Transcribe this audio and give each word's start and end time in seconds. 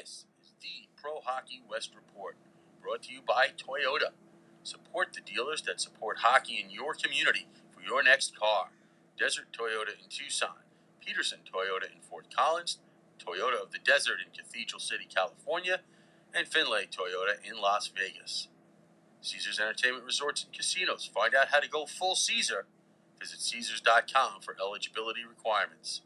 This 0.00 0.24
is 0.42 0.52
the 0.62 0.88
Pro 0.96 1.20
Hockey 1.20 1.60
West 1.68 1.90
Report, 1.94 2.34
brought 2.80 3.02
to 3.02 3.12
you 3.12 3.20
by 3.20 3.48
Toyota. 3.48 4.16
Support 4.62 5.12
the 5.12 5.20
dealers 5.20 5.60
that 5.62 5.78
support 5.78 6.20
hockey 6.20 6.58
in 6.58 6.70
your 6.70 6.94
community 6.94 7.48
for 7.70 7.82
your 7.82 8.02
next 8.02 8.34
car. 8.34 8.70
Desert 9.18 9.48
Toyota 9.52 9.92
in 10.00 10.08
Tucson, 10.08 10.64
Pedersen 11.04 11.40
Toyota 11.44 11.84
in 11.84 12.00
Fort 12.08 12.34
Collins, 12.34 12.78
Toyota 13.18 13.62
of 13.62 13.72
the 13.72 13.78
Desert 13.78 14.20
in 14.24 14.32
Cathedral 14.32 14.80
City, 14.80 15.06
California, 15.14 15.80
and 16.32 16.48
Findlay 16.48 16.86
Toyota 16.86 17.36
in 17.44 17.60
Las 17.60 17.88
Vegas. 17.94 18.48
Caesars 19.20 19.60
Entertainment 19.60 20.06
Resorts 20.06 20.44
and 20.44 20.52
Casinos. 20.54 21.10
Find 21.12 21.34
out 21.34 21.48
how 21.48 21.60
to 21.60 21.68
go 21.68 21.84
full 21.84 22.14
Caesar. 22.14 22.64
Visit 23.20 23.40
Caesars.com 23.40 24.40
for 24.40 24.56
eligibility 24.58 25.26
requirements. 25.28 26.00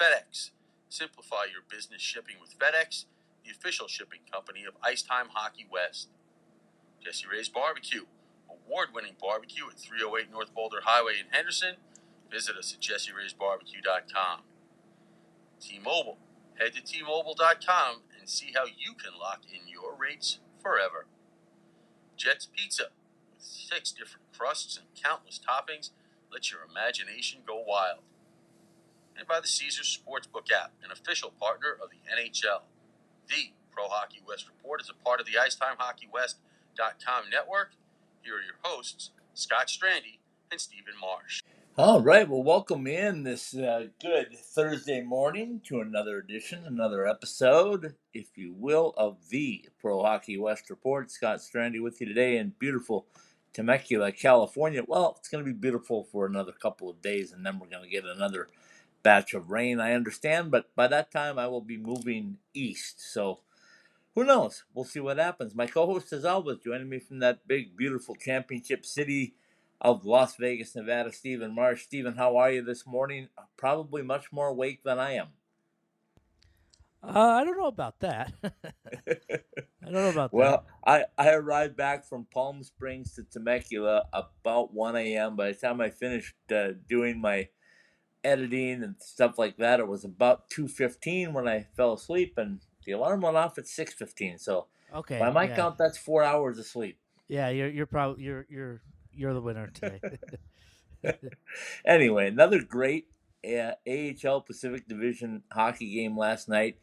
FedEx. 0.00 0.52
Simplify 0.88 1.44
your 1.52 1.62
business 1.68 2.00
shipping 2.00 2.36
with 2.40 2.58
FedEx, 2.58 3.04
the 3.46 3.52
official 3.52 3.86
shipping 3.86 4.20
company 4.30 4.64
of 4.66 4.74
Icetime 4.82 5.28
Hockey 5.32 5.66
West. 5.70 6.08
Jessie 7.02 7.26
Rae's 7.30 7.48
Barbecue. 7.48 8.04
Award 8.50 8.88
winning 8.94 9.14
barbecue 9.20 9.64
at 9.70 9.78
308 9.78 10.30
North 10.30 10.54
Boulder 10.54 10.78
Highway 10.84 11.14
in 11.20 11.26
Henderson. 11.30 11.76
Visit 12.30 12.56
us 12.56 12.74
at 12.74 12.80
jesseraysbarbecue.com. 12.80 14.40
T 15.60 15.78
Mobile. 15.78 16.18
Head 16.58 16.72
to 16.74 16.82
T-Mobile.com 16.82 18.00
and 18.18 18.28
see 18.28 18.52
how 18.54 18.64
you 18.64 18.94
can 18.94 19.18
lock 19.20 19.42
in 19.52 19.68
your 19.68 19.94
rates 19.94 20.38
forever. 20.62 21.06
Jet's 22.16 22.46
Pizza, 22.46 22.84
with 23.30 23.42
six 23.42 23.92
different 23.92 24.24
crusts 24.36 24.78
and 24.78 24.86
countless 24.94 25.38
toppings, 25.38 25.90
let 26.32 26.50
your 26.50 26.60
imagination 26.68 27.40
go 27.46 27.62
wild. 27.66 28.00
And 29.18 29.28
by 29.28 29.40
the 29.40 29.46
Caesars 29.46 30.00
Sportsbook 30.00 30.50
app, 30.50 30.72
an 30.82 30.90
official 30.90 31.30
partner 31.30 31.72
of 31.72 31.90
the 31.90 32.00
NHL. 32.10 32.62
The 33.28 33.50
Pro 33.72 33.88
Hockey 33.88 34.22
West 34.26 34.46
Report 34.46 34.80
is 34.80 34.88
a 34.88 35.04
part 35.04 35.18
of 35.18 35.26
the 35.26 35.32
IcetimeHockeyWest.com 35.32 37.24
network. 37.30 37.72
Here 38.22 38.34
are 38.34 38.40
your 38.40 38.54
hosts, 38.62 39.10
Scott 39.34 39.66
Strandy 39.66 40.18
and 40.52 40.60
Steven 40.60 40.94
Marsh. 41.00 41.42
All 41.76 42.00
right. 42.00 42.28
Well, 42.28 42.44
welcome 42.44 42.86
in 42.86 43.24
this 43.24 43.52
uh, 43.54 43.88
good 44.00 44.36
Thursday 44.38 45.02
morning 45.02 45.60
to 45.64 45.80
another 45.80 46.18
edition, 46.18 46.64
another 46.66 47.04
episode, 47.04 47.96
if 48.14 48.38
you 48.38 48.54
will, 48.56 48.94
of 48.96 49.16
the 49.30 49.68
Pro 49.80 50.02
Hockey 50.02 50.38
West 50.38 50.70
Report. 50.70 51.10
Scott 51.10 51.38
Strandy 51.38 51.82
with 51.82 52.00
you 52.00 52.06
today 52.06 52.36
in 52.38 52.54
beautiful 52.60 53.06
Temecula, 53.52 54.12
California. 54.12 54.82
Well, 54.86 55.16
it's 55.18 55.28
going 55.28 55.44
to 55.44 55.52
be 55.52 55.58
beautiful 55.58 56.04
for 56.04 56.26
another 56.26 56.52
couple 56.52 56.88
of 56.88 57.02
days, 57.02 57.32
and 57.32 57.44
then 57.44 57.58
we're 57.58 57.66
going 57.66 57.82
to 57.82 57.90
get 57.90 58.04
another 58.04 58.46
batch 59.06 59.34
of 59.34 59.52
rain, 59.52 59.78
I 59.78 59.92
understand. 59.92 60.50
But 60.50 60.74
by 60.74 60.88
that 60.88 61.12
time, 61.12 61.38
I 61.38 61.46
will 61.46 61.60
be 61.60 61.76
moving 61.76 62.38
east. 62.52 63.00
So 63.12 63.38
who 64.16 64.24
knows? 64.24 64.64
We'll 64.74 64.84
see 64.84 64.98
what 64.98 65.18
happens. 65.18 65.54
My 65.54 65.68
co 65.68 65.86
host, 65.86 66.12
as 66.12 66.24
always, 66.24 66.58
joining 66.58 66.88
me 66.88 66.98
from 66.98 67.20
that 67.20 67.46
big, 67.46 67.76
beautiful 67.76 68.16
championship 68.16 68.84
city 68.84 69.36
of 69.80 70.04
Las 70.04 70.34
Vegas, 70.34 70.74
Nevada, 70.74 71.12
Steven 71.12 71.54
Marsh. 71.54 71.84
Steven, 71.84 72.16
how 72.16 72.36
are 72.36 72.50
you 72.50 72.62
this 72.62 72.84
morning? 72.84 73.28
Probably 73.56 74.02
much 74.02 74.32
more 74.32 74.48
awake 74.48 74.80
than 74.82 74.98
I 74.98 75.12
am. 75.12 75.28
Uh, 77.00 77.20
I 77.20 77.44
don't 77.44 77.56
know 77.56 77.68
about 77.68 78.00
that. 78.00 78.32
I 78.42 79.84
don't 79.84 79.92
know 79.92 80.08
about 80.08 80.32
that 80.32 80.36
well, 80.36 80.64
that. 80.84 81.08
I, 81.16 81.28
I 81.28 81.32
arrived 81.34 81.76
back 81.76 82.04
from 82.04 82.26
Palm 82.34 82.64
Springs 82.64 83.14
to 83.14 83.22
Temecula 83.22 84.06
about 84.12 84.74
1 84.74 84.96
a.m. 84.96 85.36
By 85.36 85.52
the 85.52 85.54
time 85.54 85.80
I 85.80 85.90
finished 85.90 86.34
uh, 86.50 86.70
doing 86.88 87.20
my 87.20 87.50
editing 88.26 88.82
and 88.82 88.96
stuff 88.98 89.38
like 89.38 89.56
that, 89.58 89.80
it 89.80 89.86
was 89.86 90.04
about 90.04 90.50
2.15 90.50 91.32
when 91.32 91.46
I 91.48 91.66
fell 91.76 91.92
asleep, 91.92 92.34
and 92.36 92.60
the 92.84 92.92
alarm 92.92 93.20
went 93.20 93.36
off 93.36 93.58
at 93.58 93.64
6.15. 93.64 94.40
So 94.40 94.66
okay, 94.94 95.18
by 95.18 95.30
my 95.30 95.44
yeah. 95.44 95.56
count, 95.56 95.78
that's 95.78 95.96
four 95.96 96.22
hours 96.22 96.58
of 96.58 96.66
sleep. 96.66 96.98
Yeah, 97.28 97.48
you're 97.48 97.68
you're 97.68 97.86
probably 97.86 98.22
you're 98.22 98.46
you're 98.48 98.82
you're 99.12 99.34
the 99.34 99.40
winner 99.40 99.68
today. 99.68 100.00
anyway, 101.84 102.28
another 102.28 102.62
great 102.62 103.06
uh, 103.44 103.72
AHL 103.88 104.42
Pacific 104.42 104.86
Division 104.86 105.42
hockey 105.52 105.92
game 105.94 106.16
last 106.16 106.48
night. 106.48 106.78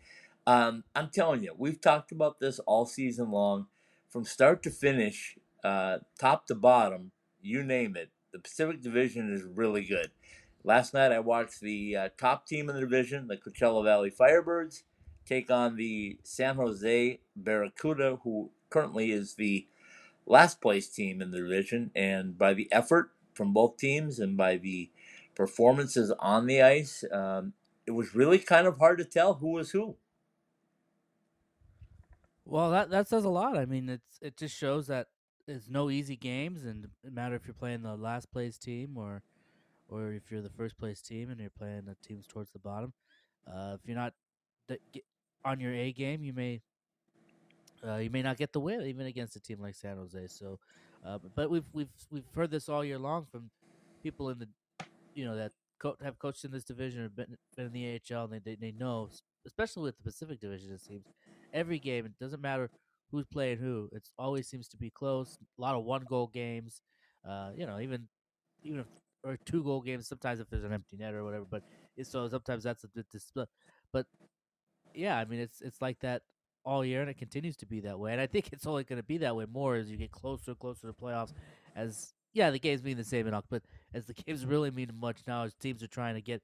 Um, 0.46 0.84
I'm 0.96 1.10
telling 1.10 1.44
you, 1.44 1.54
we've 1.58 1.80
talked 1.80 2.12
about 2.12 2.40
this 2.40 2.60
all 2.60 2.86
season 2.86 3.32
long, 3.32 3.68
from 4.10 4.26
start 4.26 4.62
to 4.64 4.70
finish, 4.70 5.38
uh, 5.64 6.00
top 6.20 6.48
to 6.48 6.56
bottom, 6.56 7.12
you 7.42 7.64
name 7.64 7.96
it. 7.96 8.10
The 8.34 8.40
Pacific 8.40 8.82
Division 8.82 9.34
is 9.34 9.44
really 9.44 9.86
good. 9.86 10.12
Last 10.64 10.94
night 10.94 11.12
I 11.12 11.20
watched 11.20 11.60
the 11.60 11.96
uh, 11.96 12.10
top 12.18 12.48
team 12.48 12.70
in 12.70 12.76
the 12.76 12.82
division, 12.82 13.28
the 13.28 13.38
Coachella 13.38 13.84
Valley 13.84 14.10
Firebirds, 14.10 14.84
take 15.26 15.52
on 15.52 15.76
the 15.76 16.18
San 16.24 16.56
Jose 16.56 17.20
Barracuda, 17.36 18.20
who 18.24 18.52
currently 18.70 19.12
is 19.12 19.36
the 19.36 19.68
last 20.26 20.62
place 20.62 20.88
team 20.88 21.22
in 21.22 21.32
the 21.32 21.40
division. 21.40 21.92
And 21.94 22.38
by 22.38 22.54
the 22.54 22.72
effort 22.72 23.12
from 23.34 23.52
both 23.52 23.78
teams 23.78 24.20
and 24.20 24.38
by 24.38 24.58
the 24.58 24.90
performances 25.36 26.12
on 26.20 26.46
the 26.46 26.62
ice, 26.62 27.04
um, 27.12 27.54
it 27.86 27.92
was 27.92 28.16
really 28.16 28.40
kind 28.40 28.66
of 28.66 28.78
hard 28.78 29.00
to 29.00 29.06
tell 29.06 29.36
who 29.36 29.52
was 29.52 29.72
who. 29.72 29.98
Well, 32.46 32.72
that 32.72 32.90
that 32.90 33.08
says 33.08 33.24
a 33.24 33.30
lot. 33.30 33.58
I 33.58 33.66
mean, 33.66 33.90
it's 33.90 34.20
it 34.22 34.38
just 34.38 34.56
shows 34.56 34.88
that 34.88 35.08
it's 35.48 35.70
no 35.70 35.90
easy 35.90 36.16
games, 36.16 36.64
and 36.64 36.88
no 37.04 37.12
matter 37.12 37.36
if 37.36 37.46
you're 37.46 37.54
playing 37.54 37.82
the 37.82 37.96
last 37.96 38.32
place 38.32 38.58
team 38.58 38.98
or 38.98 39.24
or 39.94 40.14
if 40.14 40.32
you're 40.32 40.42
the 40.42 40.50
first 40.50 40.78
place 40.78 41.02
team 41.02 41.30
and 41.30 41.40
you're 41.40 41.50
playing 41.52 41.84
the 41.86 41.96
teams 42.08 42.26
towards 42.28 42.52
the 42.52 42.60
bottom. 42.60 42.94
Uh, 43.48 43.76
if 43.76 43.82
you're 43.86 43.96
not 43.96 44.14
on 45.46 45.60
your 45.60 45.74
A 45.74 45.92
game, 45.92 46.24
you 46.24 46.34
may 46.34 46.62
uh, 47.88 47.98
you 47.98 48.10
may 48.10 48.22
not 48.22 48.38
get 48.38 48.54
the 48.54 48.60
win 48.60 48.82
even 48.82 49.06
against 49.06 49.36
a 49.36 49.40
team 49.40 49.60
like 49.62 49.76
San 49.76 49.98
Jose. 49.98 50.28
So, 50.28 50.60
uh, 51.06 51.20
but 51.36 51.50
we've 51.50 51.66
we've 51.74 51.90
we've 52.12 52.24
heard 52.36 52.52
this 52.52 52.70
all 52.70 52.84
year 52.84 53.00
long 53.00 53.26
from 53.32 53.50
people 54.02 54.30
in 54.30 54.40
the 54.40 54.48
you 55.16 55.26
know 55.26 55.36
that 55.36 55.52
co- 55.80 55.98
have 56.04 56.18
coached 56.20 56.46
in 56.46 56.52
this 56.52 56.64
division 56.64 57.04
or 57.04 57.10
been, 57.10 57.38
been 57.56 57.68
in 57.68 57.74
the 57.74 58.00
AHL. 58.16 58.26
And 58.26 58.34
they, 58.34 58.40
they 58.40 58.56
they 58.56 58.72
know, 58.72 59.10
especially 59.46 59.84
with 59.84 59.98
the 59.98 60.04
Pacific 60.04 60.40
Division, 60.40 60.72
it 60.74 60.82
seems 60.82 61.06
every 61.54 61.80
game. 61.80 62.06
It 62.06 62.14
doesn't 62.20 62.42
matter 62.42 62.70
who's 63.12 63.26
playing 63.28 63.58
who. 63.58 63.90
It 63.92 64.08
always 64.18 64.48
seems 64.48 64.68
to 64.70 64.78
be 64.78 64.90
close. 64.90 65.38
A 65.58 65.62
lot 65.62 65.76
of 65.76 65.84
one 65.84 66.06
goal 66.08 66.28
games. 66.34 66.82
Uh, 67.28 67.52
you 67.56 67.66
know, 67.66 67.80
even 67.80 68.08
even 68.64 68.80
if 68.80 68.88
or 69.24 69.38
two 69.46 69.64
goal 69.64 69.82
games. 69.82 70.08
Sometimes 70.08 70.40
if 70.40 70.50
there's 70.50 70.64
an 70.64 70.74
empty 70.74 70.98
net 70.98 71.14
or 71.14 71.24
whatever, 71.24 71.46
but 71.50 71.64
it's 71.96 72.12
so 72.12 72.28
sometimes 72.30 72.64
that's 72.64 72.84
a 72.84 72.88
bit 72.88 73.06
split. 73.18 73.50
But 73.92 74.06
yeah, 74.94 75.18
I 75.18 75.26
mean 75.26 75.40
it's 75.40 75.62
it's 75.62 75.82
like 75.82 76.00
that 76.00 76.24
all 76.66 76.86
year, 76.86 77.02
and 77.02 77.10
it 77.10 77.18
continues 77.18 77.58
to 77.58 77.66
be 77.66 77.82
that 77.82 78.00
way. 78.00 78.12
And 78.12 78.22
I 78.22 78.28
think 78.28 78.50
it's 78.54 78.66
only 78.66 78.84
going 78.84 78.98
to 79.02 79.04
be 79.06 79.18
that 79.20 79.36
way 79.36 79.46
more 79.52 79.76
as 79.76 79.90
you 79.90 79.98
get 79.98 80.12
closer 80.12 80.52
and 80.52 80.60
closer 80.60 80.88
to 80.88 80.94
playoffs. 80.94 81.34
As 81.76 82.14
yeah, 82.34 82.50
the 82.50 82.60
games 82.60 82.84
mean 82.84 82.98
the 82.98 83.04
same 83.04 83.28
enough, 83.28 83.46
but 83.50 83.64
as 83.94 84.06
the 84.06 84.14
games 84.26 84.46
really 84.46 84.72
mean 84.72 84.92
much 85.00 85.22
now, 85.28 85.44
as 85.44 85.54
teams 85.56 85.84
are 85.84 85.88
trying 85.88 86.16
to 86.16 86.22
get 86.22 86.42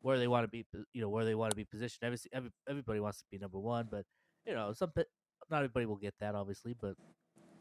where 0.00 0.18
they 0.18 0.28
want 0.28 0.44
to 0.44 0.48
be, 0.48 0.66
you 0.92 1.00
know, 1.00 1.08
where 1.08 1.24
they 1.24 1.34
want 1.34 1.50
to 1.50 1.56
be 1.56 1.64
positioned. 1.64 2.02
Every, 2.02 2.18
every, 2.32 2.50
everybody 2.68 3.00
wants 3.00 3.18
to 3.20 3.24
be 3.30 3.38
number 3.38 3.58
one, 3.58 3.88
but 3.90 4.04
you 4.46 4.52
know, 4.54 4.72
some 4.74 4.92
not 5.50 5.58
everybody 5.58 5.86
will 5.86 5.96
get 5.96 6.14
that, 6.20 6.34
obviously. 6.34 6.74
But 6.78 6.94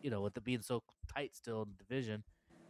you 0.01 0.09
know, 0.09 0.21
with 0.21 0.35
it 0.37 0.43
being 0.43 0.61
so 0.61 0.83
tight 1.13 1.35
still 1.35 1.63
in 1.63 1.69
the 1.69 1.83
division, 1.83 2.23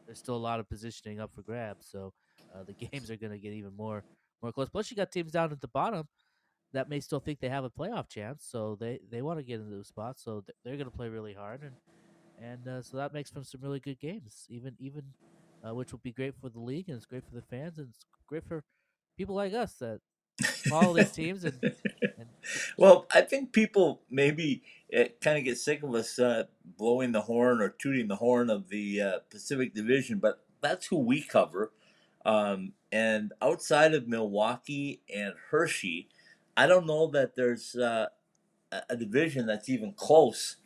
there's 0.05 0.19
still 0.19 0.35
a 0.35 0.37
lot 0.37 0.59
of 0.59 0.69
positioning 0.69 1.19
up 1.19 1.31
for 1.33 1.41
grabs. 1.41 1.87
So 1.89 2.13
uh, 2.53 2.63
the 2.63 2.73
games 2.91 3.09
are 3.09 3.17
going 3.17 3.31
to 3.31 3.39
get 3.39 3.53
even 3.53 3.75
more 3.75 4.03
more 4.41 4.51
close. 4.51 4.69
Plus, 4.69 4.91
you 4.91 4.97
got 4.97 5.11
teams 5.11 5.31
down 5.31 5.51
at 5.51 5.61
the 5.61 5.67
bottom 5.67 6.07
that 6.73 6.89
may 6.89 6.99
still 6.99 7.19
think 7.19 7.39
they 7.39 7.49
have 7.49 7.63
a 7.63 7.69
playoff 7.69 8.09
chance, 8.09 8.45
so 8.49 8.77
they 8.79 8.99
they 9.09 9.21
want 9.21 9.39
to 9.39 9.43
get 9.43 9.59
into 9.59 9.77
the 9.77 9.83
spot. 9.83 10.19
So 10.19 10.43
they're 10.63 10.77
going 10.77 10.89
to 10.89 10.95
play 10.95 11.09
really 11.09 11.33
hard, 11.33 11.61
and 11.61 11.75
and 12.41 12.67
uh, 12.67 12.81
so 12.81 12.97
that 12.97 13.13
makes 13.13 13.29
for 13.29 13.43
some 13.43 13.61
really 13.61 13.79
good 13.79 13.99
games, 13.99 14.45
even 14.49 14.75
even 14.79 15.03
uh, 15.65 15.73
which 15.73 15.91
will 15.91 15.99
be 16.03 16.11
great 16.11 16.35
for 16.39 16.49
the 16.49 16.59
league 16.59 16.89
and 16.89 16.97
it's 16.97 17.05
great 17.05 17.23
for 17.23 17.35
the 17.35 17.41
fans 17.41 17.77
and 17.77 17.89
it's 17.89 18.05
great 18.27 18.43
for 18.43 18.63
people 19.17 19.35
like 19.35 19.53
us 19.53 19.73
that 19.73 19.99
follow 20.67 20.93
these 20.93 21.11
teams 21.11 21.43
and, 21.43 21.59
and, 21.61 22.27
well 22.77 23.05
i 23.13 23.21
think 23.21 23.53
people 23.53 24.01
maybe 24.09 24.63
eh, 24.93 25.09
kind 25.21 25.37
of 25.39 25.45
gets 25.45 25.65
sick 25.65 25.83
of 25.83 25.95
us 25.95 26.19
uh, 26.19 26.45
blowing 26.77 27.13
the 27.13 27.21
horn 27.21 27.61
or 27.61 27.69
tooting 27.69 28.09
the 28.09 28.17
horn 28.17 28.49
of 28.49 28.69
the 28.69 29.01
uh, 29.01 29.19
pacific 29.31 29.75
division 29.75 30.19
but 30.19 30.45
that's 30.61 30.87
who 30.87 30.99
we 30.99 31.21
cover 31.23 31.73
um, 32.25 32.73
and 32.91 33.33
outside 33.41 33.93
of 33.95 34.07
milwaukee 34.07 35.01
and 35.13 35.33
hershey 35.51 36.09
I 36.57 36.67
don't 36.67 36.87
know 36.87 37.07
that 37.07 37.35
there's 37.35 37.75
uh, 37.75 38.07
a 38.89 38.95
division 38.95 39.45
that's 39.45 39.69
even 39.69 39.93
close 39.93 40.57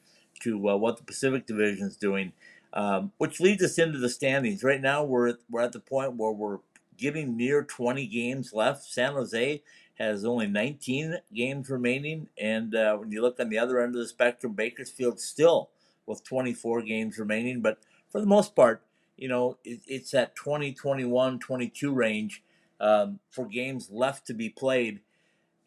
to 0.42 0.70
uh, 0.70 0.78
what 0.78 0.98
the 0.98 1.04
Pacific 1.04 1.46
Division 1.48 1.88
is 1.88 1.98
doing, 1.98 2.34
um, 2.74 3.12
which 3.18 3.40
leads 3.40 3.64
us 3.64 3.80
into 3.80 4.00
the 4.00 4.10
standings. 4.10 4.64
Right 4.64 4.82
now, 4.82 5.04
we're 5.04 5.36
we're 5.50 5.62
at 5.62 5.74
the 5.74 5.80
point 5.80 6.16
where 6.18 6.32
we're 6.32 6.60
getting 6.98 7.38
near 7.38 7.64
20 7.64 8.08
games 8.08 8.54
left. 8.54 8.84
San 8.84 9.14
Jose 9.14 9.64
has 9.98 10.26
only 10.26 10.48
19 10.48 11.18
games 11.34 11.70
remaining, 11.70 12.28
and 12.38 12.76
uh, 12.76 12.96
when 12.96 13.12
you 13.12 13.22
look 13.22 13.40
on 13.40 13.50
the 13.50 13.58
other 13.58 13.82
end 13.82 13.96
of 13.96 14.02
the 14.02 14.08
spectrum, 14.08 14.54
Bakersfield 14.54 15.20
still 15.20 15.70
with 16.06 16.24
24 16.24 16.84
games 16.84 17.18
remaining. 17.18 17.62
But 17.62 17.80
for 18.12 18.22
the 18.22 18.28
most 18.28 18.56
part, 18.56 18.84
you 19.18 19.28
know, 19.28 19.58
it, 19.64 19.82
it's 19.88 20.12
that 20.12 20.36
20, 20.36 20.74
21, 20.74 21.40
22 21.40 21.92
range 21.92 22.44
um, 22.80 23.20
for 23.32 23.46
games 23.46 23.90
left 23.92 24.28
to 24.28 24.34
be 24.34 24.50
played. 24.50 25.00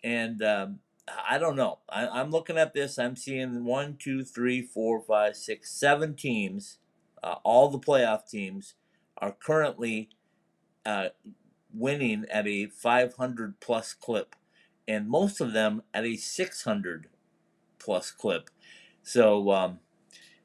And 0.02 0.42
um, 0.42 0.78
I 1.28 1.38
don't 1.38 1.56
know. 1.56 1.78
I, 1.88 2.06
I'm 2.06 2.30
looking 2.30 2.56
at 2.56 2.72
this. 2.72 2.98
I'm 2.98 3.16
seeing 3.16 3.64
one, 3.64 3.96
two, 3.98 4.24
three, 4.24 4.62
four, 4.62 5.00
five, 5.00 5.36
six, 5.36 5.72
seven 5.72 6.14
teams. 6.14 6.78
Uh, 7.22 7.36
all 7.42 7.68
the 7.68 7.78
playoff 7.78 8.28
teams 8.28 8.74
are 9.18 9.32
currently 9.32 10.08
uh, 10.86 11.08
winning 11.72 12.26
at 12.30 12.46
a 12.46 12.66
500 12.66 13.60
plus 13.60 13.94
clip, 13.94 14.36
and 14.86 15.08
most 15.08 15.40
of 15.40 15.52
them 15.52 15.82
at 15.94 16.04
a 16.04 16.16
600 16.16 17.08
plus 17.78 18.10
clip. 18.10 18.50
So 19.02 19.50
um, 19.50 19.80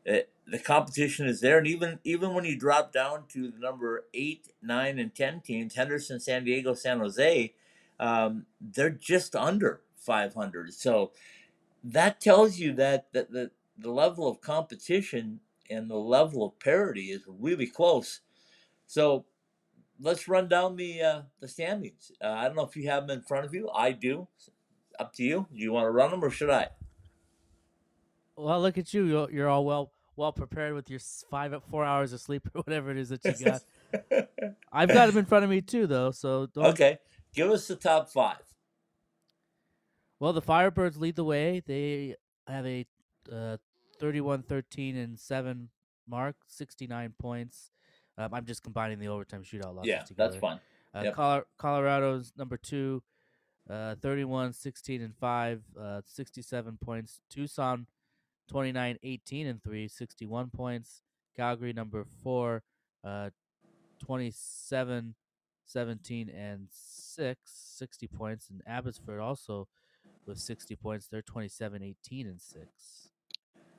it, 0.06 0.30
the 0.48 0.60
competition 0.60 1.28
is 1.28 1.42
there, 1.42 1.58
and 1.58 1.68
even 1.68 2.00
even 2.04 2.34
when 2.34 2.46
you 2.46 2.58
drop 2.58 2.94
down 2.94 3.24
to 3.30 3.50
the 3.50 3.60
number 3.60 4.06
eight, 4.14 4.50
nine, 4.62 5.00
and 5.00 5.14
ten 5.14 5.42
teams, 5.42 5.76
Henderson, 5.76 6.20
San 6.20 6.44
Diego, 6.46 6.74
San 6.74 7.00
Jose, 7.00 7.54
um, 8.00 8.46
they're 8.62 8.90
just 8.90 9.36
under 9.36 9.82
500. 9.98 10.74
So 10.74 11.12
that 11.84 12.22
tells 12.22 12.58
you 12.58 12.74
that, 12.74 13.08
that 13.14 13.32
the, 13.32 13.52
the 13.78 13.92
level 13.92 14.28
of 14.28 14.42
competition 14.42 15.40
and 15.70 15.90
the 15.90 15.98
level 15.98 16.46
of 16.46 16.60
parity 16.60 17.12
is 17.12 17.22
really 17.28 17.68
close. 17.68 18.22
So 18.88 19.26
let's 20.00 20.28
run 20.28 20.48
down 20.48 20.76
the 20.76 21.02
uh, 21.02 21.22
the 21.40 21.48
standings. 21.48 22.12
Uh, 22.24 22.28
I 22.30 22.46
don't 22.46 22.56
know 22.56 22.66
if 22.66 22.76
you 22.76 22.90
have 22.90 23.08
them 23.08 23.20
in 23.20 23.24
front 23.24 23.46
of 23.46 23.54
you. 23.54 23.70
I 23.74 23.92
do. 23.92 24.28
Up 25.00 25.14
to 25.14 25.24
you. 25.24 25.48
Do 25.52 25.60
you 25.60 25.74
want 25.74 25.86
to 25.86 25.92
run 25.92 26.12
them 26.12 26.24
or 26.24 26.30
should 26.30 26.50
I? 26.50 26.70
Well, 28.38 28.62
look 28.62 28.78
at 28.78 28.94
you. 28.94 29.06
You're, 29.06 29.32
you're 29.32 29.50
all 29.50 29.66
well 29.66 29.92
well 30.16 30.32
prepared 30.32 30.74
with 30.74 30.90
your 30.90 31.00
five 31.30 31.54
four 31.70 31.84
hours 31.84 32.14
of 32.14 32.22
sleep 32.22 32.48
or 32.56 32.62
whatever 32.62 32.92
it 32.92 32.98
is 32.98 33.10
that 33.10 33.24
you 33.24 33.34
got. 33.46 33.62
I've 34.72 34.90
got 34.90 35.08
them 35.08 35.18
in 35.18 35.26
front 35.26 35.44
of 35.44 35.50
me 35.50 35.62
too, 35.62 35.88
though. 35.88 36.12
So 36.12 36.48
don't. 36.48 36.68
okay. 36.68 37.00
Give 37.34 37.52
us 37.52 37.68
the 37.68 37.76
top 37.76 38.10
five. 38.10 38.38
Well, 40.20 40.32
the 40.32 40.42
Firebirds 40.42 40.98
lead 40.98 41.18
the 41.18 41.26
way. 41.26 41.62
They 41.66 42.16
have 42.48 42.66
a 42.66 42.86
uh, 43.32 43.58
31 44.00 44.44
13 44.44 44.96
and 44.96 45.20
7 45.20 45.70
mark, 46.08 46.36
69 46.48 47.14
points. 47.20 47.72
Um, 48.18 48.34
I'm 48.34 48.46
just 48.46 48.64
combining 48.64 49.00
the 49.00 49.08
overtime 49.10 49.44
shootout 49.44 49.76
losses 49.76 49.90
Yeah, 49.90 50.04
together. 50.04 50.30
that's 50.32 50.40
fine. 50.40 50.60
Uh, 50.94 51.02
Yep. 51.06 51.14
Colo- 51.16 51.46
Colorado's 51.58 52.32
number 52.38 52.58
two, 52.58 53.04
uh, 53.70 53.96
31, 53.96 54.54
16, 54.54 55.02
and 55.02 55.16
5, 55.18 55.64
uh, 55.78 56.02
67 56.06 56.78
points. 56.78 57.22
Tucson, 57.30 57.88
29, 58.48 58.98
18, 59.04 59.48
and 59.48 59.62
3, 59.64 59.88
61 59.88 60.50
points. 60.50 61.02
Calgary, 61.36 61.74
number 61.74 62.06
four, 62.24 62.64
uh, 63.04 63.30
27, 64.00 65.16
17, 65.66 66.30
and 66.30 66.68
6, 66.72 67.40
60 67.52 68.08
points. 68.08 68.50
And 68.50 68.62
Abbotsford 68.66 69.20
also 69.20 69.68
with 70.26 70.38
60 70.40 70.76
points. 70.78 71.08
They're 71.08 71.22
27, 71.22 71.82
18, 71.84 72.28
and 72.28 72.40
6. 72.42 73.10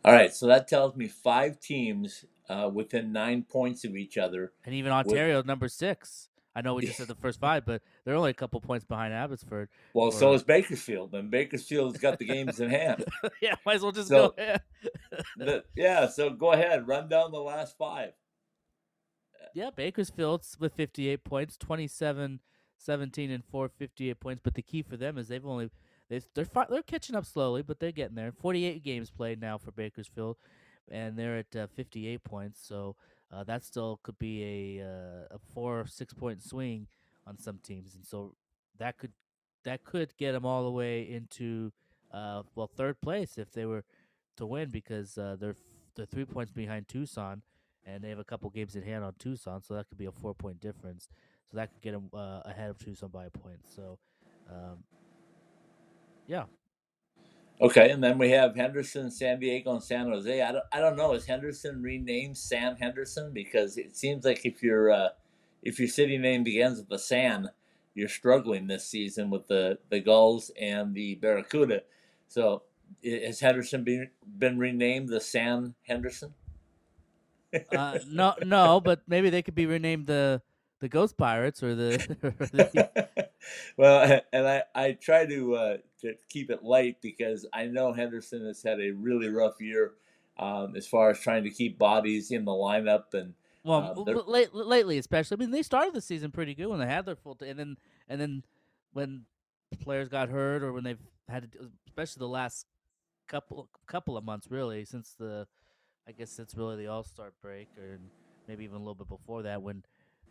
All 0.04 0.12
right. 0.12 0.32
So 0.34 0.46
that 0.46 0.68
tells 0.68 0.94
me 0.96 1.08
five 1.08 1.58
teams 1.60 2.24
uh, 2.48 2.70
within 2.72 3.12
nine 3.12 3.43
points 3.43 3.84
of 3.84 3.96
each 3.96 4.19
other. 4.19 4.52
And 4.64 4.75
even 4.75 4.93
Ontario, 4.93 5.43
number 5.43 5.69
six. 5.69 6.28
I 6.54 6.62
know 6.62 6.72
we 6.72 6.87
just 6.87 6.96
said 6.96 7.08
the 7.08 7.14
first 7.14 7.38
five, 7.38 7.66
but 7.66 7.82
they're 8.04 8.14
only 8.14 8.31
a 8.31 8.34
couple 8.34 8.58
points 8.62 8.87
behind 8.87 9.12
Abbotsford. 9.12 9.69
Well, 9.93 10.10
so 10.10 10.32
is 10.32 10.43
Bakersfield, 10.43 11.14
and 11.14 11.31
Bakersfield's 11.31 11.98
got 11.98 12.19
the 12.19 12.25
games 12.25 12.60
in 12.60 12.70
hand. 12.70 13.04
yeah, 13.43 13.56
might 13.66 13.75
as 13.76 13.82
well 13.82 13.93
just 13.93 14.08
So- 14.08 14.34
go. 14.37 14.56
The- 15.37 15.64
yeah. 15.76 16.08
So 16.08 16.31
go 16.31 16.52
ahead, 16.52 16.88
run 16.88 17.08
down 17.10 17.31
the 17.31 17.38
last 17.40 17.76
five. 17.76 18.12
Yeah, 19.54 19.70
Bakersfield's 19.75 20.56
with 20.58 20.72
58 20.75 21.25
points, 21.25 21.56
27, 21.56 22.40
17, 22.78 23.31
and 23.31 23.44
4, 23.44 23.69
58 23.69 24.20
points. 24.20 24.40
But 24.42 24.54
the 24.54 24.62
key 24.62 24.82
for 24.82 24.96
them 24.96 25.19
is 25.19 25.28
they've 25.28 25.44
only 25.44 25.70
they 26.08 26.20
they're 26.34 26.46
they're 26.70 26.82
catching 26.82 27.16
up 27.16 27.26
slowly, 27.26 27.62
but 27.62 27.81
they're 27.81 27.92
getting 27.92 28.16
there. 28.16 28.32
48 28.32 28.82
games 28.82 29.10
played 29.10 29.40
now 29.40 29.58
for 29.58 29.72
Bakersfield, 29.72 30.37
and 30.90 31.18
they're 31.18 31.38
at 31.38 31.56
uh, 31.56 31.66
58 31.74 32.22
points. 32.24 32.60
So 32.62 32.96
uh, 33.32 33.44
that 33.44 33.64
still 33.64 34.00
could 34.02 34.18
be 34.18 34.78
a 34.78 34.84
uh, 34.84 35.36
a 35.36 35.38
four 35.54 35.80
or 35.80 35.86
six 35.86 36.12
point 36.14 36.42
swing 36.42 36.86
on 37.26 37.38
some 37.38 37.58
teams, 37.58 37.94
and 37.94 38.06
so 38.06 38.34
that 38.78 38.98
could 38.98 39.12
that 39.64 39.84
could 39.84 40.16
get 40.16 40.32
them 40.32 40.46
all 40.46 40.64
the 40.64 40.70
way 40.70 41.02
into 41.02 41.72
uh, 42.12 42.42
well 42.54 42.68
third 42.68 43.00
place 43.00 43.36
if 43.38 43.52
they 43.52 43.66
were 43.66 43.84
to 44.36 44.46
win 44.46 44.70
because 44.70 45.18
uh, 45.18 45.36
they're 45.38 45.56
they're 45.96 46.06
three 46.06 46.24
points 46.24 46.52
behind 46.52 46.86
Tucson 46.88 47.42
and 47.86 48.02
they 48.02 48.08
have 48.10 48.18
a 48.18 48.24
couple 48.24 48.50
games 48.50 48.74
in 48.74 48.82
hand 48.82 49.04
on 49.04 49.14
Tucson, 49.18 49.62
so 49.62 49.74
that 49.74 49.88
could 49.88 49.98
be 49.98 50.06
a 50.06 50.12
four 50.12 50.34
point 50.34 50.60
difference. 50.60 51.08
So 51.50 51.56
that 51.56 51.72
could 51.72 51.80
get 51.80 51.92
them 51.92 52.10
uh, 52.12 52.40
ahead 52.44 52.70
of 52.70 52.78
Tucson 52.78 53.08
by 53.08 53.26
a 53.26 53.30
point. 53.30 53.60
So, 53.74 53.98
um, 54.50 54.78
yeah, 56.26 56.44
Okay, 57.60 57.90
and 57.90 58.04
then 58.04 58.18
we 58.18 58.30
have 58.30 58.54
Henderson, 58.54 59.10
San 59.10 59.40
Diego, 59.40 59.72
and 59.72 59.82
San 59.82 60.10
Jose. 60.10 60.42
I 60.42 60.52
don't, 60.52 60.64
I 60.72 60.80
don't 60.80 60.96
know. 60.96 61.14
Is 61.14 61.24
Henderson 61.24 61.82
renamed 61.82 62.36
Sam 62.36 62.76
Henderson? 62.76 63.32
Because 63.32 63.78
it 63.78 63.96
seems 63.96 64.24
like 64.26 64.44
if 64.44 64.62
your 64.62 64.90
uh, 64.90 65.08
if 65.62 65.78
your 65.78 65.88
city 65.88 66.18
name 66.18 66.44
begins 66.44 66.78
with 66.78 66.88
the 66.88 66.98
San, 66.98 67.48
you're 67.94 68.08
struggling 68.08 68.66
this 68.66 68.84
season 68.84 69.30
with 69.30 69.46
the 69.46 69.78
the 69.88 70.00
Gulls 70.00 70.50
and 70.60 70.94
the 70.94 71.14
Barracuda. 71.14 71.82
So 72.28 72.62
has 73.04 73.40
Henderson 73.40 73.84
been 73.84 74.10
been 74.38 74.58
renamed 74.58 75.08
the 75.08 75.20
San 75.20 75.74
Henderson? 75.82 76.34
uh, 77.74 77.98
no, 78.06 78.34
no, 78.44 78.80
but 78.80 79.00
maybe 79.06 79.30
they 79.30 79.42
could 79.42 79.54
be 79.54 79.66
renamed 79.66 80.06
the 80.06 80.42
the 80.81 80.88
Ghost 80.88 81.17
Pirates 81.17 81.62
or 81.62 81.75
the, 81.75 82.90
well, 83.76 84.20
and 84.32 84.46
I, 84.46 84.62
I 84.75 84.93
try 84.93 85.26
to 85.26 85.55
uh, 85.55 85.76
to 86.02 86.14
keep 86.28 86.50
it 86.50 86.62
light 86.62 86.96
because 87.02 87.46
I 87.52 87.67
know 87.67 87.93
Henderson 87.93 88.44
has 88.46 88.62
had 88.62 88.81
a 88.81 88.90
really 88.90 89.28
rough 89.28 89.61
year 89.61 89.93
um, 90.38 90.76
as 90.76 90.87
far 90.87 91.11
as 91.11 91.20
trying 91.20 91.44
to 91.44 91.50
keep 91.50 91.78
bodies 91.78 92.31
in 92.31 92.44
the 92.44 92.52
lineup 92.52 93.14
and 93.14 93.34
well, 93.64 93.81
Uh, 93.82 93.94
w- 93.94 94.23
late, 94.26 94.55
lately 94.55 94.96
especially. 94.99 95.37
I 95.37 95.40
mean, 95.40 95.50
they 95.50 95.62
started 95.62 95.93
the 95.93 96.00
season 96.00 96.31
pretty 96.31 96.55
good 96.55 96.67
when 96.67 96.78
they 96.78 96.87
had 96.87 97.05
their 97.05 97.17
full, 97.17 97.34
t- 97.34 97.49
and 97.49 97.58
then 97.58 97.76
and 98.08 98.20
then 98.20 98.44
when 98.93 99.25
players 99.81 100.08
got 100.08 100.28
hurt 100.28 100.62
or 100.62 100.73
when 100.73 100.84
they've 100.84 101.02
had 101.28 101.50
to, 101.52 101.70
especially 101.88 102.20
the 102.20 102.28
last 102.28 102.66
couple 103.26 103.68
couple 103.87 104.16
of 104.16 104.25
months, 104.25 104.49
really, 104.50 104.85
since 104.85 105.14
the, 105.18 105.49
I 106.06 106.12
guess 106.12 106.30
since 106.30 106.54
really 106.54 106.76
the 106.76 106.87
All 106.87 107.02
Star 107.02 107.33
break, 107.42 107.68
or 107.76 107.99
maybe 108.47 108.62
even 108.62 108.76
a 108.76 108.78
little 108.78 108.95
bit 108.95 109.09
before 109.09 109.42
that, 109.42 109.62
when 109.62 109.83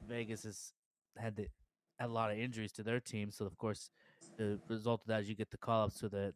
Vegas 0.07 0.43
has 0.43 0.73
had 1.17 1.35
the 1.35 1.47
had 1.99 2.09
a 2.09 2.13
lot 2.13 2.31
of 2.31 2.37
injuries 2.37 2.71
to 2.73 2.83
their 2.83 2.99
team. 2.99 3.31
So 3.31 3.45
of 3.45 3.57
course, 3.57 3.89
the 4.37 4.59
result 4.67 5.01
of 5.01 5.07
that 5.07 5.21
is 5.21 5.29
you 5.29 5.35
get 5.35 5.51
the 5.51 5.57
call 5.57 5.85
ups 5.85 5.99
to 5.99 6.09
the 6.09 6.33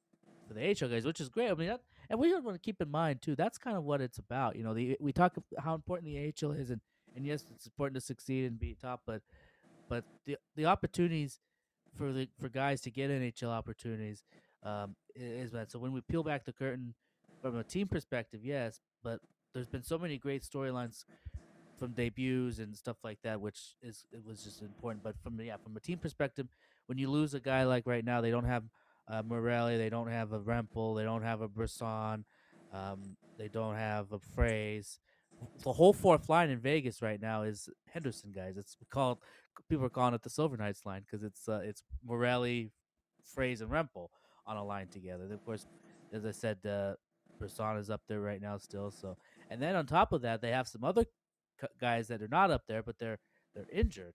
for 0.48 0.54
the 0.54 0.62
AHL 0.70 0.90
guys, 0.90 1.06
which 1.06 1.22
is 1.22 1.30
great. 1.30 1.52
I 1.52 1.54
mean, 1.54 1.68
that, 1.68 1.82
and 2.10 2.20
we 2.20 2.34
want 2.34 2.56
to 2.56 2.60
keep 2.60 2.82
in 2.82 2.90
mind 2.90 3.22
too. 3.22 3.36
That's 3.36 3.58
kind 3.58 3.78
of 3.78 3.84
what 3.84 4.02
it's 4.02 4.18
about. 4.18 4.56
You 4.56 4.64
know, 4.64 4.74
the 4.74 4.98
we 5.00 5.12
talk 5.12 5.36
how 5.58 5.76
important 5.76 6.12
the 6.12 6.34
AHL 6.34 6.52
is, 6.52 6.72
and 6.72 6.82
and 7.16 7.26
yes, 7.26 7.46
it's 7.54 7.66
important 7.66 7.96
to 7.96 8.02
succeed 8.02 8.46
and 8.46 8.60
be 8.60 8.76
top, 8.80 9.02
but 9.06 9.22
but 9.90 10.04
the 10.26 10.38
the 10.56 10.66
opportunities 10.66 11.40
for 11.96 12.12
the 12.12 12.28
for 12.40 12.50
guys 12.50 12.82
to 12.82 12.92
get 12.92 13.10
NHL 13.10 13.50
opportunities 13.50 14.24
um, 14.64 14.96
is 15.16 15.52
that. 15.52 15.72
So 15.72 15.80
when 15.80 15.92
we 15.92 16.02
peel 16.02 16.24
back 16.24 16.46
the 16.46 16.54
curtain 16.54 16.94
from 17.42 17.58
a 17.58 17.64
team 17.64 17.88
perspective, 17.88 18.42
yes, 18.44 18.80
but 19.04 19.20
there's 19.54 19.68
been 19.68 19.84
so 19.84 19.98
many 19.98 20.18
great 20.18 20.44
storylines 20.44 21.06
from 21.80 21.94
debuts 21.94 22.60
and 22.60 22.76
stuff 22.76 22.98
like 23.04 23.20
that, 23.24 23.40
which 23.42 23.76
is 23.82 24.06
it 24.12 24.24
was 24.26 24.44
just 24.44 24.62
important. 24.62 25.04
But 25.04 25.16
from 25.24 25.40
yeah, 25.40 25.58
from 25.58 25.76
a 25.78 25.80
team 25.80 25.98
perspective, 25.98 26.48
when 26.88 26.98
you 26.98 27.10
lose 27.10 27.34
a 27.34 27.40
guy 27.40 27.64
like 27.64 27.88
right 27.88 28.04
now, 28.04 28.22
they 28.22 28.32
don't 28.32 28.46
have 28.46 28.64
uh, 29.10 29.24
Morelli, 29.26 29.78
they 29.78 29.90
don't 29.90 30.10
have 30.10 30.34
a 30.34 30.40
Rempal, 30.40 30.96
they 30.96 31.04
don't 31.04 31.24
have 31.24 31.42
a 31.42 31.48
Brisson, 31.48 32.26
um, 32.74 33.18
they 33.38 33.48
don't 33.48 33.76
have 33.76 34.12
a 34.12 34.20
Froese. 34.20 35.00
The 35.64 35.74
whole 35.74 35.94
fourth 35.94 36.28
line 36.28 36.50
in 36.50 36.60
Vegas 36.60 37.02
right 37.02 37.22
now 37.22 37.44
is 37.44 37.70
Henderson 37.88 38.32
guys. 38.32 38.58
It's 38.58 38.76
called 38.90 39.20
people 39.70 39.86
are 39.86 39.90
calling 39.90 40.14
it 40.14 40.22
the 40.22 40.30
Silver 40.30 40.58
Knights 40.58 40.86
line 40.86 41.04
because 41.06 41.24
it's 41.24 41.48
uh, 41.48 41.62
it's 41.64 41.84
Morelli, 42.06 42.72
Froese, 43.36 43.62
and 43.62 43.72
Rempal 43.72 44.10
on 44.46 44.58
a 44.58 44.64
line 44.64 44.88
together. 44.88 45.32
Of 45.32 45.46
course, 45.46 45.66
as 46.12 46.26
I 46.26 46.32
said, 46.32 46.58
uh, 46.66 46.94
Brisson 47.40 47.78
is 47.78 47.90
up 47.90 48.02
there 48.08 48.20
right 48.20 48.42
now 48.42 48.58
still. 48.58 48.92
So, 48.92 49.18
and 49.50 49.62
then 49.62 49.76
on 49.76 49.86
top 49.86 50.12
of 50.12 50.22
that, 50.22 50.42
they 50.42 50.52
have 50.52 50.68
some 50.68 50.84
other 50.84 51.06
guys 51.80 52.08
that 52.08 52.22
are 52.22 52.28
not 52.28 52.52
up 52.52 52.64
there, 52.68 52.84
but 52.84 52.98
they're 53.00 53.20
they're 53.56 53.68
injured. 53.72 54.14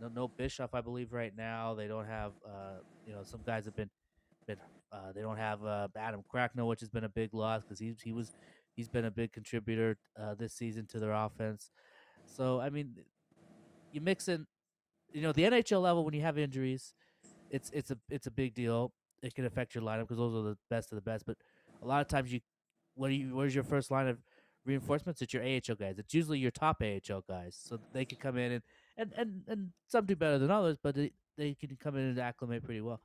No, 0.00 0.08
no 0.08 0.28
Bischoff, 0.28 0.74
I 0.74 0.80
believe, 0.80 1.12
right 1.12 1.32
now. 1.36 1.74
They 1.74 1.88
don't 1.88 2.06
have, 2.06 2.32
uh, 2.46 2.78
you 3.04 3.12
know, 3.12 3.22
some 3.24 3.40
guys 3.44 3.64
have 3.64 3.74
been, 3.74 3.90
been. 4.46 4.58
Uh, 4.92 5.12
they 5.12 5.22
don't 5.22 5.36
have 5.36 5.64
uh, 5.64 5.88
Adam 5.96 6.22
Cracknell, 6.28 6.68
which 6.68 6.80
has 6.80 6.88
been 6.88 7.04
a 7.04 7.08
big 7.08 7.34
loss 7.34 7.62
because 7.62 7.78
he's 7.78 8.00
he 8.00 8.12
was 8.12 8.32
he's 8.74 8.88
been 8.88 9.04
a 9.04 9.10
big 9.10 9.32
contributor 9.32 9.98
uh, 10.20 10.34
this 10.34 10.54
season 10.54 10.86
to 10.86 10.98
their 10.98 11.12
offense. 11.12 11.70
So 12.26 12.60
I 12.60 12.70
mean, 12.70 12.94
you 13.92 14.00
mix 14.00 14.28
in, 14.28 14.46
you 15.12 15.22
know, 15.22 15.32
the 15.32 15.42
NHL 15.42 15.82
level 15.82 16.04
when 16.04 16.14
you 16.14 16.22
have 16.22 16.38
injuries, 16.38 16.94
it's 17.50 17.70
it's 17.70 17.90
a 17.90 17.98
it's 18.08 18.26
a 18.26 18.30
big 18.30 18.54
deal. 18.54 18.92
It 19.22 19.34
can 19.34 19.44
affect 19.44 19.74
your 19.74 19.82
lineup 19.82 20.02
because 20.02 20.18
those 20.18 20.34
are 20.34 20.42
the 20.42 20.56
best 20.70 20.92
of 20.92 20.96
the 20.96 21.02
best. 21.02 21.26
But 21.26 21.36
a 21.82 21.86
lot 21.86 22.00
of 22.00 22.08
times 22.08 22.32
you, 22.32 22.40
what 22.94 23.10
you, 23.10 23.34
where's 23.34 23.54
your 23.54 23.64
first 23.64 23.90
line 23.90 24.06
of 24.06 24.18
reinforcements? 24.64 25.22
It's 25.22 25.32
your 25.32 25.42
AHL 25.42 25.76
guys. 25.76 25.98
It's 25.98 26.14
usually 26.14 26.38
your 26.38 26.50
top 26.50 26.82
AHL 26.82 27.24
guys, 27.28 27.58
so 27.60 27.78
they 27.92 28.04
can 28.04 28.18
come 28.18 28.36
in 28.36 28.52
and 28.52 28.62
and 28.96 29.12
and, 29.16 29.42
and 29.46 29.68
some 29.86 30.06
do 30.06 30.16
better 30.16 30.38
than 30.38 30.50
others, 30.50 30.76
but 30.82 30.94
they, 30.94 31.12
they 31.36 31.54
can 31.54 31.76
come 31.80 31.96
in 31.96 32.04
and 32.04 32.18
acclimate 32.18 32.64
pretty 32.64 32.80
well. 32.80 33.00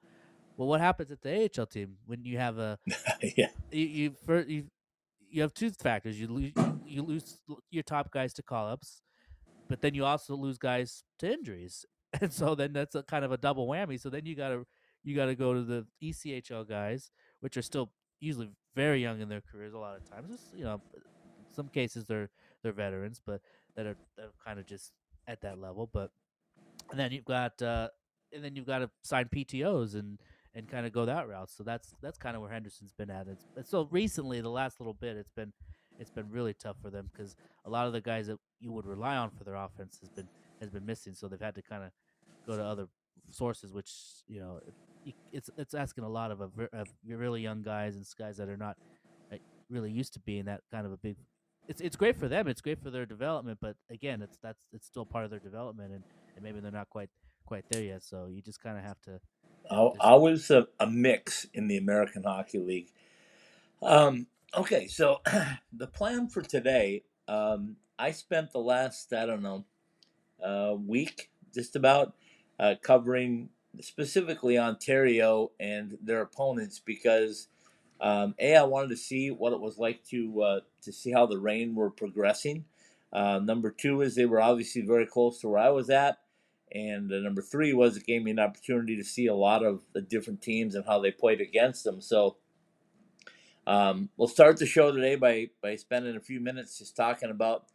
Well, 0.57 0.67
what 0.67 0.81
happens 0.81 1.11
at 1.11 1.21
the 1.21 1.49
AHL 1.57 1.65
team 1.65 1.97
when 2.05 2.25
you 2.25 2.37
have 2.37 2.57
a 2.57 2.77
yeah. 3.37 3.47
you 3.71 3.85
you, 3.85 4.15
first, 4.25 4.49
you 4.49 4.65
you 5.29 5.41
have 5.41 5.53
two 5.53 5.71
factors. 5.71 6.19
You 6.19 6.27
lose 6.27 6.53
you 6.85 7.01
lose 7.01 7.39
your 7.71 7.83
top 7.83 8.11
guys 8.11 8.33
to 8.33 8.43
call 8.43 8.67
ups, 8.67 9.01
but 9.67 9.81
then 9.81 9.95
you 9.95 10.05
also 10.05 10.35
lose 10.35 10.57
guys 10.57 11.03
to 11.19 11.31
injuries, 11.31 11.85
and 12.21 12.31
so 12.31 12.55
then 12.55 12.73
that's 12.73 12.95
a 12.95 13.03
kind 13.03 13.25
of 13.25 13.31
a 13.31 13.37
double 13.37 13.67
whammy. 13.67 13.99
So 13.99 14.09
then 14.09 14.25
you 14.25 14.35
gotta 14.35 14.63
you 15.03 15.15
gotta 15.15 15.35
go 15.35 15.53
to 15.53 15.61
the 15.61 15.85
ECHL 16.03 16.67
guys, 16.67 17.11
which 17.39 17.57
are 17.57 17.61
still 17.61 17.91
usually 18.19 18.49
very 18.75 19.01
young 19.01 19.21
in 19.21 19.29
their 19.29 19.41
careers. 19.41 19.73
A 19.73 19.77
lot 19.77 19.97
of 19.97 20.09
times, 20.09 20.31
it's, 20.33 20.43
you 20.55 20.63
know, 20.63 20.81
some 21.53 21.67
cases 21.67 22.05
they're 22.05 22.29
they're 22.61 22.73
veterans, 22.73 23.21
but 23.25 23.41
that 23.75 23.85
are, 23.85 23.97
that 24.17 24.25
are 24.25 24.33
kind 24.45 24.59
of 24.59 24.65
just 24.65 24.91
at 25.27 25.41
that 25.41 25.59
level. 25.59 25.89
But 25.91 26.11
and 26.91 26.99
then 26.99 27.11
you've 27.11 27.25
got 27.25 27.61
uh, 27.61 27.89
and 28.33 28.43
then 28.43 28.55
you've 28.55 28.67
got 28.67 28.79
to 28.79 28.89
sign 29.03 29.29
PTOS 29.33 29.95
and 29.95 30.19
and 30.55 30.67
kind 30.69 30.85
of 30.85 30.91
go 30.91 31.05
that 31.05 31.27
route. 31.27 31.49
So 31.49 31.63
that's 31.63 31.95
that's 32.01 32.17
kind 32.17 32.35
of 32.35 32.41
where 32.41 32.51
Henderson's 32.51 32.91
been 32.91 33.09
at. 33.09 33.27
It's, 33.27 33.69
so 33.69 33.87
recently, 33.91 34.41
the 34.41 34.49
last 34.49 34.79
little 34.79 34.93
bit, 34.93 35.17
it's 35.17 35.31
been 35.31 35.53
it's 35.99 36.11
been 36.11 36.29
really 36.29 36.53
tough 36.53 36.77
for 36.81 36.89
them 36.89 37.09
because 37.11 37.35
a 37.65 37.69
lot 37.69 37.87
of 37.87 37.93
the 37.93 38.01
guys 38.01 38.27
that 38.27 38.37
you 38.59 38.71
would 38.71 38.85
rely 38.85 39.15
on 39.15 39.29
for 39.31 39.43
their 39.43 39.55
offense 39.55 39.99
has 39.99 40.09
been 40.09 40.27
has 40.59 40.69
been 40.69 40.85
missing. 40.85 41.13
So 41.13 41.27
they've 41.27 41.39
had 41.39 41.55
to 41.55 41.61
kind 41.61 41.83
of 41.83 41.91
go 42.47 42.57
to 42.57 42.63
other 42.63 42.87
sources, 43.29 43.71
which 43.71 43.91
you 44.27 44.39
know 44.39 44.59
it's 45.31 45.49
it's 45.57 45.73
asking 45.73 46.03
a 46.03 46.09
lot 46.09 46.31
of 46.31 46.41
a, 46.41 46.49
of 46.73 46.87
really 47.05 47.41
young 47.41 47.61
guys 47.61 47.95
and 47.95 48.05
guys 48.17 48.37
that 48.37 48.49
are 48.49 48.57
not 48.57 48.77
really 49.69 49.91
used 49.91 50.13
to 50.13 50.19
being 50.19 50.45
that 50.45 50.61
kind 50.71 50.85
of 50.85 50.91
a 50.91 50.97
big. 50.97 51.17
It's 51.67 51.81
it's 51.81 51.95
great 51.95 52.17
for 52.17 52.27
them. 52.27 52.47
It's 52.47 52.61
great 52.61 52.81
for 52.81 52.89
their 52.89 53.05
development, 53.05 53.59
but 53.61 53.75
again, 53.89 54.21
it's 54.21 54.37
that's 54.43 54.59
it's 54.73 54.85
still 54.85 55.05
part 55.05 55.23
of 55.25 55.31
their 55.31 55.39
development, 55.39 55.93
and, 55.93 56.03
and 56.35 56.43
maybe 56.43 56.59
they're 56.59 56.71
not 56.71 56.89
quite 56.89 57.09
quite 57.45 57.65
there 57.69 57.83
yet. 57.83 58.03
So 58.03 58.27
you 58.29 58.41
just 58.41 58.61
kind 58.61 58.77
of 58.77 58.83
have 58.83 59.01
to 59.03 59.19
I 59.69 60.15
was 60.15 60.51
a, 60.51 60.67
a 60.79 60.87
mix 60.87 61.45
in 61.53 61.67
the 61.67 61.77
American 61.77 62.23
Hockey 62.23 62.59
League. 62.59 62.91
Um, 63.81 64.27
okay, 64.55 64.87
so 64.87 65.21
the 65.73 65.87
plan 65.87 66.27
for 66.27 66.41
today, 66.41 67.03
um, 67.27 67.77
I 67.97 68.11
spent 68.11 68.51
the 68.51 68.59
last, 68.59 69.13
I 69.13 69.25
don't 69.25 69.41
know, 69.41 69.65
uh, 70.43 70.75
week 70.75 71.31
just 71.53 71.75
about 71.75 72.13
uh, 72.59 72.75
covering 72.81 73.49
specifically 73.79 74.57
Ontario 74.57 75.51
and 75.59 75.97
their 76.01 76.21
opponents 76.21 76.79
because 76.79 77.47
um, 78.01 78.35
a 78.39 78.55
I 78.55 78.63
wanted 78.63 78.89
to 78.89 78.97
see 78.97 79.31
what 79.31 79.53
it 79.53 79.59
was 79.59 79.77
like 79.77 80.03
to 80.09 80.41
uh, 80.41 80.59
to 80.81 80.91
see 80.91 81.11
how 81.11 81.25
the 81.25 81.39
Reign 81.39 81.75
were 81.75 81.89
progressing. 81.89 82.65
Uh, 83.11 83.39
number 83.39 83.69
two 83.69 84.01
is 84.01 84.15
they 84.15 84.25
were 84.25 84.41
obviously 84.41 84.81
very 84.81 85.05
close 85.05 85.39
to 85.39 85.47
where 85.49 85.59
I 85.59 85.69
was 85.69 85.89
at, 85.89 86.17
and 86.71 87.11
uh, 87.11 87.19
number 87.19 87.41
three 87.41 87.73
was 87.73 87.95
it 87.95 88.05
gave 88.05 88.23
me 88.23 88.31
an 88.31 88.39
opportunity 88.39 88.95
to 88.97 89.03
see 89.03 89.27
a 89.27 89.35
lot 89.35 89.63
of 89.63 89.81
the 89.93 90.01
different 90.01 90.41
teams 90.41 90.75
and 90.75 90.85
how 90.85 90.99
they 90.99 91.11
played 91.11 91.39
against 91.39 91.83
them. 91.83 92.01
So 92.01 92.37
um, 93.65 94.09
we'll 94.17 94.27
start 94.27 94.57
the 94.57 94.65
show 94.65 94.91
today 94.91 95.15
by 95.15 95.49
by 95.61 95.75
spending 95.75 96.15
a 96.15 96.21
few 96.21 96.39
minutes 96.39 96.79
just 96.79 96.95
talking 96.95 97.29
about 97.29 97.65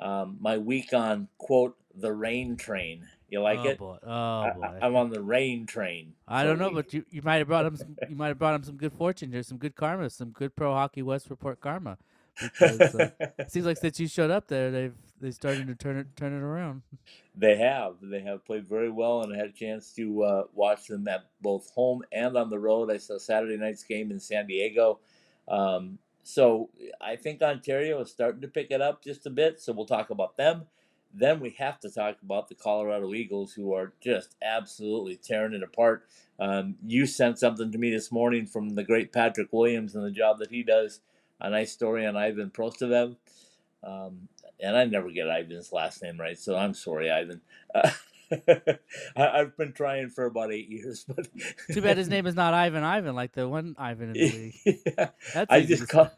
um, 0.00 0.36
my 0.40 0.58
week 0.58 0.92
on 0.92 1.28
quote 1.38 1.76
the 1.96 2.12
Reign 2.12 2.56
train. 2.56 3.06
You 3.34 3.40
like 3.40 3.58
oh 3.58 3.68
it? 3.68 3.78
Boy. 3.78 3.98
Oh 4.04 4.50
boy! 4.54 4.78
I, 4.80 4.86
am 4.86 4.94
on 4.94 5.10
the 5.10 5.20
Reign 5.20 5.66
train. 5.66 6.12
I 6.28 6.44
don't 6.44 6.56
know, 6.56 6.70
but 6.70 6.94
you, 6.94 7.04
you 7.10 7.20
might 7.20 7.38
have 7.38 7.48
brought 7.48 7.66
him 7.66 7.76
some, 7.76 7.96
you 8.08 8.14
might 8.14 8.28
have 8.28 8.38
brought 8.38 8.54
him 8.54 8.62
some 8.62 8.76
good 8.76 8.92
fortune 8.92 9.32
here, 9.32 9.42
some 9.42 9.58
good 9.58 9.74
karma, 9.74 10.08
some 10.08 10.30
good 10.30 10.54
pro 10.54 10.72
hockey 10.72 11.02
West 11.02 11.28
report 11.30 11.60
karma. 11.60 11.98
Because 12.40 12.94
uh, 12.94 13.10
it 13.36 13.50
seems 13.50 13.66
like 13.66 13.76
since 13.78 13.98
you 13.98 14.06
showed 14.06 14.30
up 14.30 14.46
there, 14.46 14.70
they've 14.70 14.94
they 15.20 15.32
starting 15.32 15.66
to 15.66 15.74
turn 15.74 15.96
it 15.96 16.14
turn 16.14 16.32
it 16.32 16.44
around. 16.44 16.82
They 17.34 17.56
have. 17.56 17.96
They 18.00 18.20
have 18.20 18.44
played 18.44 18.68
very 18.68 18.88
well, 18.88 19.22
and 19.22 19.34
I 19.34 19.36
had 19.36 19.46
a 19.46 19.52
chance 19.52 19.92
to 19.94 20.22
uh, 20.22 20.42
watch 20.52 20.86
them 20.86 21.08
at 21.08 21.24
both 21.40 21.70
home 21.70 22.04
and 22.12 22.36
on 22.36 22.50
the 22.50 22.58
road. 22.60 22.88
I 22.88 22.98
saw 22.98 23.18
Saturday 23.18 23.56
night's 23.56 23.82
game 23.82 24.12
in 24.12 24.20
San 24.20 24.46
Diego. 24.46 25.00
Um, 25.48 25.98
so 26.22 26.70
I 27.00 27.16
think 27.16 27.42
Ontario 27.42 28.00
is 28.00 28.12
starting 28.12 28.42
to 28.42 28.48
pick 28.48 28.70
it 28.70 28.80
up 28.80 29.02
just 29.02 29.26
a 29.26 29.30
bit. 29.30 29.60
So 29.60 29.72
we'll 29.72 29.86
talk 29.86 30.10
about 30.10 30.36
them. 30.36 30.66
Then 31.16 31.40
we 31.40 31.50
have 31.58 31.78
to 31.80 31.90
talk 31.90 32.16
about 32.22 32.48
the 32.48 32.54
Colorado 32.56 33.14
Eagles, 33.14 33.52
who 33.52 33.72
are 33.72 33.92
just 34.00 34.34
absolutely 34.42 35.16
tearing 35.16 35.54
it 35.54 35.62
apart. 35.62 36.06
Um, 36.40 36.74
you 36.84 37.06
sent 37.06 37.38
something 37.38 37.70
to 37.70 37.78
me 37.78 37.90
this 37.90 38.10
morning 38.10 38.46
from 38.46 38.70
the 38.74 38.82
great 38.84 39.12
Patrick 39.12 39.52
Williams 39.52 39.94
and 39.94 40.04
the 40.04 40.10
job 40.10 40.38
that 40.40 40.50
he 40.50 40.62
does. 40.64 41.00
A 41.40 41.50
nice 41.50 41.72
story 41.72 42.04
on 42.06 42.16
Ivan 42.16 42.50
Prosvetov. 42.50 43.16
Um, 43.82 44.28
and 44.60 44.76
I 44.76 44.84
never 44.86 45.10
get 45.10 45.28
Ivan's 45.28 45.72
last 45.72 46.02
name 46.02 46.18
right, 46.18 46.38
so 46.38 46.56
I'm 46.56 46.74
sorry, 46.74 47.10
Ivan. 47.10 47.40
Uh, 47.74 47.90
I, 49.16 49.28
I've 49.40 49.56
been 49.56 49.72
trying 49.72 50.08
for 50.08 50.24
about 50.24 50.52
eight 50.52 50.68
years, 50.68 51.04
but 51.08 51.28
Too 51.72 51.82
bad 51.82 51.98
his 51.98 52.08
name 52.08 52.26
is 52.26 52.34
not 52.34 52.54
Ivan 52.54 52.82
Ivan 52.82 53.14
like 53.14 53.32
the 53.32 53.48
one 53.48 53.76
Ivan 53.78 54.10
in 54.10 54.12
the 54.14 54.52
league. 54.66 54.78
yeah, 54.86 55.08
That's 55.34 55.50
I 55.52 55.60
just 55.62 55.88
call. 55.88 56.10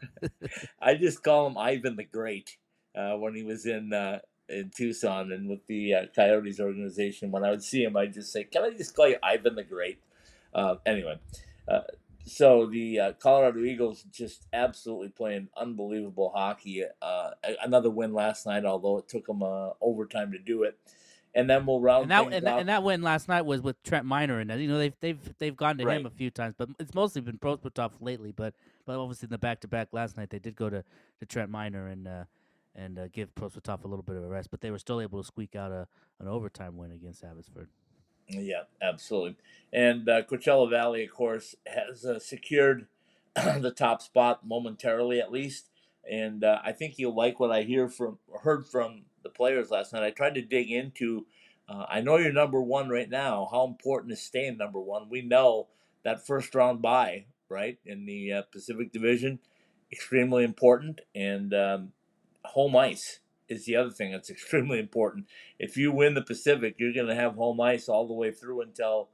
I 0.81 0.95
just 0.95 1.23
call 1.23 1.47
him 1.47 1.57
Ivan 1.57 1.95
the 1.97 2.03
Great 2.03 2.57
uh, 2.95 3.15
when 3.17 3.35
he 3.35 3.43
was 3.43 3.65
in 3.65 3.91
uh, 3.93 4.19
in 4.49 4.69
Tucson 4.75 5.31
and 5.31 5.49
with 5.49 5.65
the 5.67 5.93
uh, 5.93 6.05
Coyotes 6.15 6.59
organization. 6.59 7.31
When 7.31 7.43
I 7.43 7.49
would 7.51 7.63
see 7.63 7.83
him, 7.83 7.95
I'd 7.97 8.13
just 8.13 8.31
say, 8.31 8.43
"Can 8.45 8.63
I 8.63 8.69
just 8.71 8.95
call 8.95 9.07
you 9.09 9.17
Ivan 9.23 9.55
the 9.55 9.63
Great?" 9.63 9.99
Uh, 10.53 10.75
anyway, 10.85 11.19
uh, 11.67 11.81
so 12.25 12.65
the 12.65 12.99
uh, 12.99 13.11
Colorado 13.13 13.59
Eagles 13.63 14.03
just 14.11 14.47
absolutely 14.53 15.09
playing 15.09 15.49
unbelievable 15.55 16.31
hockey. 16.35 16.83
Uh, 17.01 17.31
another 17.63 17.89
win 17.89 18.13
last 18.13 18.45
night, 18.45 18.65
although 18.65 18.97
it 18.97 19.07
took 19.07 19.27
them 19.27 19.43
uh, 19.43 19.69
overtime 19.81 20.31
to 20.31 20.39
do 20.39 20.63
it. 20.63 20.77
And 21.35 21.47
then 21.47 21.67
we'll 21.67 21.79
round 21.79 22.03
and 22.03 22.11
that 22.11 22.33
and, 22.33 22.47
that- 22.47 22.59
and 22.61 22.69
that 22.69 22.81
win 22.83 23.03
last 23.03 23.27
night 23.27 23.43
was 23.45 23.61
with 23.61 23.81
Trent 23.83 24.05
Miner 24.05 24.39
and 24.39 24.49
you 24.59 24.67
know 24.67 24.79
they've 24.79 24.95
they've 25.01 25.37
they've 25.37 25.55
gone 25.55 25.77
to 25.77 25.85
Right. 25.85 25.99
him 25.99 26.07
a 26.07 26.09
few 26.09 26.31
times, 26.31 26.55
but 26.57 26.69
it's 26.79 26.95
mostly 26.95 27.21
been 27.21 27.37
Prosvetov 27.37 27.91
lately. 28.01 28.31
But 28.31 28.55
but 28.87 28.97
obviously 28.97 29.27
in 29.27 29.31
the 29.31 29.37
back 29.37 29.59
to 29.59 29.67
back 29.67 29.89
last 29.91 30.17
night 30.17 30.31
they 30.31 30.39
did 30.39 30.55
go 30.55 30.69
to, 30.69 30.83
to 31.19 31.25
Trent 31.27 31.51
Miner 31.51 31.87
and 31.87 32.07
uh, 32.07 32.23
and 32.77 32.99
uh, 32.99 33.07
give 33.07 33.33
Prosvetov 33.35 33.83
a 33.83 33.87
little 33.87 34.03
bit 34.03 34.15
of 34.15 34.23
a 34.23 34.27
rest, 34.27 34.51
but 34.51 34.61
they 34.61 34.71
were 34.71 34.79
still 34.79 35.01
able 35.01 35.21
to 35.21 35.27
squeak 35.27 35.55
out 35.55 35.71
a 35.71 35.87
an 36.19 36.27
overtime 36.27 36.77
win 36.77 36.91
against 36.91 37.23
Abbotsford. 37.23 37.67
Yeah, 38.29 38.63
absolutely. 38.81 39.37
And 39.71 40.07
uh, 40.07 40.23
Coachella 40.23 40.69
Valley, 40.69 41.03
of 41.03 41.11
course, 41.11 41.55
has 41.65 42.05
uh, 42.05 42.19
secured 42.19 42.87
the 43.35 43.73
top 43.75 44.01
spot 44.01 44.45
momentarily, 44.45 45.19
at 45.19 45.31
least. 45.31 45.69
And 46.09 46.43
uh, 46.43 46.59
I 46.63 46.71
think 46.71 46.97
you'll 46.97 47.15
like 47.15 47.39
what 47.39 47.51
I 47.51 47.63
hear 47.63 47.87
from 47.87 48.19
heard 48.41 48.67
from 48.67 49.03
the 49.23 49.29
players 49.29 49.69
last 49.69 49.93
night. 49.93 50.03
I 50.03 50.11
tried 50.11 50.35
to 50.35 50.41
dig 50.41 50.71
into. 50.71 51.25
Uh, 51.69 51.85
I 51.89 52.01
know 52.01 52.17
you're 52.17 52.31
number 52.31 52.61
one 52.61 52.89
right 52.89 53.09
now. 53.09 53.47
How 53.51 53.65
important 53.65 54.13
is 54.13 54.21
staying 54.21 54.57
number 54.57 54.79
one? 54.79 55.09
We 55.09 55.21
know 55.21 55.67
that 56.03 56.25
first 56.25 56.55
round 56.55 56.81
bye, 56.81 57.25
right, 57.49 57.77
in 57.85 58.05
the 58.05 58.31
uh, 58.31 58.41
Pacific 58.53 58.93
Division, 58.93 59.39
extremely 59.91 60.45
important. 60.45 61.01
And 61.13 61.53
um, 61.53 61.91
home 62.49 62.75
ice 62.75 63.19
is 63.49 63.65
the 63.65 63.75
other 63.75 63.89
thing 63.91 64.11
that's 64.11 64.29
extremely 64.37 64.79
important 64.79 65.25
if 65.59 65.77
you 65.77 65.91
win 65.91 66.13
the 66.13 66.21
Pacific, 66.21 66.75
you're 66.77 66.93
going 66.93 67.07
to 67.07 67.15
have 67.15 67.35
home 67.35 67.59
ice 67.61 67.87
all 67.89 68.05
the 68.07 68.13
way 68.13 68.31
through 68.31 68.61
until, 68.61 69.09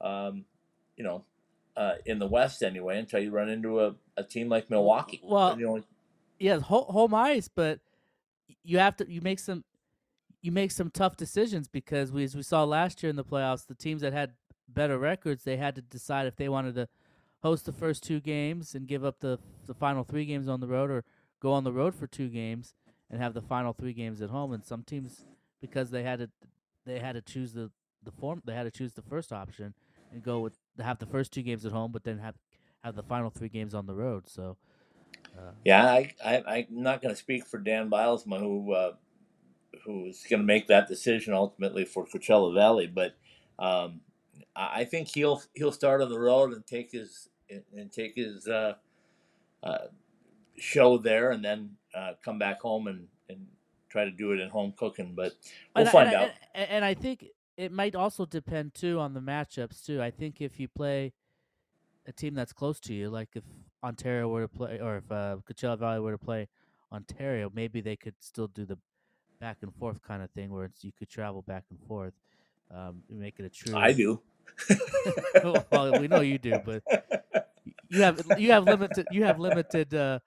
um, 0.00 0.44
you 0.96 1.02
know, 1.04 1.24
uh, 1.76 1.94
in 2.06 2.18
the 2.18 2.26
West 2.26 2.62
anyway, 2.62 2.98
until 2.98 3.20
you 3.20 3.30
run 3.30 3.48
into 3.48 3.80
a, 3.80 3.94
a 4.16 4.22
team 4.24 4.48
like 4.48 4.68
Milwaukee. 4.70 5.20
Well- 5.24 5.52
only- 5.52 5.84
Yeah, 6.38 6.58
ho- 6.60 6.84
home 6.84 7.14
ice, 7.14 7.48
but 7.48 7.80
you 8.62 8.78
have 8.78 8.96
to 8.96 9.10
you 9.10 9.20
make 9.20 9.38
some 9.38 9.64
you 10.42 10.52
make 10.52 10.70
some 10.70 10.90
tough 10.90 11.16
decisions 11.16 11.66
because 11.68 12.12
we 12.12 12.22
as 12.24 12.36
we 12.36 12.42
saw 12.42 12.62
last 12.64 13.02
year 13.02 13.10
in 13.10 13.16
the 13.16 13.24
playoffs, 13.24 13.66
the 13.66 13.74
teams 13.74 14.02
that 14.02 14.12
had 14.12 14.32
better 14.68 14.98
records 14.98 15.42
they 15.44 15.56
had 15.56 15.74
to 15.74 15.80
decide 15.82 16.26
if 16.26 16.36
they 16.36 16.48
wanted 16.48 16.74
to 16.74 16.88
host 17.42 17.64
the 17.64 17.72
first 17.72 18.02
two 18.02 18.20
games 18.20 18.74
and 18.74 18.86
give 18.86 19.04
up 19.04 19.18
the 19.20 19.38
the 19.66 19.74
final 19.74 20.04
three 20.04 20.24
games 20.26 20.48
on 20.48 20.60
the 20.60 20.66
road 20.68 20.90
or 20.90 21.04
go 21.40 21.52
on 21.52 21.64
the 21.64 21.72
road 21.72 21.94
for 21.94 22.06
two 22.06 22.28
games 22.28 22.74
and 23.10 23.20
have 23.20 23.34
the 23.34 23.42
final 23.42 23.72
three 23.72 23.92
games 23.92 24.20
at 24.20 24.30
home. 24.30 24.52
And 24.52 24.64
some 24.64 24.82
teams 24.82 25.24
because 25.60 25.90
they 25.90 26.02
had 26.02 26.18
to 26.20 26.30
they 26.86 26.98
had 26.98 27.12
to 27.12 27.22
choose 27.22 27.52
the 27.52 27.70
the 28.02 28.12
form 28.12 28.42
they 28.44 28.54
had 28.54 28.64
to 28.64 28.70
choose 28.70 28.92
the 28.92 29.02
first 29.02 29.32
option 29.32 29.74
and 30.12 30.22
go 30.22 30.40
with 30.40 30.54
have 30.78 30.98
the 30.98 31.06
first 31.06 31.32
two 31.32 31.42
games 31.42 31.64
at 31.66 31.72
home, 31.72 31.92
but 31.92 32.04
then 32.04 32.18
have 32.18 32.36
have 32.84 32.94
the 32.94 33.02
final 33.02 33.30
three 33.30 33.48
games 33.48 33.74
on 33.74 33.86
the 33.86 33.94
road. 33.94 34.28
So. 34.28 34.56
Uh, 35.36 35.52
yeah, 35.64 35.84
I, 35.84 36.14
I, 36.24 36.42
I'm 36.48 36.66
not 36.70 37.00
going 37.02 37.14
to 37.14 37.18
speak 37.18 37.46
for 37.46 37.58
Dan 37.58 37.90
Bylsma, 37.90 38.40
who 38.40 38.72
uh, 38.72 38.92
who's 39.84 40.24
going 40.28 40.40
to 40.40 40.46
make 40.46 40.66
that 40.68 40.88
decision 40.88 41.34
ultimately 41.34 41.84
for 41.84 42.06
Coachella 42.06 42.54
Valley, 42.54 42.86
but 42.86 43.14
um, 43.58 44.00
I 44.56 44.84
think 44.84 45.08
he'll 45.08 45.42
he'll 45.54 45.72
start 45.72 46.02
on 46.02 46.08
the 46.08 46.18
road 46.18 46.52
and 46.52 46.66
take 46.66 46.90
his 46.92 47.28
and 47.76 47.90
take 47.92 48.16
his 48.16 48.46
uh, 48.46 48.74
uh, 49.62 49.86
show 50.58 50.98
there, 50.98 51.30
and 51.30 51.44
then 51.44 51.76
uh, 51.94 52.12
come 52.24 52.38
back 52.38 52.60
home 52.60 52.86
and, 52.86 53.08
and 53.28 53.46
try 53.88 54.04
to 54.04 54.10
do 54.10 54.32
it 54.32 54.40
in 54.40 54.48
home 54.48 54.74
cooking. 54.76 55.14
But 55.14 55.32
we'll 55.74 55.82
and 55.82 55.88
I- 55.88 55.92
find 55.92 56.08
and 56.08 56.16
out. 56.16 56.30
And, 56.54 56.70
and 56.70 56.84
I 56.84 56.94
think 56.94 57.26
it 57.56 57.72
might 57.72 57.94
also 57.94 58.24
depend 58.24 58.74
too 58.74 58.98
on 59.00 59.14
the 59.14 59.20
matchups 59.20 59.84
too. 59.84 60.00
I 60.02 60.10
think 60.10 60.40
if 60.40 60.60
you 60.60 60.68
play 60.68 61.12
a 62.06 62.12
team 62.12 62.34
that's 62.34 62.52
close 62.52 62.80
to 62.80 62.94
you, 62.94 63.10
like 63.10 63.30
if 63.34 63.44
Ontario 63.82 64.28
were 64.28 64.42
to 64.42 64.48
play, 64.48 64.80
or 64.80 64.96
if 64.98 65.10
uh, 65.10 65.36
Coachella 65.48 65.78
Valley 65.78 66.00
were 66.00 66.12
to 66.12 66.18
play 66.18 66.48
Ontario, 66.92 67.50
maybe 67.54 67.80
they 67.80 67.96
could 67.96 68.14
still 68.20 68.48
do 68.48 68.64
the 68.64 68.78
back 69.40 69.58
and 69.62 69.74
forth 69.74 70.02
kind 70.02 70.22
of 70.22 70.30
thing, 70.30 70.50
where 70.50 70.64
it's 70.64 70.84
you 70.84 70.92
could 70.98 71.08
travel 71.08 71.42
back 71.42 71.64
and 71.70 71.78
forth, 71.86 72.14
um, 72.70 73.02
and 73.08 73.20
make 73.20 73.34
it 73.38 73.44
a 73.44 73.50
true. 73.50 73.76
I 73.76 73.92
do. 73.92 74.20
well, 75.70 76.00
we 76.00 76.08
know 76.08 76.20
you 76.20 76.38
do, 76.38 76.58
but 76.64 76.82
you 77.90 78.02
have 78.02 78.20
you 78.38 78.50
have 78.52 78.64
limited 78.64 79.06
you 79.10 79.24
have 79.24 79.38
limited 79.38 79.92
uh, 79.94 80.18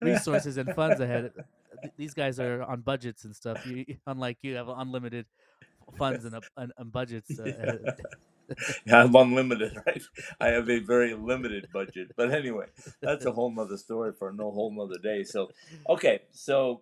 resources 0.00 0.56
and 0.56 0.74
funds 0.74 1.00
ahead. 1.00 1.32
These 1.96 2.14
guys 2.14 2.40
are 2.40 2.62
on 2.62 2.80
budgets 2.80 3.24
and 3.24 3.34
stuff. 3.34 3.64
You, 3.66 3.84
unlike 4.06 4.38
you, 4.42 4.56
have 4.56 4.68
unlimited 4.68 5.26
funds 5.98 6.24
and, 6.24 6.36
and, 6.56 6.72
and 6.78 6.92
budgets. 6.92 7.38
Uh, 7.38 7.76
I'm 8.92 9.14
unlimited, 9.14 9.76
right? 9.86 10.02
I 10.40 10.48
have 10.48 10.68
a 10.70 10.78
very 10.78 11.14
limited 11.14 11.68
budget. 11.72 12.12
But 12.16 12.32
anyway, 12.32 12.66
that's 13.00 13.24
a 13.24 13.32
whole 13.32 13.50
nother 13.50 13.76
story 13.76 14.12
for 14.18 14.32
no 14.32 14.50
whole 14.50 14.70
nother 14.70 14.98
day. 15.02 15.24
So, 15.24 15.50
okay, 15.88 16.20
so 16.30 16.80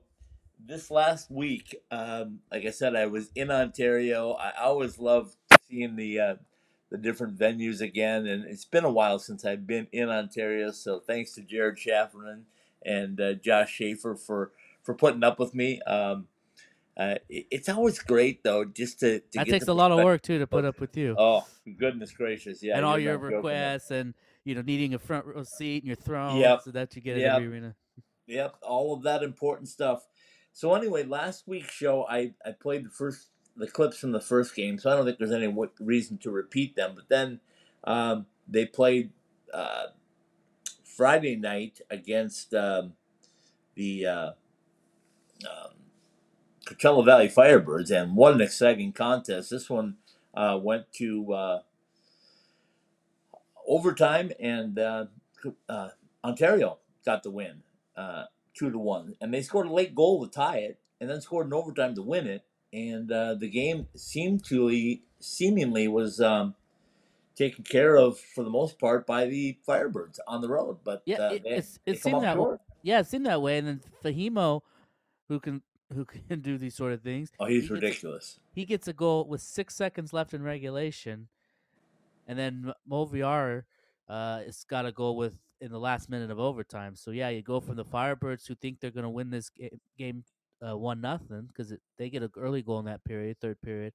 this 0.65 0.91
last 0.91 1.31
week, 1.31 1.83
um, 1.91 2.41
like 2.51 2.65
I 2.67 2.71
said, 2.71 2.95
I 2.95 3.07
was 3.07 3.31
in 3.35 3.51
Ontario. 3.51 4.33
I 4.33 4.53
always 4.63 4.99
love 4.99 5.35
seeing 5.69 5.97
the 5.97 6.21
uh, 6.21 6.35
the 6.91 6.99
different 6.99 7.39
venues 7.39 7.81
again, 7.81 8.27
and 8.27 8.45
it's 8.45 8.65
been 8.65 8.85
a 8.85 8.91
while 8.91 9.19
since 9.19 9.45
I've 9.45 9.67
been 9.67 9.87
in 9.93 10.09
Ontario. 10.09 10.71
So 10.71 11.01
thanks 11.01 11.35
to 11.35 11.43
Jared 11.43 11.77
Schafferman 11.77 12.43
and 12.85 13.21
uh, 13.21 13.35
Josh 13.35 13.73
Schaefer 13.73 14.15
for 14.15 14.53
for 14.83 14.95
putting 14.95 15.25
up 15.25 15.39
with 15.39 15.55
me. 15.55 15.81
Um, 15.83 16.29
uh, 16.97 17.17
it's 17.29 17.69
always 17.69 17.99
great 17.99 18.45
though, 18.45 18.65
just 18.65 19.01
to, 19.01 19.19
to 19.19 19.27
that 19.35 19.49
takes 19.49 19.67
a 19.67 19.73
lot 19.73 19.91
of 19.91 20.05
work 20.05 20.23
too 20.23 20.39
to 20.39 20.47
put 20.47 20.65
up 20.65 20.81
with 20.81 20.97
you. 20.97 21.17
Oh 21.19 21.45
goodness 21.79 22.13
gracious, 22.13 22.63
yeah, 22.63 22.77
and 22.77 22.85
all 22.85 22.99
your 22.99 23.19
requests 23.19 23.91
and 23.91 24.15
you 24.45 24.55
know 24.55 24.63
needing 24.63 24.95
a 24.95 24.99
front 24.99 25.27
row 25.27 25.43
seat 25.43 25.83
and 25.83 25.87
your 25.89 25.97
throne 25.97 26.37
yep. 26.37 26.61
so 26.63 26.71
that 26.71 26.95
you 26.95 27.03
get 27.03 27.17
yep. 27.17 27.37
every 27.37 27.49
arena. 27.49 27.75
Yep, 28.27 28.57
all 28.63 28.95
of 28.95 29.03
that 29.03 29.23
important 29.23 29.69
stuff. 29.69 30.07
So 30.53 30.75
anyway, 30.75 31.03
last 31.03 31.49
week's 31.49 31.73
show, 31.73 32.07
I 32.09 32.35
I 32.47 32.53
played 32.53 32.85
the 32.85 32.91
first 32.91 33.29
the 33.57 33.67
clips 33.67 33.99
from 33.99 34.13
the 34.13 34.21
first 34.21 34.55
game, 34.55 34.79
so 34.79 34.91
I 34.91 34.95
don't 34.95 35.05
think 35.05 35.19
there's 35.19 35.33
any 35.33 35.53
reason 35.81 36.19
to 36.19 36.31
repeat 36.31 36.77
them. 36.77 36.93
But 36.95 37.09
then 37.09 37.41
um, 37.85 38.27
they 38.47 38.67
played 38.67 39.11
uh, 39.53 39.87
Friday 40.97 41.35
night 41.35 41.81
against 41.91 42.55
um, 42.55 42.93
the 43.75 44.07
uh, 44.07 44.31
um, 45.45 45.73
Coachella 46.67 47.05
Valley 47.05 47.29
Firebirds, 47.29 47.91
and 47.91 48.17
what 48.17 48.35
an 48.35 48.41
exciting 48.41 48.93
contest! 48.93 49.51
This 49.51 49.69
one 49.69 49.97
uh, 50.35 50.59
went 50.63 50.93
to 50.95 51.33
uh, 51.33 51.59
overtime, 53.67 54.31
and 54.39 54.79
uh, 54.79 55.07
uh, 55.69 55.89
Ontario 56.23 56.79
got 57.05 57.25
the 57.25 57.31
win, 57.31 57.63
uh, 57.97 58.25
two 58.55 58.71
to 58.71 58.79
one, 58.79 59.15
and 59.21 59.35
they 59.35 59.43
scored 59.43 59.67
a 59.67 59.73
late 59.73 59.95
goal 59.95 60.25
to 60.25 60.31
tie 60.31 60.59
it, 60.59 60.79
and 61.01 61.11
then 61.11 61.21
scored 61.21 61.47
an 61.47 61.53
overtime 61.53 61.95
to 61.97 62.03
win 62.03 62.27
it. 62.27 62.45
And 62.73 63.09
the 63.09 63.51
game 63.53 63.87
seemed 63.95 64.45
to 64.47 64.99
seemingly 65.21 65.87
was 65.87 66.21
um, 66.21 66.57
taken 67.35 67.65
care 67.65 67.97
of 67.97 68.19
for 68.19 68.45
the 68.45 68.51
most 68.51 68.79
part 68.79 69.07
by 69.07 69.27
the 69.27 69.59
Firebirds 69.67 70.19
on 70.27 70.41
the 70.41 70.49
road. 70.49 70.79
But 70.85 71.03
yeah, 71.05 71.31
it, 71.31 71.43
they, 71.45 71.51
it's, 71.51 71.79
it 71.87 72.03
seemed 72.03 72.23
that 72.23 72.39
way. 72.39 72.57
Yeah, 72.83 73.01
it 73.01 73.07
seemed 73.07 73.27
that 73.27 73.43
way. 73.43 73.59
And 73.59 73.67
then 73.67 73.81
Fagemo, 74.05 74.61
who 75.29 75.41
can 75.41 75.63
who 75.93 76.05
can 76.29 76.41
do 76.41 76.59
these 76.59 76.75
sort 76.75 76.93
of 76.93 77.03
things. 77.03 77.31
Oh, 77.39 77.47
he's 77.47 77.69
he 77.69 77.75
ridiculous. 77.75 78.35
Gets, 78.35 78.41
he 78.55 78.65
gets 78.65 78.89
a 78.89 78.93
goal 78.93 79.27
with 79.29 79.41
six 79.41 79.75
seconds 79.75 80.13
left 80.13 80.35
in 80.35 80.43
regulation, 80.43 81.29
and 82.27 82.39
then 82.39 82.73
Moverare 82.91 83.65
uh, 84.09 84.41
has 84.41 84.65
got 84.65 84.87
a 84.87 84.93
goal 84.93 85.17
with 85.17 85.35
in 85.61 85.71
the 85.71 85.79
last 85.79 86.11
minute 86.11 86.31
of 86.31 86.39
overtime. 86.39 86.95
So 86.97 87.11
yeah, 87.11 87.31
you 87.31 87.43
go 87.43 87.61
from 87.61 87.77
the 87.77 87.85
Firebirds 87.85 88.47
who 88.47 88.55
think 88.55 88.81
they're 88.81 88.91
going 88.91 89.05
to 89.05 89.11
win 89.11 89.31
this 89.31 89.51
game 89.99 90.25
uh, 90.67 90.77
one 90.77 91.01
nothing 91.01 91.49
because 91.49 91.73
they 91.99 92.11
get 92.11 92.23
an 92.23 92.31
early 92.37 92.63
goal 92.63 92.79
in 92.79 92.85
that 92.87 93.05
period, 93.05 93.39
third 93.41 93.61
period, 93.63 93.93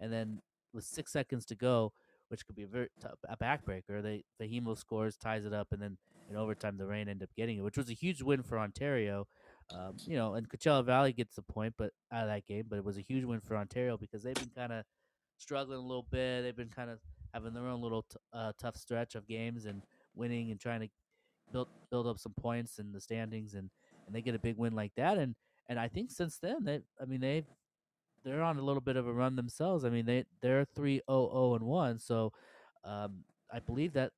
and 0.00 0.12
then 0.12 0.40
with 0.72 0.84
six 0.84 1.12
seconds 1.12 1.44
to 1.46 1.54
go, 1.54 1.92
which 2.32 2.46
could 2.46 2.56
be 2.56 2.62
a 2.62 2.66
very 2.66 2.88
tough, 2.98 3.18
a 3.28 3.36
backbreaker, 3.36 4.02
they 4.02 4.24
Fagemo 4.40 4.76
scores, 4.76 5.18
ties 5.18 5.44
it 5.44 5.52
up, 5.52 5.68
and 5.70 5.82
then 5.82 5.98
in 6.30 6.34
overtime 6.34 6.78
the 6.78 6.86
Reign 6.86 7.06
end 7.06 7.22
up 7.22 7.28
getting 7.36 7.58
it, 7.58 7.60
which 7.60 7.76
was 7.76 7.90
a 7.90 7.92
huge 7.92 8.22
win 8.22 8.42
for 8.42 8.58
Ontario. 8.58 9.28
Um, 9.70 9.96
you 10.06 10.16
know, 10.16 10.32
and 10.32 10.48
Coachella 10.48 10.82
Valley 10.82 11.12
gets 11.12 11.36
the 11.36 11.42
point, 11.42 11.74
but 11.76 11.92
out 12.10 12.22
of 12.22 12.28
that 12.30 12.46
game, 12.46 12.64
but 12.70 12.78
it 12.78 12.84
was 12.86 12.96
a 12.96 13.02
huge 13.02 13.24
win 13.24 13.40
for 13.40 13.54
Ontario 13.54 13.98
because 13.98 14.22
they've 14.22 14.34
been 14.34 14.50
kind 14.56 14.72
of 14.72 14.86
struggling 15.36 15.78
a 15.78 15.82
little 15.82 16.06
bit. 16.10 16.40
They've 16.40 16.56
been 16.56 16.70
kind 16.70 16.88
of 16.88 17.00
having 17.34 17.52
their 17.52 17.66
own 17.66 17.82
little 17.82 18.06
t- 18.10 18.16
uh, 18.32 18.52
tough 18.58 18.78
stretch 18.78 19.14
of 19.14 19.28
games 19.28 19.66
and 19.66 19.82
winning 20.14 20.50
and 20.50 20.58
trying 20.58 20.80
to 20.80 20.88
build 21.52 21.68
build 21.90 22.06
up 22.06 22.18
some 22.18 22.32
points 22.32 22.78
in 22.78 22.92
the 22.92 23.00
standings, 23.00 23.52
and 23.52 23.68
and 24.06 24.16
they 24.16 24.22
get 24.22 24.34
a 24.34 24.38
big 24.38 24.56
win 24.56 24.74
like 24.74 24.92
that, 24.96 25.18
and 25.18 25.34
and 25.68 25.78
I 25.78 25.88
think 25.88 26.10
since 26.10 26.38
then 26.38 26.64
they, 26.64 26.80
I 26.98 27.04
mean 27.04 27.20
they 27.20 27.44
they're 28.24 28.42
on 28.42 28.58
a 28.58 28.62
little 28.62 28.80
bit 28.80 28.96
of 28.96 29.06
a 29.06 29.12
run 29.12 29.36
themselves. 29.36 29.84
I 29.84 29.90
mean 29.90 30.06
they 30.06 30.24
they're 30.40 30.64
three 30.64 31.00
oh 31.08 31.30
oh 31.32 31.54
and 31.54 31.64
one, 31.64 31.98
so 31.98 32.32
um, 32.84 33.24
I 33.52 33.60
believe 33.60 33.92
that 33.94 34.12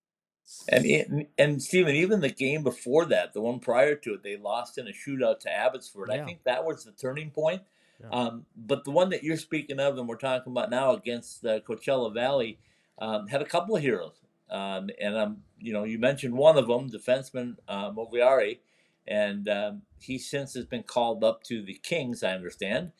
and 0.69 1.27
and 1.39 1.63
Steven, 1.63 1.95
even 1.95 2.21
the 2.21 2.29
game 2.29 2.63
before 2.63 3.07
that, 3.07 3.33
the 3.33 3.41
one 3.41 3.61
prior 3.61 3.95
to 3.95 4.15
it, 4.15 4.23
they 4.23 4.37
lost 4.37 4.79
in 4.79 4.87
a 4.87 4.91
shootout 4.91 5.41
to 5.41 5.53
Abbotsford. 5.53 6.09
Yeah. 6.11 6.23
I 6.23 6.25
think 6.25 6.45
that 6.45 6.65
was 6.65 6.85
the 6.85 6.93
turning 6.93 7.31
point. 7.31 7.63
Yeah. 8.01 8.09
Um, 8.11 8.47
but 8.57 8.85
the 8.85 8.91
one 8.91 9.11
that 9.11 9.23
you're 9.23 9.37
speaking 9.37 9.81
of, 9.81 9.97
and 9.97 10.09
we're 10.09 10.17
talking 10.17 10.53
about 10.53 10.71
now 10.71 10.93
against 10.93 11.43
the 11.43 11.63
Coachella 11.67 12.13
Valley, 12.13 12.59
um, 12.99 13.29
had 13.29 13.41
a 13.41 13.47
couple 13.47 13.77
of 13.77 13.83
heroes. 13.83 14.21
Um, 14.51 14.91
and 15.01 15.17
um, 15.17 15.37
you 15.59 15.73
know, 15.73 15.85
you 15.85 15.99
mentioned 15.99 16.35
one 16.35 16.59
of 16.59 16.67
them, 16.67 16.91
defenseman 16.91 17.57
uh, 17.67 17.91
Moverare, 17.91 18.59
and 19.07 19.49
um, 19.49 19.83
he 19.99 20.19
since 20.19 20.55
has 20.55 20.67
been 20.67 20.83
called 20.83 21.25
up 21.25 21.43
to 21.45 21.63
the 21.63 21.75
Kings, 21.83 22.23
I 22.23 22.33
understand. 22.33 22.93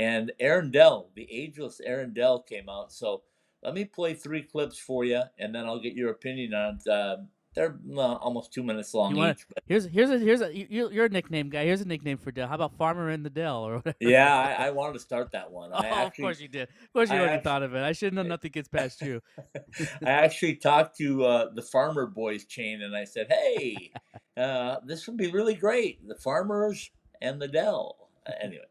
And 0.00 0.32
Aaron 0.40 0.70
Dell, 0.70 1.10
the 1.14 1.30
ageless 1.30 1.78
Aaron 1.84 2.14
Dell, 2.14 2.40
came 2.40 2.70
out. 2.70 2.90
So 2.90 3.20
let 3.62 3.74
me 3.74 3.84
play 3.84 4.14
three 4.14 4.42
clips 4.42 4.78
for 4.78 5.04
you, 5.04 5.20
and 5.38 5.54
then 5.54 5.66
I'll 5.66 5.78
get 5.78 5.92
your 5.92 6.10
opinion 6.10 6.54
on 6.54 6.78
it. 6.82 6.90
Uh, 6.90 7.16
they're 7.54 7.78
uh, 7.94 8.14
almost 8.14 8.50
two 8.50 8.62
minutes 8.62 8.94
long 8.94 9.14
wanna, 9.14 9.32
each. 9.32 9.44
But... 9.52 9.62
Here's 9.66 9.84
here's 9.84 10.08
a 10.08 10.18
here's 10.18 10.40
a 10.40 10.56
you're 10.56 11.04
a 11.04 11.08
nickname 11.10 11.50
guy. 11.50 11.66
Here's 11.66 11.82
a 11.82 11.84
nickname 11.84 12.16
for 12.16 12.32
Dell. 12.32 12.48
How 12.48 12.54
about 12.54 12.78
Farmer 12.78 13.10
in 13.10 13.22
the 13.22 13.28
Dell 13.28 13.62
or 13.62 13.76
whatever? 13.76 13.96
Yeah, 14.00 14.34
I, 14.34 14.52
I 14.68 14.70
wanted 14.70 14.94
to 14.94 15.00
start 15.00 15.32
that 15.32 15.50
one. 15.50 15.70
oh, 15.74 15.82
actually, 15.82 16.06
of 16.06 16.14
course 16.14 16.40
you 16.40 16.48
did. 16.48 16.62
Of 16.62 16.92
course 16.94 17.10
you 17.10 17.16
I 17.16 17.18
already 17.18 17.34
actually, 17.34 17.44
thought 17.44 17.62
of 17.62 17.74
it. 17.74 17.82
I 17.82 17.92
should 17.92 18.14
know 18.14 18.22
nothing 18.22 18.52
gets 18.52 18.68
past 18.68 19.02
you. 19.02 19.20
I 20.02 20.10
actually 20.10 20.56
talked 20.56 20.96
to 20.96 21.24
uh, 21.26 21.50
the 21.52 21.62
Farmer 21.62 22.06
Boys 22.06 22.46
chain, 22.46 22.80
and 22.80 22.96
I 22.96 23.04
said, 23.04 23.26
"Hey, 23.28 23.92
uh, 24.38 24.76
this 24.86 25.06
would 25.06 25.18
be 25.18 25.30
really 25.30 25.54
great. 25.54 26.08
The 26.08 26.14
farmers 26.14 26.90
and 27.20 27.42
the 27.42 27.48
Dell." 27.48 27.99
anyway, 28.42 28.64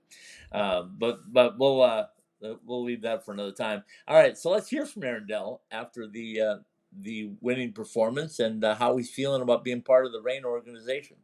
um, 0.51 0.95
but 0.97 1.19
but 1.31 1.57
we'll 1.57 1.81
uh, 1.81 2.05
we'll 2.65 2.83
leave 2.83 3.01
that 3.01 3.25
for 3.25 3.33
another 3.33 3.51
time. 3.51 3.83
All 4.07 4.15
right, 4.15 4.37
so 4.37 4.49
let's 4.49 4.69
hear 4.69 4.85
from 4.85 5.03
Aaron 5.03 5.27
Dell 5.27 5.61
after 5.71 6.07
the 6.07 6.41
uh, 6.41 6.55
the 7.01 7.31
winning 7.41 7.73
performance 7.73 8.39
and 8.39 8.63
uh, 8.63 8.75
how 8.75 8.97
he's 8.97 9.09
feeling 9.09 9.41
about 9.41 9.63
being 9.63 9.81
part 9.81 10.05
of 10.05 10.11
the 10.11 10.21
Reign 10.21 10.45
organization. 10.45 11.17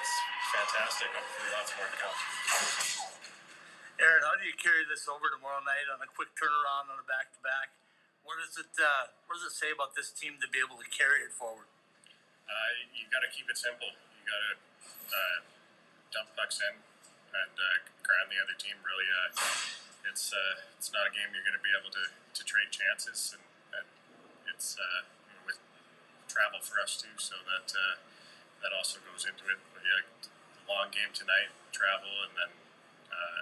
It's 0.00 0.14
fantastic. 0.54 1.08
Hopefully, 1.12 1.50
lots 1.52 1.72
more 1.76 1.88
to 1.88 1.98
come. 2.00 2.16
Aaron, 4.00 4.22
how 4.24 4.36
do 4.36 4.44
you 4.44 4.56
carry 4.58 4.84
this 4.88 5.06
over 5.08 5.30
tomorrow 5.32 5.62
night 5.64 5.86
on 5.92 6.02
a 6.02 6.08
quick 6.12 6.32
turnaround 6.36 6.90
on 6.92 6.98
a 7.00 7.06
back 7.06 7.32
to 7.32 7.40
back? 7.44 7.72
What 8.24 8.40
does 8.40 8.56
it 8.56 8.72
uh, 8.80 9.12
What 9.28 9.36
does 9.36 9.52
it 9.52 9.56
say 9.56 9.68
about 9.72 9.92
this 9.92 10.12
team 10.12 10.40
to 10.40 10.48
be 10.48 10.60
able 10.60 10.80
to 10.80 10.88
carry 10.88 11.20
it 11.24 11.32
forward? 11.32 11.68
Uh, 12.44 12.70
you 12.92 13.08
got 13.08 13.24
to 13.24 13.30
keep 13.32 13.48
it 13.48 13.56
simple. 13.56 13.88
You 13.88 14.22
got 14.28 14.40
to 14.44 14.52
uh, 15.12 15.38
dump 16.14 16.30
pucks 16.38 16.62
in 16.62 16.78
and 17.34 17.54
uh, 17.58 17.82
ground 18.06 18.30
the 18.30 18.38
other 18.38 18.54
team. 18.54 18.78
Really, 18.86 19.10
uh, 19.10 19.34
it's 20.06 20.30
uh, 20.30 20.54
it's 20.78 20.94
not 20.94 21.10
a 21.10 21.12
game 21.12 21.34
you're 21.34 21.42
going 21.42 21.58
to 21.58 21.66
be 21.66 21.74
able 21.74 21.90
to, 21.90 22.06
to 22.14 22.42
trade 22.46 22.70
chances, 22.70 23.34
and, 23.34 23.42
and 23.74 23.86
it's 24.54 24.78
uh, 24.78 25.02
with 25.42 25.58
travel 26.30 26.62
for 26.62 26.78
us 26.78 26.94
too, 26.94 27.18
so 27.18 27.34
that 27.50 27.74
uh, 27.74 27.98
that 28.62 28.70
also 28.70 29.02
goes 29.02 29.26
into 29.26 29.50
it. 29.50 29.58
But 29.74 29.82
yeah, 29.82 30.06
long 30.70 30.94
game 30.94 31.10
tonight, 31.10 31.50
travel, 31.74 32.14
and 32.30 32.32
then 32.38 32.52
uh, 33.10 33.40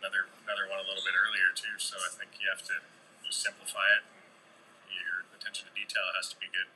another 0.00 0.32
another 0.48 0.64
one 0.72 0.80
a 0.80 0.86
little 0.88 1.04
bit 1.04 1.12
earlier 1.12 1.52
too. 1.52 1.76
So 1.76 2.00
I 2.00 2.08
think 2.16 2.40
you 2.40 2.48
have 2.48 2.64
to 2.72 2.80
just 3.20 3.44
simplify 3.44 3.92
it. 4.00 4.08
And 4.08 4.96
your 4.96 5.28
attention 5.36 5.68
to 5.68 5.74
detail 5.76 6.08
has 6.16 6.32
to 6.32 6.40
be 6.40 6.48
good. 6.48 6.72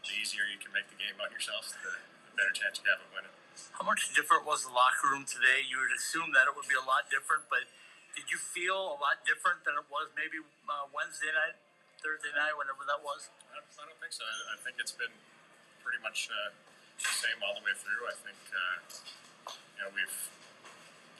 The 0.00 0.16
easier 0.16 0.48
you 0.48 0.56
can 0.56 0.72
make 0.72 0.88
the 0.88 0.96
game 0.96 1.18
on 1.20 1.28
yourself, 1.34 1.76
the, 1.82 2.00
the 2.24 2.32
better 2.32 2.54
chance 2.54 2.80
you 2.80 2.88
have 2.88 3.04
of 3.04 3.10
winning. 3.12 3.35
How 3.76 3.84
much 3.84 4.12
different 4.12 4.44
was 4.44 4.64
the 4.64 4.72
locker 4.72 5.08
room 5.12 5.24
today? 5.24 5.64
You 5.64 5.80
would 5.80 5.92
assume 5.92 6.32
that 6.36 6.48
it 6.48 6.52
would 6.52 6.68
be 6.68 6.76
a 6.76 6.84
lot 6.84 7.08
different, 7.08 7.48
but 7.48 7.64
did 8.16 8.32
you 8.32 8.40
feel 8.40 8.96
a 8.96 8.98
lot 9.00 9.20
different 9.28 9.64
than 9.68 9.76
it 9.76 9.86
was 9.92 10.08
maybe 10.16 10.40
uh, 10.40 10.88
Wednesday 10.92 11.28
night, 11.32 11.56
Thursday 12.00 12.32
night, 12.32 12.56
whenever 12.56 12.84
that 12.88 13.04
was? 13.04 13.28
I, 13.52 13.60
I 13.60 13.82
don't 13.84 14.00
think 14.00 14.16
so. 14.16 14.24
I, 14.24 14.56
I, 14.56 14.58
think 14.64 14.80
it's 14.80 14.96
been 14.96 15.12
pretty 15.84 16.00
much 16.00 16.32
uh, 16.32 16.52
the 16.96 17.12
same 17.12 17.36
all 17.44 17.52
the 17.56 17.64
way 17.64 17.76
through. 17.76 18.08
I 18.08 18.16
think 18.16 18.40
uh, 18.56 18.76
you 19.76 19.80
know 19.84 19.90
we've 19.92 20.18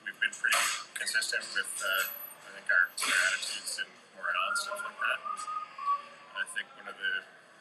we've 0.08 0.20
been 0.24 0.32
pretty 0.32 0.60
consistent 0.96 1.44
with 1.52 1.72
uh, 1.84 2.08
I 2.48 2.48
think 2.56 2.66
our, 2.72 2.88
our 2.88 3.20
attitudes 3.28 3.76
and 3.84 3.92
morale 4.16 4.48
and 4.52 4.60
stuff 4.60 4.80
like 4.80 4.96
that. 4.96 5.20
And 6.32 6.40
I 6.40 6.46
think 6.56 6.66
one 6.80 6.88
of 6.88 6.96
the, 6.96 7.14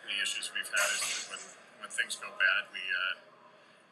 the 0.07 0.15
issues 0.23 0.47
we've 0.55 0.71
had 0.71 0.89
is 0.95 1.03
when 1.27 1.41
when 1.83 1.91
things 1.91 2.15
go 2.15 2.31
bad, 2.39 2.71
we 2.71 2.79
uh, 2.79 3.34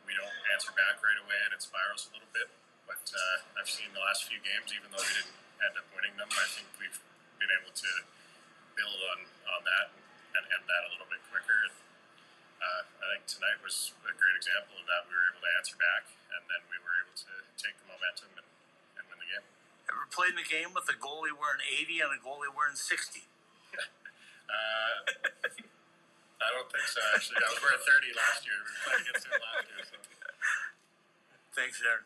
we 0.03 0.13
don't 0.15 0.37
answer 0.51 0.71
back 0.75 0.99
right 0.99 1.19
away 1.23 1.39
and 1.47 1.51
it 1.55 1.61
spirals 1.63 2.07
a 2.07 2.15
little 2.15 2.31
bit. 2.35 2.47
But 2.87 3.03
uh, 3.09 3.59
I've 3.59 3.71
seen 3.71 3.91
the 3.95 4.03
last 4.03 4.27
few 4.27 4.39
games, 4.43 4.71
even 4.75 4.91
though 4.91 5.01
we 5.01 5.13
didn't 5.23 5.35
end 5.63 5.75
up 5.79 5.87
winning 5.95 6.15
them, 6.19 6.27
I 6.27 6.47
think 6.51 6.67
we've 6.75 6.99
been 7.39 7.51
able 7.59 7.71
to 7.71 7.91
build 8.75 8.99
on 9.15 9.19
on 9.55 9.61
that 9.63 9.87
and 10.35 10.43
end 10.49 10.65
that 10.67 10.83
a 10.87 10.89
little 10.91 11.07
bit 11.07 11.23
quicker. 11.31 11.57
And, 11.69 11.75
uh, 12.63 12.81
I 12.83 13.05
think 13.15 13.23
tonight 13.27 13.59
was 13.63 13.95
a 14.03 14.13
great 14.15 14.35
example 14.39 14.79
of 14.79 14.85
that. 14.87 15.07
We 15.07 15.15
were 15.15 15.27
able 15.31 15.43
to 15.43 15.51
answer 15.59 15.75
back, 15.79 16.11
and 16.31 16.43
then 16.47 16.61
we 16.71 16.79
were 16.79 16.95
able 17.03 17.15
to 17.15 17.33
take 17.59 17.75
the 17.79 17.87
momentum 17.87 18.31
and, 18.39 18.47
and 18.99 19.03
win 19.07 19.19
the 19.19 19.29
game. 19.29 19.45
Ever 19.91 20.07
played 20.11 20.35
in 20.35 20.39
a 20.39 20.47
game 20.47 20.71
with 20.71 20.87
a 20.87 20.95
goalie 20.95 21.35
wearing 21.35 21.63
80 21.63 21.99
and 22.03 22.11
a 22.15 22.19
goalie 22.23 22.51
wearing 22.51 22.79
60? 22.79 23.23
Uh, 24.53 25.09
I 26.43 26.49
don't 26.55 26.71
think 26.71 26.85
so. 26.85 26.99
Actually, 27.15 27.37
I 27.37 27.49
was 27.53 27.61
wearing 27.61 27.79
30 27.79 28.07
last 28.15 28.45
year. 28.45 28.59
We 28.63 28.71
played 28.83 29.01
against 29.07 29.25
him 29.27 29.31
last 29.33 29.67
year. 29.69 29.85
So. 29.89 29.97
Thanks, 31.55 31.81
Aaron. 31.85 32.03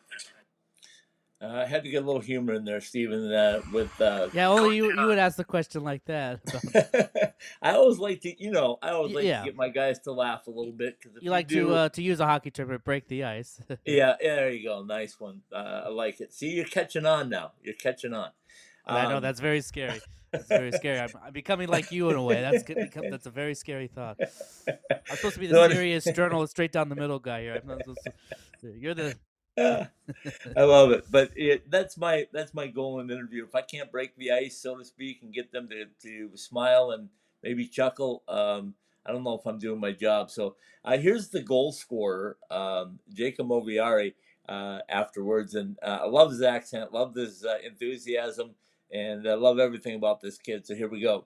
Uh, 1.40 1.62
I 1.62 1.66
had 1.66 1.84
to 1.84 1.90
get 1.92 2.02
a 2.02 2.06
little 2.06 2.20
humor 2.22 2.56
in 2.56 2.66
there, 2.66 2.82
Steven. 2.82 3.32
Uh, 3.32 3.62
with 3.72 4.02
uh, 4.02 4.28
Yeah, 4.34 4.50
only 4.50 4.76
you 4.76 4.92
you 5.00 5.06
would 5.06 5.20
ask 5.20 5.38
the 5.38 5.44
question 5.44 5.84
like 5.84 6.04
that. 6.06 6.42
I 7.62 7.74
always 7.74 8.00
like 8.00 8.22
to, 8.22 8.44
you 8.44 8.50
know, 8.50 8.80
I 8.82 8.90
always 8.90 9.14
like 9.14 9.24
Yeah. 9.26 9.42
to 9.42 9.46
get 9.46 9.56
my 9.56 9.70
guys 9.70 10.00
to 10.00 10.12
laugh 10.14 10.48
a 10.48 10.50
little 10.50 10.72
bit 10.74 10.98
because 11.00 11.22
you 11.22 11.30
like 11.30 11.48
to 11.50 11.74
uh, 11.76 11.90
to 11.90 12.02
use 12.02 12.20
a 12.20 12.26
hockey 12.26 12.50
term, 12.50 12.70
but 12.70 12.84
break 12.84 13.08
the 13.08 13.24
ice. 13.24 13.62
yeah, 13.86 14.16
yeah, 14.20 14.36
there 14.36 14.50
you 14.50 14.68
go, 14.68 14.82
nice 14.84 15.20
one. 15.20 15.42
Uh, 15.54 15.84
I 15.86 15.90
like 15.90 16.22
it. 16.22 16.34
See, 16.34 16.50
you're 16.50 16.66
catching 16.66 17.06
on 17.06 17.30
now. 17.30 17.52
You're 17.62 17.76
catching 17.76 18.14
on. 18.16 18.32
I 18.88 19.08
know 19.08 19.18
Um, 19.18 19.22
that's 19.22 19.40
very 19.40 19.62
scary. 19.62 20.02
That's 20.32 20.48
very 20.48 20.72
scary. 20.72 21.00
I'm, 21.00 21.10
I'm 21.24 21.34
becoming 21.34 21.70
like 21.70 21.92
you 21.92 22.10
in 22.10 22.16
a 22.16 22.24
way. 22.24 22.42
That's 22.42 22.64
become, 22.64 23.10
that's 23.10 23.26
a 23.26 23.32
very 23.32 23.56
scary 23.56 23.88
thought. 23.88 24.18
I'm 24.68 25.16
supposed 25.16 25.36
to 25.36 25.40
be 25.40 25.48
the 25.48 25.70
serious 25.70 26.06
journalist, 26.06 26.52
straight 26.52 26.72
down 26.72 26.90
the 26.90 26.96
middle 26.96 27.20
guy 27.20 27.42
here. 27.42 27.60
I'm 27.62 27.68
not 27.68 27.80
supposed 27.80 28.08
to, 28.62 28.74
you're 28.78 28.94
the 28.94 29.16
I 29.58 29.90
love 30.56 30.92
it, 30.92 31.06
but 31.10 31.32
it, 31.36 31.72
that's 31.72 31.98
my 31.98 32.28
that's 32.32 32.54
my 32.54 32.68
goal 32.68 33.00
in 33.00 33.08
the 33.08 33.16
interview. 33.16 33.44
If 33.44 33.56
I 33.56 33.62
can't 33.62 33.92
break 33.92 34.16
the 34.16 34.32
ice, 34.32 34.56
so 34.56 34.78
to 34.78 34.86
speak, 34.86 35.24
and 35.24 35.34
get 35.34 35.52
them 35.52 35.68
to, 35.70 35.86
to 36.04 36.38
smile 36.38 36.92
and 36.92 37.10
maybe 37.42 37.66
chuckle, 37.66 38.22
um, 38.28 38.76
I 39.04 39.12
don't 39.12 39.24
know 39.24 39.34
if 39.34 39.48
I'm 39.48 39.58
doing 39.58 39.80
my 39.80 39.94
job. 39.94 40.30
So 40.30 40.58
uh, 40.86 40.98
here's 40.98 41.30
the 41.30 41.42
goal 41.42 41.72
scorer, 41.72 42.38
um, 42.52 43.00
Jacob 43.12 43.48
Moverare, 43.48 44.14
uh, 44.48 44.80
afterwards, 44.90 45.56
and 45.56 45.76
uh, 45.82 46.02
I 46.04 46.08
love 46.08 46.30
his 46.30 46.44
accent, 46.44 46.94
love 46.94 47.16
his 47.16 47.44
uh, 47.44 47.58
enthusiasm, 47.66 48.52
and 48.92 49.28
I 49.28 49.36
love 49.36 49.60
everything 49.60 49.96
about 49.96 50.22
this 50.22 50.38
kid. 50.38 50.66
So 50.66 50.76
here 50.76 50.88
we 50.88 51.02
go. 51.02 51.26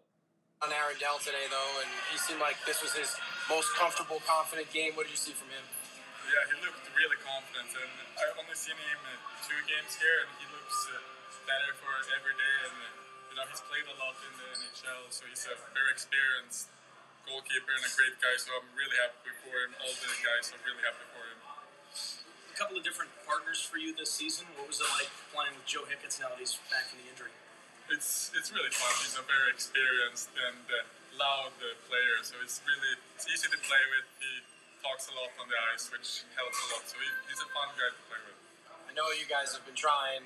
on 0.61 0.69
Aaron 0.69 0.97
Dell 1.01 1.17
today, 1.21 1.45
though, 1.49 1.73
and 1.81 1.89
he 2.13 2.17
seemed 2.21 2.41
like 2.41 2.57
this 2.69 2.81
was 2.81 2.93
his 2.93 3.13
most 3.49 3.69
comfortable, 3.77 4.21
confident 4.29 4.69
game. 4.73 4.93
What 4.93 5.09
did 5.09 5.13
you 5.17 5.21
see 5.21 5.33
from 5.33 5.49
him? 5.49 5.65
Yeah, 6.29 6.45
he 6.53 6.55
looked 6.63 6.85
really 6.95 7.17
confident, 7.25 7.69
and 7.75 7.91
I've 8.21 8.37
only 8.37 8.55
seen 8.55 8.77
him 8.77 8.99
uh, 9.03 9.17
two 9.43 9.57
games 9.67 9.97
here, 9.97 10.17
and 10.23 10.29
he 10.37 10.45
looks 10.53 10.77
uh, 10.93 10.95
better 11.49 11.73
for 11.81 11.91
every 12.13 12.37
day. 12.37 12.55
And 12.69 12.77
uh, 12.77 12.87
you 13.33 13.35
know, 13.35 13.45
he's 13.49 13.63
played 13.67 13.83
a 13.89 13.95
lot 13.99 14.15
in 14.21 14.31
the 14.37 14.47
NHL, 14.53 15.01
so 15.09 15.25
he's 15.27 15.43
a 15.49 15.57
very 15.75 15.91
experienced 15.91 16.69
goalkeeper 17.25 17.73
and 17.73 17.83
a 17.83 17.91
great 17.97 18.15
guy. 18.21 18.37
So 18.37 18.53
I'm 18.55 18.69
really 18.77 18.95
happy 19.01 19.33
for 19.43 19.53
him. 19.65 19.71
All 19.81 19.91
the 19.97 20.07
guys 20.23 20.53
are 20.55 20.61
really 20.61 20.83
happy 20.85 21.05
for 21.09 21.23
him. 21.25 21.39
a 21.41 22.55
couple 22.55 22.77
of 22.77 22.83
different 22.85 23.11
partners 23.27 23.59
for 23.59 23.81
you 23.81 23.91
this 23.97 24.13
season. 24.13 24.45
What 24.55 24.69
was 24.69 24.77
it 24.79 24.87
like 25.01 25.09
playing 25.33 25.57
with 25.57 25.65
Joe 25.67 25.83
Hicketts 25.89 26.21
now 26.21 26.29
that 26.31 26.39
he's 26.39 26.55
back 26.69 26.85
from 26.87 27.01
the 27.01 27.09
injury? 27.11 27.33
It's 27.91 28.31
it's 28.33 28.49
really 28.55 28.71
fun. 28.71 28.91
He's 29.03 29.19
a 29.19 29.25
very 29.27 29.51
experienced 29.51 30.31
and 30.31 30.63
uh, 30.71 30.87
loud 31.19 31.51
uh, 31.59 31.75
player, 31.91 32.23
so 32.23 32.39
it's 32.39 32.63
really 32.63 32.95
it's 33.19 33.27
easy 33.27 33.51
to 33.51 33.59
play 33.59 33.83
with. 33.91 34.07
He 34.23 34.31
talks 34.79 35.11
a 35.11 35.13
lot 35.13 35.29
on 35.37 35.51
the 35.51 35.59
ice, 35.75 35.91
which 35.91 36.23
helps 36.39 36.55
a 36.55 36.67
lot. 36.71 36.83
So 36.87 36.95
he, 36.97 37.09
he's 37.27 37.43
a 37.43 37.49
fun 37.51 37.69
guy 37.75 37.91
to 37.91 38.01
play 38.07 38.21
with. 38.23 38.39
I 38.87 38.91
know 38.95 39.11
you 39.11 39.27
guys 39.27 39.51
have 39.53 39.67
been 39.67 39.77
trying. 39.77 40.23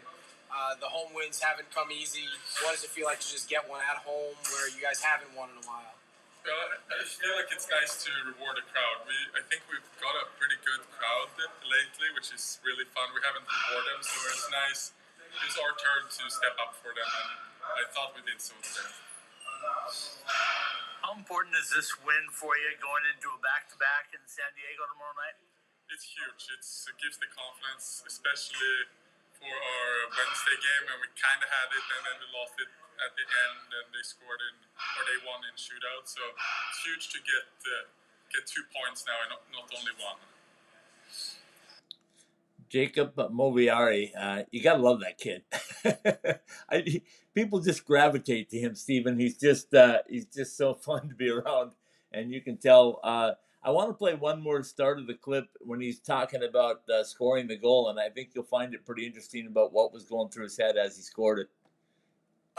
Uh, 0.47 0.77
the 0.77 0.87
home 0.87 1.11
wins 1.11 1.41
haven't 1.41 1.67
come 1.73 1.89
easy. 1.89 2.29
What 2.61 2.77
does 2.77 2.85
it 2.85 2.93
feel 2.93 3.09
like 3.09 3.19
to 3.19 3.29
just 3.29 3.49
get 3.49 3.65
one 3.65 3.81
at 3.81 4.05
home 4.05 4.37
where 4.53 4.69
you 4.69 4.79
guys 4.79 5.01
haven't 5.01 5.33
won 5.33 5.49
in 5.51 5.57
a 5.59 5.65
while? 5.65 5.97
Well, 6.45 6.65
I 6.93 7.01
feel 7.01 7.33
like 7.33 7.49
it's 7.49 7.65
nice 7.65 8.05
to 8.05 8.13
reward 8.29 8.61
a 8.61 8.65
crowd. 8.69 9.09
We, 9.09 9.17
I 9.33 9.41
think 9.49 9.65
we've 9.65 9.89
got 9.97 10.13
a 10.13 10.29
pretty 10.37 10.61
good 10.61 10.85
crowd 10.93 11.33
lately, 11.65 12.13
which 12.13 12.29
is 12.29 12.61
really 12.61 12.85
fun. 12.93 13.09
We 13.17 13.25
haven't 13.25 13.49
rewarded 13.49 13.97
them, 13.97 14.01
so 14.05 14.15
it's 14.29 14.47
nice. 14.53 14.81
It's 15.41 15.57
our 15.57 15.73
turn 15.75 16.05
to 16.05 16.23
step 16.29 16.55
up 16.61 16.77
for 16.79 16.93
them, 16.93 17.09
and 17.09 17.44
I 17.73 17.83
thought 17.89 18.13
we 18.13 18.21
did 18.21 18.37
so 18.37 18.53
today. 18.61 18.93
How 21.01 21.13
important 21.17 21.57
is 21.57 21.73
this 21.73 21.89
win 22.05 22.29
for 22.33 22.53
you 22.57 22.73
going 22.77 23.05
into 23.09 23.33
a 23.33 23.39
back 23.41 23.69
to 23.73 23.77
back 23.81 24.13
in 24.13 24.21
San 24.29 24.49
Diego 24.53 24.85
tomorrow 24.93 25.17
night? 25.17 25.37
It's 25.89 26.05
huge. 26.05 26.49
It's, 26.53 26.89
it 26.89 26.97
gives 26.97 27.17
the 27.21 27.29
confidence, 27.29 28.05
especially 28.09 28.89
for 29.37 29.53
our 29.53 29.93
Wednesday 30.13 30.57
game, 30.57 30.85
and 30.89 30.97
we 31.01 31.09
kind 31.13 31.37
of 31.41 31.49
had 31.49 31.69
it, 31.69 31.85
and 31.85 32.01
then 32.09 32.15
we 32.21 32.27
lost 32.33 32.57
it 32.57 32.69
at 33.05 33.13
the 33.13 33.25
end, 33.25 33.69
and 33.69 33.85
they 33.93 34.01
scored 34.01 34.41
in, 34.49 34.55
or 34.97 35.03
they 35.05 35.19
won 35.25 35.45
in 35.45 35.53
shootout. 35.57 36.09
So 36.09 36.21
it's 36.33 36.81
huge 36.81 37.05
to 37.13 37.19
get 37.21 37.45
uh, 37.69 37.85
get 38.33 38.49
two 38.49 38.65
points 38.73 39.05
now, 39.05 39.17
and 39.25 39.29
not, 39.33 39.41
not 39.53 39.67
only 39.73 39.93
one. 40.01 40.17
Jacob 42.69 43.15
Moverare, 43.15 44.11
uh, 44.17 44.43
you 44.49 44.61
gotta 44.61 44.81
love 44.81 44.99
that 45.05 45.17
kid. 45.17 45.43
I, 46.69 47.01
people 47.35 47.59
just 47.59 47.85
gravitate 47.85 48.49
to 48.49 48.57
him, 48.57 48.73
Steven. 48.73 49.19
He's 49.19 49.37
just 49.37 49.73
uh, 49.75 49.99
he's 50.09 50.25
just 50.25 50.57
so 50.57 50.73
fun 50.87 51.09
to 51.09 51.15
be 51.15 51.29
around, 51.29 51.73
and 52.11 52.31
you 52.31 52.41
can 52.41 52.57
tell. 52.57 52.99
Uh, 53.03 53.31
I 53.65 53.73
want 53.73 53.89
to 53.89 53.97
play 53.97 54.13
one 54.13 54.45
more 54.45 54.61
start 54.61 55.01
of 55.01 55.09
the 55.09 55.17
clip 55.17 55.49
when 55.57 55.81
he's 55.81 55.97
talking 55.97 56.45
about 56.45 56.85
uh, 56.85 57.01
scoring 57.01 57.49
the 57.49 57.57
goal, 57.57 57.89
and 57.89 57.97
I 57.97 58.13
think 58.13 58.37
you'll 58.37 58.45
find 58.45 58.77
it 58.77 58.85
pretty 58.85 59.09
interesting 59.09 59.49
about 59.49 59.73
what 59.73 59.89
was 59.89 60.05
going 60.05 60.29
through 60.29 60.45
his 60.45 60.57
head 60.57 60.77
as 60.77 60.97
he 60.97 61.01
scored 61.01 61.41
it. 61.41 61.49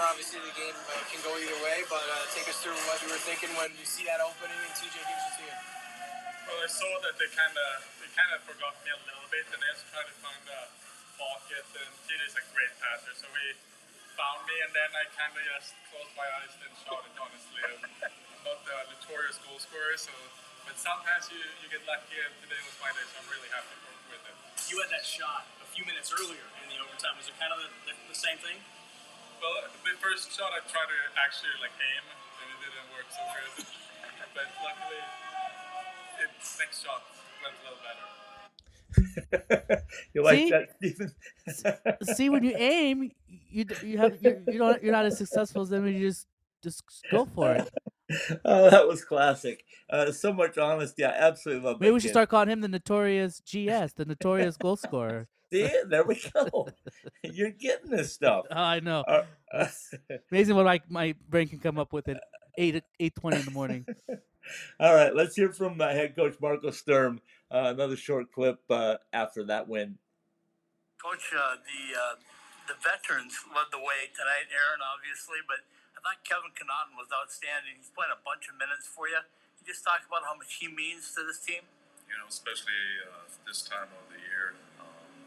Obviously, 0.02 0.42
the 0.42 0.50
game 0.58 0.74
uh, 0.74 0.98
can 1.06 1.22
go 1.22 1.30
either 1.38 1.62
way, 1.62 1.86
but 1.86 2.02
uh, 2.02 2.26
take 2.34 2.50
us 2.50 2.58
through 2.58 2.74
what 2.90 2.98
you 3.06 3.08
were 3.08 3.22
thinking 3.22 3.54
when 3.54 3.70
you 3.78 3.86
see 3.86 4.02
that 4.02 4.18
opening 4.18 4.58
and 4.58 4.74
TJ 4.74 4.98
gives 4.98 5.24
it 5.30 5.34
to 5.38 5.42
you. 5.46 5.56
Well, 6.50 6.58
I 6.58 6.68
saw 6.68 6.90
that 7.06 7.14
they 7.22 7.30
kind 7.32 7.54
of 7.54 7.70
they 8.02 8.10
kind 8.10 8.30
of 8.34 8.42
forgot 8.42 8.74
me 8.82 8.90
a 8.90 9.00
little 9.06 9.30
bit, 9.30 9.46
and 9.46 9.62
they 9.62 9.70
just 9.78 9.86
tried 9.94 10.10
to 10.10 10.16
find 10.18 10.42
a 10.42 10.60
pocket. 11.22 11.64
And 11.70 11.90
TJ's 12.10 12.34
a 12.34 12.44
great 12.50 12.74
passer, 12.82 13.14
so 13.14 13.30
he 13.30 13.54
found 14.16 14.48
me, 14.48 14.56
and 14.64 14.72
then 14.72 14.90
I 14.96 15.04
kind 15.12 15.32
of 15.36 15.44
just 15.44 15.76
closed 15.92 16.12
my 16.16 16.24
eyes 16.40 16.52
and 16.56 16.72
shot 16.82 17.04
it. 17.04 17.12
Honestly, 17.20 17.60
I'm 17.60 17.80
not 18.48 18.64
the 18.64 18.76
notorious 18.96 19.36
goal 19.44 19.60
scorer, 19.60 19.96
so 20.00 20.12
but 20.64 20.74
sometimes 20.80 21.30
you, 21.30 21.38
you 21.62 21.68
get 21.70 21.84
lucky, 21.86 22.16
and 22.18 22.32
today 22.42 22.58
was 22.64 22.74
my 22.82 22.90
day, 22.90 23.04
so 23.06 23.22
I'm 23.22 23.28
really 23.30 23.46
happy 23.54 23.76
for, 23.86 23.92
with 24.10 24.24
it. 24.24 24.36
You 24.72 24.82
had 24.82 24.90
that 24.90 25.06
shot 25.06 25.46
a 25.62 25.68
few 25.70 25.86
minutes 25.86 26.10
earlier 26.10 26.42
in 26.64 26.66
the 26.72 26.80
overtime. 26.82 27.14
Was 27.20 27.30
it 27.30 27.36
kind 27.38 27.54
of 27.54 27.60
the, 27.62 27.70
the, 27.86 27.94
the 28.10 28.18
same 28.18 28.40
thing? 28.42 28.58
Well, 29.38 29.68
the 29.70 29.94
first 30.02 30.32
shot 30.32 30.50
I 30.50 30.64
tried 30.66 30.90
to 30.90 31.00
actually 31.20 31.54
like 31.60 31.76
aim, 31.76 32.04
and 32.08 32.46
it 32.50 32.58
didn't 32.66 32.90
work 32.96 33.06
so 33.12 33.22
good. 33.30 33.68
but 34.36 34.48
luckily, 34.64 35.02
it 36.24 36.32
next 36.56 36.82
shot 36.82 37.04
went 37.44 37.52
a 37.52 37.60
little 37.62 37.82
better. 37.84 38.25
you 40.14 40.22
like 40.22 40.38
See? 40.38 40.50
that, 40.50 40.68
Steven? 40.76 41.12
See, 42.14 42.28
when 42.28 42.44
you 42.44 42.54
aim, 42.56 43.10
you 43.28 43.64
you 43.82 43.98
have 43.98 44.20
you're, 44.20 44.40
you 44.46 44.58
don't 44.58 44.82
you're 44.82 44.92
not 44.92 45.06
as 45.06 45.18
successful 45.18 45.62
as 45.62 45.68
them. 45.68 45.84
when 45.84 45.94
You 45.94 46.08
just 46.08 46.26
just 46.62 46.82
go 47.10 47.26
for 47.26 47.52
it. 47.52 47.70
oh, 48.44 48.70
that 48.70 48.86
was 48.86 49.04
classic. 49.04 49.64
Uh, 49.90 50.10
so 50.12 50.32
much 50.32 50.58
honesty. 50.58 51.04
I 51.04 51.10
absolutely 51.10 51.64
love. 51.64 51.80
Maybe 51.80 51.92
we 51.92 52.00
should 52.00 52.10
start 52.10 52.28
calling 52.28 52.50
him 52.50 52.60
the 52.60 52.68
notorious 52.68 53.40
GS, 53.40 53.92
the 53.94 54.04
notorious 54.06 54.56
goal 54.56 54.76
scorer. 54.76 55.28
See, 55.52 55.68
there 55.88 56.04
we 56.04 56.20
go. 56.34 56.68
You're 57.22 57.50
getting 57.50 57.90
this 57.90 58.12
stuff. 58.12 58.46
Oh, 58.50 58.56
I 58.56 58.80
know. 58.80 59.04
Uh, 59.52 59.68
Amazing 60.32 60.56
what 60.56 60.64
my 60.64 60.80
my 60.88 61.14
brain 61.28 61.48
can 61.48 61.60
come 61.60 61.78
up 61.78 61.92
with 61.92 62.08
at 62.08 62.20
eight 62.58 62.82
eight 62.98 63.14
twenty 63.14 63.38
in 63.38 63.44
the 63.44 63.52
morning. 63.52 63.86
all 64.80 64.94
right, 64.94 65.14
let's 65.14 65.36
hear 65.36 65.52
from 65.52 65.80
uh, 65.80 65.90
head 65.90 66.16
coach 66.16 66.36
Marco 66.40 66.70
Sturm. 66.70 67.20
Uh, 67.50 67.70
another 67.74 67.96
short 67.96 68.32
clip 68.32 68.58
uh, 68.70 68.96
after 69.12 69.44
that 69.44 69.68
win. 69.68 69.98
Coach, 70.98 71.30
uh, 71.30 71.60
the 71.62 71.82
uh, 71.94 72.14
the 72.66 72.74
veterans 72.82 73.38
led 73.54 73.70
the 73.70 73.78
way 73.78 74.10
tonight. 74.10 74.50
Aaron, 74.50 74.82
obviously, 74.82 75.38
but 75.46 75.62
I 75.94 76.02
thought 76.02 76.18
Kevin 76.26 76.50
Connauton 76.56 76.98
was 76.98 77.06
outstanding. 77.14 77.78
He's 77.78 77.94
playing 77.94 78.10
a 78.10 78.18
bunch 78.26 78.50
of 78.50 78.58
minutes 78.58 78.90
for 78.90 79.06
you. 79.06 79.22
Can 79.22 79.62
you 79.62 79.70
just 79.70 79.86
talk 79.86 80.02
about 80.02 80.26
how 80.26 80.34
much 80.34 80.58
he 80.58 80.66
means 80.66 81.14
to 81.14 81.22
this 81.22 81.38
team? 81.38 81.62
you 82.06 82.14
know, 82.18 82.26
especially 82.30 83.02
uh, 83.06 83.26
this 83.46 83.66
time 83.66 83.90
of 83.90 84.06
the 84.14 84.20
year. 84.22 84.54
Um, 84.78 85.26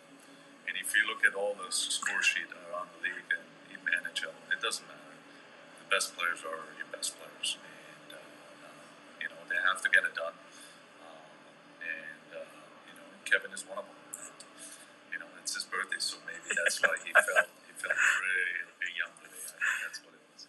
and 0.68 0.76
if 0.80 0.96
you 0.96 1.04
look 1.08 1.24
at 1.28 1.36
all 1.36 1.56
the 1.56 1.70
score 1.72 2.24
sheet 2.24 2.48
around 2.50 2.90
the 2.96 3.00
league 3.04 3.30
and 3.30 3.46
even 3.72 3.88
NHL, 4.04 4.36
it 4.52 4.60
doesn't 4.64 4.88
matter. 4.88 5.16
The 5.84 5.88
best 5.92 6.16
players 6.16 6.42
are 6.48 6.64
your 6.80 6.88
best 6.92 7.20
players, 7.20 7.60
and 7.60 8.16
uh, 8.16 8.20
uh, 8.20 8.84
you 9.20 9.28
know 9.28 9.40
they 9.52 9.60
have 9.60 9.84
to 9.84 9.90
get 9.92 10.08
it 10.08 10.16
done. 10.16 10.36
Um, 11.04 11.30
and 11.84 12.28
uh, 12.32 12.52
you 12.88 12.94
know, 12.96 13.08
Kevin 13.28 13.52
is 13.52 13.68
one 13.68 13.84
of 13.84 13.88
them. 13.88 13.98
You 15.12 15.20
know, 15.20 15.30
it's 15.44 15.54
his 15.56 15.68
birthday, 15.68 16.00
so 16.00 16.22
maybe 16.24 16.48
that's 16.56 16.80
why 16.80 16.96
he 17.04 17.12
felt 17.12 17.50
he 17.68 17.74
felt 17.76 17.98
really 17.98 18.94
young 18.96 19.14
today. 19.20 19.36
I 19.36 19.58
think 19.58 19.78
that's 19.84 20.00
what 20.06 20.14
it 20.16 20.24
was. 20.32 20.42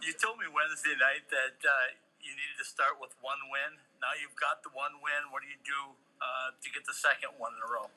You 0.00 0.14
told 0.14 0.38
me 0.38 0.46
Wednesday 0.46 0.94
night 0.96 1.26
uh, 1.64 1.96
you 2.20 2.34
needed 2.34 2.58
to 2.58 2.66
start 2.66 2.98
with 2.98 3.14
one 3.22 3.38
win. 3.48 3.78
Now 4.02 4.12
you've 4.18 4.36
got 4.36 4.60
the 4.66 4.72
one 4.74 4.98
win. 5.00 5.30
What 5.30 5.40
do 5.44 5.48
you 5.48 5.60
do 5.62 5.96
uh, 6.20 6.52
to 6.56 6.68
get 6.72 6.84
the 6.84 6.96
second 6.96 7.38
one 7.38 7.54
in 7.56 7.60
a 7.62 7.70
row? 7.70 7.88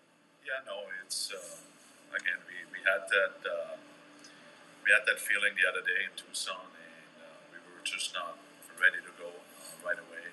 Yeah, 0.46 0.64
no, 0.64 0.88
it's 1.04 1.34
uh, 1.34 2.16
again 2.16 2.40
we, 2.48 2.62
we 2.72 2.80
had 2.86 3.10
that 3.10 3.36
uh, 3.44 3.76
we 4.86 4.94
had 4.94 5.04
that 5.10 5.20
feeling 5.20 5.58
the 5.58 5.68
other 5.68 5.84
day 5.84 6.08
in 6.08 6.14
Tucson, 6.16 6.72
and 6.72 7.14
uh, 7.20 7.40
we 7.52 7.60
were 7.66 7.84
just 7.84 8.16
not 8.16 8.40
ready 8.80 9.02
to 9.04 9.12
go 9.20 9.30
uh, 9.30 9.86
right 9.86 10.00
away. 10.00 10.26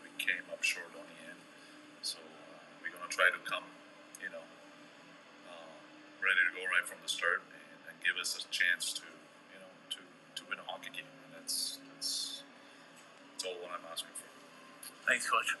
We 0.00 0.10
came 0.16 0.46
up 0.48 0.64
short 0.64 0.90
on 0.96 1.04
the 1.04 1.18
end, 1.28 1.40
so 2.00 2.18
uh, 2.22 2.58
we're 2.80 2.94
gonna 2.94 3.12
try 3.12 3.28
to 3.28 3.40
come, 3.44 3.66
you 4.22 4.30
know, 4.32 4.44
ready 6.22 6.42
to 6.46 6.54
go 6.54 6.62
right 6.70 6.86
from 6.86 7.02
the 7.02 7.10
start 7.10 7.42
and, 7.50 7.78
and 7.90 7.94
give 8.00 8.14
us 8.14 8.38
a 8.38 8.42
chance 8.54 8.94
to, 8.94 9.11
Thanks, 15.06 15.28
Coach. 15.28 15.56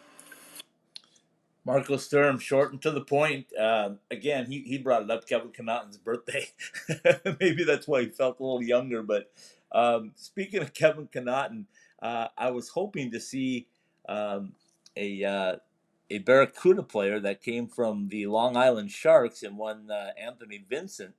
Marco 1.64 1.96
Sturm, 1.96 2.38
short 2.38 2.72
and 2.72 2.82
to 2.82 2.90
the 2.90 3.02
point. 3.02 3.46
Um, 3.58 3.98
again, 4.10 4.46
he, 4.46 4.62
he 4.62 4.78
brought 4.78 5.02
it 5.02 5.10
up, 5.10 5.28
Kevin 5.28 5.50
Connauton's 5.50 5.96
birthday. 5.96 6.48
Maybe 7.40 7.64
that's 7.64 7.86
why 7.86 8.02
he 8.02 8.08
felt 8.08 8.40
a 8.40 8.42
little 8.42 8.62
younger. 8.62 9.02
But 9.02 9.30
um, 9.70 10.12
speaking 10.16 10.60
of 10.60 10.74
Kevin 10.74 11.06
Connauton, 11.06 11.66
uh, 12.02 12.28
I 12.36 12.50
was 12.50 12.70
hoping 12.70 13.12
to 13.12 13.20
see 13.20 13.68
um, 14.08 14.54
a 14.96 15.22
uh, 15.24 15.56
a 16.10 16.18
Barracuda 16.18 16.82
player 16.82 17.20
that 17.20 17.42
came 17.42 17.68
from 17.68 18.08
the 18.08 18.26
Long 18.26 18.56
Island 18.56 18.90
Sharks 18.90 19.42
and 19.42 19.56
one 19.56 19.90
uh, 19.90 20.10
Anthony 20.18 20.64
Vincent. 20.68 21.14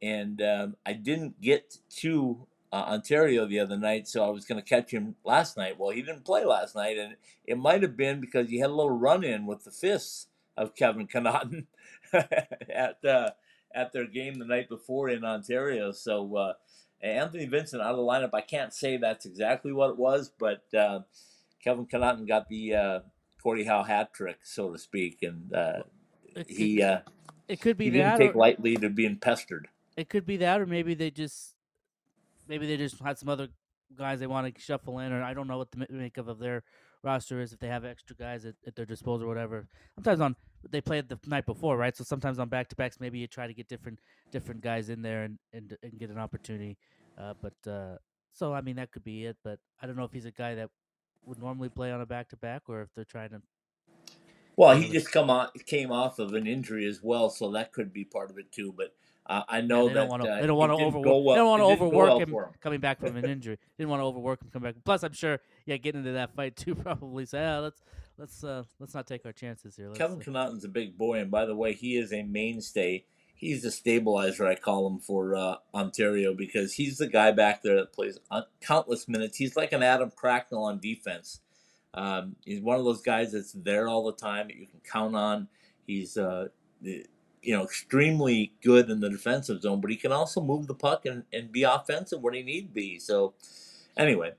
And 0.00 0.40
um, 0.42 0.76
I 0.86 0.92
didn't 0.92 1.40
get 1.40 1.76
to 1.96 2.46
uh, 2.72 2.84
Ontario 2.88 3.46
the 3.46 3.60
other 3.60 3.76
night, 3.76 4.08
so 4.08 4.24
I 4.24 4.30
was 4.30 4.44
going 4.44 4.60
to 4.60 4.68
catch 4.68 4.90
him 4.90 5.16
last 5.24 5.56
night. 5.56 5.78
Well, 5.78 5.90
he 5.90 6.02
didn't 6.02 6.24
play 6.24 6.44
last 6.44 6.74
night, 6.74 6.98
and 6.98 7.16
it 7.46 7.58
might 7.58 7.82
have 7.82 7.96
been 7.96 8.20
because 8.20 8.48
he 8.48 8.58
had 8.58 8.70
a 8.70 8.74
little 8.74 8.98
run 8.98 9.24
in 9.24 9.46
with 9.46 9.64
the 9.64 9.70
fists 9.70 10.26
of 10.56 10.74
Kevin 10.74 11.06
Connauton 11.06 11.66
at 12.12 13.04
uh, 13.04 13.30
at 13.74 13.92
their 13.92 14.06
game 14.06 14.38
the 14.38 14.44
night 14.44 14.68
before 14.68 15.08
in 15.08 15.24
Ontario. 15.24 15.92
So 15.92 16.36
uh, 16.36 16.52
Anthony 17.00 17.46
Vincent 17.46 17.82
out 17.82 17.92
of 17.92 17.96
the 17.96 18.02
lineup. 18.02 18.30
I 18.34 18.40
can't 18.40 18.74
say 18.74 18.96
that's 18.96 19.24
exactly 19.24 19.72
what 19.72 19.90
it 19.90 19.96
was, 19.96 20.30
but 20.38 20.62
uh, 20.74 21.00
Kevin 21.62 21.86
Connauton 21.86 22.26
got 22.26 22.48
the 22.48 22.74
uh, 22.74 23.00
Gordie 23.42 23.64
Howe 23.64 23.82
hat 23.82 24.12
trick, 24.12 24.40
so 24.42 24.72
to 24.72 24.78
speak, 24.78 25.22
and 25.22 25.54
uh, 25.54 25.82
he 26.46 26.80
it, 26.80 26.84
uh, 26.84 27.00
it 27.46 27.60
could 27.62 27.78
be 27.78 27.86
he 27.86 27.90
didn't 27.92 28.10
that, 28.10 28.18
take 28.18 28.34
or, 28.34 28.38
lightly 28.38 28.76
to 28.76 28.90
being 28.90 29.16
pestered. 29.16 29.68
it 29.96 30.10
could 30.10 30.26
be 30.26 30.36
that, 30.36 30.60
or 30.60 30.66
maybe 30.66 30.92
they 30.92 31.10
just 31.10 31.54
maybe 32.48 32.66
they 32.66 32.76
just 32.76 32.98
had 33.00 33.18
some 33.18 33.28
other 33.28 33.48
guys 33.96 34.20
they 34.20 34.26
want 34.26 34.54
to 34.54 34.60
shuffle 34.60 34.98
in, 34.98 35.12
or 35.12 35.22
I 35.22 35.34
don't 35.34 35.48
know 35.48 35.58
what 35.58 35.70
the 35.70 35.86
makeup 35.90 36.28
of 36.28 36.38
their 36.38 36.62
roster 37.02 37.40
is 37.40 37.52
if 37.52 37.58
they 37.58 37.68
have 37.68 37.84
extra 37.84 38.16
guys 38.16 38.44
at, 38.44 38.54
at 38.66 38.74
their 38.74 38.84
disposal 38.84 39.24
or 39.24 39.28
whatever. 39.28 39.66
Sometimes 39.94 40.20
on 40.20 40.36
they 40.68 40.80
played 40.80 41.08
the 41.08 41.18
night 41.26 41.46
before, 41.46 41.76
right? 41.76 41.96
So 41.96 42.04
sometimes 42.04 42.38
on 42.38 42.48
back 42.48 42.68
to 42.68 42.76
backs, 42.76 42.98
maybe 43.00 43.18
you 43.18 43.26
try 43.26 43.46
to 43.46 43.54
get 43.54 43.68
different 43.68 44.00
different 44.32 44.60
guys 44.60 44.88
in 44.88 45.02
there 45.02 45.24
and 45.24 45.38
and, 45.52 45.76
and 45.82 45.98
get 45.98 46.10
an 46.10 46.18
opportunity. 46.18 46.76
Uh, 47.16 47.34
but 47.40 47.70
uh, 47.70 47.96
so 48.32 48.52
I 48.52 48.60
mean 48.60 48.76
that 48.76 48.90
could 48.90 49.04
be 49.04 49.26
it. 49.26 49.36
But 49.44 49.58
I 49.80 49.86
don't 49.86 49.96
know 49.96 50.04
if 50.04 50.12
he's 50.12 50.26
a 50.26 50.30
guy 50.30 50.54
that 50.56 50.70
would 51.24 51.38
normally 51.38 51.68
play 51.68 51.92
on 51.92 52.00
a 52.00 52.06
back 52.06 52.28
to 52.30 52.36
back, 52.36 52.62
or 52.68 52.82
if 52.82 52.88
they're 52.94 53.04
trying 53.04 53.30
to. 53.30 53.42
Well, 54.56 54.76
he 54.76 54.88
just 54.88 55.12
come 55.12 55.30
on 55.30 55.48
came 55.66 55.92
off 55.92 56.18
of 56.18 56.34
an 56.34 56.46
injury 56.46 56.86
as 56.86 57.00
well, 57.02 57.30
so 57.30 57.50
that 57.52 57.72
could 57.72 57.92
be 57.92 58.04
part 58.04 58.30
of 58.30 58.38
it 58.38 58.50
too. 58.50 58.74
But 58.76 58.92
uh, 59.28 59.42
I 59.48 59.58
Yeah, 59.58 59.66
know 59.66 59.88
they 59.88 59.94
that 59.94 60.00
don't 60.00 60.08
want 60.08 60.22
to. 60.22 60.30
uh, 60.30 60.40
they 60.40 60.46
don't 60.46 60.56
want 60.58 60.72
to 60.72 60.84
overwork. 60.84 61.04
well. 61.24 61.34
They 61.34 61.38
don't 61.40 61.48
want 61.48 61.60
to 61.60 61.66
overwork 61.66 61.92
well 62.08 62.18
him 62.20 62.28
him. 62.30 62.44
coming 62.60 62.80
back 62.80 63.00
from 63.00 63.16
an 63.16 63.24
injury. 63.26 63.58
Didn't 63.76 63.90
want 63.90 64.00
to 64.00 64.04
overwork 64.04 64.42
him 64.42 64.48
coming 64.52 64.72
back. 64.72 64.82
Plus, 64.84 65.02
I'm 65.02 65.12
sure, 65.12 65.38
yeah, 65.66 65.76
getting 65.76 66.00
into 66.00 66.12
that 66.12 66.34
fight 66.34 66.56
too 66.56 66.74
probably 66.76 67.26
say, 67.26 67.44
ah, 67.44 67.58
let's 67.60 67.82
let's 68.16 68.42
uh 68.44 68.62
let's 68.80 68.94
not 68.94 69.06
take 69.06 69.24
our 69.26 69.32
chances 69.32 69.76
here. 69.76 69.88
Let's, 69.88 69.98
Kevin 69.98 70.20
Connauton's 70.20 70.64
a 70.64 70.68
big 70.68 70.96
boy, 70.96 71.18
and 71.20 71.30
by 71.30 71.44
the 71.46 71.54
way, 71.54 71.72
he 71.74 71.96
is 71.96 72.12
a 72.12 72.22
mainstay. 72.22 73.04
He's 73.34 73.62
the 73.62 73.70
stabilizer, 73.70 74.46
I 74.46 74.56
call 74.56 74.84
him, 74.88 74.98
for 74.98 75.36
uh, 75.36 75.56
Ontario 75.72 76.34
because 76.34 76.72
he's 76.72 76.98
the 76.98 77.06
guy 77.06 77.30
back 77.30 77.62
there 77.62 77.76
that 77.76 77.92
plays 77.92 78.18
un- 78.32 78.42
countless 78.60 79.06
minutes. 79.06 79.36
He's 79.36 79.54
like 79.56 79.70
an 79.72 79.84
Adam 79.84 80.10
Cracknell 80.16 80.64
on 80.64 80.80
defense. 80.80 81.38
Um, 81.94 82.34
he's 82.44 82.60
one 82.60 82.78
of 82.80 82.84
those 82.84 83.00
guys 83.00 83.30
that's 83.32 83.52
there 83.52 83.86
all 83.86 84.04
the 84.06 84.12
time 84.12 84.48
that 84.48 84.56
you 84.56 84.66
can 84.66 84.80
count 84.80 85.14
on. 85.14 85.46
He's, 85.86 86.16
uh, 86.18 86.48
the- 86.82 87.06
you 87.42 87.56
know, 87.56 87.64
extremely 87.64 88.52
good 88.62 88.90
in 88.90 89.00
the 89.00 89.10
defensive 89.10 89.62
zone, 89.62 89.80
but 89.80 89.90
he 89.90 89.96
can 89.96 90.12
also 90.12 90.40
move 90.40 90.66
the 90.66 90.74
puck 90.74 91.06
and, 91.06 91.24
and 91.32 91.52
be 91.52 91.62
offensive 91.62 92.20
when 92.20 92.34
he 92.34 92.42
need 92.42 92.74
be. 92.74 92.98
So, 92.98 93.34
anyway, 93.96 94.32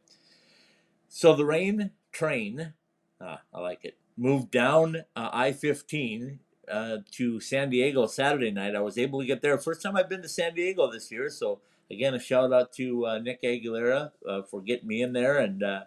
so 1.07 1.35
the 1.35 1.45
Reign 1.45 1.91
train, 2.11 2.73
ah, 3.21 3.41
I 3.53 3.59
like 3.59 3.83
it, 3.83 3.97
moved 4.17 4.51
down 4.51 4.97
uh, 5.15 5.29
I 5.31 5.51
15 5.53 6.39
uh, 6.69 6.97
to 7.11 7.39
San 7.39 7.69
Diego 7.69 8.05
Saturday 8.05 8.51
night. 8.51 8.75
I 8.75 8.81
was 8.81 8.97
able 8.97 9.19
to 9.19 9.25
get 9.25 9.41
there. 9.41 9.57
First 9.57 9.81
time 9.81 9.95
I've 9.95 10.09
been 10.09 10.21
to 10.21 10.29
San 10.29 10.53
Diego 10.53 10.91
this 10.91 11.11
year. 11.11 11.29
So, 11.29 11.61
again, 11.89 12.13
a 12.13 12.19
shout 12.19 12.53
out 12.53 12.71
to 12.73 13.05
uh, 13.07 13.19
Nick 13.19 13.41
Aguilera 13.41 14.11
uh, 14.27 14.41
for 14.43 14.61
getting 14.61 14.87
me 14.87 15.01
in 15.01 15.13
there. 15.13 15.39
And, 15.39 15.63
uh, 15.63 15.81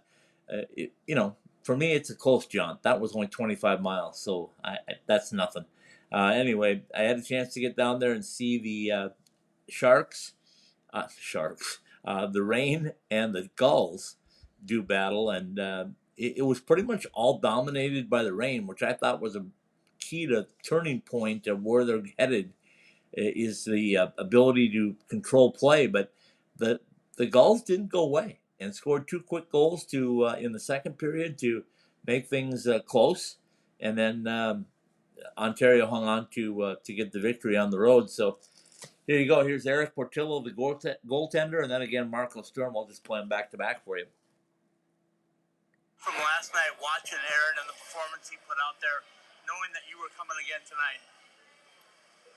uh, 0.53 0.63
it, 0.77 0.93
you 1.07 1.15
know, 1.15 1.37
for 1.63 1.77
me, 1.77 1.93
it's 1.93 2.11
a 2.11 2.17
close 2.17 2.47
jaunt. 2.47 2.83
That 2.83 3.01
was 3.01 3.15
only 3.15 3.29
25 3.29 3.81
miles. 3.81 4.19
So, 4.19 4.51
I, 4.65 4.73
I, 4.89 4.95
that's 5.07 5.33
nothing. 5.33 5.67
Uh, 6.13 6.33
anyway, 6.35 6.83
I 6.95 7.03
had 7.03 7.19
a 7.19 7.23
chance 7.23 7.55
to 7.55 7.61
get 7.61 7.77
down 7.77 7.99
there 7.99 8.13
and 8.13 8.25
see 8.25 8.59
the 8.59 8.93
uh, 8.93 9.09
Sharks, 9.69 10.35
uh, 10.93 11.07
Sharks, 11.19 11.81
uh, 12.05 12.27
the 12.27 12.43
Reign 12.43 12.93
and 13.11 13.35
the 13.35 13.49
Gulls 13.57 14.17
do 14.65 14.83
battle, 14.83 15.31
and 15.31 15.59
uh, 15.59 15.85
it, 16.17 16.39
it 16.39 16.43
was 16.43 16.61
pretty 16.61 16.83
much 16.83 17.07
all 17.15 17.39
dominated 17.39 18.11
by 18.11 18.23
the 18.23 18.35
Reign, 18.35 18.67
which 18.67 18.83
I 18.83 18.93
thought 18.93 19.23
was 19.23 19.37
a 19.37 19.47
key 19.99 20.27
to 20.27 20.47
turning 20.63 21.01
point 21.01 21.47
of 21.47 21.63
where 21.63 21.85
they're 21.85 22.03
headed. 22.19 22.53
Is 23.15 23.67
the 23.67 23.99
uh, 23.99 24.07
ability 24.17 24.71
to 24.73 24.97
control 25.07 25.53
play, 25.53 25.87
but 25.87 26.15
the 26.57 26.81
the 27.19 27.27
Gulls 27.27 27.61
didn't 27.61 27.93
go 27.93 28.01
away 28.05 28.39
and 28.59 28.75
scored 28.75 29.07
two 29.07 29.21
quick 29.21 29.53
goals 29.53 29.85
to 29.89 30.29
in 30.39 30.53
the 30.53 30.59
second 30.59 30.97
period 30.97 31.37
to 31.41 31.65
make 32.07 32.27
things 32.27 32.67
close, 32.87 33.37
and 33.81 33.99
then. 33.99 34.27
Um, 34.27 34.67
Ontario 35.37 35.87
hung 35.87 36.05
on 36.05 36.29
to 36.35 36.63
uh, 36.63 36.75
to 36.85 36.93
get 36.93 37.13
the 37.13 37.21
victory 37.21 37.57
on 37.57 37.71
the 37.71 37.79
road. 37.79 38.11
So 38.11 38.39
here 39.07 39.19
you 39.19 39.27
go. 39.27 39.45
Here's 39.45 39.67
Eric 39.67 39.95
Portillo, 39.95 40.41
the 40.43 40.51
goalte- 40.51 41.03
goaltender, 41.07 41.63
and 41.63 41.71
then 41.71 41.83
again 41.83 42.11
Marco 42.11 42.43
Sturm. 42.43 42.77
I'll 42.77 42.87
just 42.87 43.05
play 43.05 43.21
them 43.21 43.29
back 43.29 43.51
to 43.51 43.57
back 43.57 43.85
for 43.85 43.99
you. 43.99 44.07
From 45.97 46.15
last 46.19 46.51
night, 46.51 46.75
watching 46.83 47.19
Aaron 47.19 47.57
and 47.63 47.69
the 47.71 47.79
performance 47.79 48.27
he 48.27 48.35
put 48.47 48.59
out 48.59 48.75
there, 48.83 49.07
knowing 49.47 49.71
that 49.71 49.87
you 49.87 50.03
were 50.03 50.11
coming 50.19 50.35
again 50.43 50.59
tonight. 50.67 50.99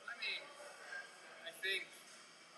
I 0.06 0.14
mean, 0.22 0.42
I 1.50 1.52
think 1.66 1.90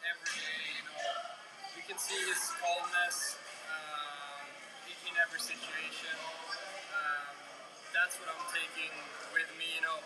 every 0.03 0.35
day, 0.35 0.67
you 0.75 0.83
know, 0.83 1.79
you 1.79 1.83
can 1.87 1.95
see 1.95 2.19
his 2.27 2.43
calmness 2.59 3.39
um, 3.71 4.43
in, 4.91 4.95
in 5.07 5.15
every 5.15 5.39
situation. 5.39 6.11
Um, 6.91 7.46
that's 7.97 8.15
what 8.21 8.29
I'm 8.29 8.45
taking 8.53 8.93
with 9.33 9.49
me. 9.57 9.65
You 9.73 9.83
know, 9.83 9.99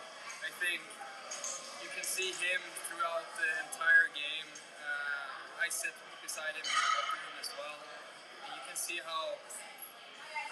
I 0.48 0.50
think 0.64 0.80
you 1.84 1.90
can 1.92 2.08
see 2.08 2.32
him 2.32 2.62
throughout 2.88 3.28
the 3.36 3.50
entire 3.68 4.08
game. 4.16 4.48
Uh, 4.80 5.64
I 5.64 5.68
sit 5.68 5.92
beside 6.24 6.56
him 6.56 6.64
in 6.64 6.72
the 6.72 6.92
locker 6.96 7.20
room 7.20 7.38
as 7.44 7.52
well. 7.60 7.80
And 8.48 8.56
you 8.56 8.64
can 8.64 8.78
see 8.80 9.04
how 9.04 9.36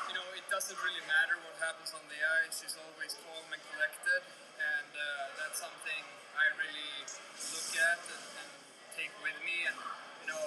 you 0.09 0.17
know, 0.17 0.25
it 0.33 0.41
doesn't 0.49 0.73
really 0.81 1.05
matter 1.05 1.37
what 1.45 1.53
happens 1.61 1.93
on 1.93 2.01
the 2.09 2.17
ice. 2.41 2.65
He's 2.65 2.73
always 2.73 3.13
calm 3.21 3.45
and 3.53 3.61
collected, 3.69 4.25
and 4.57 4.91
uh, 4.97 5.05
that's 5.37 5.61
something 5.61 6.03
I 6.33 6.49
really 6.57 7.05
look 7.53 7.69
at 7.77 8.01
and, 8.09 8.25
and 8.41 8.49
take 8.97 9.13
with 9.21 9.37
me. 9.45 9.69
And 9.69 9.77
you 10.25 10.27
know, 10.33 10.43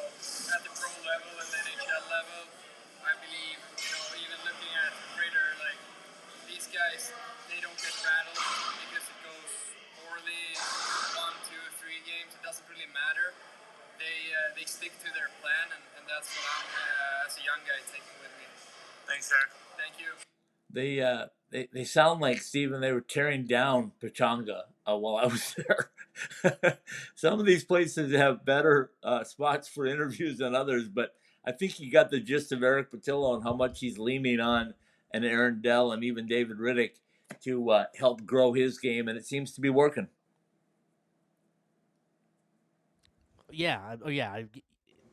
at 0.50 0.66
the 0.66 0.72
pro 0.74 0.90
level 1.06 1.30
and 1.38 1.48
the 1.54 1.60
NHL 1.62 2.04
level, 2.10 2.42
I 3.06 3.14
believe, 3.22 3.41
They 20.72 21.00
uh 21.00 21.26
they, 21.50 21.68
they 21.72 21.84
sound 21.84 22.20
like 22.20 22.40
Steven. 22.40 22.80
They 22.80 22.92
were 22.92 23.00
tearing 23.00 23.46
down 23.46 23.92
Pechanga 24.02 24.62
uh, 24.86 24.96
while 24.96 25.16
I 25.16 25.26
was 25.26 25.54
there. 26.54 26.78
Some 27.14 27.38
of 27.38 27.46
these 27.46 27.64
places 27.64 28.14
have 28.14 28.44
better 28.44 28.90
uh, 29.02 29.24
spots 29.24 29.68
for 29.68 29.86
interviews 29.86 30.38
than 30.38 30.54
others, 30.54 30.88
but 30.88 31.14
I 31.44 31.52
think 31.52 31.78
you 31.78 31.90
got 31.90 32.10
the 32.10 32.20
gist 32.20 32.52
of 32.52 32.62
Eric 32.62 32.90
Portillo 32.90 33.34
and 33.34 33.42
how 33.42 33.52
much 33.52 33.80
he's 33.80 33.98
leaning 33.98 34.40
on 34.40 34.74
and 35.12 35.24
Aaron 35.24 35.60
Dell 35.60 35.92
and 35.92 36.02
even 36.02 36.26
David 36.26 36.58
Rittich 36.58 36.96
to 37.44 37.70
uh, 37.70 37.84
help 37.98 38.24
grow 38.24 38.52
his 38.52 38.78
game, 38.78 39.08
and 39.08 39.18
it 39.18 39.26
seems 39.26 39.52
to 39.52 39.60
be 39.60 39.70
working. 39.70 40.08
yeah, 43.52 43.96
oh 44.04 44.08
yeah, 44.08 44.42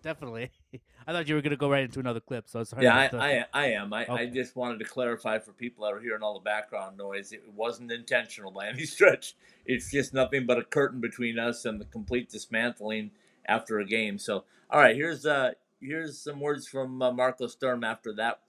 definitely. 0.02 0.52
I 1.08 1.12
thought 1.14 1.28
you 1.28 1.36
were 1.36 1.42
gonna 1.42 1.56
go 1.56 1.70
right 1.70 1.84
into 1.84 2.00
another 2.00 2.20
clip, 2.20 2.48
so 2.50 2.64
sorry. 2.64 2.84
Yeah, 2.84 2.96
I, 2.96 3.06
about 3.06 3.12
the- 3.20 3.24
I, 3.24 3.46
I 3.54 3.66
am. 3.72 3.94
I, 3.94 4.06
I 4.10 4.26
just 4.28 4.56
wanted 4.56 4.80
to 4.80 4.86
clarify 4.86 5.40
for 5.40 5.52
people 5.54 5.86
that 5.86 5.94
are 5.94 6.00
hearing 6.00 6.22
all 6.24 6.34
the 6.34 6.40
background 6.44 6.98
noise. 6.98 7.32
It 7.32 7.44
wasn't 7.56 7.92
intentional 7.92 8.52
by 8.52 8.68
any 8.68 8.86
stretch. 8.86 9.36
It's 9.66 9.92
just 9.92 10.14
nothing 10.14 10.46
but 10.46 10.58
a 10.58 10.64
curtain 10.64 11.00
between 11.02 11.38
us 11.40 11.66
and 11.66 11.80
the 11.80 11.86
complete 11.86 12.30
dismantling 12.30 13.12
after 13.48 13.80
a 13.80 13.86
game. 13.86 14.18
So, 14.20 14.44
all 14.70 14.80
right, 14.80 14.96
here's 14.96 15.26
uh, 15.26 15.52
here's 15.82 16.20
some 16.20 16.40
words 16.40 16.68
from 16.68 17.02
uh, 17.02 17.12
Marco 17.12 17.48
Sturm 17.48 17.84
after 17.84 18.14
that 18.16 18.42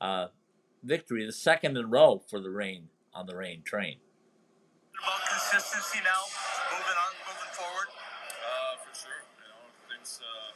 uh, 0.00 0.26
victory, 0.82 1.24
the 1.26 1.32
second 1.32 1.76
in 1.76 1.84
a 1.84 1.88
row 1.88 2.22
for 2.28 2.40
the 2.40 2.50
Reign 2.50 2.88
on 3.14 3.26
the 3.26 3.36
Reign 3.36 3.62
train. 3.62 3.96
About 4.98 5.22
consistency 5.30 6.02
now, 6.02 6.22
moving 6.74 6.98
on, 6.98 7.12
moving 7.22 7.52
forward. 7.54 7.88
Uh, 7.94 8.74
for 8.82 8.90
sure. 8.98 9.22
You 9.38 9.46
know, 9.46 9.62
things 9.94 10.18
uh, 10.18 10.50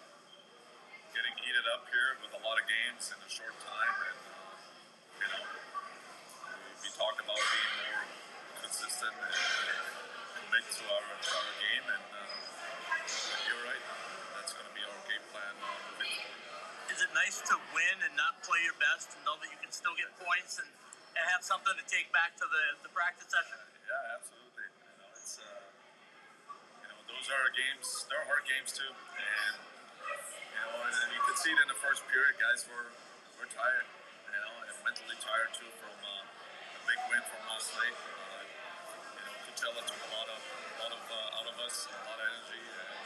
getting 1.14 1.30
heated 1.38 1.62
up 1.70 1.86
here 1.94 2.18
with 2.18 2.34
a 2.34 2.42
lot 2.42 2.58
of 2.58 2.66
games 2.66 2.91
in 3.10 3.18
a 3.18 3.26
short 3.26 3.50
time, 3.66 3.96
and 4.14 4.22
uh, 4.30 4.54
you 5.18 5.26
know, 5.26 5.42
we, 5.42 6.86
we 6.86 6.88
talk 6.94 7.18
about 7.18 7.34
being 7.34 7.74
more 7.82 8.02
consistent 8.62 9.10
and 9.10 9.34
commit 10.38 10.62
to 10.70 10.82
our, 10.86 11.02
to 11.02 11.30
our 11.34 11.52
game, 11.58 11.86
and 11.98 12.06
uh, 12.14 12.22
you're 13.42 13.62
right. 13.66 13.84
That's 14.38 14.54
going 14.54 14.70
to 14.70 14.74
be 14.78 14.86
our 14.86 15.00
game 15.10 15.24
plan 15.34 15.50
uh, 15.50 15.66
moving 15.98 16.14
forward. 16.14 16.94
Is 16.94 17.02
it 17.02 17.10
nice 17.10 17.42
to 17.50 17.58
win 17.74 18.06
and 18.06 18.14
not 18.14 18.38
play 18.46 18.62
your 18.62 18.78
best 18.78 19.10
and 19.18 19.26
know 19.26 19.34
that 19.34 19.50
you 19.50 19.58
can 19.58 19.74
still 19.74 19.98
get 19.98 20.06
points 20.22 20.62
and, 20.62 20.70
and 21.18 21.26
have 21.26 21.42
something 21.42 21.74
to 21.74 21.86
take 21.90 22.06
back 22.14 22.38
to 22.38 22.46
the, 22.46 22.86
the 22.86 22.90
practice 22.94 23.26
session? 23.26 23.58
Yeah, 23.82 24.14
absolutely. 24.14 24.70
You 24.78 24.94
know, 25.02 25.10
it's 25.18 25.42
uh, 25.42 25.58
you 26.86 26.86
know 26.86 27.02
those 27.10 27.26
are 27.34 27.50
games. 27.50 28.06
They're 28.06 28.30
hard 28.30 28.46
games 28.46 28.70
too, 28.70 28.94
and 29.18 29.71
you 30.52 30.60
know, 30.60 30.72
and, 30.86 30.94
and 30.94 31.10
you 31.16 31.20
could 31.24 31.38
see 31.40 31.50
it 31.52 31.60
in 31.60 31.68
the 31.68 31.80
first 31.80 32.04
period. 32.12 32.36
Guys 32.38 32.64
were 32.68 32.88
were 33.40 33.48
tired, 33.50 33.86
you 34.28 34.38
know, 34.38 34.52
and 34.68 34.72
mentally 34.86 35.18
tired 35.20 35.50
too 35.56 35.68
from 35.80 35.94
uh, 36.04 36.24
a 36.24 36.82
big 36.86 37.00
win 37.10 37.22
from 37.26 37.42
last 37.50 37.72
night. 37.76 37.96
Uh, 37.96 38.42
you 39.16 39.22
know, 39.24 39.34
Coachella 39.48 39.82
took 39.88 40.00
a 40.04 40.10
lot 40.14 40.28
of 40.30 40.38
a 40.40 40.76
lot 40.84 40.92
of 40.92 41.02
uh, 41.08 41.36
out 41.42 41.46
of 41.50 41.56
us, 41.64 41.76
a 41.88 41.94
lot 42.06 42.18
of 42.20 42.26
energy. 42.28 42.60
And, 42.62 43.00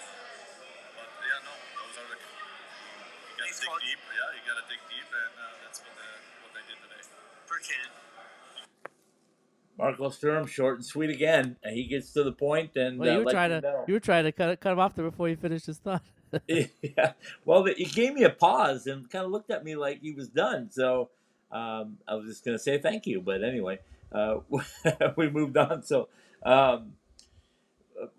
but 0.99 1.09
yeah, 1.25 1.47
no, 1.47 1.55
those 1.81 1.95
are 2.03 2.09
the. 2.11 2.19
You 2.19 3.35
got 3.39 3.47
to 3.47 3.53
Thanks, 3.53 3.59
dig 3.63 3.71
Coach. 3.71 3.83
deep. 3.87 4.01
Yeah, 4.11 4.29
you 4.37 4.43
got 4.47 4.57
to 4.61 4.65
dig 4.69 4.83
deep, 4.91 5.09
and 5.13 5.33
uh, 5.39 5.45
that's 5.65 5.79
what 5.85 5.95
they 5.97 6.13
what 6.43 6.51
they 6.57 6.65
did 6.67 6.79
today. 6.83 7.03
Appreciate 7.47 7.85
it. 7.87 7.95
Marco 9.79 10.09
Sturm, 10.09 10.47
short 10.47 10.77
and 10.77 10.85
sweet 10.87 11.11
again. 11.11 11.57
And 11.63 11.75
he 11.77 11.85
gets 11.85 12.11
to 12.15 12.25
the 12.25 12.33
point 12.33 12.77
and 12.77 12.99
Well, 12.99 13.11
uh, 13.11 13.19
you 13.19 13.25
were 13.27 13.31
trying 13.31 13.51
to 13.51 13.61
know. 13.61 13.85
you 13.87 13.95
were 13.95 14.01
trying 14.01 14.25
to 14.25 14.33
cut 14.33 14.59
cut 14.61 14.73
him 14.73 14.79
off 14.81 14.95
there 14.95 15.05
before 15.05 15.29
you 15.29 15.37
finished 15.37 15.67
his 15.67 15.79
thought. 15.79 16.03
yeah. 16.49 17.13
Well, 17.45 17.67
it 17.67 17.93
gave 17.93 18.15
me 18.15 18.25
a 18.25 18.31
pause 18.31 18.87
and 18.87 19.11
kind 19.11 19.25
of 19.25 19.31
looked 19.31 19.51
at 19.51 19.65
me 19.65 19.77
like 19.77 20.01
he 20.01 20.13
was 20.13 20.29
done. 20.29 20.71
So 20.71 21.11
um, 21.51 21.99
I 22.07 22.15
was 22.15 22.27
just 22.27 22.45
going 22.45 22.57
to 22.57 22.63
say 22.63 22.79
thank 22.79 23.07
you. 23.07 23.21
But 23.21 23.43
anyway, 23.45 23.79
uh, 24.13 24.39
we 25.17 25.31
moved 25.31 25.57
on. 25.57 25.83
So 25.83 26.09
um, 26.43 26.93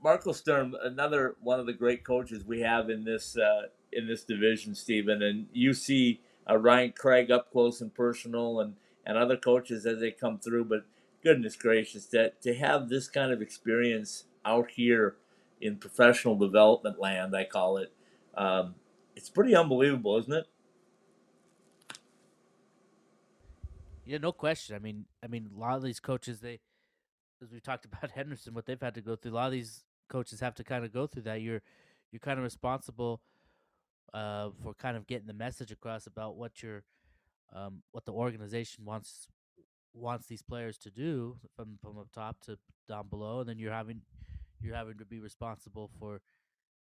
Marco 0.03 0.31
Sturm, 0.31 0.75
another 0.81 1.35
one 1.41 1.59
of 1.59 1.65
the 1.65 1.73
great 1.73 2.03
coaches 2.03 2.43
we 2.43 2.61
have 2.61 2.89
in 2.89 3.03
this 3.03 3.37
uh, 3.37 3.63
in 3.91 4.07
this 4.07 4.23
division, 4.23 4.75
Steven. 4.75 5.21
And 5.21 5.47
you 5.53 5.73
see 5.73 6.21
uh, 6.49 6.57
Ryan 6.57 6.93
Craig 6.97 7.31
up 7.31 7.51
close 7.51 7.81
and 7.81 7.93
personal, 7.93 8.59
and 8.59 8.75
and 9.05 9.17
other 9.17 9.37
coaches 9.37 9.85
as 9.85 9.99
they 9.99 10.11
come 10.11 10.39
through. 10.39 10.65
But 10.65 10.85
goodness 11.23 11.55
gracious, 11.55 12.05
that 12.07 12.41
to 12.43 12.55
have 12.55 12.89
this 12.89 13.07
kind 13.07 13.31
of 13.31 13.41
experience 13.41 14.25
out 14.45 14.71
here 14.71 15.15
in 15.59 15.77
professional 15.77 16.35
development 16.37 16.99
land, 16.99 17.35
I 17.35 17.43
call 17.45 17.77
it. 17.77 17.91
Um, 18.37 18.75
it's 19.15 19.29
pretty 19.29 19.55
unbelievable, 19.55 20.17
isn't 20.17 20.31
it? 20.31 20.45
Yeah, 24.05 24.19
no 24.19 24.31
question. 24.31 24.75
I 24.75 24.79
mean, 24.79 25.05
I 25.23 25.27
mean, 25.27 25.49
a 25.53 25.59
lot 25.59 25.75
of 25.75 25.83
these 25.83 25.99
coaches, 25.99 26.39
they, 26.39 26.59
as 27.41 27.51
we 27.51 27.59
talked 27.59 27.85
about 27.91 28.11
Henderson, 28.11 28.53
what 28.53 28.67
they've 28.67 28.79
had 28.79 28.93
to 28.93 29.01
go 29.01 29.15
through. 29.15 29.31
A 29.31 29.33
lot 29.33 29.47
of 29.47 29.53
these 29.53 29.83
coaches 30.07 30.39
have 30.39 30.55
to 30.55 30.63
kind 30.63 30.85
of 30.85 30.93
go 30.93 31.07
through 31.07 31.23
that. 31.23 31.41
You're, 31.41 31.61
you're 32.11 32.19
kind 32.19 32.37
of 32.37 32.43
responsible, 32.43 33.21
uh, 34.13 34.51
for 34.63 34.73
kind 34.75 34.95
of 34.95 35.07
getting 35.07 35.27
the 35.27 35.33
message 35.33 35.71
across 35.71 36.05
about 36.05 36.37
what 36.37 36.61
your, 36.61 36.83
um, 37.53 37.81
what 37.91 38.05
the 38.05 38.13
organization 38.13 38.85
wants, 38.85 39.27
wants 39.93 40.27
these 40.27 40.43
players 40.43 40.77
to 40.77 40.91
do 40.91 41.37
from 41.55 41.79
from 41.81 41.97
up 41.97 42.11
top 42.13 42.39
to 42.41 42.57
down 42.87 43.07
below, 43.07 43.39
and 43.39 43.49
then 43.49 43.57
you're 43.57 43.73
having, 43.73 44.01
you're 44.61 44.75
having 44.75 44.97
to 44.99 45.05
be 45.05 45.19
responsible 45.19 45.89
for 45.99 46.21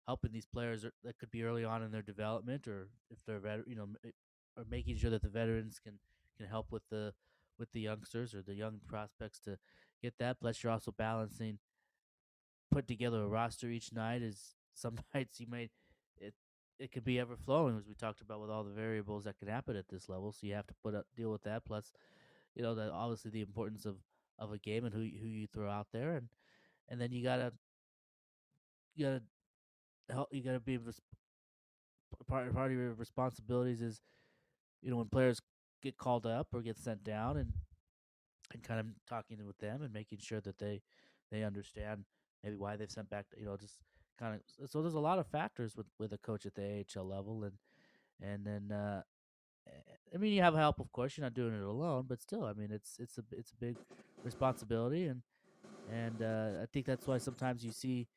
helping 0.06 0.32
these 0.32 0.46
players 0.46 0.86
that 1.04 1.18
could 1.18 1.30
be 1.30 1.42
early 1.42 1.64
on 1.64 1.82
in 1.82 1.90
their 1.90 2.02
development, 2.02 2.66
or 2.68 2.88
if 3.10 3.18
they're 3.26 3.40
vet, 3.40 3.60
you 3.66 3.74
know, 3.74 3.88
or 4.56 4.64
making 4.70 4.96
sure 4.96 5.10
that 5.10 5.22
the 5.22 5.28
veterans 5.28 5.78
can 5.82 5.98
can 6.36 6.46
help 6.46 6.66
with 6.70 6.82
the 6.90 7.12
with 7.58 7.72
the 7.72 7.80
youngsters 7.80 8.34
or 8.34 8.42
the 8.42 8.54
young 8.54 8.80
prospects 8.86 9.38
to 9.40 9.58
get 10.02 10.14
that. 10.18 10.40
Plus, 10.40 10.62
you're 10.62 10.72
also 10.72 10.92
balancing 10.96 11.58
put 12.70 12.86
together 12.86 13.22
a 13.22 13.28
roster 13.28 13.68
each 13.68 13.92
night. 13.92 14.22
Is 14.22 14.54
some 14.74 14.98
nights 15.14 15.40
you 15.40 15.46
might 15.48 15.70
it 16.18 16.34
it 16.78 16.92
could 16.92 17.04
be 17.04 17.18
ever 17.18 17.36
flowing 17.36 17.78
as 17.78 17.86
we 17.88 17.94
talked 17.94 18.20
about 18.20 18.40
with 18.40 18.50
all 18.50 18.62
the 18.64 18.70
variables 18.70 19.24
that 19.24 19.38
can 19.38 19.48
happen 19.48 19.76
at 19.76 19.88
this 19.88 20.08
level. 20.08 20.32
So 20.32 20.46
you 20.46 20.54
have 20.54 20.66
to 20.66 20.74
put 20.82 20.94
up 20.94 21.06
deal 21.16 21.30
with 21.30 21.42
that. 21.44 21.64
Plus, 21.64 21.92
you 22.54 22.62
know 22.62 22.74
that 22.74 22.90
obviously 22.90 23.30
the 23.30 23.40
importance 23.40 23.86
of 23.86 23.96
of 24.38 24.52
a 24.52 24.58
game 24.58 24.84
and 24.84 24.94
who 24.94 25.00
who 25.00 25.26
you 25.26 25.46
throw 25.46 25.70
out 25.70 25.88
there, 25.92 26.16
and 26.16 26.28
and 26.88 27.00
then 27.00 27.12
you 27.12 27.22
gotta 27.22 27.52
you 28.94 29.06
gotta 29.06 29.22
you 30.30 30.42
gotta 30.42 30.60
be 30.60 30.76
res- 30.78 31.00
part 32.28 32.52
part 32.54 32.70
of 32.70 32.76
your 32.76 32.94
responsibilities 32.94 33.80
is 33.82 34.00
you 34.82 34.90
know 34.90 34.96
when 34.96 35.08
players 35.08 35.40
get 35.82 35.96
called 35.98 36.26
up 36.26 36.48
or 36.52 36.62
get 36.62 36.78
sent 36.78 37.04
down 37.04 37.36
and 37.36 37.52
and 38.52 38.62
kind 38.62 38.80
of 38.80 38.86
talking 39.08 39.44
with 39.46 39.58
them 39.58 39.82
and 39.82 39.92
making 39.92 40.18
sure 40.18 40.40
that 40.40 40.58
they 40.58 40.82
they 41.30 41.42
understand 41.42 42.04
maybe 42.42 42.56
why 42.56 42.76
they've 42.76 42.90
sent 42.90 43.10
back 43.10 43.26
you 43.36 43.44
know 43.44 43.56
just 43.56 43.78
kind 44.18 44.34
of 44.34 44.70
so 44.70 44.82
there's 44.82 44.94
a 44.94 45.00
lot 45.00 45.18
of 45.18 45.26
factors 45.26 45.76
with 45.76 45.86
with 45.98 46.12
a 46.12 46.18
coach 46.18 46.46
at 46.46 46.54
the 46.54 46.62
AHL 46.62 47.04
level 47.04 47.44
and 47.44 47.54
and 48.20 48.46
then 48.46 48.72
uh 48.76 49.02
eh, 49.68 49.94
I 50.14 50.18
mean 50.18 50.32
you 50.32 50.42
have 50.42 50.54
help 50.54 50.80
of 50.80 50.92
course 50.92 51.16
you're 51.16 51.24
not 51.24 51.34
doing 51.34 51.54
it 51.54 51.62
alone 51.62 52.06
but 52.08 52.20
still 52.20 52.44
I 52.44 52.52
mean 52.52 52.70
it's 52.72 52.96
it's 52.98 53.18
a 53.18 53.24
it's 53.32 53.52
a 53.52 53.56
big 53.56 53.78
responsibility 54.24 55.06
and 55.06 55.22
and 55.88 56.22
uh, 56.22 56.62
I 56.62 56.66
think 56.72 56.86
that's 56.86 57.06
why 57.06 57.18
sometimes 57.18 57.64
you 57.64 57.72
see 57.72 58.08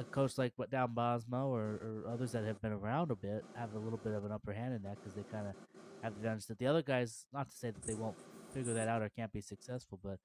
a 0.00 0.04
coach 0.04 0.38
like 0.38 0.52
what 0.56 0.70
Dan 0.70 0.88
Bylsma 0.88 1.44
or, 1.46 1.80
or 1.82 2.04
others 2.12 2.32
that 2.32 2.44
have 2.44 2.60
been 2.60 2.72
around 2.72 3.10
a 3.10 3.16
bit 3.16 3.44
have 3.54 3.74
a 3.74 3.78
little 3.78 3.98
bit 3.98 4.14
of 4.14 4.24
an 4.24 4.32
upper 4.32 4.52
hand 4.52 4.74
in 4.74 4.82
that 4.82 4.96
because 4.96 5.14
they 5.14 5.22
kind 5.30 5.46
of 5.46 5.54
have 6.02 6.14
the 6.14 6.20
advantage 6.20 6.46
that 6.46 6.58
the 6.58 6.66
other 6.66 6.82
guys. 6.82 7.26
Not 7.32 7.50
to 7.50 7.56
say 7.56 7.70
that 7.70 7.82
they 7.82 7.94
won't 7.94 8.16
figure 8.52 8.74
that 8.74 8.88
out 8.88 9.02
or 9.02 9.08
can't 9.08 9.32
be 9.32 9.40
successful, 9.40 9.98
but 10.02 10.18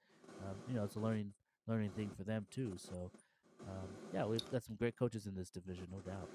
um, 0.44 0.56
you 0.68 0.76
know 0.76 0.84
it's 0.84 0.96
a 0.96 1.00
learning 1.00 1.34
learning 1.68 1.92
thing 1.92 2.10
for 2.18 2.24
them 2.24 2.46
too. 2.50 2.74
So 2.78 3.12
um, 3.68 3.88
yeah, 4.14 4.26
we've 4.26 4.52
got 4.52 4.64
some 4.64 4.76
great 4.76 4.98
coaches 4.98 5.26
in 5.28 5.36
this 5.36 5.50
division, 5.50 5.88
no 5.92 6.00
doubt. 6.00 6.30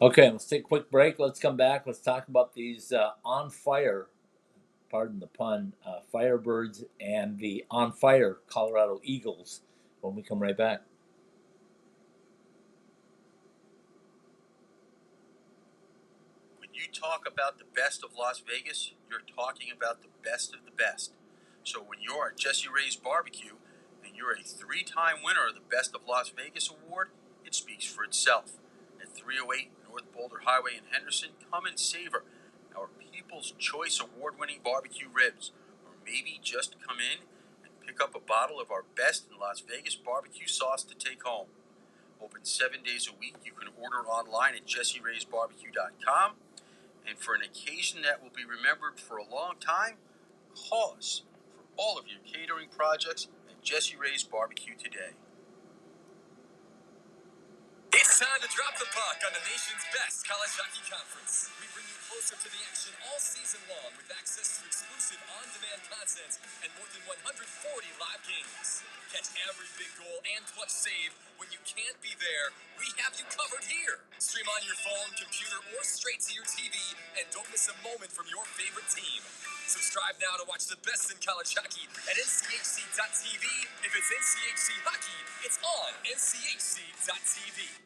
Okay, 0.00 0.30
let's 0.30 0.46
take 0.46 0.60
a 0.60 0.64
quick 0.64 0.90
break. 0.90 1.18
Let's 1.18 1.40
come 1.40 1.56
back. 1.56 1.86
Let's 1.86 2.00
talk 2.00 2.28
about 2.28 2.54
these 2.54 2.92
uh, 2.92 3.10
on 3.24 3.50
fire, 3.50 4.06
pardon 4.90 5.20
the 5.20 5.26
pun, 5.26 5.74
uh, 5.86 6.00
Firebirds 6.12 6.84
and 7.00 7.38
the 7.38 7.64
on 7.70 7.92
fire 7.92 8.38
Colorado 8.46 9.00
Eagles 9.02 9.62
when 10.00 10.14
we 10.14 10.22
come 10.22 10.38
right 10.38 10.56
back. 10.56 10.82
You 16.86 16.92
talk 16.92 17.26
about 17.26 17.58
the 17.58 17.64
best 17.74 18.04
of 18.04 18.10
Las 18.16 18.40
Vegas, 18.46 18.92
you're 19.10 19.26
talking 19.34 19.72
about 19.76 20.02
the 20.02 20.08
best 20.22 20.54
of 20.54 20.60
the 20.64 20.70
best. 20.70 21.14
So 21.64 21.80
when 21.80 21.98
you're 22.00 22.28
at 22.28 22.38
Jessie 22.38 22.68
Rae's 22.70 22.94
Barbecue 22.94 23.58
and 24.04 24.14
you're 24.14 24.30
a 24.30 24.44
three 24.44 24.84
time 24.84 25.16
winner 25.24 25.48
of 25.48 25.56
the 25.56 25.66
Best 25.68 25.96
of 25.96 26.02
Las 26.06 26.30
Vegas 26.30 26.70
award, 26.70 27.08
it 27.44 27.56
speaks 27.56 27.84
for 27.84 28.04
itself. 28.04 28.52
At 29.02 29.12
308 29.12 29.72
North 29.88 30.12
Boulder 30.14 30.42
Highway 30.44 30.78
in 30.78 30.84
Henderson, 30.92 31.30
come 31.50 31.66
and 31.66 31.76
savor 31.76 32.22
our 32.76 32.86
People's 33.12 33.52
Choice 33.58 33.98
Award 33.98 34.38
winning 34.38 34.60
barbecue 34.62 35.08
ribs. 35.12 35.50
Or 35.84 35.90
maybe 36.04 36.38
just 36.40 36.76
come 36.86 36.98
in 37.00 37.26
and 37.64 37.72
pick 37.84 38.00
up 38.00 38.14
a 38.14 38.20
bottle 38.20 38.60
of 38.60 38.70
our 38.70 38.84
best 38.94 39.26
in 39.28 39.40
Las 39.40 39.58
Vegas 39.58 39.96
barbecue 39.96 40.46
sauce 40.46 40.84
to 40.84 40.94
take 40.94 41.24
home. 41.24 41.48
Open 42.22 42.44
seven 42.44 42.84
days 42.84 43.08
a 43.12 43.18
week. 43.18 43.34
You 43.44 43.52
can 43.58 43.70
order 43.76 44.06
online 44.06 44.54
at 44.54 44.66
jesseraysbarbecue.com. 44.66 46.45
And 47.06 47.18
for 47.18 47.34
an 47.34 47.42
occasion 47.42 48.02
that 48.02 48.22
will 48.22 48.34
be 48.34 48.44
remembered 48.44 48.98
for 48.98 49.16
a 49.16 49.24
long 49.24 49.54
time, 49.60 50.02
call 50.54 50.96
us 50.98 51.22
for 51.54 51.62
all 51.76 51.98
of 51.98 52.06
your 52.08 52.18
catering 52.26 52.68
projects 52.68 53.28
at 53.48 53.62
Jessie 53.62 53.96
Rae's 53.96 54.24
Barbecue 54.24 54.74
today. 54.74 55.14
It's 57.92 58.18
time 58.18 58.40
to 58.42 58.48
drop 58.50 58.74
the 58.78 58.90
puck 58.90 59.22
on 59.24 59.32
the 59.32 59.44
nation's 59.46 59.86
best 59.94 60.26
college 60.26 60.50
hockey 60.58 60.82
conference. 60.90 61.50
Closer 62.06 62.38
to 62.38 62.50
the 62.54 62.62
action 62.70 62.94
all 63.10 63.18
season 63.18 63.58
long 63.66 63.90
with 63.98 64.06
access 64.14 64.46
to 64.58 64.62
exclusive 64.62 65.18
on-demand 65.26 65.82
content 65.90 66.38
and 66.62 66.70
more 66.78 66.86
than 66.94 67.02
140 67.02 67.42
live 67.98 68.22
games. 68.22 68.86
Catch 69.10 69.34
every 69.42 69.66
big 69.74 69.90
goal 69.98 70.22
and 70.22 70.42
clutch 70.54 70.70
save 70.70 71.10
when 71.34 71.50
you 71.50 71.58
can't 71.66 71.98
be 71.98 72.14
there. 72.22 72.54
We 72.78 72.86
have 73.02 73.18
you 73.18 73.26
covered 73.26 73.66
here. 73.66 74.06
Stream 74.22 74.46
on 74.54 74.62
your 74.62 74.78
phone, 74.86 75.10
computer, 75.18 75.58
or 75.74 75.82
straight 75.82 76.22
to 76.30 76.32
your 76.34 76.46
TV, 76.46 76.78
and 77.18 77.26
don't 77.34 77.50
miss 77.50 77.66
a 77.66 77.76
moment 77.82 78.14
from 78.14 78.30
your 78.30 78.46
favorite 78.54 78.86
team. 78.86 79.22
Subscribe 79.66 80.14
now 80.22 80.38
to 80.38 80.46
watch 80.46 80.70
the 80.70 80.78
best 80.86 81.10
in 81.10 81.18
college 81.18 81.58
hockey 81.58 81.90
at 82.06 82.14
nchc.tv. 82.14 83.44
If 83.82 83.92
it's 83.98 84.10
NCHC 84.14 84.78
hockey, 84.86 85.20
it's 85.42 85.58
on 85.58 85.90
nchc.tv. 86.06 87.85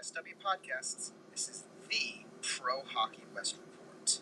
SW 0.00 0.34
Podcasts. 0.44 1.10
This 1.32 1.48
is 1.48 1.64
the 1.90 2.18
Pro 2.40 2.82
Hockey 2.86 3.24
West 3.34 3.56
Report. 3.56 4.20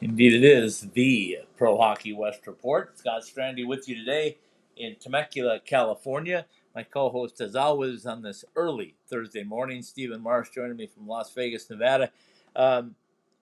Indeed, 0.00 0.34
it 0.34 0.44
is 0.44 0.82
the 0.92 1.38
Pro 1.56 1.76
Hockey 1.76 2.12
West 2.12 2.46
Report. 2.46 2.96
Scott 2.96 3.22
Strandy 3.22 3.66
with 3.66 3.88
you 3.88 3.96
today 3.96 4.38
in 4.76 4.94
Temecula, 4.94 5.58
California. 5.58 6.46
My 6.76 6.84
co 6.84 7.10
host, 7.10 7.40
as 7.40 7.56
always, 7.56 8.06
on 8.06 8.22
this 8.22 8.44
early 8.54 8.94
Thursday 9.08 9.42
morning, 9.42 9.82
Steven 9.82 10.20
Marsh 10.20 10.50
joining 10.50 10.76
me 10.76 10.86
from 10.86 11.08
Las 11.08 11.32
Vegas, 11.34 11.68
Nevada. 11.68 12.10
Um, 12.54 12.94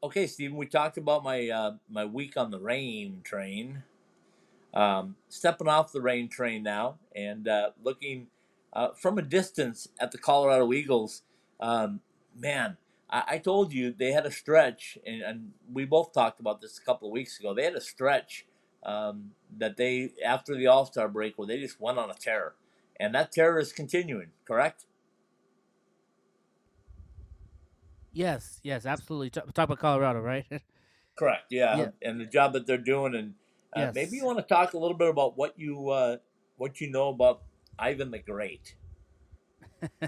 okay, 0.02 0.26
Steven, 0.26 0.56
we 0.56 0.64
talked 0.64 0.96
about 0.96 1.22
my 1.22 1.50
uh, 1.50 1.72
my 1.90 2.06
week 2.06 2.38
on 2.38 2.50
the 2.50 2.60
Reign 2.60 3.20
train. 3.24 3.82
Um, 4.72 5.16
stepping 5.28 5.68
off 5.68 5.92
the 5.92 6.00
Reign 6.00 6.28
train 6.28 6.62
now 6.62 6.98
and 7.14 7.46
uh, 7.46 7.72
looking 7.82 8.28
uh, 8.72 8.88
from 8.96 9.18
a 9.18 9.22
distance 9.22 9.88
at 10.00 10.12
the 10.12 10.18
Colorado 10.18 10.72
Eagles. 10.72 11.20
Um, 11.62 12.00
man, 12.36 12.76
I, 13.08 13.22
I 13.28 13.38
told 13.38 13.72
you 13.72 13.94
they 13.96 14.12
had 14.12 14.26
a 14.26 14.30
stretch, 14.30 14.98
and, 15.06 15.22
and 15.22 15.52
we 15.72 15.84
both 15.84 16.12
talked 16.12 16.40
about 16.40 16.60
this 16.60 16.76
a 16.76 16.82
couple 16.82 17.08
of 17.08 17.12
weeks 17.12 17.38
ago. 17.38 17.54
They 17.54 17.64
had 17.64 17.74
a 17.74 17.80
stretch 17.80 18.46
um, 18.82 19.30
that 19.56 19.76
they, 19.76 20.10
after 20.24 20.56
the 20.56 20.66
All 20.66 20.84
Star 20.84 21.08
break, 21.08 21.38
where 21.38 21.46
they 21.46 21.60
just 21.60 21.80
went 21.80 21.98
on 21.98 22.10
a 22.10 22.14
tear. 22.14 22.54
And 22.98 23.14
that 23.14 23.32
terror 23.32 23.58
is 23.58 23.72
continuing, 23.72 24.28
correct? 24.46 24.86
Yes, 28.12 28.60
yes, 28.62 28.84
absolutely. 28.84 29.30
Talk, 29.30 29.52
talk 29.54 29.64
about 29.64 29.78
Colorado, 29.78 30.20
right? 30.20 30.44
Correct. 31.16 31.44
Yeah. 31.50 31.76
Yeah. 31.76 31.88
and 32.02 32.20
the 32.20 32.26
job 32.26 32.52
that 32.54 32.66
they're 32.66 32.78
doing, 32.78 33.14
and 33.14 33.34
uh, 33.74 33.92
maybe 33.94 34.16
you 34.16 34.24
want 34.24 34.38
to 34.38 34.44
talk 34.44 34.74
a 34.74 34.78
little 34.78 34.96
bit 34.96 35.08
about 35.08 35.36
what 35.36 35.58
you 35.58 35.88
uh, 35.90 36.16
what 36.56 36.80
you 36.80 36.90
know 36.90 37.08
about 37.08 37.42
Ivan 37.78 38.10
the 38.10 38.18
Great. 38.18 38.76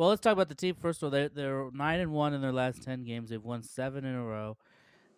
well, 0.00 0.08
let's 0.08 0.22
talk 0.22 0.32
about 0.32 0.48
the 0.48 0.54
team 0.54 0.74
first 0.80 1.02
of 1.02 1.04
all. 1.04 1.10
They're, 1.10 1.28
they're 1.28 1.68
nine 1.74 2.00
and 2.00 2.10
one 2.10 2.32
in 2.32 2.40
their 2.40 2.54
last 2.54 2.82
ten 2.82 3.04
games. 3.04 3.28
They've 3.28 3.44
won 3.44 3.62
seven 3.62 4.06
in 4.06 4.14
a 4.14 4.24
row. 4.24 4.56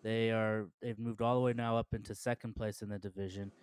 They 0.03 0.29
are 0.29 0.67
they've 0.81 0.99
moved 0.99 1.21
all 1.21 1.35
the 1.35 1.39
way 1.39 1.53
now 1.53 1.77
up 1.77 1.93
into 1.93 2.13
second 2.13 2.57
place 2.57 2.81
in 2.81 2.89
the 2.89 2.99
division 2.99 3.53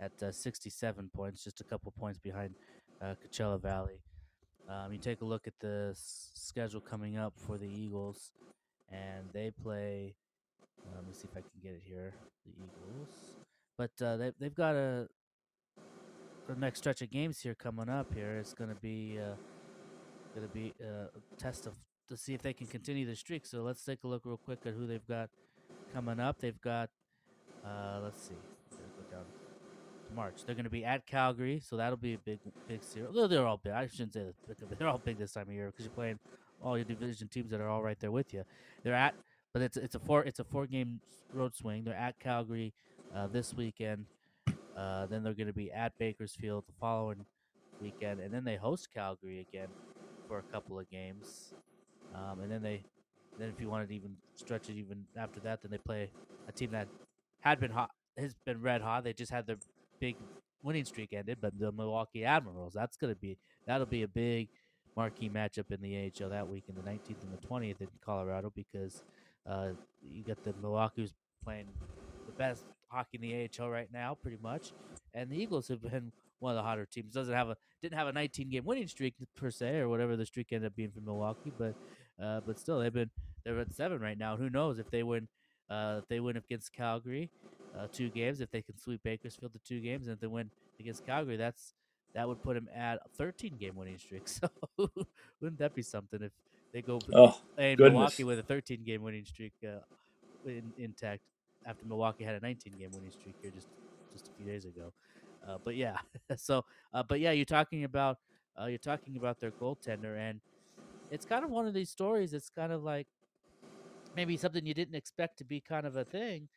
at 0.00 0.12
uh, 0.22 0.32
67 0.32 1.10
points, 1.14 1.44
just 1.44 1.60
a 1.60 1.64
couple 1.64 1.92
points 1.92 2.18
behind 2.18 2.54
uh, 3.02 3.12
Coachella 3.22 3.60
Valley. 3.60 4.00
Um, 4.70 4.90
you 4.90 4.98
take 4.98 5.20
a 5.20 5.26
look 5.26 5.46
at 5.46 5.52
the 5.60 5.88
s- 5.90 6.30
schedule 6.32 6.80
coming 6.80 7.18
up 7.18 7.34
for 7.36 7.58
the 7.58 7.68
Eagles, 7.68 8.32
and 8.90 9.28
they 9.34 9.50
play. 9.50 10.14
Uh, 10.86 10.96
let 10.96 11.06
me 11.06 11.12
see 11.12 11.28
if 11.30 11.36
I 11.36 11.42
can 11.42 11.60
get 11.62 11.72
it 11.72 11.82
here. 11.84 12.14
The 12.46 12.52
Eagles, 12.52 13.10
but 13.76 13.90
uh, 14.02 14.16
they 14.16 14.32
they've 14.40 14.54
got 14.54 14.76
a 14.76 15.08
the 16.48 16.54
next 16.54 16.78
stretch 16.78 17.02
of 17.02 17.10
games 17.10 17.38
here 17.38 17.54
coming 17.54 17.90
up. 17.90 18.14
Here 18.14 18.38
it's 18.38 18.54
going 18.54 18.70
to 18.70 18.80
be 18.80 19.18
uh, 19.20 19.34
going 20.34 20.46
to 20.46 20.52
be 20.52 20.74
uh, 20.82 21.06
a 21.06 21.36
test 21.36 21.66
of 21.66 21.74
to 22.08 22.16
see 22.16 22.34
if 22.34 22.42
they 22.42 22.52
can 22.52 22.66
continue 22.66 23.06
the 23.06 23.14
streak. 23.14 23.46
So 23.46 23.62
let's 23.62 23.84
take 23.84 24.00
a 24.04 24.08
look 24.08 24.22
real 24.24 24.36
quick 24.36 24.60
at 24.66 24.74
who 24.74 24.86
they've 24.86 25.06
got 25.06 25.30
coming 25.94 26.20
up. 26.20 26.40
They've 26.40 26.60
got 26.60 26.90
uh, 27.64 28.00
let's 28.02 28.22
see, 28.22 28.34
Gotta 28.70 28.82
go 28.96 29.16
down 29.16 29.24
March. 30.14 30.44
They're 30.44 30.54
going 30.54 30.64
to 30.64 30.70
be 30.70 30.84
at 30.84 31.06
Calgary, 31.06 31.60
so 31.64 31.76
that'll 31.76 31.96
be 31.96 32.14
a 32.14 32.18
big 32.18 32.40
big 32.66 32.82
series. 32.82 33.08
Although 33.08 33.28
they're 33.28 33.46
all 33.46 33.60
big, 33.62 33.72
I 33.72 33.86
shouldn't 33.86 34.14
say 34.14 34.24
that 34.48 34.78
they're 34.78 34.88
all 34.88 34.98
big 34.98 35.18
this 35.18 35.32
time 35.32 35.48
of 35.48 35.54
year 35.54 35.66
because 35.66 35.84
you're 35.84 35.94
playing 35.94 36.18
all 36.62 36.76
your 36.76 36.84
division 36.84 37.28
teams 37.28 37.50
that 37.50 37.60
are 37.60 37.68
all 37.68 37.82
right 37.82 37.98
there 38.00 38.10
with 38.10 38.34
you. 38.34 38.44
They're 38.82 38.94
at, 38.94 39.14
but 39.52 39.62
it's 39.62 39.76
it's 39.76 39.94
a 39.94 39.98
four 39.98 40.24
it's 40.24 40.40
a 40.40 40.44
four 40.44 40.66
game 40.66 41.00
road 41.32 41.54
swing. 41.54 41.84
They're 41.84 41.94
at 41.94 42.18
Calgary 42.18 42.72
uh, 43.14 43.28
this 43.28 43.54
weekend. 43.54 44.06
Uh, 44.76 45.06
then 45.06 45.22
they're 45.22 45.34
going 45.34 45.46
to 45.46 45.52
be 45.52 45.70
at 45.70 45.96
Bakersfield 45.98 46.64
the 46.66 46.72
following 46.80 47.26
weekend, 47.80 48.20
and 48.20 48.32
then 48.32 48.44
they 48.44 48.56
host 48.56 48.88
Calgary 48.94 49.46
again 49.48 49.68
for 50.30 50.38
a 50.38 50.42
couple 50.52 50.78
of 50.78 50.88
games. 50.88 51.52
Um, 52.14 52.40
and 52.40 52.50
then 52.50 52.62
they, 52.62 52.84
then 53.36 53.48
if 53.48 53.60
you 53.60 53.68
wanted 53.68 53.88
to 53.88 53.94
even 53.96 54.12
stretch 54.36 54.70
it 54.70 54.76
even 54.76 55.04
after 55.16 55.40
that, 55.40 55.60
then 55.60 55.72
they 55.72 55.78
play 55.78 56.08
a 56.48 56.52
team 56.52 56.70
that 56.70 56.86
had 57.40 57.58
been 57.58 57.72
hot, 57.72 57.90
has 58.16 58.34
been 58.46 58.62
red 58.62 58.80
hot. 58.80 59.02
They 59.02 59.12
just 59.12 59.32
had 59.32 59.46
their 59.48 59.56
big 59.98 60.14
winning 60.62 60.84
streak 60.84 61.12
ended, 61.12 61.38
but 61.40 61.58
the 61.58 61.72
Milwaukee 61.72 62.24
Admirals. 62.24 62.74
That's 62.74 62.96
to 62.98 63.14
be 63.16 63.38
that'll 63.66 63.86
be 63.86 64.04
a 64.04 64.08
big 64.08 64.48
marquee 64.96 65.28
matchup 65.28 65.70
in 65.70 65.80
the 65.80 66.12
AHL 66.22 66.30
that 66.30 66.48
week 66.48 66.64
in 66.68 66.76
the 66.76 66.82
19th 66.82 67.22
and 67.22 67.32
the 67.32 67.46
20th 67.46 67.80
in 67.80 67.88
Colorado 68.04 68.52
because 68.54 69.02
uh, 69.48 69.70
you 70.02 70.22
got 70.22 70.42
the 70.44 70.54
Milwaukee 70.62 71.02
who's 71.02 71.14
playing 71.44 71.66
the 72.26 72.32
best 72.32 72.64
hockey 72.88 73.18
in 73.20 73.22
the 73.22 73.48
AHL 73.58 73.70
right 73.70 73.88
now, 73.92 74.16
pretty 74.20 74.38
much, 74.40 74.72
and 75.12 75.28
the 75.30 75.40
Eagles 75.40 75.66
have 75.68 75.82
been 75.82 76.12
one 76.38 76.52
of 76.52 76.56
the 76.56 76.62
hotter 76.62 76.86
teams. 76.86 77.14
Doesn't 77.14 77.34
have 77.34 77.48
a 77.48 77.56
didn't 77.82 77.98
have 77.98 78.08
a 78.08 78.12
19 78.12 78.50
game 78.50 78.64
winning 78.64 78.88
streak 78.88 79.14
per 79.36 79.50
se 79.50 79.78
or 79.78 79.88
whatever 79.88 80.16
the 80.16 80.26
streak 80.26 80.52
ended 80.52 80.68
up 80.70 80.76
being 80.76 80.90
for 80.90 81.00
Milwaukee, 81.00 81.52
but 81.56 81.76
uh, 82.22 82.40
but 82.44 82.58
still 82.58 82.78
they've 82.80 82.92
been 82.92 83.10
they're 83.44 83.58
at 83.60 83.72
seven 83.72 84.00
right 84.00 84.18
now. 84.18 84.36
Who 84.36 84.50
knows 84.50 84.78
if 84.78 84.90
they 84.90 85.02
win 85.02 85.28
uh, 85.70 86.00
if 86.02 86.08
they 86.08 86.20
win 86.20 86.36
against 86.36 86.72
Calgary 86.72 87.30
uh, 87.74 87.86
two 87.92 88.10
games, 88.10 88.40
if 88.40 88.50
they 88.50 88.62
can 88.62 88.76
sweep 88.76 89.02
Bakersfield 89.02 89.52
to 89.52 89.58
two 89.60 89.80
games, 89.80 90.06
and 90.08 90.14
if 90.14 90.20
they 90.20 90.26
win 90.26 90.50
against 90.80 91.04
Calgary, 91.04 91.36
that's 91.36 91.74
that 92.14 92.26
would 92.28 92.42
put 92.42 92.54
them 92.54 92.68
at 92.74 92.96
a 93.04 93.08
13 93.16 93.56
game 93.56 93.76
winning 93.76 93.98
streak. 93.98 94.28
So 94.28 94.48
wouldn't 95.40 95.58
that 95.60 95.74
be 95.74 95.82
something 95.82 96.22
if 96.22 96.32
they 96.72 96.82
go 96.82 96.98
Oh, 97.14 97.36
in 97.58 97.76
goodness. 97.76 97.92
Milwaukee 97.92 98.24
with 98.24 98.38
a 98.38 98.42
13 98.42 98.84
game 98.84 99.02
winning 99.02 99.24
streak 99.24 99.52
uh, 99.64 99.80
in, 100.44 100.72
intact 100.76 101.22
after 101.66 101.86
Milwaukee 101.86 102.24
had 102.24 102.34
a 102.34 102.40
19 102.40 102.76
game 102.78 102.90
winning 102.92 103.12
streak 103.12 103.36
here 103.40 103.50
just 103.50 103.68
just 104.12 104.28
a 104.28 104.30
few 104.36 104.44
days 104.46 104.64
ago. 104.64 104.92
Uh, 105.46 105.58
but 105.64 105.76
yeah, 105.76 105.96
so 106.36 106.64
uh, 106.92 107.02
but 107.02 107.20
yeah, 107.20 107.32
you're 107.32 107.44
talking 107.44 107.84
about 107.84 108.18
uh, 108.60 108.66
you're 108.66 108.78
talking 108.78 109.16
about 109.16 109.40
their 109.40 109.50
goaltender, 109.50 110.18
and 110.18 110.40
it's 111.10 111.24
kind 111.24 111.44
of 111.44 111.50
one 111.50 111.66
of 111.66 111.74
these 111.74 111.90
stories. 111.90 112.32
It's 112.32 112.50
kind 112.50 112.72
of 112.72 112.82
like 112.82 113.06
maybe 114.16 114.36
something 114.36 114.66
you 114.66 114.74
didn't 114.74 114.94
expect 114.94 115.38
to 115.38 115.44
be 115.44 115.60
kind 115.60 115.86
of 115.86 115.96
a 115.96 116.04
thing 116.04 116.48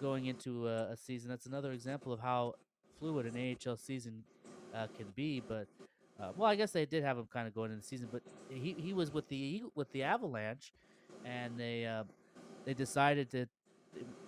going 0.00 0.26
into 0.26 0.68
a, 0.68 0.92
a 0.92 0.96
season. 0.96 1.28
That's 1.28 1.46
another 1.46 1.72
example 1.72 2.12
of 2.12 2.20
how 2.20 2.54
fluid 2.98 3.26
an 3.26 3.56
AHL 3.66 3.76
season 3.76 4.22
uh, 4.74 4.86
can 4.96 5.06
be. 5.14 5.42
But 5.46 5.66
uh, 6.20 6.32
well, 6.36 6.48
I 6.48 6.56
guess 6.56 6.72
they 6.72 6.86
did 6.86 7.04
have 7.04 7.18
him 7.18 7.28
kind 7.32 7.46
of 7.46 7.54
going 7.54 7.70
into 7.70 7.82
the 7.82 7.86
season, 7.86 8.08
but 8.10 8.22
he, 8.48 8.74
he 8.78 8.94
was 8.94 9.12
with 9.12 9.28
the 9.28 9.64
with 9.74 9.90
the 9.92 10.02
Avalanche, 10.02 10.72
and 11.24 11.58
they 11.58 11.86
they 12.64 12.74
decided 12.74 13.30
that 13.30 13.48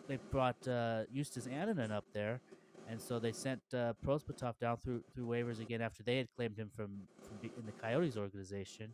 they 0.06 0.18
brought 0.30 0.66
uh, 0.66 1.04
Justus 1.14 1.46
Annunen 1.46 1.90
up 1.90 2.04
there, 2.14 2.40
and 2.88 3.00
so 3.00 3.18
they 3.18 3.32
sent 3.32 3.60
uh, 3.74 3.92
Prosvetov 4.04 4.58
down 4.58 4.78
through 4.78 5.02
through 5.14 5.26
waivers 5.26 5.60
again 5.60 5.82
after 5.82 6.02
they 6.02 6.16
had 6.16 6.28
claimed 6.36 6.56
him 6.56 6.70
from, 6.74 6.90
from 7.22 7.38
in 7.42 7.66
the 7.66 7.72
Coyotes 7.72 8.16
organization, 8.16 8.92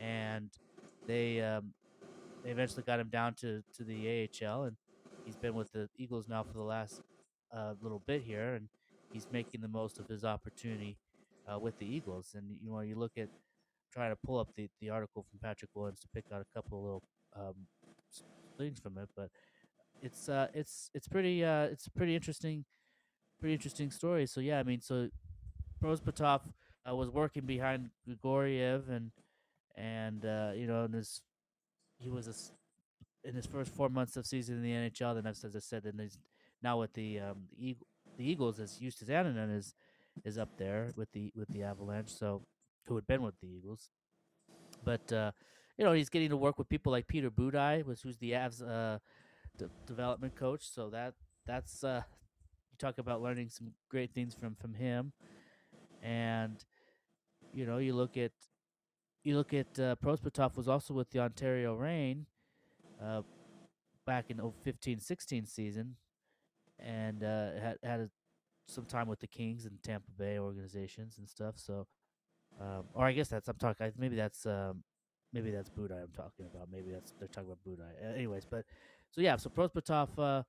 and 0.00 0.50
they 1.06 1.40
um, 1.40 1.72
they 2.42 2.50
eventually 2.50 2.82
got 2.82 2.98
him 2.98 3.08
down 3.08 3.34
to, 3.34 3.62
to 3.76 3.84
the 3.84 4.28
AHL, 4.42 4.64
and 4.64 4.76
he's 5.24 5.36
been 5.36 5.54
with 5.54 5.70
the 5.72 5.88
Eagles 5.96 6.28
now 6.28 6.42
for 6.42 6.54
the 6.54 6.62
last 6.62 7.02
uh, 7.54 7.74
little 7.80 8.02
bit 8.06 8.22
here, 8.22 8.54
and 8.54 8.68
he's 9.12 9.26
making 9.30 9.60
the 9.60 9.68
most 9.68 9.98
of 9.98 10.08
his 10.08 10.24
opportunity 10.24 10.96
uh, 11.46 11.58
with 11.58 11.78
the 11.78 11.86
Eagles. 11.86 12.34
And 12.34 12.56
you 12.62 12.70
know, 12.70 12.80
you 12.80 12.96
look 12.96 13.12
at 13.16 13.28
trying 13.92 14.10
to 14.10 14.16
pull 14.24 14.38
up 14.38 14.48
the, 14.56 14.68
the 14.80 14.90
article 14.90 15.24
from 15.30 15.38
Patrick 15.40 15.70
Williams 15.74 16.00
to 16.00 16.08
pick 16.14 16.24
out 16.32 16.40
a 16.40 16.54
couple 16.54 16.78
of 16.78 16.84
little 16.84 17.02
um, 17.36 17.54
things 18.58 18.80
from 18.80 18.98
it, 18.98 19.08
but 19.16 19.28
it's 20.02 20.28
uh, 20.28 20.48
it's 20.54 20.90
it's 20.94 21.08
pretty 21.08 21.44
uh, 21.44 21.64
it's 21.64 21.88
pretty 21.88 22.16
interesting, 22.16 22.64
pretty 23.42 23.54
interesting 23.54 23.90
story. 23.90 24.24
So 24.26 24.40
yeah, 24.40 24.60
I 24.60 24.62
mean, 24.62 24.80
so 24.80 25.08
Prosvetov 25.82 26.42
uh, 26.88 26.94
was 26.94 27.10
working 27.10 27.44
behind 27.44 27.90
Georgiev 28.22 28.88
and 28.88 29.10
and 29.76 30.24
uh, 30.24 30.52
you 30.54 30.68
know, 30.68 30.84
and 30.84 30.94
his 30.94 31.20
he 31.98 32.08
was 32.08 32.28
a 32.28 33.28
in 33.28 33.34
his 33.34 33.46
first 33.46 33.74
four 33.74 33.88
months 33.88 34.16
of 34.16 34.26
season 34.26 34.56
in 34.56 34.62
the 34.62 34.70
NHL. 34.70 35.16
Then, 35.16 35.26
as 35.26 35.42
as 35.42 35.56
I 35.56 35.58
said, 35.58 35.84
and 35.84 36.00
he's 36.00 36.18
now 36.62 36.78
with 36.78 36.92
the 36.92 37.18
um, 37.18 37.48
the, 37.50 37.70
Eagle, 37.70 37.86
the 38.16 38.30
Eagles 38.30 38.60
as 38.60 38.78
Justus 38.78 39.08
Annunen 39.08 39.56
is 39.56 39.74
is 40.24 40.38
up 40.38 40.50
there 40.56 40.92
with 40.94 41.10
the 41.10 41.32
with 41.34 41.48
the 41.48 41.64
Avalanche. 41.64 42.10
So 42.10 42.42
who 42.86 42.94
had 42.94 43.08
been 43.08 43.22
with 43.22 43.40
the 43.40 43.48
Eagles, 43.48 43.90
but 44.84 45.12
uh, 45.12 45.32
you 45.76 45.84
know 45.84 45.92
he's 45.92 46.10
getting 46.10 46.30
to 46.30 46.36
work 46.36 46.58
with 46.58 46.68
people 46.68 46.92
like 46.92 47.08
Peter 47.08 47.30
Budaj, 47.30 47.84
was 47.86 48.02
who's 48.02 48.18
the 48.18 48.32
Avs 48.32 48.62
uh, 48.62 49.00
de- 49.58 49.70
development 49.84 50.36
coach. 50.36 50.62
So 50.62 50.90
that 50.90 51.14
that's 51.44 51.82
uh, 51.82 52.02
talk 52.82 52.98
about 52.98 53.22
learning 53.22 53.48
some 53.48 53.72
great 53.88 54.12
things 54.12 54.34
from 54.34 54.54
from 54.56 54.74
him, 54.74 55.12
and 56.02 56.64
you 57.52 57.64
know 57.64 57.78
you 57.78 57.94
look 57.94 58.16
at 58.16 58.32
you 59.24 59.36
look 59.36 59.54
at 59.54 59.78
uh, 59.78 59.94
Prosvetov 60.04 60.56
was 60.56 60.68
also 60.68 60.94
with 60.94 61.10
the 61.10 61.20
Ontario 61.20 61.74
Reign 61.74 62.26
uh, 63.00 63.22
back 64.04 64.30
in 64.30 64.38
15-16 64.38 65.48
season, 65.48 65.96
and 66.78 67.22
uh, 67.22 67.52
had 67.60 67.78
had 67.84 68.00
a, 68.00 68.10
some 68.66 68.84
time 68.84 69.06
with 69.06 69.20
the 69.20 69.28
Kings 69.28 69.64
and 69.64 69.80
Tampa 69.82 70.10
Bay 70.18 70.38
organizations 70.38 71.18
and 71.18 71.28
stuff. 71.28 71.54
So, 71.56 71.86
um, 72.60 72.84
or 72.94 73.06
I 73.06 73.12
guess 73.12 73.28
that's 73.28 73.48
I'm 73.48 73.56
talking. 73.56 73.92
Maybe 73.96 74.16
that's 74.16 74.44
um, 74.44 74.82
maybe 75.32 75.50
that's 75.52 75.70
Budaj 75.70 76.02
I'm 76.02 76.12
talking 76.16 76.46
about. 76.52 76.68
Maybe 76.72 76.90
that's 76.90 77.12
they're 77.18 77.28
talking 77.28 77.50
about 77.50 77.58
Budaj. 77.66 78.04
Uh, 78.04 78.14
anyways, 78.14 78.44
but 78.44 78.64
so 79.10 79.20
yeah, 79.20 79.36
so 79.36 79.50
Prosvetov 79.50 80.08
uh, 80.18 80.42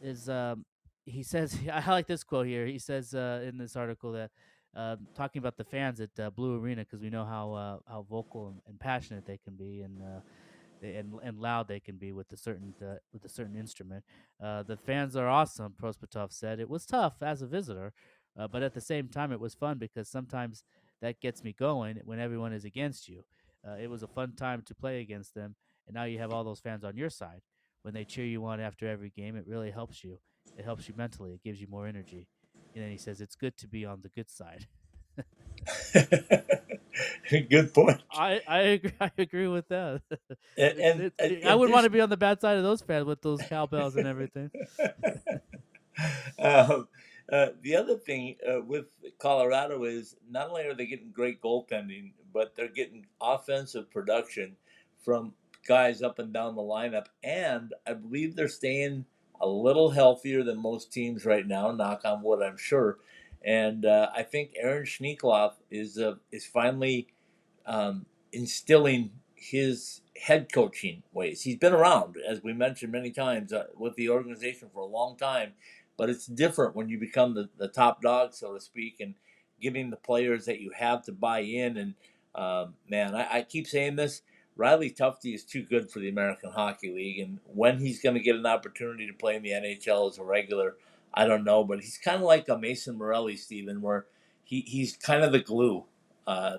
is 0.00 0.28
um, 0.28 0.64
he 1.04 1.22
says 1.22 1.56
I 1.72 1.88
like 1.90 2.06
this 2.06 2.24
quote 2.24 2.46
here. 2.46 2.66
He 2.66 2.78
says 2.78 3.14
uh, 3.14 3.44
in 3.46 3.58
this 3.58 3.76
article 3.76 4.12
that 4.12 4.30
uh, 4.76 4.96
talking 5.14 5.40
about 5.40 5.56
the 5.56 5.64
fans 5.64 6.00
at 6.00 6.10
uh, 6.18 6.30
Blue 6.30 6.58
Arena 6.58 6.82
because 6.82 7.00
we 7.00 7.10
know 7.10 7.24
how 7.24 7.52
uh, 7.52 7.78
how 7.88 8.06
vocal 8.08 8.48
and, 8.48 8.60
and 8.68 8.80
passionate 8.80 9.26
they 9.26 9.38
can 9.38 9.54
be 9.54 9.82
and. 9.82 10.02
Uh, 10.02 10.20
they- 10.80 10.94
and, 10.96 11.12
and 11.22 11.38
loud 11.38 11.68
they 11.68 11.80
can 11.80 11.96
be 11.96 12.12
with 12.12 12.32
a 12.32 12.36
certain 12.36 12.74
uh, 12.82 12.96
with 13.12 13.24
a 13.24 13.28
certain 13.28 13.56
instrument. 13.56 14.04
The 14.40 14.78
fans 14.84 15.16
are 15.16 15.28
awesome. 15.28 15.74
Prosvetov 15.80 16.32
said 16.32 16.58
it 16.60 16.68
was 16.68 16.84
tough 16.86 17.14
as 17.22 17.40
a 17.40 17.46
visitor, 17.46 17.92
but 18.36 18.62
at 18.62 18.74
the 18.74 18.80
same 18.80 19.08
time 19.08 19.32
it 19.32 19.40
was 19.40 19.54
fun 19.54 19.78
because 19.78 20.08
sometimes 20.08 20.64
that 21.00 21.20
gets 21.20 21.44
me 21.44 21.52
going 21.56 22.00
when 22.04 22.18
everyone 22.18 22.52
is 22.52 22.64
against 22.64 23.08
you. 23.08 23.24
It 23.80 23.90
was 23.90 24.02
a 24.02 24.08
fun 24.08 24.32
time 24.34 24.62
to 24.66 24.74
play 24.74 25.00
against 25.00 25.34
them, 25.34 25.54
and 25.86 25.94
now 25.94 26.04
you 26.04 26.18
have 26.18 26.32
all 26.32 26.44
those 26.44 26.60
fans 26.60 26.84
on 26.84 26.96
your 26.96 27.10
side. 27.10 27.42
When 27.82 27.94
they 27.94 28.04
cheer 28.04 28.26
you 28.26 28.44
on 28.46 28.60
after 28.60 28.88
every 28.88 29.10
game, 29.10 29.36
it 29.36 29.46
really 29.46 29.70
helps 29.70 30.02
you. 30.02 30.18
It 30.58 30.64
helps 30.64 30.88
you 30.88 30.94
mentally. 30.96 31.32
It 31.32 31.42
gives 31.42 31.60
you 31.60 31.66
more 31.70 31.86
energy. 31.86 32.26
And 32.74 32.82
then 32.84 32.90
he 32.90 32.96
says 32.98 33.20
it's 33.20 33.36
good 33.36 33.56
to 33.58 33.68
be 33.68 33.84
on 33.84 34.00
the 34.02 34.08
good 34.08 34.30
side. 34.30 34.66
Good 37.30 37.72
point. 37.72 38.02
I 38.12 38.40
I 38.46 38.58
agree, 38.60 38.92
I 39.00 39.10
agree 39.18 39.48
with 39.48 39.68
that. 39.68 40.02
And, 40.58 40.78
and, 40.78 41.00
It- 41.00 41.14
and- 41.18 41.44
I 41.48 41.54
would 41.54 41.70
want 41.70 41.84
to 41.84 41.90
be 41.90 42.00
on 42.00 42.10
the 42.10 42.16
bad 42.16 42.40
side 42.40 42.56
of 42.58 42.62
those 42.62 42.82
fans 42.82 43.06
with 43.06 43.22
those 43.22 43.40
cowbells 43.42 43.96
and 43.96 44.06
everything. 44.06 44.50
um, 46.38 46.88
uh, 47.32 47.48
the 47.62 47.76
other 47.76 47.96
thing 47.96 48.36
uh, 48.46 48.60
with 48.60 48.86
Colorado 49.18 49.84
is 49.84 50.16
not 50.30 50.48
only 50.50 50.64
are 50.66 50.74
they 50.74 50.86
getting 50.86 51.10
great 51.10 51.40
goaltending, 51.40 52.12
but 52.32 52.54
they're 52.56 52.68
getting 52.68 53.06
offensive 53.20 53.90
production 53.90 54.56
from 55.04 55.32
guys 55.66 56.02
up 56.02 56.18
and 56.18 56.32
down 56.32 56.54
the 56.56 56.62
lineup, 56.62 57.06
and 57.22 57.72
I 57.86 57.94
believe 57.94 58.34
they're 58.36 58.48
staying 58.48 59.04
a 59.42 59.48
little 59.48 59.90
healthier 59.90 60.44
than 60.44 60.62
most 60.62 60.92
teams 60.92 61.26
right 61.26 61.46
now. 61.46 61.72
Knock 61.72 62.02
on 62.04 62.22
wood, 62.22 62.42
I'm 62.42 62.56
sure. 62.56 62.98
And 63.44 63.84
uh, 63.84 64.08
I 64.14 64.22
think 64.22 64.52
Aaron 64.56 64.84
Schneekloth 64.84 65.54
is 65.70 65.98
uh, 65.98 66.14
is 66.30 66.46
finally 66.46 67.08
um, 67.66 68.06
instilling 68.32 69.10
his 69.34 70.00
head 70.16 70.52
coaching 70.52 71.02
ways. 71.12 71.42
He's 71.42 71.56
been 71.56 71.72
around, 71.72 72.16
as 72.28 72.42
we 72.42 72.52
mentioned 72.52 72.92
many 72.92 73.10
times, 73.10 73.52
uh, 73.52 73.66
with 73.76 73.96
the 73.96 74.08
organization 74.08 74.68
for 74.72 74.80
a 74.80 74.86
long 74.86 75.16
time, 75.16 75.54
but 75.96 76.08
it's 76.08 76.26
different 76.26 76.76
when 76.76 76.88
you 76.88 76.98
become 77.00 77.34
the, 77.34 77.48
the 77.58 77.66
top 77.66 78.00
dog, 78.00 78.32
so 78.32 78.54
to 78.54 78.60
speak, 78.60 79.00
and 79.00 79.14
getting 79.60 79.90
the 79.90 79.96
players 79.96 80.44
that 80.44 80.60
you 80.60 80.70
have 80.76 81.02
to 81.06 81.12
buy 81.12 81.40
in. 81.40 81.76
And 81.76 81.94
um, 82.36 82.74
man, 82.88 83.16
I, 83.16 83.38
I 83.38 83.42
keep 83.42 83.66
saying 83.66 83.96
this 83.96 84.22
Riley 84.56 84.90
Tufte 84.90 85.34
is 85.34 85.44
too 85.44 85.62
good 85.62 85.90
for 85.90 85.98
the 85.98 86.08
American 86.08 86.52
Hockey 86.52 86.92
League, 86.92 87.18
and 87.20 87.38
when 87.46 87.78
he's 87.78 88.02
going 88.02 88.14
to 88.14 88.20
get 88.20 88.36
an 88.36 88.46
opportunity 88.46 89.06
to 89.06 89.12
play 89.12 89.36
in 89.36 89.42
the 89.42 89.50
NHL 89.50 90.10
as 90.10 90.18
a 90.18 90.24
regular, 90.24 90.76
I 91.14 91.26
don't 91.26 91.44
know. 91.44 91.64
But 91.64 91.80
he's 91.80 91.98
kind 91.98 92.16
of 92.16 92.22
like 92.22 92.48
a 92.48 92.58
Mason 92.58 92.98
Morelli, 92.98 93.36
Steven, 93.36 93.80
where 93.80 94.06
he, 94.44 94.60
he's 94.60 94.96
kind 94.96 95.24
of 95.24 95.32
the 95.32 95.40
glue. 95.40 95.84
Uh, 96.26 96.58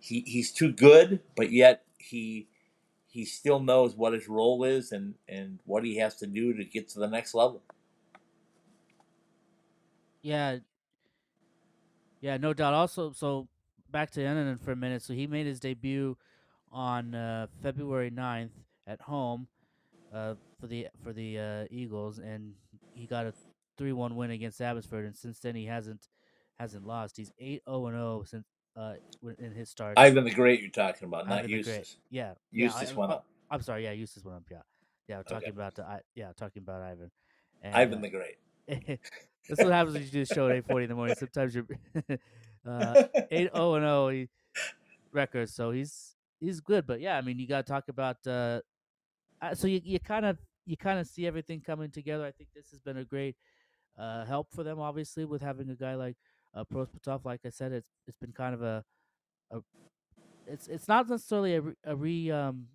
he, 0.00 0.20
he's 0.26 0.52
too 0.52 0.72
good, 0.72 1.20
but 1.36 1.52
yet 1.52 1.84
he 1.98 2.48
he 3.06 3.24
still 3.24 3.58
knows 3.58 3.96
what 3.96 4.12
his 4.12 4.28
role 4.28 4.64
is 4.64 4.92
and, 4.92 5.14
and 5.28 5.58
what 5.64 5.82
he 5.82 5.96
has 5.96 6.14
to 6.16 6.26
do 6.26 6.52
to 6.52 6.64
get 6.64 6.88
to 6.90 6.98
the 6.98 7.08
next 7.08 7.34
level. 7.34 7.62
Yeah, 10.20 10.58
yeah, 12.20 12.36
no 12.36 12.52
doubt. 12.52 12.74
Also, 12.74 13.12
so 13.12 13.48
back 13.90 14.10
to 14.12 14.20
Annunen 14.20 14.60
for 14.60 14.72
a 14.72 14.76
minute. 14.76 15.02
So 15.02 15.14
he 15.14 15.26
made 15.26 15.46
his 15.46 15.58
debut 15.58 16.16
on 16.72 17.14
uh, 17.14 17.46
February 17.62 18.10
9th 18.10 18.50
at 18.86 19.00
home 19.00 19.46
uh, 20.12 20.34
for 20.60 20.66
the 20.66 20.88
for 21.02 21.12
the 21.12 21.38
uh, 21.38 21.64
Eagles, 21.70 22.18
and 22.18 22.52
he 22.94 23.06
got 23.06 23.26
a 23.26 23.32
three-one 23.76 24.16
win 24.16 24.30
against 24.30 24.60
Abbotsford. 24.60 25.04
And 25.04 25.16
since 25.16 25.38
then, 25.38 25.54
he 25.54 25.66
hasn't 25.66 26.08
hasn't 26.58 26.86
lost. 26.86 27.16
He's 27.16 27.32
eight 27.38 27.62
zero 27.68 27.86
and 27.86 27.96
zero 27.96 28.24
since 28.26 28.46
uh, 28.76 28.94
in 29.38 29.52
his 29.52 29.68
starts. 29.68 29.98
Ivan 29.98 30.24
the 30.24 30.30
Great 30.30 30.60
you're 30.60 30.70
talking 30.70 31.06
about, 31.06 31.28
not 31.28 31.38
Ivan 31.40 31.50
the 31.50 31.62
Great. 31.62 31.64
Justus. 31.64 31.96
Yeah, 32.10 32.34
Justus 32.54 32.90
yeah, 32.90 32.96
went 32.96 33.12
oh, 33.12 33.16
up. 33.16 33.26
I'm 33.50 33.62
sorry. 33.62 33.84
Yeah, 33.84 33.94
Justus 33.94 34.24
went 34.24 34.36
up. 34.36 34.44
Yeah, 34.50 34.58
yeah. 35.08 35.16
We're 35.18 35.22
talking 35.24 35.48
Okay. 35.48 35.50
about 35.50 35.74
the 35.74 35.84
I, 35.84 36.00
yeah, 36.14 36.32
talking 36.36 36.62
about 36.62 36.82
Ivan. 36.82 37.10
And, 37.62 37.74
Ivan 37.74 37.98
uh, 37.98 38.02
the 38.02 38.10
Great. 38.10 38.36
That's 39.48 39.62
what 39.62 39.72
happens 39.72 39.94
when 39.94 40.02
you 40.02 40.10
do 40.10 40.24
the 40.24 40.34
show 40.34 40.48
at 40.48 40.56
eight 40.56 40.66
forty 40.66 40.84
in 40.84 40.90
the 40.90 40.94
morning. 40.96 41.16
Sometimes 41.16 41.54
you're 41.54 41.66
uh, 42.66 43.04
eight 43.30 43.50
zero 43.54 43.74
and 43.74 43.84
zero 43.84 44.08
he- 44.10 44.28
record, 45.12 45.48
so 45.48 45.70
he's 45.70 46.16
he's 46.40 46.60
good. 46.60 46.86
But 46.86 47.00
yeah, 47.00 47.16
I 47.16 47.20
mean, 47.20 47.38
you 47.38 47.46
got 47.46 47.66
to 47.66 47.72
talk 47.72 47.88
about. 47.88 48.26
Uh, 48.26 48.60
so 49.54 49.66
you 49.66 49.80
you 49.84 50.00
kind 50.00 50.26
of 50.26 50.38
you 50.66 50.76
kind 50.76 50.98
of 50.98 51.06
see 51.06 51.26
everything 51.26 51.60
coming 51.60 51.90
together. 51.90 52.24
I 52.24 52.32
think 52.32 52.50
this 52.54 52.70
has 52.70 52.80
been 52.80 52.98
a 52.98 53.04
great 53.04 53.36
uh, 53.98 54.24
help 54.24 54.48
for 54.52 54.62
them, 54.62 54.80
obviously, 54.80 55.24
with 55.24 55.42
having 55.42 55.70
a 55.70 55.74
guy 55.74 55.94
like 55.94 56.16
uh, 56.54 56.64
Prosvetov. 56.64 57.24
Like 57.24 57.40
I 57.44 57.50
said, 57.50 57.72
it's 57.72 57.88
it's 58.06 58.18
been 58.18 58.32
kind 58.32 58.54
of 58.54 58.62
a, 58.62 58.84
a 59.50 59.60
it's 60.46 60.68
it's 60.68 60.88
not 60.88 61.08
necessarily 61.08 61.54
a 61.54 61.60
re, 61.60 61.74
a 61.84 61.96
re 61.96 62.30
um 62.30 62.66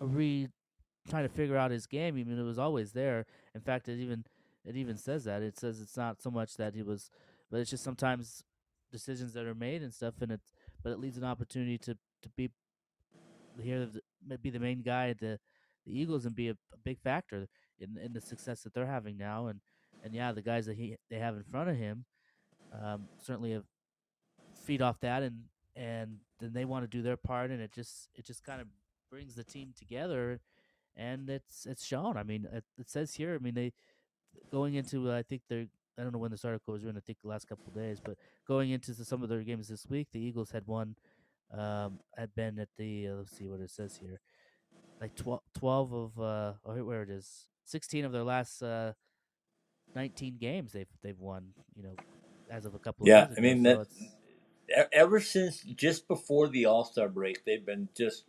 a 0.00 0.06
re 0.06 0.48
trying 1.08 1.26
to 1.26 1.34
figure 1.34 1.56
out 1.56 1.70
his 1.70 1.86
game. 1.86 2.16
I 2.16 2.24
mean, 2.24 2.38
it 2.38 2.42
was 2.42 2.58
always 2.58 2.92
there. 2.92 3.24
In 3.54 3.60
fact, 3.60 3.88
it 3.88 3.98
even 3.98 4.24
it 4.64 4.76
even 4.76 4.96
says 4.96 5.24
that. 5.24 5.42
It 5.42 5.58
says 5.58 5.80
it's 5.80 5.96
not 5.96 6.20
so 6.20 6.30
much 6.30 6.56
that 6.56 6.74
he 6.74 6.82
was, 6.82 7.10
but 7.50 7.60
it's 7.60 7.70
just 7.70 7.84
sometimes 7.84 8.44
decisions 8.92 9.34
that 9.34 9.46
are 9.46 9.54
made 9.54 9.82
and 9.82 9.92
stuff, 9.92 10.14
and 10.20 10.32
it's 10.32 10.52
but 10.88 10.94
it 10.94 11.00
leaves 11.00 11.18
an 11.18 11.24
opportunity 11.24 11.76
to 11.76 11.94
to 12.22 12.28
be 12.30 12.50
here, 13.62 13.86
the- 14.26 14.38
be 14.38 14.48
the 14.48 14.58
main 14.58 14.80
guy 14.80 15.10
at 15.10 15.18
the 15.18 15.38
the 15.84 15.98
Eagles 15.98 16.24
and 16.24 16.34
be 16.34 16.48
a, 16.48 16.52
a 16.72 16.78
big 16.82 16.98
factor 16.98 17.46
in 17.78 17.98
in 17.98 18.14
the 18.14 18.20
success 18.22 18.62
that 18.62 18.72
they're 18.72 18.86
having 18.86 19.18
now. 19.18 19.48
And 19.48 19.60
and 20.02 20.14
yeah, 20.14 20.32
the 20.32 20.40
guys 20.40 20.64
that 20.64 20.76
he 20.76 20.96
they 21.10 21.18
have 21.18 21.36
in 21.36 21.44
front 21.44 21.68
of 21.68 21.76
him 21.76 22.06
um, 22.72 23.08
certainly 23.22 23.60
feed 24.64 24.80
off 24.80 24.98
that, 25.00 25.22
and 25.22 25.44
and 25.76 26.20
then 26.40 26.54
they 26.54 26.64
want 26.64 26.84
to 26.84 26.96
do 26.96 27.02
their 27.02 27.18
part, 27.18 27.50
and 27.50 27.60
it 27.60 27.72
just 27.72 28.08
it 28.14 28.24
just 28.24 28.42
kind 28.42 28.62
of 28.62 28.68
brings 29.10 29.34
the 29.34 29.44
team 29.44 29.74
together, 29.76 30.40
and 30.96 31.28
it's 31.28 31.66
it's 31.66 31.84
shown. 31.84 32.16
I 32.16 32.22
mean, 32.22 32.46
it, 32.50 32.64
it 32.78 32.88
says 32.88 33.14
here. 33.14 33.34
I 33.34 33.38
mean, 33.38 33.54
they 33.54 33.72
going 34.50 34.74
into 34.74 35.12
I 35.12 35.22
think 35.22 35.42
they're 35.50 35.68
I 35.98 36.02
don't 36.02 36.12
know 36.12 36.18
when 36.18 36.30
this 36.30 36.44
article 36.44 36.74
was 36.74 36.84
written. 36.84 36.98
I 36.98 37.04
think 37.04 37.18
the 37.22 37.28
last 37.28 37.48
couple 37.48 37.64
of 37.66 37.74
days, 37.74 38.00
but 38.02 38.16
going 38.46 38.70
into 38.70 38.94
some 38.94 39.22
of 39.22 39.28
their 39.28 39.42
games 39.42 39.68
this 39.68 39.86
week, 39.88 40.08
the 40.12 40.20
Eagles 40.20 40.50
had 40.50 40.66
won. 40.66 40.96
Um, 41.50 42.00
had 42.16 42.34
been 42.34 42.58
at 42.58 42.68
the 42.76 43.08
uh, 43.08 43.14
let's 43.14 43.36
see 43.36 43.46
what 43.46 43.60
it 43.60 43.70
says 43.70 43.96
here, 43.96 44.20
like 45.00 45.16
12, 45.16 45.40
12 45.58 45.92
of 45.94 46.20
uh, 46.20 46.52
oh 46.66 46.84
where 46.84 47.02
it 47.02 47.08
is, 47.08 47.46
sixteen 47.64 48.04
of 48.04 48.12
their 48.12 48.22
last 48.22 48.62
uh, 48.62 48.92
nineteen 49.94 50.36
games 50.38 50.72
they've 50.72 50.86
they've 51.02 51.18
won. 51.18 51.54
You 51.74 51.84
know, 51.84 51.94
as 52.50 52.66
of 52.66 52.74
a 52.74 52.78
couple 52.78 53.04
of 53.04 53.08
Yeah, 53.08 53.28
I 53.34 53.40
mean 53.40 53.62
that. 53.62 53.86
Ever 54.92 55.20
since 55.20 55.62
just 55.62 56.06
before 56.06 56.48
the 56.48 56.66
All 56.66 56.84
Star 56.84 57.08
break, 57.08 57.46
they've 57.46 57.64
been 57.64 57.88
just 57.96 58.24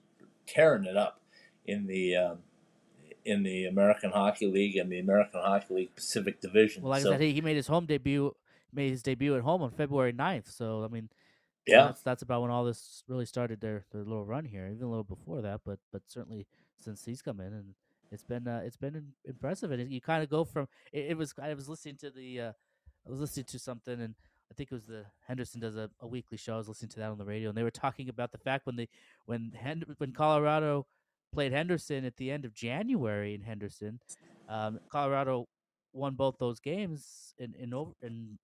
tearing 0.47 0.85
it 0.85 0.95
up 0.95 1.21
in 1.65 1.87
the 1.87 2.15
um, 2.15 2.37
in 3.25 3.43
the 3.43 3.65
American 3.65 4.11
Hockey 4.11 4.47
League 4.47 4.77
and 4.77 4.91
the 4.91 4.99
American 4.99 5.41
Hockey 5.41 5.73
League 5.73 5.95
Pacific 5.95 6.41
Division. 6.41 6.81
Well, 6.83 6.91
like 6.91 7.03
so 7.03 7.09
I 7.09 7.13
said, 7.13 7.21
he, 7.21 7.33
he 7.33 7.41
made 7.41 7.55
his 7.55 7.67
home 7.67 7.85
debut, 7.85 8.35
made 8.73 8.89
his 8.91 9.03
debut 9.03 9.35
at 9.35 9.41
home 9.41 9.61
on 9.61 9.71
February 9.71 10.13
9th. 10.13 10.51
So 10.51 10.83
I 10.83 10.87
mean, 10.87 11.09
Yeah. 11.67 11.85
that's 11.85 12.01
that's 12.01 12.21
about 12.21 12.41
when 12.41 12.51
all 12.51 12.63
this 12.65 13.03
really 13.07 13.25
started 13.25 13.61
their, 13.61 13.85
their 13.91 14.03
little 14.03 14.25
run 14.25 14.45
here. 14.45 14.67
Even 14.67 14.83
a 14.83 14.89
little 14.89 15.03
before 15.03 15.41
that, 15.41 15.61
but 15.65 15.79
but 15.91 16.01
certainly 16.07 16.47
since 16.77 17.03
he's 17.05 17.21
come 17.21 17.39
in, 17.39 17.53
and 17.53 17.73
it's 18.11 18.23
been 18.23 18.47
uh, 18.47 18.61
it's 18.65 18.77
been 18.77 19.13
impressive. 19.25 19.71
And 19.71 19.91
you 19.91 20.01
kind 20.01 20.23
of 20.23 20.29
go 20.29 20.43
from 20.43 20.67
it, 20.93 21.07
it 21.11 21.17
was 21.17 21.33
I 21.41 21.53
was 21.53 21.67
listening 21.69 21.97
to 21.97 22.09
the 22.09 22.39
uh, 22.41 22.51
I 23.05 23.09
was 23.09 23.19
listening 23.19 23.45
to 23.45 23.59
something 23.59 23.99
and. 24.01 24.15
I 24.51 24.55
think 24.55 24.71
it 24.71 24.73
was 24.73 24.87
the 24.87 25.05
Henderson 25.27 25.61
does 25.61 25.75
a, 25.75 25.91
a 25.99 26.07
weekly 26.07 26.35
show. 26.35 26.55
I 26.55 26.57
was 26.57 26.67
listening 26.67 26.89
to 26.89 26.99
that 27.01 27.11
on 27.11 27.19
the 27.19 27.23
radio, 27.23 27.49
and 27.49 27.55
they 27.55 27.61
were 27.61 27.69
talking 27.69 28.09
about 28.09 28.31
the 28.31 28.39
fact 28.39 28.65
when 28.65 28.77
they 28.77 28.89
when 29.27 29.51
Hend- 29.55 29.85
when 29.99 30.11
Colorado 30.11 30.87
played 31.31 31.51
Henderson 31.51 32.05
at 32.05 32.17
the 32.17 32.31
end 32.31 32.45
of 32.45 32.53
January 32.53 33.33
in 33.33 33.41
Henderson, 33.41 33.99
um, 34.47 34.79
Colorado 34.89 35.47
won 35.91 36.13
both 36.13 36.37
those 36.37 36.59
games 36.59 37.33
in 37.39 37.53
in 37.55 37.73
over 37.73 37.91
in 38.01 38.37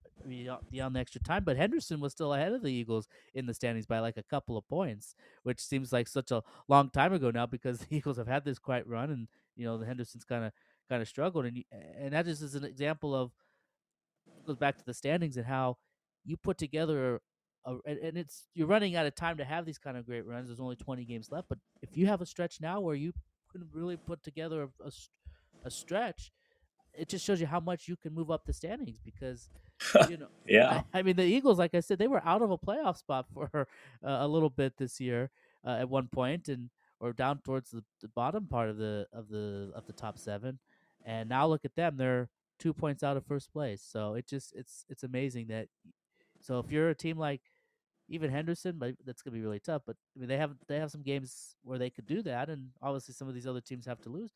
beyond 0.70 0.96
the 0.96 1.00
extra 1.00 1.20
time. 1.20 1.44
But 1.44 1.56
Henderson 1.56 2.00
was 2.00 2.12
still 2.12 2.34
ahead 2.34 2.52
of 2.52 2.62
the 2.62 2.72
Eagles 2.72 3.08
in 3.34 3.46
the 3.46 3.54
standings 3.54 3.86
by 3.86 4.00
like 4.00 4.16
a 4.16 4.22
couple 4.22 4.56
of 4.56 4.68
points, 4.68 5.14
which 5.42 5.60
seems 5.60 5.92
like 5.92 6.08
such 6.08 6.30
a 6.30 6.42
long 6.68 6.90
time 6.90 7.12
ago 7.12 7.30
now 7.30 7.46
because 7.46 7.78
the 7.80 7.96
Eagles 7.96 8.16
have 8.16 8.28
had 8.28 8.44
this 8.44 8.58
quiet 8.58 8.86
run, 8.86 9.10
and 9.10 9.28
you 9.56 9.64
know 9.64 9.78
the 9.78 9.86
Henderson's 9.86 10.24
kind 10.24 10.44
of 10.44 10.52
kind 10.88 11.02
of 11.02 11.08
struggled, 11.08 11.46
and 11.46 11.62
and 11.72 12.12
that 12.12 12.26
just 12.26 12.42
is 12.42 12.54
an 12.54 12.64
example 12.64 13.14
of 13.14 13.32
goes 14.46 14.56
back 14.56 14.78
to 14.78 14.84
the 14.84 14.94
standings 14.94 15.36
and 15.36 15.46
how 15.46 15.76
you 16.24 16.36
put 16.36 16.58
together 16.58 17.20
a, 17.66 17.76
and, 17.86 17.98
and 18.00 18.18
it's 18.18 18.48
you're 18.54 18.68
running 18.68 18.96
out 18.96 19.06
of 19.06 19.14
time 19.14 19.38
to 19.38 19.44
have 19.44 19.66
these 19.66 19.78
kind 19.78 19.98
of 19.98 20.06
great 20.06 20.26
runs. 20.26 20.48
There's 20.48 20.60
only 20.60 20.76
20 20.76 21.04
games 21.04 21.30
left, 21.32 21.48
but 21.48 21.58
if 21.82 21.96
you 21.96 22.06
have 22.06 22.22
a 22.22 22.26
stretch 22.26 22.60
now 22.62 22.80
where 22.80 22.96
you 22.96 23.12
can 23.52 23.68
really 23.72 23.98
put 23.98 24.24
together 24.24 24.70
a 24.84 24.92
a 25.64 25.70
stretch, 25.70 26.32
it 26.94 27.08
just 27.08 27.24
shows 27.24 27.40
you 27.40 27.46
how 27.46 27.60
much 27.60 27.88
you 27.88 27.96
can 27.96 28.14
move 28.14 28.30
up 28.30 28.46
the 28.46 28.52
standings 28.54 29.00
because 29.04 29.50
you 30.08 30.16
know. 30.18 30.28
Yeah. 30.46 30.82
I, 30.94 31.00
I 31.00 31.02
mean, 31.02 31.16
the 31.16 31.24
Eagles, 31.24 31.58
like 31.58 31.74
I 31.74 31.80
said, 31.80 31.98
they 31.98 32.08
were 32.08 32.24
out 32.26 32.42
of 32.42 32.50
a 32.50 32.58
playoff 32.58 32.98
spot 32.98 33.26
for 33.34 33.68
uh, 34.04 34.18
a 34.20 34.28
little 34.28 34.50
bit 34.50 34.74
this 34.78 35.00
year 35.00 35.30
uh, 35.66 35.76
at 35.80 35.88
one 35.90 36.08
point, 36.08 36.48
and 36.48 36.70
or 37.00 37.12
down 37.12 37.40
towards 37.44 37.70
the, 37.72 37.84
the 38.02 38.08
bottom 38.08 38.46
part 38.46 38.70
of 38.70 38.78
the 38.78 39.06
of 39.12 39.28
the 39.28 39.72
of 39.74 39.86
the 39.86 39.92
top 39.92 40.18
seven. 40.18 40.58
And 41.04 41.28
now 41.28 41.46
look 41.46 41.64
at 41.64 41.76
them; 41.76 41.96
they're 41.96 42.30
two 42.58 42.72
points 42.74 43.02
out 43.02 43.16
of 43.16 43.26
first 43.26 43.52
place. 43.52 43.82
So 43.86 44.14
it 44.14 44.26
just 44.26 44.54
it's 44.56 44.84
it's 44.88 45.04
amazing 45.04 45.48
that 45.48 45.68
So 46.40 46.58
if 46.60 46.70
you're 46.70 46.90
a 46.90 46.94
team 46.94 47.18
like 47.18 47.42
even 48.08 48.30
Henderson, 48.30 48.76
but 48.78 48.94
that's 49.04 49.22
gonna 49.22 49.34
be 49.34 49.42
really 49.42 49.60
tough. 49.60 49.82
But 49.86 49.96
I 50.16 50.20
mean, 50.20 50.28
they 50.28 50.36
have 50.36 50.52
they 50.68 50.78
have 50.78 50.90
some 50.90 51.02
games 51.02 51.56
where 51.62 51.78
they 51.78 51.90
could 51.90 52.06
do 52.06 52.22
that, 52.22 52.48
and 52.48 52.70
obviously 52.82 53.14
some 53.14 53.28
of 53.28 53.34
these 53.34 53.46
other 53.46 53.60
teams 53.60 53.86
have 53.86 54.00
to 54.02 54.08
lose. 54.08 54.32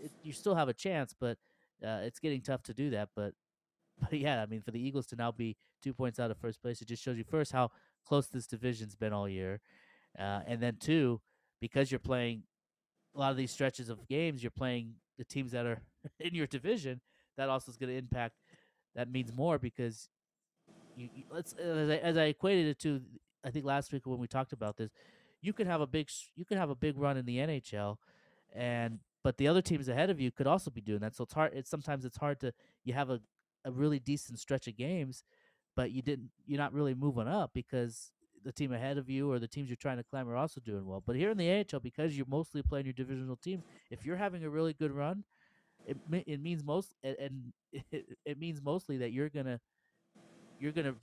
It, 0.00 0.12
you 0.22 0.32
still 0.32 0.54
have 0.54 0.68
a 0.68 0.74
chance, 0.74 1.14
but 1.18 1.38
uh, 1.84 2.00
it's 2.02 2.18
getting 2.18 2.40
tough 2.40 2.62
to 2.64 2.74
do 2.74 2.90
that. 2.90 3.10
But 3.14 3.34
but 4.00 4.12
yeah, 4.12 4.42
I 4.42 4.46
mean, 4.46 4.62
for 4.62 4.70
the 4.70 4.80
Eagles 4.80 5.06
to 5.08 5.16
now 5.16 5.32
be 5.32 5.56
two 5.82 5.94
points 5.94 6.18
out 6.18 6.30
of 6.30 6.38
first 6.38 6.62
place, 6.62 6.80
it 6.80 6.88
just 6.88 7.02
shows 7.02 7.18
you 7.18 7.24
first 7.24 7.52
how 7.52 7.70
close 8.06 8.26
this 8.28 8.46
division's 8.46 8.94
been 8.94 9.12
all 9.12 9.28
year, 9.28 9.60
uh, 10.18 10.40
and 10.46 10.60
then 10.60 10.76
two, 10.80 11.20
because 11.60 11.90
you're 11.90 11.98
playing 11.98 12.42
a 13.14 13.18
lot 13.18 13.30
of 13.30 13.36
these 13.36 13.50
stretches 13.50 13.88
of 13.88 14.06
games, 14.08 14.42
you're 14.42 14.50
playing 14.50 14.94
the 15.18 15.24
teams 15.24 15.52
that 15.52 15.66
are 15.66 15.80
in 16.20 16.34
your 16.34 16.46
division. 16.46 17.00
That 17.36 17.48
also 17.48 17.70
is 17.70 17.76
going 17.78 17.90
to 17.90 17.96
impact. 17.96 18.34
That 18.94 19.10
means 19.10 19.32
more 19.32 19.58
because 19.58 20.08
you, 20.94 21.08
you 21.12 21.24
let's 21.30 21.52
as 21.54 21.90
I, 21.90 21.96
as 21.96 22.16
I 22.16 22.24
equated 22.24 22.66
it 22.66 22.78
to 22.80 23.00
I 23.44 23.50
think 23.50 23.64
last 23.64 23.92
week 23.92 24.06
when 24.06 24.18
we 24.18 24.26
talked 24.26 24.52
about 24.52 24.76
this, 24.76 24.90
you 25.40 25.52
could 25.52 25.66
have 25.66 25.80
a 25.80 25.86
big 25.86 26.10
you 26.36 26.44
could 26.44 26.58
have 26.58 26.70
a 26.70 26.74
big 26.74 26.98
run 26.98 27.16
in 27.16 27.26
the 27.26 27.40
NHL, 27.40 27.98
and 28.54 29.00
but 29.24 29.36
the 29.38 29.48
other 29.48 29.62
teams 29.62 29.88
ahead 29.88 30.10
of 30.10 30.20
you 30.20 30.30
could 30.30 30.46
also 30.46 30.70
be 30.70 30.80
doing 30.80 31.00
that. 31.00 31.14
So 31.14 31.24
it's 31.24 31.34
hard. 31.34 31.52
It's 31.54 31.70
sometimes 31.70 32.04
it's 32.04 32.16
hard 32.18 32.40
to 32.40 32.52
you 32.84 32.94
have 32.94 33.10
a 33.10 33.20
a 33.64 33.70
really 33.72 33.98
decent 34.00 34.38
stretch 34.38 34.66
of 34.68 34.76
games, 34.76 35.22
but 35.76 35.90
you 35.90 36.02
didn't 36.02 36.30
you're 36.46 36.58
not 36.58 36.72
really 36.72 36.94
moving 36.94 37.28
up 37.28 37.52
because 37.54 38.12
the 38.44 38.52
team 38.52 38.72
ahead 38.72 38.98
of 38.98 39.08
you 39.08 39.30
or 39.30 39.38
the 39.38 39.46
teams 39.46 39.68
you're 39.68 39.76
trying 39.76 39.98
to 39.98 40.02
climb 40.04 40.28
are 40.28 40.36
also 40.36 40.60
doing 40.60 40.84
well. 40.86 41.02
But 41.04 41.16
here 41.16 41.30
in 41.30 41.38
the 41.38 41.48
AHL, 41.48 41.80
because 41.80 42.16
you're 42.16 42.26
mostly 42.28 42.62
playing 42.62 42.86
your 42.86 42.92
divisional 42.92 43.36
teams, 43.36 43.64
if 43.90 44.04
you're 44.04 44.16
having 44.16 44.44
a 44.44 44.50
really 44.50 44.72
good 44.72 44.90
run, 44.92 45.24
it 45.84 45.96
it 46.26 46.40
means 46.40 46.64
most 46.64 46.94
and- 47.02 47.52
it, 47.72 48.06
it 48.24 48.38
means 48.38 48.62
mostly 48.62 48.98
that 48.98 49.12
you're 49.12 49.28
gonna 49.30 49.60
you're 50.62 50.72
gonna 50.72 50.96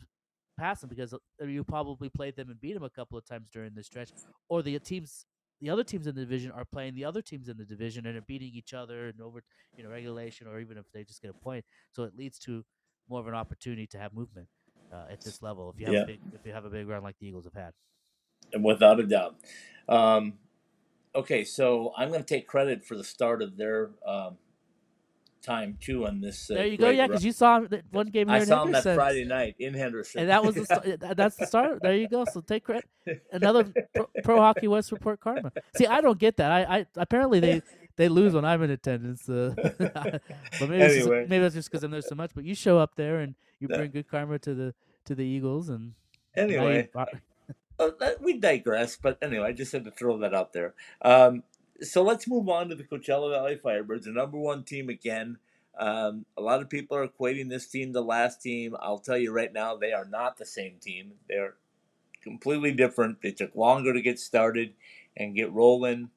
pass 0.58 0.82
them 0.82 0.90
because 0.90 1.14
uh, 1.14 1.46
you 1.46 1.64
probably 1.64 2.10
played 2.10 2.36
them 2.36 2.50
and 2.50 2.60
beat 2.60 2.74
them 2.74 2.84
a 2.84 2.90
couple 2.90 3.18
of 3.18 3.26
times 3.26 3.50
during 3.52 3.74
this 3.74 3.88
stretch, 3.88 4.12
or 4.50 4.62
the 4.62 4.80
teams, 4.80 5.26
the 5.62 5.70
other 5.70 5.84
teams 5.84 6.08
in 6.08 6.16
the 6.16 6.22
division 6.22 6.52
are 6.52 6.66
playing 6.66 6.96
the 6.96 7.06
other 7.06 7.22
teams 7.22 7.50
in 7.50 7.58
the 7.58 7.66
division 7.66 8.06
and 8.06 8.18
are 8.18 8.22
beating 8.22 8.54
each 8.54 8.74
other 8.74 9.08
and 9.08 9.22
over, 9.22 9.44
you 9.76 9.84
know, 9.84 9.90
regulation 9.90 10.48
or 10.48 10.60
even 10.60 10.78
if 10.78 10.86
they 10.94 11.04
just 11.04 11.22
get 11.22 11.32
a 11.32 11.34
point. 11.34 11.66
So 11.92 12.04
it 12.04 12.16
leads 12.16 12.40
to 12.40 12.66
more 13.10 13.20
of 13.20 13.28
an 13.28 13.34
opportunity 13.36 13.88
to 13.88 13.98
have 14.00 14.14
movement 14.14 14.50
uh, 14.92 15.06
at 15.10 15.24
this 15.24 15.42
level 15.42 15.70
if 15.70 15.80
you 15.80 15.88
have 15.88 15.98
Yeah. 15.98 16.00
a 16.00 16.04
big, 16.04 16.22
if 16.32 16.46
you 16.46 16.54
have 16.54 16.66
a 16.66 16.70
big 16.70 16.88
run 16.88 17.04
like 17.04 17.18
the 17.20 17.28
Eagles 17.28 17.46
have 17.46 17.54
had. 17.54 17.74
and 18.54 18.64
without 18.64 19.00
a 19.00 19.06
doubt. 19.06 19.38
Um, 19.88 20.40
okay, 21.16 21.44
so 21.44 21.94
I'm 21.98 22.10
going 22.10 22.24
to 22.24 22.28
take 22.28 22.48
credit 22.48 22.86
for 22.86 22.98
the 22.98 23.04
start 23.06 23.42
of 23.42 23.58
their 23.58 23.92
um, 24.06 24.40
time 25.42 25.78
too 25.82 26.06
on 26.06 26.22
this. 26.22 26.50
Uh, 26.50 26.56
there 26.56 26.68
you 26.68 26.78
go, 26.78 26.90
yeah, 26.90 27.08
because 27.08 27.24
you 27.26 27.32
saw 27.32 27.60
that 27.62 27.84
one 27.92 28.08
game 28.08 28.28
here 28.28 28.38
I 28.38 28.44
saw 28.44 28.64
him 28.64 28.72
that 28.72 28.84
Friday 28.84 29.26
night 29.26 29.56
in 29.60 29.74
Henderson, 29.74 30.22
and 30.22 30.30
that 30.30 30.44
was 30.44 30.56
the 30.56 30.66
st- 30.66 31.00
that's 31.18 31.36
the 31.36 31.46
start. 31.48 31.82
There 31.82 31.96
you 31.96 32.08
go. 32.08 32.26
So 32.26 32.42
take 32.42 32.64
credit. 32.64 32.90
Another 33.32 33.66
pro, 33.96 34.10
pro 34.24 34.40
Hockey 34.40 34.68
West 34.68 34.92
report 34.92 35.20
karma. 35.20 35.52
See, 35.78 35.88
I 35.88 36.02
don't 36.02 36.20
get 36.20 36.38
that. 36.38 36.52
I, 36.52 36.80
I 36.80 36.86
apparently 36.96 37.40
they 37.40 37.62
they 37.96 38.08
lose 38.10 38.34
when 38.34 38.46
I'm 38.46 38.62
in 38.64 38.70
attendance. 38.72 39.28
Uh, 39.30 39.54
but 39.78 40.22
maybe 40.62 40.84
it's 40.84 40.96
just, 40.96 41.10
maybe 41.10 41.40
that's 41.40 41.56
just 41.56 41.70
because 41.70 41.84
I'm 41.84 41.92
there 41.92 42.02
so 42.02 42.16
much. 42.16 42.32
But 42.34 42.46
you 42.46 42.56
show 42.56 42.78
up 42.78 42.96
there 42.96 43.20
and 43.20 43.36
you 43.60 43.68
bring 43.68 43.92
good 43.92 44.08
karma 44.10 44.40
to 44.40 44.54
the 44.54 44.74
to 45.06 45.16
the 45.16 45.26
Eagles 45.26 45.70
and 45.70 45.94
now 46.36 46.44
you- 46.46 46.58
Anyway, 46.60 46.90
uh, 47.80 47.90
we 48.22 48.38
digress, 48.38 48.98
but 48.98 49.18
anyway, 49.22 49.48
I 49.48 49.52
just 49.54 49.72
had 49.72 49.86
to 49.86 49.92
throw 49.92 50.18
that 50.20 50.34
out 50.34 50.54
there. 50.54 50.74
Um, 51.02 51.44
so 51.82 52.04
let's 52.04 52.28
move 52.28 52.50
on 52.50 52.70
to 52.70 52.76
the 52.76 52.84
Coachella 52.84 53.32
Valley 53.32 53.60
Firebirds, 53.64 54.04
the 54.04 54.12
number 54.12 54.38
one 54.38 54.64
team 54.64 54.90
again. 54.90 55.38
Um, 55.78 56.26
a 56.38 56.42
lot 56.42 56.62
of 56.62 56.70
people 56.70 56.98
are 56.98 57.08
equating 57.08 57.50
this 57.50 57.68
team 57.68 57.94
to 57.94 58.02
last 58.02 58.42
team. 58.42 58.76
I'll 58.80 59.00
tell 59.00 59.18
you 59.18 59.32
right 59.32 59.52
now, 59.52 59.78
they 59.78 59.94
are 59.94 60.06
not 60.06 60.38
the 60.38 60.46
same 60.46 60.76
team. 60.82 61.14
They're 61.28 61.56
completely 62.22 62.74
different. 62.74 63.22
They 63.22 63.32
took 63.32 63.56
longer 63.56 63.94
to 63.94 64.02
get 64.02 64.20
started 64.20 64.74
and 65.16 65.36
get 65.36 65.52
rolling. 65.52 66.10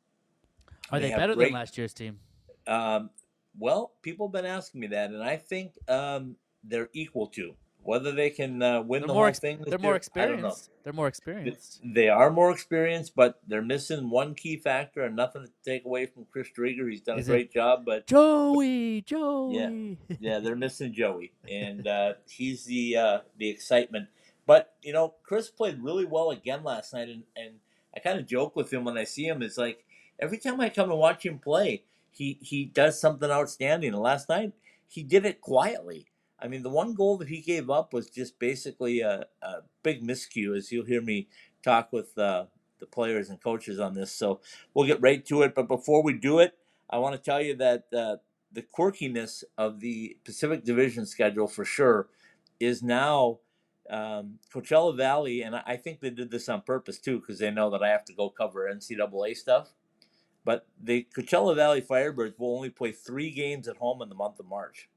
are 0.91 0.99
they, 0.99 1.11
have 1.11 1.19
better 1.19 1.35
great- 1.35 1.47
than 1.47 1.55
last 1.55 1.79
year's 1.79 1.95
team? 1.95 2.19
Um, 2.67 3.11
well, 3.59 3.93
people 4.03 4.29
have 4.29 4.33
been 4.33 4.47
asking 4.47 4.81
me 4.81 4.87
that, 4.89 5.11
and 5.11 5.23
I 5.23 5.37
think 5.37 5.75
um, 5.89 6.37
they're 6.65 6.89
equal 6.93 7.27
to 7.29 7.55
whether 7.85 8.13
they 8.13 8.31
can 8.31 8.63
uh, 8.63 8.81
win 8.83 9.01
They're 9.01 9.09
the 9.09 9.13
more 9.15 9.23
whole 9.25 9.29
ex- 9.29 9.39
thing. 9.41 9.63
they're 9.67 9.79
more 9.79 9.93
year, 9.95 10.01
I 10.17 10.27
don't 10.27 10.41
know. 10.43 10.49
experienced. 10.49 10.71
They're 10.85 10.93
more 10.93 11.09
experienced. 11.09 11.81
They 11.85 12.09
are 12.09 12.31
more 12.31 12.51
experienced, 12.53 13.15
but 13.17 13.41
they're 13.49 13.63
missing 13.63 14.09
one 14.11 14.35
key 14.35 14.57
factor, 14.59 15.03
and 15.03 15.17
nothing 15.17 15.45
to 15.45 15.51
take 15.65 15.85
away 15.85 16.07
from 16.07 16.27
Chris 16.31 16.49
Driedger. 16.57 16.91
He's 16.91 17.01
done 17.01 17.19
Is 17.19 17.29
a 17.29 17.33
it- 17.33 17.35
great 17.35 17.53
job, 17.53 17.85
but 17.85 18.07
Joey, 18.07 19.03
Joey. 19.03 19.99
yeah, 20.21 20.39
they're 20.41 20.57
missing 20.57 20.93
Joey, 20.93 21.33
and 21.51 21.87
uh, 21.87 22.15
he's 22.29 22.65
the 22.65 22.97
uh, 22.97 23.19
the 23.39 23.49
excitement. 23.49 24.09
But 24.47 24.75
you 24.83 24.93
know, 24.93 25.15
Chris 25.23 25.49
played 25.51 25.83
really 25.83 26.05
well 26.05 26.31
again 26.31 26.65
last 26.65 26.93
night, 26.95 27.09
and, 27.09 27.23
and 27.37 27.55
I 27.97 28.01
kind 28.01 28.19
of 28.19 28.27
joke 28.27 28.57
with 28.57 28.73
him 28.73 28.85
when 28.85 28.97
I 28.99 29.05
see 29.05 29.27
him. 29.27 29.43
It's 29.43 29.59
like 29.59 29.85
every 30.19 30.39
time 30.39 30.61
I 30.61 30.69
come 30.69 30.91
and 30.91 30.99
watch 30.99 31.25
him 31.25 31.39
play, 31.39 31.85
he 32.11 32.39
he 32.43 32.65
does 32.65 33.01
something 33.01 33.31
outstanding. 33.31 33.93
And 33.93 34.03
last 34.03 34.29
night 34.29 34.53
he 34.89 35.03
did 35.03 35.25
it 35.27 35.41
quietly. 35.41 36.07
I 36.43 36.49
mean, 36.49 36.63
the 36.63 36.71
one 36.71 36.95
goal 36.95 37.17
that 37.19 37.29
he 37.29 37.41
gave 37.41 37.71
up 37.71 37.93
was 37.93 38.11
just 38.11 38.39
basically 38.39 39.01
a, 39.01 39.27
a 39.43 39.55
big 39.83 40.03
miscue, 40.03 40.57
as 40.57 40.73
you'll 40.73 40.87
hear 40.87 41.01
me 41.01 41.29
talk 41.63 41.93
with 41.93 42.19
uh, 42.19 42.47
the 42.81 42.87
players 42.87 43.31
and 43.31 43.41
coaches 43.41 43.79
on 43.79 43.95
this. 43.95 44.11
So 44.11 44.41
we'll 44.75 44.87
get 44.87 45.01
right 45.01 45.25
to 45.27 45.43
it. 45.43 45.55
But 45.55 45.69
before 45.69 46.03
we 46.03 46.15
do 46.15 46.41
it, 46.41 46.59
I 46.91 46.99
want 46.99 47.15
to 47.15 47.23
tell 47.23 47.41
you 47.41 47.55
that 47.57 47.85
uh, 47.97 48.17
the 48.51 48.63
quirkiness 48.63 49.45
of 49.57 49.81
the 49.81 50.19
Pacific 50.25 50.65
Division 50.65 51.07
schedule 51.07 51.47
for 51.47 51.65
sure 51.65 52.09
is 52.59 52.83
now 52.83 53.39
um, 53.89 54.39
Coachella 54.53 54.97
Valley, 54.97 55.43
and 55.43 55.55
I 55.57 55.77
think 55.77 56.01
they 56.01 56.11
did 56.11 56.31
this 56.31 56.49
on 56.49 56.63
purpose 56.63 56.99
too 56.99 57.21
because 57.21 57.39
they 57.39 57.51
know 57.51 57.71
that 57.71 57.83
I 57.83 57.89
have 57.89 58.05
to 58.07 58.13
go 58.13 58.29
cover 58.31 58.71
NCAA 58.73 59.37
stuff. 59.37 59.75
But 60.45 60.67
the 60.83 61.07
Coachella 61.17 61.55
Valley 61.55 61.81
Firebirds 61.81 62.39
will 62.39 62.57
only 62.57 62.71
play 62.71 62.91
three 62.91 63.31
games 63.31 63.69
at 63.69 63.77
home 63.77 64.03
in 64.03 64.09
the 64.09 64.15
month 64.15 64.41
of 64.41 64.47
March. 64.47 64.89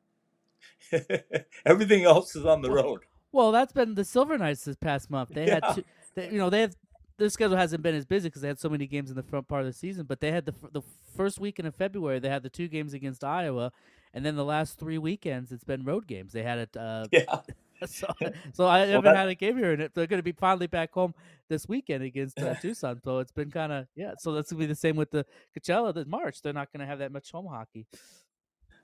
Everything 1.65 2.03
else 2.03 2.35
is 2.35 2.45
on 2.45 2.61
the 2.61 2.71
road. 2.71 3.01
Well, 3.31 3.51
that's 3.51 3.73
been 3.73 3.95
the 3.95 4.05
Silver 4.05 4.37
Knights 4.37 4.63
this 4.65 4.75
past 4.75 5.09
month. 5.09 5.29
They 5.33 5.47
Yeah. 5.47 5.59
had, 5.65 5.75
two, 5.75 5.83
they, 6.15 6.29
you 6.31 6.37
know, 6.37 6.49
they 6.49 6.61
have 6.61 6.75
their 7.17 7.29
schedule 7.29 7.55
hasn't 7.57 7.81
been 7.81 7.95
as 7.95 8.05
busy 8.05 8.27
because 8.29 8.41
they 8.41 8.47
had 8.49 8.59
so 8.59 8.69
many 8.69 8.87
games 8.87 9.09
in 9.09 9.15
the 9.15 9.23
front 9.23 9.47
part 9.47 9.61
of 9.61 9.67
the 9.67 9.73
season. 9.73 10.05
But 10.05 10.19
they 10.19 10.31
had 10.31 10.45
the 10.45 10.53
the 10.71 10.81
first 11.15 11.39
weekend 11.39 11.67
of 11.67 11.75
February, 11.75 12.19
they 12.19 12.29
had 12.29 12.43
the 12.43 12.49
two 12.49 12.67
games 12.67 12.93
against 12.93 13.23
Iowa, 13.23 13.71
and 14.13 14.25
then 14.25 14.35
the 14.35 14.45
last 14.45 14.77
three 14.79 14.97
weekends, 14.97 15.51
it's 15.51 15.63
been 15.63 15.83
road 15.83 16.07
games. 16.07 16.33
They 16.33 16.43
had 16.43 16.59
it. 16.59 16.77
Uh, 16.77 17.05
Yeah. 17.11 17.39
so, 17.87 18.07
so 18.53 18.65
I 18.67 18.79
haven't 18.79 19.03
that- 19.03 19.17
had 19.17 19.27
a 19.27 19.35
game 19.35 19.57
here, 19.57 19.73
and 19.73 19.89
they're 19.93 20.07
going 20.07 20.19
to 20.19 20.23
be 20.23 20.31
finally 20.31 20.67
back 20.67 20.93
home 20.93 21.13
this 21.49 21.67
weekend 21.67 22.03
against 22.05 22.39
uh, 22.39 22.53
Tucson. 22.55 23.01
So 23.03 23.19
it's 23.19 23.33
been 23.33 23.51
kind 23.51 23.73
of 23.73 23.87
yeah. 23.95 24.13
So 24.17 24.31
that's 24.31 24.49
going 24.51 24.61
to 24.61 24.67
be 24.67 24.71
the 24.71 24.75
same 24.79 24.95
with 24.95 25.11
the 25.11 25.25
Coachella 25.57 25.93
this 25.93 26.05
March. 26.07 26.41
They're 26.41 26.53
not 26.53 26.71
going 26.71 26.79
to 26.79 26.85
have 26.85 26.99
that 26.99 27.11
much 27.11 27.31
home 27.31 27.47
hockey. 27.47 27.85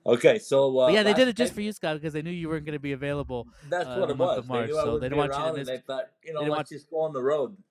Okay, 0.04 0.38
so 0.38 0.80
uh, 0.80 0.88
yeah, 0.88 1.02
they 1.04 1.14
did 1.14 1.28
it 1.28 1.36
just 1.36 1.54
for 1.54 1.60
you, 1.60 1.72
Scott, 1.72 1.96
because 1.96 2.12
they 2.12 2.22
knew 2.22 2.30
you 2.30 2.48
weren't 2.48 2.64
going 2.64 2.74
to 2.74 2.80
be 2.80 2.92
available. 2.92 3.46
That's 3.68 3.86
uh, 3.86 3.96
what 3.98 4.10
it 4.10 4.16
was. 4.16 4.46
March, 4.48 4.66
they 4.68 4.72
so 4.72 4.98
they 4.98 5.08
be 5.08 5.16
don't 5.16 5.30
want 5.30 5.56
you 5.56 5.60
and 5.60 5.66
they 5.66 5.78
thought, 5.78 6.10
you 6.24 6.32
know, 6.32 6.40
didn't 6.40 6.52
let's 6.52 6.58
want- 6.58 6.68
just 6.68 6.90
go 6.90 7.00
on 7.00 7.12
the 7.12 7.22
road. 7.22 7.56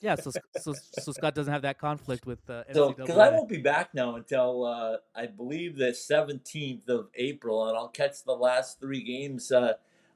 Yeah, 0.00 0.14
so 0.14 0.30
so 0.60 0.72
so 0.72 1.12
Scott 1.12 1.34
doesn't 1.34 1.52
have 1.52 1.62
that 1.62 1.78
conflict 1.78 2.26
with 2.26 2.48
uh, 2.48 2.62
So, 2.72 2.92
because 2.92 3.18
I 3.18 3.30
won't 3.30 3.48
be 3.48 3.56
back 3.56 3.92
now 3.92 4.14
until 4.14 4.64
uh, 4.64 4.98
I 5.16 5.26
believe 5.26 5.76
the 5.76 5.86
17th 5.86 6.88
of 6.88 7.08
April, 7.16 7.68
and 7.68 7.76
I'll 7.76 7.88
catch 7.88 8.22
the 8.24 8.34
last 8.36 8.78
three 8.80 9.02
games 9.02 9.50
uh, 9.50 9.72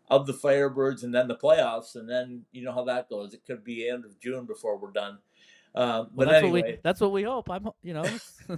of 0.08 0.26
the 0.26 0.32
Firebirds 0.32 1.02
and 1.02 1.12
then 1.12 1.26
the 1.26 1.34
playoffs, 1.34 1.96
and 1.96 2.08
then 2.08 2.44
you 2.52 2.62
know 2.62 2.72
how 2.72 2.84
that 2.84 3.08
goes. 3.08 3.34
It 3.34 3.44
could 3.44 3.64
be 3.64 3.88
end 3.88 4.04
of 4.04 4.20
June 4.20 4.44
before 4.46 4.76
we're 4.76 4.92
done. 4.92 5.18
Uh, 5.74 6.04
Well, 6.04 6.10
but 6.14 6.24
that's 6.28 6.42
anyway, 6.44 6.60
what 6.60 6.70
we 6.70 6.78
that's 6.82 7.00
what 7.00 7.12
we 7.12 7.22
hope. 7.24 7.50
I'm 7.50 7.68
you 7.82 7.94
know. 7.94 8.04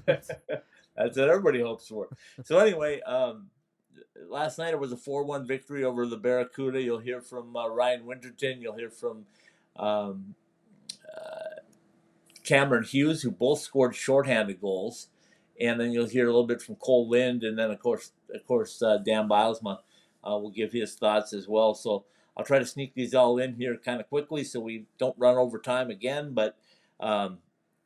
That's 0.96 1.16
what 1.18 1.28
everybody 1.28 1.60
hopes 1.60 1.88
for. 1.88 2.08
So 2.44 2.58
anyway, 2.58 3.00
um, 3.02 3.50
last 4.28 4.58
night 4.58 4.72
it 4.74 4.80
was 4.80 4.92
a 4.92 4.96
four-one 4.96 5.46
victory 5.46 5.84
over 5.84 6.06
the 6.06 6.16
Barracuda. 6.16 6.80
You'll 6.82 6.98
hear 6.98 7.20
from 7.20 7.56
uh, 7.56 7.68
Ryan 7.68 8.06
Winterton. 8.06 8.60
You'll 8.60 8.76
hear 8.76 8.90
from 8.90 9.26
um, 9.76 10.34
uh, 11.16 11.60
Cameron 12.44 12.84
Hughes, 12.84 13.22
who 13.22 13.30
both 13.30 13.60
scored 13.60 13.94
shorthanded 13.94 14.60
goals, 14.60 15.08
and 15.60 15.80
then 15.80 15.92
you'll 15.92 16.06
hear 16.06 16.24
a 16.24 16.30
little 16.30 16.46
bit 16.46 16.62
from 16.62 16.76
Cole 16.76 17.08
Lind, 17.08 17.42
and 17.42 17.58
then 17.58 17.70
of 17.70 17.80
course, 17.80 18.12
of 18.34 18.46
course, 18.46 18.82
uh, 18.82 18.98
Dan 18.98 19.28
Bylsma 19.28 19.78
uh, 20.26 20.38
will 20.38 20.50
give 20.50 20.72
his 20.72 20.94
thoughts 20.94 21.32
as 21.32 21.48
well. 21.48 21.74
So 21.74 22.04
I'll 22.36 22.44
try 22.44 22.58
to 22.58 22.66
sneak 22.66 22.94
these 22.94 23.14
all 23.14 23.38
in 23.38 23.54
here 23.54 23.76
kind 23.76 24.00
of 24.00 24.08
quickly, 24.08 24.44
so 24.44 24.60
we 24.60 24.86
don't 24.98 25.16
run 25.18 25.36
over 25.36 25.58
time 25.58 25.90
again. 25.90 26.34
But 26.34 26.56
um, 27.00 27.38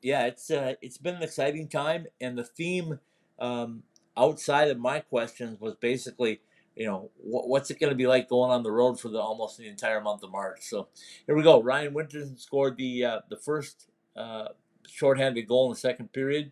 yeah, 0.02 0.26
it's 0.26 0.50
uh, 0.50 0.74
it's 0.80 0.98
been 0.98 1.16
an 1.16 1.22
exciting 1.22 1.68
time, 1.68 2.06
and 2.20 2.36
the 2.36 2.44
theme 2.44 2.98
um, 3.38 3.82
outside 4.16 4.68
of 4.68 4.78
my 4.78 5.00
questions 5.00 5.60
was 5.60 5.74
basically, 5.76 6.40
you 6.76 6.86
know, 6.86 7.10
what, 7.16 7.48
what's 7.48 7.70
it 7.70 7.80
going 7.80 7.90
to 7.90 7.96
be 7.96 8.06
like 8.06 8.28
going 8.28 8.50
on 8.50 8.62
the 8.62 8.70
road 8.70 9.00
for 9.00 9.08
the 9.08 9.18
almost 9.18 9.58
the 9.58 9.68
entire 9.68 10.00
month 10.00 10.22
of 10.22 10.30
March? 10.30 10.62
So 10.62 10.88
here 11.26 11.36
we 11.36 11.42
go. 11.42 11.62
Ryan 11.62 11.94
Winterton 11.94 12.36
scored 12.36 12.76
the 12.76 13.04
uh, 13.04 13.20
the 13.28 13.36
first 13.36 13.88
uh, 14.16 14.48
shorthanded 14.86 15.46
goal 15.46 15.66
in 15.66 15.72
the 15.72 15.78
second 15.80 16.12
period. 16.12 16.50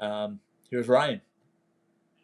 Um, 0.00 0.40
here's 0.70 0.88
Ryan. 0.88 1.20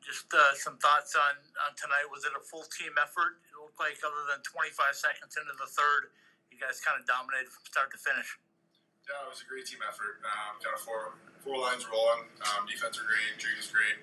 just 0.04 0.26
uh, 0.34 0.54
some 0.54 0.76
thoughts 0.76 1.16
on, 1.16 1.38
on 1.64 1.72
tonight. 1.76 2.04
Was 2.10 2.24
it 2.24 2.32
a 2.36 2.42
full 2.42 2.64
team 2.78 2.92
effort? 3.00 3.40
It 3.48 3.56
looked 3.56 3.80
like, 3.80 3.96
other 4.04 4.28
than 4.28 4.42
25 4.44 4.92
seconds 4.92 5.36
into 5.40 5.54
the 5.56 5.70
third, 5.70 6.12
you 6.50 6.58
guys 6.60 6.80
kind 6.84 7.00
of 7.00 7.06
dominated 7.08 7.48
from 7.48 7.64
start 7.64 7.88
to 7.92 7.98
finish. 7.98 8.36
Yeah, 9.06 9.26
it 9.26 9.30
was 9.34 9.42
a 9.42 9.48
great 9.50 9.66
team 9.66 9.82
effort. 9.82 10.22
Um, 10.22 10.62
kind 10.62 10.74
of 10.74 10.82
four 10.82 11.18
four 11.42 11.58
lines 11.58 11.84
rolling. 11.90 12.30
Um, 12.54 12.64
defense 12.70 12.94
were 12.98 13.06
great. 13.06 13.34
Injury 13.34 13.58
was 13.58 13.66
great. 13.66 13.98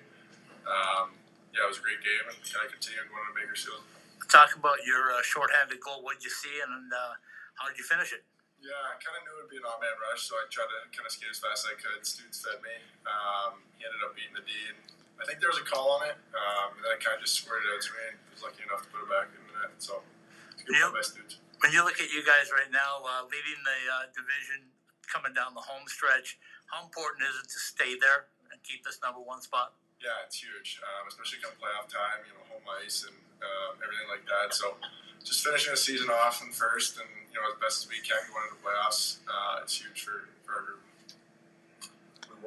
Um, 0.68 1.16
yeah, 1.56 1.64
it 1.64 1.70
was 1.72 1.80
a 1.80 1.84
great 1.84 2.04
game, 2.04 2.24
and 2.28 2.36
kind 2.44 2.68
of 2.68 2.70
continued 2.76 3.08
going 3.08 3.24
to 3.26 3.34
Bakersfield. 3.34 3.82
Talk 4.28 4.54
about 4.54 4.84
your 4.86 5.10
uh, 5.10 5.24
shorthanded 5.24 5.80
goal. 5.80 6.04
What 6.04 6.20
did 6.20 6.28
you 6.28 6.34
see, 6.34 6.62
and 6.62 6.92
uh, 6.92 7.16
how 7.58 7.66
did 7.66 7.80
you 7.80 7.82
finish 7.82 8.12
it? 8.14 8.22
Yeah, 8.60 8.76
I 8.76 9.00
kind 9.00 9.16
of 9.16 9.24
knew 9.24 9.34
it 9.40 9.48
would 9.48 9.52
be 9.52 9.56
an 9.56 9.64
odd 9.64 9.80
man 9.80 9.96
rush, 10.12 10.28
so 10.28 10.36
I 10.36 10.44
tried 10.52 10.68
to 10.68 10.80
kind 10.92 11.08
of 11.08 11.12
skate 11.16 11.32
as 11.32 11.40
fast 11.40 11.64
as 11.64 11.72
I 11.72 11.76
could. 11.80 12.04
Students 12.04 12.44
fed 12.44 12.60
me. 12.60 12.76
Um, 13.08 13.64
he 13.80 13.88
ended 13.88 14.04
up 14.04 14.12
beating 14.12 14.36
the 14.36 14.44
D, 14.44 14.52
and 14.68 14.78
I 15.16 15.24
think 15.24 15.40
there 15.40 15.48
was 15.48 15.58
a 15.58 15.66
call 15.66 15.96
on 15.96 16.04
it. 16.06 16.20
Um, 16.36 16.76
and 16.76 16.84
then 16.84 16.92
I 16.92 17.00
kind 17.00 17.16
of 17.16 17.24
just 17.24 17.40
squared 17.40 17.64
it 17.64 17.72
out 17.72 17.80
to 17.80 17.90
me, 17.96 18.04
and 18.14 18.16
was 18.36 18.44
lucky 18.44 18.62
enough 18.68 18.84
to 18.84 18.88
put 18.92 19.00
it 19.00 19.08
back 19.08 19.32
in 19.32 19.40
the 19.48 19.54
net. 19.64 19.72
So 19.80 20.04
it's 20.52 20.60
good 20.60 20.76
play 20.76 20.92
by 20.92 21.00
Students. 21.00 21.40
When 21.64 21.72
you 21.72 21.84
look 21.88 21.96
at 21.98 22.12
you 22.12 22.20
guys 22.20 22.52
right 22.52 22.68
now, 22.68 23.00
uh, 23.00 23.24
leading 23.32 23.60
the 23.64 23.80
uh, 23.88 24.04
division, 24.12 24.68
coming 25.10 25.34
down 25.34 25.58
the 25.58 25.66
home 25.66 25.84
stretch, 25.90 26.38
how 26.70 26.86
important 26.86 27.26
is 27.26 27.34
it 27.42 27.50
to 27.50 27.58
stay 27.58 27.98
there 27.98 28.30
and 28.54 28.62
keep 28.62 28.86
this 28.86 29.02
number 29.02 29.18
one 29.18 29.42
spot? 29.42 29.74
Yeah, 29.98 30.14
it's 30.24 30.38
huge, 30.38 30.80
um, 30.80 31.10
especially 31.10 31.42
come 31.42 31.52
playoff 31.60 31.90
time. 31.90 32.24
You 32.24 32.32
know, 32.38 32.46
home 32.48 32.64
ice 32.80 33.04
and 33.04 33.18
um, 33.42 33.76
everything 33.84 34.08
like 34.08 34.24
that. 34.24 34.54
So, 34.54 34.78
just 35.20 35.44
finishing 35.44 35.74
the 35.74 35.82
season 35.82 36.08
off 36.08 36.40
in 36.40 36.54
first, 36.54 36.96
and 36.96 37.10
you 37.28 37.36
know, 37.36 37.44
as 37.52 37.60
best 37.60 37.84
as 37.84 37.86
we 37.90 38.00
can 38.00 38.16
going 38.32 38.48
into 38.48 38.56
the 38.56 38.64
playoffs, 38.64 39.20
uh, 39.28 39.60
it's 39.60 39.76
huge 39.76 40.00
for, 40.00 40.30
for 40.46 40.52
our 40.56 40.62
group. 40.64 40.80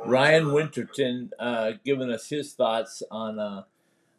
Ryan 0.06 0.52
Winterton 0.52 1.32
uh, 1.38 1.74
giving 1.86 2.10
us 2.10 2.30
his 2.30 2.54
thoughts 2.54 3.04
on 3.12 3.40
uh, 3.40 3.64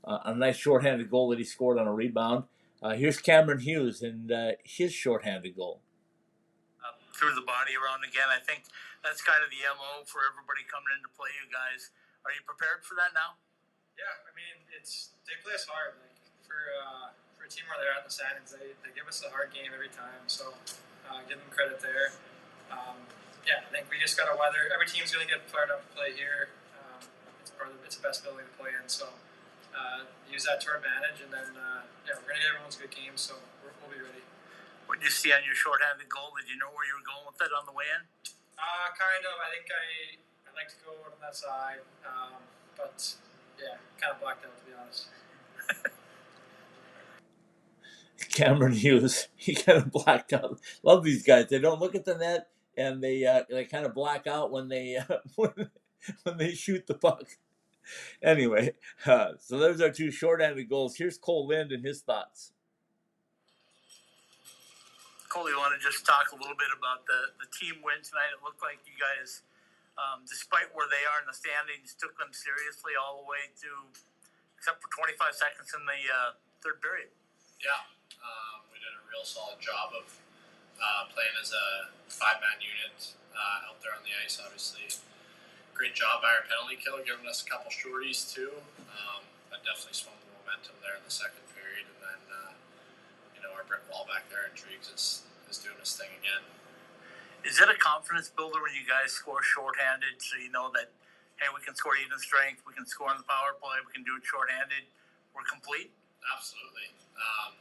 uh, 0.05 0.19
a 0.27 0.35
nice 0.35 0.57
shorthanded 0.57 1.11
goal 1.11 1.31
that 1.31 1.39
he 1.39 1.45
scored 1.45 1.79
on 1.79 1.87
a 1.87 1.93
rebound. 1.93 2.45
Uh, 2.83 2.95
here's 2.95 3.19
Cameron 3.19 3.61
Hughes 3.61 4.03
and 4.03 4.31
uh, 4.31 4.53
his 4.63 4.93
shorthanded 4.93 5.57
goal. 5.57 5.81
Threw 7.15 7.31
the 7.33 7.47
body 7.47 7.79
around 7.79 8.03
again. 8.03 8.27
I 8.29 8.43
think 8.43 8.67
that's 9.07 9.23
kind 9.23 9.41
of 9.41 9.49
the 9.49 9.63
MO 9.79 10.03
for 10.05 10.27
everybody 10.27 10.67
coming 10.67 10.91
in 10.99 11.01
to 11.07 11.11
play. 11.15 11.31
You 11.39 11.47
guys, 11.47 11.95
are 12.27 12.35
you 12.35 12.43
prepared 12.43 12.83
for 12.83 12.99
that 12.99 13.15
now? 13.15 13.39
Yeah, 13.95 14.27
I 14.27 14.35
mean, 14.35 14.67
it's 14.75 15.15
they 15.25 15.39
play 15.47 15.55
us 15.55 15.71
hard. 15.71 15.95
Like 16.03 16.19
for 16.43 16.59
uh, 16.59 17.15
for 17.39 17.47
a 17.47 17.51
team 17.51 17.71
where 17.71 17.79
they're 17.79 17.95
at 17.95 18.03
the 18.03 18.11
standings, 18.11 18.51
they, 18.51 18.75
they 18.83 18.91
give 18.91 19.07
us 19.07 19.23
a 19.23 19.31
hard 19.31 19.55
game 19.55 19.71
every 19.71 19.93
time. 19.95 20.27
So 20.27 20.51
uh, 21.07 21.23
give 21.31 21.39
them 21.39 21.51
credit 21.55 21.79
there. 21.79 22.19
Um, 22.75 22.99
yeah, 23.47 23.63
I 23.63 23.69
think 23.71 23.87
we 23.87 24.03
just 24.03 24.19
got 24.19 24.27
to 24.27 24.35
weather. 24.35 24.67
Every 24.75 24.91
team's 24.91 25.15
going 25.15 25.23
to 25.23 25.31
get 25.31 25.47
fired 25.47 25.71
up 25.71 25.87
to 25.87 25.91
play 25.95 26.17
here. 26.17 26.51
Um, 26.75 27.05
it's 27.39 27.55
part 27.55 27.71
of 27.71 27.79
it's 27.87 27.95
the 27.95 28.03
best 28.03 28.27
building 28.27 28.49
to 28.49 28.55
play 28.59 28.75
in. 28.75 28.89
So 28.91 29.15
uh, 29.71 30.11
use 30.27 30.49
that 30.49 30.59
to 30.67 30.75
our 30.75 30.83
advantage, 30.83 31.23
and 31.23 31.31
then 31.31 31.55
uh, 31.55 31.87
yeah, 32.03 32.19
we're 32.19 32.35
going 32.35 32.41
to 32.41 32.43
get 32.43 32.51
everyone's 32.51 32.81
good 32.81 32.91
games. 32.91 33.23
So 33.23 33.39
we'll 33.63 33.93
be 33.95 34.03
ready. 34.03 34.24
What 34.87 35.01
did 35.01 35.07
you 35.07 35.15
see 35.15 35.33
on 35.33 35.45
your 35.45 35.55
shorthanded 35.57 36.09
goal? 36.09 36.33
Did 36.37 36.51
you 36.51 36.59
know 36.59 36.71
where 36.73 36.87
you 36.87 36.95
were 36.99 37.07
going 37.07 37.25
with 37.27 37.41
it 37.41 37.53
on 37.57 37.67
the 37.67 37.73
way 37.73 37.89
in? 37.89 38.03
Uh, 38.59 38.89
kind 38.95 39.25
of. 39.25 39.35
I 39.41 39.49
think 39.53 39.67
I 39.73 39.85
I 40.47 40.51
like 40.57 40.69
to 40.71 40.79
go 40.85 40.93
on 41.09 41.17
that 41.21 41.35
side, 41.37 41.83
um, 42.05 42.41
but 42.77 42.99
yeah, 43.59 43.81
kind 44.01 44.15
of 44.15 44.21
blacked 44.21 44.45
out 44.45 44.57
to 44.59 44.65
be 44.65 44.73
honest. 44.77 45.09
Cameron 48.35 48.73
Hughes, 48.73 49.29
he 49.37 49.55
kind 49.55 49.79
of 49.79 49.91
blacked 49.93 50.33
out. 50.33 50.61
Love 50.83 51.05
these 51.05 51.23
guys. 51.23 51.49
They 51.49 51.59
don't 51.59 51.81
look 51.81 51.95
at 51.95 52.05
the 52.05 52.17
net 52.17 52.49
and 52.77 53.03
they 53.03 53.25
uh, 53.25 53.45
they 53.49 53.65
kind 53.65 53.87
of 53.87 53.95
black 53.95 54.27
out 54.27 54.51
when 54.51 54.69
they 54.69 54.97
uh, 54.97 55.19
when, 55.37 55.71
when 56.25 56.39
they 56.39 56.53
shoot 56.53 56.87
the 56.87 56.95
puck. 56.95 57.25
Anyway, 58.23 58.75
uh, 59.07 59.33
so 59.39 59.59
those 59.59 59.81
are 59.81 59.91
two 59.91 60.11
shorthanded 60.11 60.69
goals. 60.69 60.97
Here's 60.97 61.19
Cole 61.19 61.49
Lind 61.49 61.73
and 61.73 61.85
his 61.85 62.01
thoughts. 62.01 62.53
Cole, 65.35 65.51
you 65.51 65.59
want 65.59 65.75
to 65.75 65.83
just 65.83 66.07
talk 66.07 66.31
a 66.31 66.39
little 66.39 66.55
bit 66.55 66.71
about 66.71 67.11
the, 67.11 67.35
the 67.43 67.51
team 67.51 67.83
win 67.83 67.99
tonight? 68.07 68.31
It 68.31 68.39
looked 68.47 68.63
like 68.63 68.79
you 68.87 68.95
guys, 68.95 69.43
um, 69.99 70.23
despite 70.31 70.71
where 70.71 70.87
they 70.87 71.03
are 71.11 71.19
in 71.19 71.27
the 71.27 71.35
standings, 71.35 71.91
took 71.99 72.15
them 72.23 72.31
seriously 72.31 72.95
all 72.95 73.19
the 73.19 73.27
way 73.27 73.51
to, 73.67 73.91
except 74.55 74.79
for 74.79 74.87
25 74.95 75.35
seconds 75.35 75.75
in 75.75 75.83
the 75.91 76.01
uh, 76.07 76.39
third 76.63 76.79
period. 76.79 77.11
Yeah, 77.59 77.83
um, 78.23 78.63
we 78.71 78.79
did 78.79 78.95
a 78.95 79.03
real 79.11 79.27
solid 79.27 79.59
job 79.59 79.91
of 79.99 80.07
uh, 80.79 81.11
playing 81.11 81.35
as 81.43 81.51
a 81.51 81.91
five-man 82.07 82.63
unit 82.63 83.19
uh, 83.35 83.75
out 83.75 83.83
there 83.83 83.91
on 83.91 84.07
the 84.07 84.15
ice. 84.15 84.39
Obviously, 84.39 84.87
great 85.75 85.99
job 85.99 86.23
by 86.23 86.31
our 86.31 86.47
penalty 86.47 86.79
killer, 86.79 87.03
giving 87.03 87.27
us 87.27 87.43
a 87.43 87.47
couple 87.51 87.75
shorties 87.75 88.23
too. 88.23 88.55
Um, 88.87 89.27
that 89.51 89.67
definitely 89.67 89.99
swung 89.99 90.15
the 90.23 90.31
momentum 90.31 90.79
there 90.79 90.95
in 90.95 91.03
the 91.03 91.11
second 91.11 91.43
know 93.45 93.53
our 93.53 93.69
brick 93.69 93.85
wall 93.93 94.09
back 94.09 94.25
there 94.33 94.49
in 94.49 94.57
Driggs 94.57 94.89
is, 94.89 95.29
is 95.53 95.61
doing 95.61 95.77
his 95.77 95.93
thing 95.93 96.09
again. 96.17 96.41
Is 97.45 97.61
it 97.61 97.69
a 97.69 97.77
confidence 97.77 98.33
builder 98.33 98.65
when 98.65 98.73
you 98.73 98.89
guys 98.89 99.13
score 99.13 99.45
shorthanded 99.45 100.17
so 100.17 100.41
you 100.41 100.49
know 100.49 100.73
that, 100.73 100.89
hey, 101.37 101.53
we 101.53 101.61
can 101.61 101.77
score 101.77 101.93
even 102.01 102.17
strength, 102.17 102.65
we 102.65 102.73
can 102.73 102.89
score 102.89 103.13
on 103.13 103.21
the 103.21 103.29
power 103.29 103.53
play, 103.61 103.77
we 103.85 103.93
can 103.93 104.01
do 104.01 104.17
it 104.17 104.25
shorthanded, 104.25 104.89
we're 105.37 105.45
complete? 105.45 105.93
Absolutely. 106.25 106.89
Um, 107.21 107.53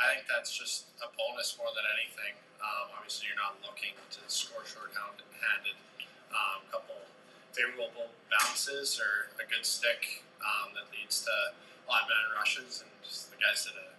I 0.00 0.16
think 0.16 0.24
that's 0.32 0.48
just 0.48 0.96
a 1.04 1.12
bonus 1.12 1.60
more 1.60 1.68
than 1.76 1.84
anything. 2.00 2.40
Um, 2.64 2.96
obviously, 2.96 3.28
you're 3.28 3.38
not 3.38 3.60
looking 3.60 3.92
to 4.16 4.20
score 4.32 4.64
short-handed. 4.64 5.76
Um, 6.32 6.64
couple 6.72 6.96
favorable 7.52 8.08
bounces 8.32 8.96
or 8.96 9.28
a 9.36 9.44
good 9.44 9.68
stick 9.68 10.24
um, 10.40 10.72
that 10.72 10.88
leads 10.88 11.28
to 11.28 11.34
odd 11.84 12.08
man 12.08 12.26
rushes, 12.32 12.80
and 12.80 12.90
just 13.04 13.28
the 13.28 13.36
guys 13.36 13.68
did 13.68 13.76
a 13.76 13.91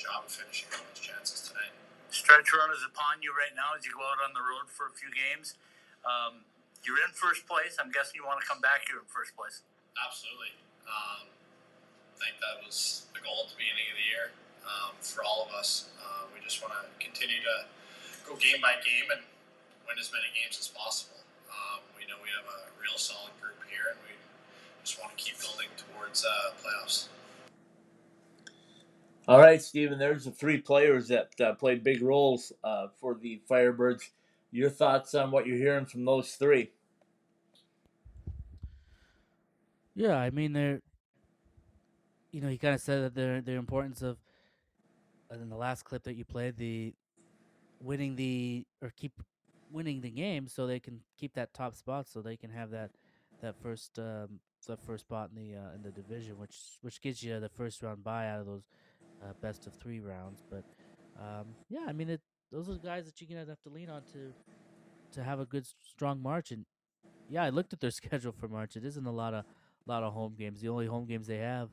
job 0.00 0.24
of 0.24 0.32
finishing 0.32 0.72
on 0.72 0.80
those 0.88 1.04
chances 1.04 1.44
tonight. 1.44 1.76
Stretch 2.08 2.48
run 2.56 2.72
is 2.72 2.80
upon 2.88 3.20
you 3.20 3.36
right 3.36 3.52
now 3.52 3.76
as 3.76 3.84
you 3.84 3.92
go 3.92 4.00
out 4.00 4.16
on 4.24 4.32
the 4.32 4.40
road 4.40 4.72
for 4.72 4.88
a 4.88 4.94
few 4.96 5.12
games. 5.12 5.60
Um, 6.02 6.48
you're 6.80 6.98
in 7.04 7.12
first 7.12 7.44
place. 7.44 7.76
I'm 7.76 7.92
guessing 7.92 8.16
you 8.16 8.24
want 8.24 8.40
to 8.40 8.48
come 8.48 8.64
back 8.64 8.88
here 8.88 8.96
in 8.96 9.04
first 9.06 9.36
place. 9.36 9.60
Absolutely. 10.00 10.56
Um, 10.88 11.28
I 11.28 12.16
think 12.16 12.40
that 12.40 12.64
was 12.64 13.06
the 13.12 13.20
goal 13.20 13.44
at 13.44 13.52
the 13.52 13.58
beginning 13.60 13.92
of 13.92 13.96
the 14.00 14.08
year 14.08 14.26
um, 14.64 14.96
for 15.04 15.20
all 15.20 15.44
of 15.44 15.52
us. 15.52 15.92
Uh, 16.00 16.24
we 16.32 16.40
just 16.40 16.64
want 16.64 16.72
to 16.72 16.88
continue 16.96 17.38
to 17.44 17.56
go 18.24 18.34
game 18.40 18.64
by 18.64 18.80
game 18.80 19.12
and 19.12 19.20
win 19.84 20.00
as 20.00 20.08
many 20.08 20.32
games 20.32 20.56
as 20.56 20.72
possible. 20.72 21.20
Um, 21.52 21.84
we 21.92 22.08
know 22.08 22.16
we 22.24 22.32
have 22.32 22.48
a 22.48 22.72
real 22.80 22.96
solid 22.96 23.36
group 23.38 23.60
here, 23.68 23.92
and 23.92 24.00
we 24.08 24.16
just 24.80 24.96
want 24.96 25.12
to 25.12 25.18
keep 25.20 25.36
building 25.36 25.68
towards 25.76 26.24
uh, 26.24 26.56
playoffs. 26.58 27.12
All 29.30 29.38
right, 29.38 29.62
Steven. 29.62 29.96
There's 29.96 30.24
the 30.24 30.32
three 30.32 30.58
players 30.58 31.06
that 31.06 31.40
uh, 31.40 31.54
played 31.54 31.84
big 31.84 32.02
roles 32.02 32.52
uh, 32.64 32.88
for 33.00 33.14
the 33.14 33.40
Firebirds. 33.48 34.10
Your 34.50 34.70
thoughts 34.70 35.14
on 35.14 35.30
what 35.30 35.46
you're 35.46 35.56
hearing 35.56 35.86
from 35.86 36.04
those 36.04 36.32
three? 36.32 36.72
Yeah, 39.94 40.16
I 40.16 40.30
mean 40.30 40.52
they're 40.52 40.80
you 42.32 42.40
know, 42.40 42.48
he 42.48 42.58
kind 42.58 42.74
of 42.74 42.80
said 42.80 43.04
that 43.04 43.14
their 43.14 43.40
their 43.40 43.58
importance 43.58 44.02
of 44.02 44.18
uh, 45.32 45.36
in 45.36 45.48
the 45.48 45.56
last 45.56 45.84
clip 45.84 46.02
that 46.02 46.16
you 46.16 46.24
played 46.24 46.56
the 46.56 46.92
winning 47.80 48.16
the 48.16 48.66
or 48.82 48.92
keep 48.96 49.12
winning 49.70 50.00
the 50.00 50.10
game 50.10 50.48
so 50.48 50.66
they 50.66 50.80
can 50.80 51.02
keep 51.16 51.34
that 51.34 51.54
top 51.54 51.76
spot 51.76 52.08
so 52.08 52.20
they 52.20 52.36
can 52.36 52.50
have 52.50 52.70
that 52.70 52.90
that 53.42 53.54
first 53.62 53.96
um 54.00 54.40
that 54.66 54.84
first 54.84 55.06
spot 55.06 55.30
in 55.34 55.40
the 55.40 55.56
uh, 55.56 55.72
in 55.74 55.82
the 55.82 55.90
division 55.92 56.36
which 56.36 56.78
which 56.82 57.00
gives 57.00 57.22
you 57.22 57.38
the 57.38 57.48
first 57.48 57.80
round 57.80 58.02
bye 58.02 58.28
out 58.28 58.40
of 58.40 58.46
those 58.46 58.64
uh, 59.22 59.32
best 59.40 59.66
of 59.66 59.74
3 59.74 60.00
rounds 60.00 60.42
but 60.50 60.64
um 61.20 61.46
yeah, 61.68 61.84
I 61.86 61.92
mean 61.92 62.10
it 62.10 62.20
those 62.52 62.68
are 62.68 62.72
the 62.72 62.78
guys 62.78 63.04
that 63.06 63.20
you're 63.20 63.28
going 63.28 63.44
to 63.44 63.50
have 63.50 63.62
to 63.62 63.68
lean 63.68 63.90
on 63.90 64.02
to 64.12 64.32
to 65.12 65.22
have 65.22 65.40
a 65.40 65.46
good 65.46 65.66
strong 65.88 66.20
March 66.22 66.50
and 66.50 66.64
yeah, 67.28 67.44
I 67.44 67.50
looked 67.50 67.72
at 67.72 67.80
their 67.80 67.90
schedule 68.02 68.32
for 68.32 68.48
March. 68.48 68.76
It 68.76 68.84
isn't 68.84 69.06
a 69.06 69.12
lot 69.12 69.34
of 69.34 69.44
lot 69.86 70.02
of 70.02 70.12
home 70.12 70.34
games. 70.38 70.60
The 70.60 70.68
only 70.68 70.86
home 70.86 71.06
games 71.06 71.26
they 71.26 71.38
have 71.38 71.70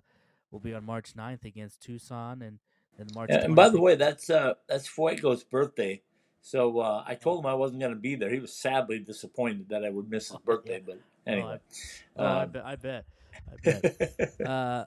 will 0.52 0.60
be 0.60 0.74
on 0.74 0.86
March 0.86 1.14
9th 1.16 1.46
against 1.46 1.82
Tucson 1.82 2.42
and 2.42 2.60
then 2.98 3.08
March. 3.16 3.30
And, 3.32 3.44
and 3.44 3.56
by 3.56 3.70
the 3.70 3.82
way, 3.82 3.96
that's 3.96 4.30
uh, 4.30 4.54
that's 4.68 4.88
Fuego's 4.88 5.44
birthday. 5.44 6.02
So 6.42 6.80
uh, 6.80 7.04
I 7.06 7.16
told 7.16 7.40
him 7.40 7.46
I 7.48 7.56
wasn't 7.56 7.82
going 7.82 7.94
to 7.94 8.00
be 8.00 8.16
there. 8.16 8.30
He 8.30 8.40
was 8.40 8.54
sadly 8.54 9.00
disappointed 9.00 9.70
that 9.70 9.84
I 9.84 9.90
would 9.90 10.10
miss 10.10 10.30
his 10.30 10.38
birthday. 10.46 10.82
But 10.86 11.00
Oh, 11.28 11.32
anyway, 11.32 11.60
I, 12.18 12.22
oh, 12.22 12.26
I 12.26 12.44
um, 12.44 12.50
bet. 12.50 12.66
I 12.66 12.76
bet. 12.76 13.06
I 13.52 13.56
bet. 13.64 14.48
uh, 14.48 14.86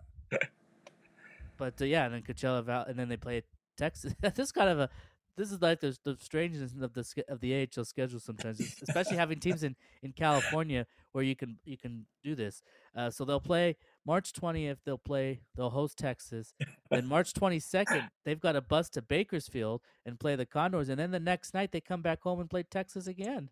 but 1.61 1.81
uh, 1.81 1.85
yeah, 1.85 2.07
and 2.07 2.15
then 2.15 2.23
Coachella 2.23 2.65
Val, 2.65 2.85
and 2.89 2.99
then 2.99 3.09
they 3.09 3.19
play 3.19 3.43
Texas. 3.77 4.15
this 4.21 4.39
is 4.39 4.51
kind 4.51 4.71
of 4.71 4.81
a. 4.81 4.91
This 5.37 5.53
is 5.53 5.63
like 5.63 5.81
the, 5.81 5.97
the 6.05 6.17
strangeness 6.21 6.73
of 6.73 6.93
the 6.93 7.25
of 7.29 7.41
the 7.41 7.69
AHL 7.77 7.85
schedule 7.85 8.19
sometimes, 8.19 8.61
especially 8.83 9.17
having 9.17 9.39
teams 9.39 9.63
in, 9.63 9.77
in 10.03 10.13
California 10.13 10.87
where 11.13 11.23
you 11.23 11.37
can 11.37 11.59
you 11.65 11.79
can 11.79 12.07
do 12.25 12.35
this. 12.35 12.63
Uh, 12.97 13.11
so 13.11 13.25
they'll 13.25 13.41
play 13.41 13.77
March 14.05 14.33
twentieth. 14.33 14.79
They'll 14.85 14.99
play. 14.99 15.41
They'll 15.55 15.71
host 15.71 15.99
Texas. 15.99 16.53
then 16.91 17.07
March 17.07 17.33
twenty 17.33 17.61
second, 17.61 18.09
they've 18.25 18.41
got 18.41 18.57
a 18.57 18.61
bus 18.61 18.91
to 18.91 19.03
Bakersfield 19.03 19.83
and 20.05 20.19
play 20.19 20.35
the 20.35 20.47
Condors, 20.47 20.89
and 20.89 20.99
then 20.99 21.11
the 21.11 21.21
next 21.21 21.55
night 21.55 21.73
they 21.73 21.81
come 21.81 22.03
back 22.03 22.23
home 22.23 22.41
and 22.41 22.51
play 22.51 22.65
Texas 22.65 23.07
again. 23.07 23.51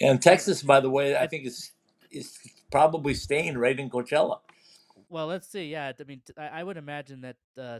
and 0.00 0.20
Texas, 0.20 0.62
by 0.62 0.80
the 0.80 0.90
way, 0.90 1.16
I 1.16 1.26
think 1.28 1.46
is 1.46 1.72
is 2.10 2.38
probably 2.70 3.14
staying 3.14 3.56
right 3.58 3.78
in 3.78 3.90
Coachella. 3.90 4.40
Well, 5.14 5.28
let's 5.28 5.46
see. 5.46 5.66
Yeah, 5.66 5.92
I 5.98 6.02
mean, 6.02 6.22
I 6.36 6.64
would 6.64 6.76
imagine 6.76 7.20
that 7.20 7.36
uh, 7.56 7.78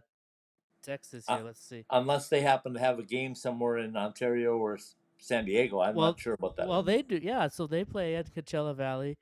Texas 0.85 1.25
Uh, 1.29 1.41
let's 1.45 1.61
see. 1.61 1.85
Unless 1.91 2.29
they 2.29 2.43
happen 2.43 2.75
to 2.75 2.79
have 2.79 3.01
a 3.01 3.03
game 3.03 3.35
somewhere 3.35 3.79
in 3.79 3.97
Ontario 3.97 4.57
or 4.57 4.79
San 5.19 5.45
Diego, 5.45 5.81
I'm 5.81 5.97
well, 5.97 6.11
not 6.11 6.21
sure 6.21 6.35
about 6.35 6.55
that. 6.59 6.69
Well, 6.69 6.85
they 6.85 7.03
do. 7.03 7.19
Yeah, 7.21 7.49
so 7.49 7.67
they 7.67 7.85
play 7.85 8.15
at 8.15 8.33
Coachella 8.33 8.77
Valley, 8.77 9.19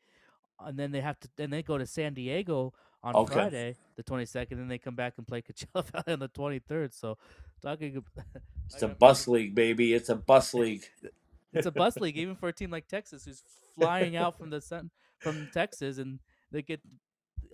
and 0.61 0.79
then 0.79 0.93
they 0.93 1.01
have 1.01 1.19
to. 1.21 1.29
Then 1.37 1.49
they 1.49 1.63
go 1.63 1.79
to 1.79 1.87
San 1.87 2.13
Diego 2.13 2.75
on 3.03 3.17
Okay. 3.17 3.33
Friday, 3.33 3.77
the 3.97 4.03
twenty 4.03 4.27
second. 4.27 4.59
Then 4.59 4.69
they 4.69 4.77
come 4.77 4.95
back 4.95 5.15
and 5.17 5.27
play 5.27 5.41
Coachella 5.41 5.83
Valley 5.93 6.13
on 6.13 6.19
the 6.19 6.29
twenty 6.29 6.59
third. 6.59 6.93
So, 6.93 7.17
talking. 7.63 8.05
it's 8.71 8.83
a 8.83 8.89
bus 8.89 9.27
league, 9.27 9.55
baby. 9.55 9.95
It's 9.95 10.11
a 10.11 10.17
bus 10.17 10.53
league. 10.53 10.85
it's 11.55 11.67
a 11.67 11.73
bus 11.73 11.97
league, 11.97 12.19
even 12.19 12.37
for 12.37 12.51
a 12.51 12.53
team 12.53 12.71
like 12.71 12.89
Texas, 12.89 13.25
who's 13.25 13.43
flying 13.75 14.17
out 14.17 14.37
from 14.37 14.51
the 14.51 14.61
sun 14.61 14.91
from 15.21 15.49
Texas, 15.55 15.97
and 15.97 16.19
they 16.51 16.61
get 16.61 16.83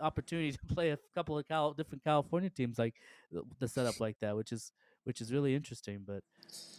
opportunity 0.00 0.52
to 0.52 0.58
play 0.74 0.90
a 0.90 0.98
couple 1.14 1.38
of 1.38 1.46
Cal- 1.48 1.72
different 1.72 2.04
California 2.04 2.50
teams 2.50 2.78
like 2.78 2.94
the, 3.32 3.42
the 3.58 3.68
setup 3.68 3.94
like 4.00 4.16
that, 4.20 4.36
which 4.36 4.52
is 4.52 4.72
which 5.04 5.20
is 5.20 5.32
really 5.32 5.54
interesting. 5.54 6.02
But, 6.06 6.22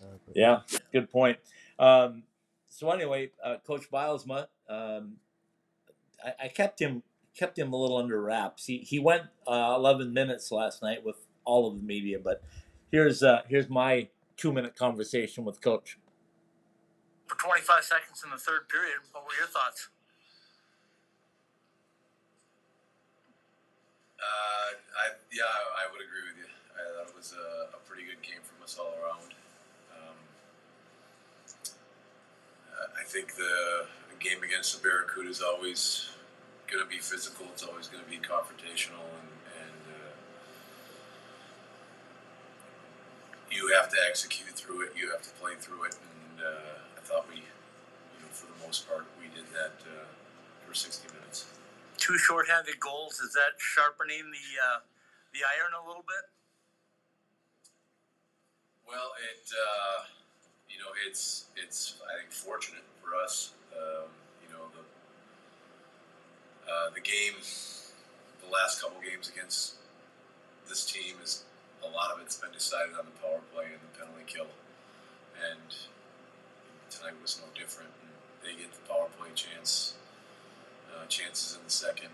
uh, 0.01 0.17
but 0.25 0.35
Yeah, 0.35 0.61
good 0.91 1.09
point. 1.09 1.37
Um, 1.79 2.23
so 2.67 2.91
anyway, 2.91 3.31
uh, 3.43 3.55
Coach 3.65 3.89
Bylsma, 3.91 4.47
um, 4.69 5.17
I, 6.23 6.45
I 6.45 6.47
kept 6.49 6.79
him 6.79 7.03
kept 7.35 7.57
him 7.57 7.73
a 7.73 7.75
little 7.75 7.97
under 7.97 8.21
wraps. 8.21 8.65
He 8.65 8.79
he 8.79 8.99
went 8.99 9.23
uh, 9.47 9.73
11 9.75 10.13
minutes 10.13 10.51
last 10.51 10.81
night 10.81 11.03
with 11.03 11.17
all 11.45 11.67
of 11.67 11.77
the 11.77 11.83
media, 11.83 12.19
but 12.23 12.43
here's 12.91 13.23
uh, 13.23 13.41
here's 13.47 13.69
my 13.69 14.09
two 14.37 14.53
minute 14.53 14.75
conversation 14.75 15.45
with 15.45 15.61
Coach. 15.61 15.97
For 17.27 17.35
25 17.35 17.83
seconds 17.83 18.23
in 18.23 18.31
the 18.31 18.37
third 18.37 18.69
period, 18.69 18.97
what 19.11 19.23
were 19.23 19.35
your 19.37 19.47
thoughts? 19.47 19.89
Uh, 24.19 24.75
I 24.99 25.15
yeah, 25.31 25.47
I, 25.47 25.87
would 25.91 26.03
agree 26.03 26.27
with 26.27 26.37
you. 26.43 26.49
I 26.75 26.83
thought 26.91 27.07
it 27.07 27.15
was 27.15 27.31
a, 27.31 27.71
a 27.71 27.79
pretty 27.87 28.03
good 28.03 28.19
game 28.21 28.43
from 28.43 28.59
us 28.63 28.75
all 28.75 28.91
around. 28.99 29.31
Um, 29.95 30.17
I 32.99 33.03
think 33.07 33.35
the, 33.35 33.87
the 34.11 34.19
game 34.19 34.43
against 34.43 34.75
the 34.75 34.83
Barracuda 34.83 35.29
is 35.29 35.41
always 35.41 36.09
going 36.67 36.83
to 36.83 36.89
be 36.89 36.99
physical. 36.99 37.47
It's 37.53 37.63
always 37.63 37.87
going 37.87 38.03
to 38.03 38.09
be 38.09 38.19
confrontational, 38.19 39.07
and, 39.23 39.31
and 39.55 39.81
uh, 39.87 40.11
you 43.49 43.71
have 43.79 43.89
to 43.89 43.97
execute 44.07 44.51
through 44.51 44.83
it. 44.83 44.91
You 44.99 45.09
have 45.11 45.23
to 45.23 45.33
play 45.39 45.55
through 45.59 45.85
it, 45.85 45.95
and 45.95 46.43
uh, 46.43 46.99
I 46.99 47.01
thought 47.01 47.25
we, 47.31 47.39
you 47.39 48.19
know, 48.19 48.31
for 48.35 48.51
the 48.51 48.59
most 48.67 48.87
part, 48.87 49.05
we 49.15 49.31
did 49.31 49.47
that 49.55 49.79
uh, 49.87 50.05
for 50.67 50.75
60 50.75 51.07
minutes. 51.15 51.45
Two 52.09 52.17
shorthanded 52.17 52.79
goals. 52.79 53.19
Is 53.21 53.33
that 53.33 53.61
sharpening 53.61 54.33
the 54.33 54.47
uh, 54.57 54.79
the 55.29 55.45
iron 55.45 55.77
a 55.77 55.87
little 55.87 56.01
bit? 56.01 56.25
Well, 58.81 59.13
it 59.21 59.45
uh, 59.53 60.09
you 60.65 60.79
know 60.79 60.89
it's 61.05 61.45
it's 61.55 62.01
I 62.09 62.17
think 62.17 62.31
fortunate 62.31 62.81
for 62.97 63.13
us. 63.13 63.53
Um, 63.77 64.09
you 64.41 64.49
know 64.49 64.65
the 64.73 64.81
uh, 66.65 66.89
the 66.95 67.01
game, 67.01 67.37
the 68.41 68.49
last 68.51 68.81
couple 68.81 68.97
games 69.05 69.29
against 69.29 69.75
this 70.67 70.91
team 70.91 71.13
is 71.23 71.43
a 71.85 71.89
lot 71.93 72.09
of 72.09 72.25
it's 72.25 72.37
been 72.37 72.51
decided 72.51 72.97
on 72.97 73.05
the 73.05 73.21
power 73.21 73.41
play 73.53 73.65
and 73.65 73.81
the 73.85 73.99
penalty 73.99 74.25
kill, 74.25 74.49
and 75.37 75.77
tonight 76.89 77.13
was 77.21 77.37
no 77.37 77.45
different. 77.53 77.91
They 78.41 78.57
get 78.57 78.73
the 78.73 78.81
power 78.89 79.09
play 79.15 79.29
chance, 79.35 79.93
uh, 80.95 81.05
chances 81.07 81.57
in 81.57 81.63
the 81.63 81.71
second. 81.71 82.09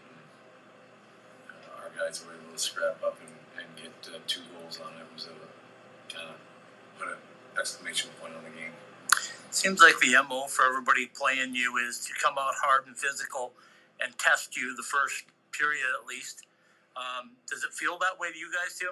Uh, 1.50 1.84
our 1.84 1.92
guys 1.98 2.24
were 2.26 2.34
able 2.34 2.54
to 2.54 2.60
scrap 2.60 3.02
up 3.04 3.18
and, 3.22 3.34
and 3.58 3.68
get 3.76 4.14
uh, 4.14 4.20
two 4.28 4.42
goals 4.58 4.80
on 4.80 4.94
it. 4.94 5.02
It 5.02 5.14
was 5.14 5.28
a 5.28 6.14
kind 6.14 6.30
of 6.30 6.36
put 7.00 7.08
an 7.10 7.18
exclamation 7.60 8.10
point 8.22 8.34
on 8.36 8.44
the 8.44 8.52
game. 8.52 8.72
Seems 9.52 9.82
like 9.82 10.00
the 10.00 10.16
MO 10.28 10.48
for 10.48 10.66
everybody 10.66 11.08
playing 11.08 11.56
you 11.56 11.78
is 11.88 12.04
to 12.06 12.14
come 12.22 12.36
out 12.38 12.54
hard 12.62 12.88
and 12.88 12.98
physical 12.98 13.54
and 14.02 14.18
test 14.18 14.58
you 14.58 14.76
the 14.76 14.84
first 14.84 15.24
period 15.52 15.88
at 16.00 16.06
least. 16.08 16.44
Um, 16.96 17.32
does 17.50 17.64
it 17.64 17.72
feel 17.72 17.98
that 18.00 18.20
way 18.20 18.32
to 18.32 18.38
you 18.38 18.52
guys 18.52 18.78
too? 18.78 18.92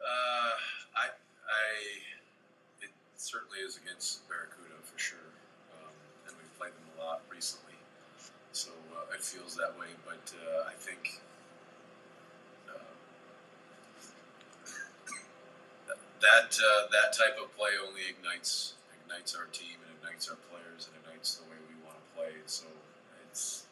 Uh, 0.00 0.54
I, 0.96 1.06
I, 1.12 1.66
it 2.82 2.90
certainly 3.16 3.58
is 3.58 3.78
against 3.78 4.26
Barracuda 4.28 4.78
for 4.82 4.98
sure, 4.98 5.30
um, 5.76 5.92
and 6.26 6.34
we've 6.34 6.54
played 6.58 6.72
them 6.72 6.88
a 6.98 7.04
lot 7.04 7.22
recently, 7.30 7.76
so 8.52 8.70
uh, 8.96 8.99
it 9.12 9.22
feels 9.22 9.56
that 9.56 9.78
way. 9.78 9.88
But 10.04 10.32
uh, 10.34 10.68
I 10.68 10.74
think 10.74 11.20
uh, 12.68 12.72
that 16.20 16.58
uh, 16.58 16.88
that 16.90 17.16
type 17.16 17.38
of 17.42 17.56
play 17.56 17.70
only 17.86 18.02
ignites 18.08 18.74
ignites 19.02 19.34
our 19.34 19.46
team 19.46 19.76
and 19.86 19.96
ignites 19.98 20.28
our 20.28 20.36
players 20.50 20.88
and 20.88 21.02
ignites 21.04 21.36
the 21.36 21.44
way 21.50 21.56
we 21.68 21.74
want 21.84 21.96
to 21.98 22.16
play. 22.16 22.32
So 22.46 22.66
it's 23.30 23.66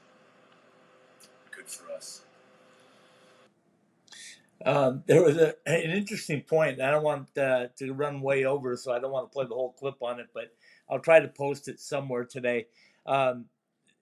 good 1.51 1.67
for 1.67 1.93
us. 1.93 2.23
Um, 4.65 5.05
there 5.07 5.23
was 5.23 5.37
a, 5.37 5.55
an 5.67 5.91
interesting 5.93 6.41
point. 6.43 6.81
I 6.81 6.91
don't 6.91 7.05
want 7.05 7.37
uh, 7.39 7.69
to 7.79 7.93
run 7.93 8.21
way 8.21 8.45
over, 8.45 8.77
so 8.77 8.93
I 8.93 8.99
don't 8.99 9.13
want 9.13 9.31
to 9.31 9.35
play 9.35 9.45
the 9.45 9.55
whole 9.55 9.73
clip 9.79 10.03
on 10.03 10.19
it, 10.19 10.27
but 10.35 10.53
I'll 10.91 10.99
try 10.99 11.21
to 11.21 11.29
post 11.29 11.69
it 11.69 11.79
somewhere 11.79 12.25
today. 12.25 12.67
Um, 13.07 13.47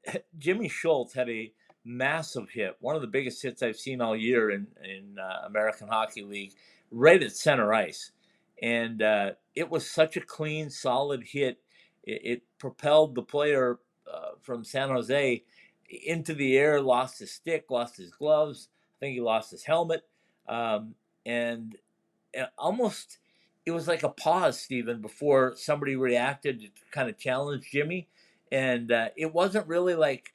Jimmy 0.39 0.69
Schuldt 0.69 1.13
had 1.15 1.29
a 1.29 1.53
massive 1.85 2.51
hit, 2.51 2.77
one 2.81 2.97
of 2.97 3.03
the 3.03 3.09
biggest 3.09 3.43
hits 3.43 3.63
I've 3.63 3.77
seen 3.77 4.01
all 4.01 4.17
year 4.17 4.51
in 4.51 4.67
in 4.85 5.19
uh, 5.19 5.47
American 5.47 5.89
Hockey 5.89 6.23
League, 6.23 6.53
right 6.91 7.23
at 7.23 7.33
center 7.37 7.73
ice, 7.73 8.13
and 8.63 9.03
uh, 9.03 9.31
it 9.55 9.71
was 9.71 9.89
such 9.91 10.17
a 10.17 10.21
clean, 10.21 10.71
solid 10.71 11.23
hit. 11.25 11.59
It, 12.05 12.21
it 12.25 12.43
propelled 12.59 13.15
the 13.15 13.23
player 13.23 13.79
uh, 14.13 14.31
from 14.41 14.65
San 14.65 14.89
Jose 14.89 15.45
into 16.05 16.35
the 16.35 16.57
air, 16.57 16.81
lost 16.81 17.19
his 17.21 17.33
stick, 17.33 17.67
lost 17.71 17.97
his 17.97 18.11
gloves. 18.11 18.69
I 18.97 18.99
think 19.01 19.15
he 19.15 19.21
lost 19.21 19.51
his 19.51 19.65
helmet, 19.65 20.05
um, 20.49 20.95
and, 21.25 21.77
and 22.35 22.49
almost 22.59 23.19
it 23.67 23.73
was 23.73 23.89
like 23.89 24.05
a 24.05 24.09
pause, 24.09 24.61
Steven, 24.61 25.01
before 25.03 25.55
somebody 25.57 25.97
reacted 25.97 26.61
to 26.61 26.69
kind 26.93 27.09
of 27.11 27.19
challenge 27.19 27.69
Jimmy, 27.71 28.09
and 28.53 28.93
uh, 28.93 29.09
it 29.17 29.33
wasn't 29.33 29.67
really 29.67 29.95
like 29.95 30.33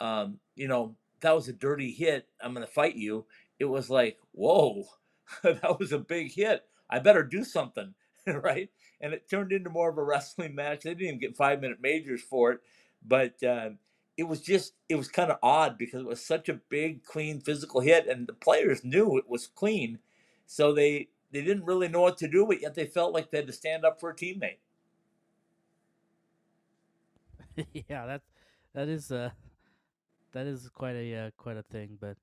um, 0.00 0.38
you 0.56 0.68
know, 0.68 0.96
that 1.20 1.34
was 1.34 1.48
a 1.48 1.52
dirty 1.52 1.92
hit. 1.92 2.26
I'm 2.40 2.54
to 2.54 2.66
fight 2.66 2.96
you. 2.96 3.26
It 3.58 3.66
was 3.66 3.90
like, 3.90 4.18
whoa, 4.32 4.84
that 5.42 5.78
was 5.78 5.92
a 5.92 5.98
big 5.98 6.32
hit. 6.32 6.64
I 6.88 6.98
better 6.98 7.22
do 7.22 7.44
something, 7.44 7.94
right? 8.26 8.70
And 9.00 9.12
it 9.12 9.28
turned 9.28 9.52
into 9.52 9.70
more 9.70 9.90
of 9.90 9.98
a 9.98 10.02
wrestling 10.02 10.54
match. 10.54 10.82
They 10.82 10.90
didn't 10.90 11.06
even 11.06 11.20
get 11.20 11.36
five 11.36 11.60
minute 11.60 11.78
majors 11.80 12.22
for 12.22 12.52
it, 12.52 12.60
but 13.06 13.42
uh, 13.42 13.70
it 14.16 14.24
was 14.24 14.40
just, 14.40 14.74
it 14.88 14.96
was 14.96 15.08
kind 15.08 15.30
of 15.30 15.38
odd 15.42 15.78
because 15.78 16.00
it 16.00 16.06
was 16.06 16.24
such 16.24 16.48
a 16.48 16.60
big, 16.68 17.04
clean 17.04 17.40
physical 17.40 17.80
hit, 17.80 18.06
and 18.08 18.26
the 18.26 18.32
players 18.32 18.84
knew 18.84 19.16
it 19.18 19.28
was 19.28 19.46
clean, 19.46 19.98
so 20.46 20.72
they 20.72 21.08
they 21.32 21.42
didn't 21.42 21.64
really 21.64 21.86
know 21.86 22.00
what 22.00 22.18
to 22.18 22.26
do, 22.28 22.44
but 22.44 22.60
yet 22.60 22.74
they 22.74 22.86
felt 22.86 23.14
like 23.14 23.30
they 23.30 23.38
had 23.38 23.46
to 23.46 23.52
stand 23.52 23.84
up 23.84 24.00
for 24.00 24.10
a 24.10 24.16
teammate. 24.16 24.58
yeah, 27.88 28.06
that 28.06 28.22
that 28.74 28.88
is 28.88 29.10
uh 29.10 29.30
that 30.32 30.46
is 30.46 30.68
quite 30.68 30.96
a 30.96 31.14
uh, 31.14 31.30
quite 31.36 31.56
a 31.56 31.62
thing. 31.62 31.98
But 32.00 32.16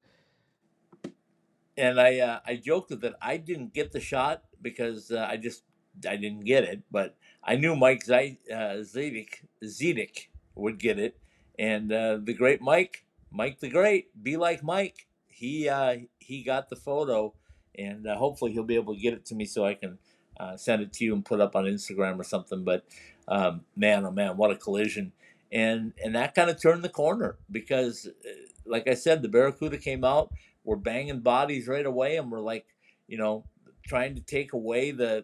and 1.78 2.00
I 2.00 2.20
uh, 2.20 2.40
I 2.46 2.56
joked 2.56 3.00
that 3.00 3.16
I 3.22 3.38
didn't 3.38 3.74
get 3.74 3.92
the 3.92 4.00
shot 4.00 4.44
because 4.62 5.12
uh, 5.12 5.28
I 5.30 5.38
just 5.38 5.64
I 6.08 6.16
didn't 6.16 6.46
get 6.46 6.64
it, 6.64 6.84
but 6.92 7.16
I 7.44 7.56
knew 7.56 7.76
Mike 7.76 8.04
Zid- 8.04 8.38
uh, 8.52 8.84
Zedek 8.84 10.28
would 10.56 10.80
get 10.80 11.00
it, 11.00 11.18
and 11.58 11.92
uh, 11.92 12.18
the 12.22 12.34
great 12.34 12.62
Mike 12.62 13.06
Mike 13.32 13.60
the 13.60 13.70
Great, 13.70 14.24
be 14.24 14.38
like 14.38 14.64
Mike. 14.64 15.08
He 15.28 15.70
uh, 15.70 15.98
he 16.20 16.44
got 16.44 16.70
the 16.70 16.76
photo, 16.76 17.34
and 17.76 18.08
uh, 18.08 18.16
hopefully 18.16 18.52
he'll 18.54 18.64
be 18.64 18.76
able 18.76 18.96
to 18.96 19.00
get 19.02 19.14
it 19.14 19.26
to 19.26 19.36
me 19.36 19.46
so 19.46 19.66
I 19.66 19.76
can 19.76 20.00
uh, 20.40 20.58
send 20.58 20.82
it 20.82 20.94
to 20.94 21.06
you 21.06 21.14
and 21.14 21.24
put 21.24 21.42
up 21.42 21.56
on 21.56 21.66
Instagram 21.66 22.20
or 22.20 22.24
something. 22.24 22.64
But 22.64 22.86
um, 23.28 23.62
man, 23.76 24.06
oh 24.06 24.12
man, 24.12 24.38
what 24.38 24.52
a 24.52 24.56
collision! 24.56 25.12
And 25.52 25.94
and 26.04 26.16
that 26.16 26.36
kind 26.36 26.50
of 26.50 26.62
turned 26.62 26.84
the 26.84 26.90
corner 26.90 27.38
because, 27.50 28.08
uh, 28.08 28.30
like 28.66 28.88
I 28.88 28.96
said, 28.96 29.22
the 29.22 29.30
Barracuda 29.30 29.78
came 29.78 30.04
out 30.04 30.34
we're 30.64 30.76
banging 30.76 31.22
bodies 31.22 31.66
right 31.66 31.86
away 31.86 32.18
and 32.18 32.30
we're 32.30 32.42
like 32.42 32.66
you 33.08 33.18
know 33.18 33.46
trying 33.88 34.14
to 34.16 34.22
take 34.22 34.52
away 34.52 34.92
the 34.92 35.24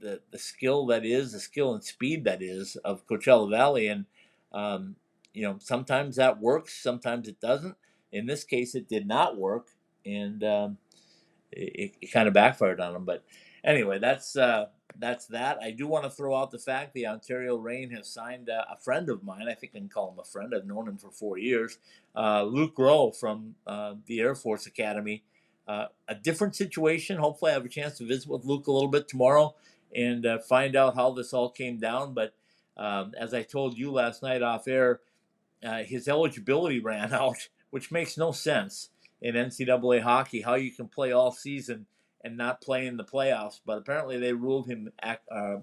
the, 0.00 0.22
the 0.30 0.38
skill 0.38 0.86
that 0.86 1.04
is 1.04 1.32
the 1.32 1.40
skill 1.40 1.74
and 1.74 1.84
speed 1.84 2.24
that 2.24 2.40
is 2.42 2.76
of 2.76 3.06
coachella 3.06 3.50
valley 3.50 3.88
and 3.88 4.06
um, 4.52 4.96
you 5.34 5.42
know 5.42 5.58
sometimes 5.60 6.16
that 6.16 6.40
works 6.40 6.82
sometimes 6.82 7.28
it 7.28 7.40
doesn't. 7.40 7.76
In 8.12 8.26
this 8.26 8.44
case 8.44 8.74
it 8.74 8.88
did 8.88 9.06
not 9.06 9.36
work 9.36 9.68
and 10.06 10.42
um, 10.42 10.78
it, 11.52 11.94
it 12.00 12.12
kind 12.12 12.28
of 12.28 12.34
backfired 12.34 12.80
on 12.80 12.92
them 12.94 13.04
but 13.04 13.24
anyway 13.64 13.98
that's 13.98 14.36
uh, 14.36 14.66
that's 14.98 15.26
that. 15.26 15.58
I 15.62 15.70
do 15.70 15.86
want 15.86 16.04
to 16.04 16.10
throw 16.10 16.34
out 16.34 16.50
the 16.50 16.58
fact 16.58 16.92
the 16.92 17.06
Ontario 17.06 17.56
Reign 17.56 17.90
has 17.90 18.08
signed 18.08 18.50
uh, 18.50 18.64
a 18.70 18.76
friend 18.76 19.08
of 19.08 19.22
mine. 19.22 19.46
I 19.48 19.54
think 19.54 19.72
I 19.74 19.78
can 19.78 19.88
call 19.88 20.12
him 20.12 20.18
a 20.18 20.24
friend. 20.24 20.52
I've 20.54 20.66
known 20.66 20.88
him 20.88 20.98
for 20.98 21.10
four 21.10 21.38
years. 21.38 21.78
Uh, 22.16 22.42
Luke 22.42 22.74
Rowe 22.76 23.12
from 23.12 23.54
uh, 23.66 23.94
the 24.06 24.20
Air 24.20 24.34
Force 24.34 24.66
Academy. 24.66 25.22
Uh, 25.66 25.86
a 26.08 26.14
different 26.14 26.56
situation. 26.56 27.18
Hopefully, 27.18 27.50
I 27.50 27.54
have 27.54 27.64
a 27.64 27.68
chance 27.68 27.98
to 27.98 28.06
visit 28.06 28.28
with 28.28 28.44
Luke 28.44 28.66
a 28.66 28.72
little 28.72 28.88
bit 28.88 29.06
tomorrow 29.06 29.54
and 29.94 30.26
uh, 30.26 30.38
find 30.38 30.74
out 30.74 30.94
how 30.94 31.12
this 31.12 31.32
all 31.32 31.50
came 31.50 31.78
down. 31.78 32.14
But 32.14 32.34
um, 32.76 33.12
as 33.18 33.34
I 33.34 33.42
told 33.42 33.76
you 33.76 33.92
last 33.92 34.22
night 34.22 34.42
off 34.42 34.66
air, 34.66 35.00
uh, 35.62 35.82
his 35.82 36.08
eligibility 36.08 36.80
ran 36.84 37.12
out, 37.12 37.48
which 37.70 37.92
makes 37.92 38.16
no 38.16 38.32
sense 38.32 38.90
in 39.20 39.34
NCAA 39.34 40.02
hockey. 40.02 40.42
How 40.42 40.54
you 40.54 40.72
can 40.72 40.88
play 40.88 41.12
all 41.12 41.32
season 41.32 41.86
and 42.22 42.36
not 42.36 42.60
play 42.60 42.86
in 42.86 42.96
the 42.96 43.04
playoffs, 43.04 43.60
but 43.64 43.78
apparently 43.78 44.18
they 44.18 44.32
ruled 44.32 44.68
him 44.68 44.90
uh, 45.02 45.56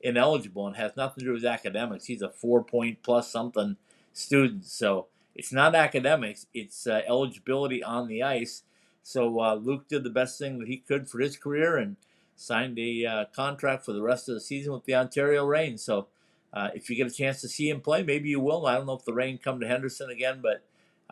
ineligible 0.00 0.66
and 0.66 0.76
has 0.76 0.96
nothing 0.96 1.20
to 1.20 1.26
do 1.26 1.32
with 1.32 1.44
academics. 1.44 2.06
He's 2.06 2.22
a 2.22 2.30
four 2.30 2.64
point 2.64 3.02
plus 3.02 3.30
something 3.30 3.76
student, 4.12 4.66
so 4.66 5.06
it's 5.34 5.52
not 5.52 5.74
academics; 5.74 6.46
it's 6.52 6.86
uh, 6.86 7.02
eligibility 7.06 7.82
on 7.82 8.08
the 8.08 8.22
ice. 8.22 8.64
So 9.02 9.40
uh, 9.40 9.54
Luke 9.54 9.88
did 9.88 10.04
the 10.04 10.10
best 10.10 10.38
thing 10.38 10.58
that 10.58 10.68
he 10.68 10.78
could 10.78 11.08
for 11.08 11.20
his 11.20 11.36
career 11.36 11.76
and 11.76 11.96
signed 12.36 12.78
a 12.78 13.04
uh, 13.04 13.24
contract 13.34 13.84
for 13.84 13.92
the 13.92 14.02
rest 14.02 14.28
of 14.28 14.34
the 14.34 14.40
season 14.40 14.72
with 14.72 14.84
the 14.84 14.94
Ontario 14.94 15.44
Reign. 15.44 15.78
So 15.78 16.08
uh, 16.52 16.68
if 16.74 16.90
you 16.90 16.96
get 16.96 17.06
a 17.06 17.14
chance 17.14 17.40
to 17.42 17.48
see 17.48 17.68
him 17.68 17.80
play, 17.80 18.02
maybe 18.02 18.28
you 18.28 18.40
will. 18.40 18.66
I 18.66 18.74
don't 18.74 18.86
know 18.86 18.94
if 18.94 19.04
the 19.04 19.14
Reign 19.14 19.38
come 19.38 19.60
to 19.60 19.68
Henderson 19.68 20.10
again, 20.10 20.40
but 20.42 20.64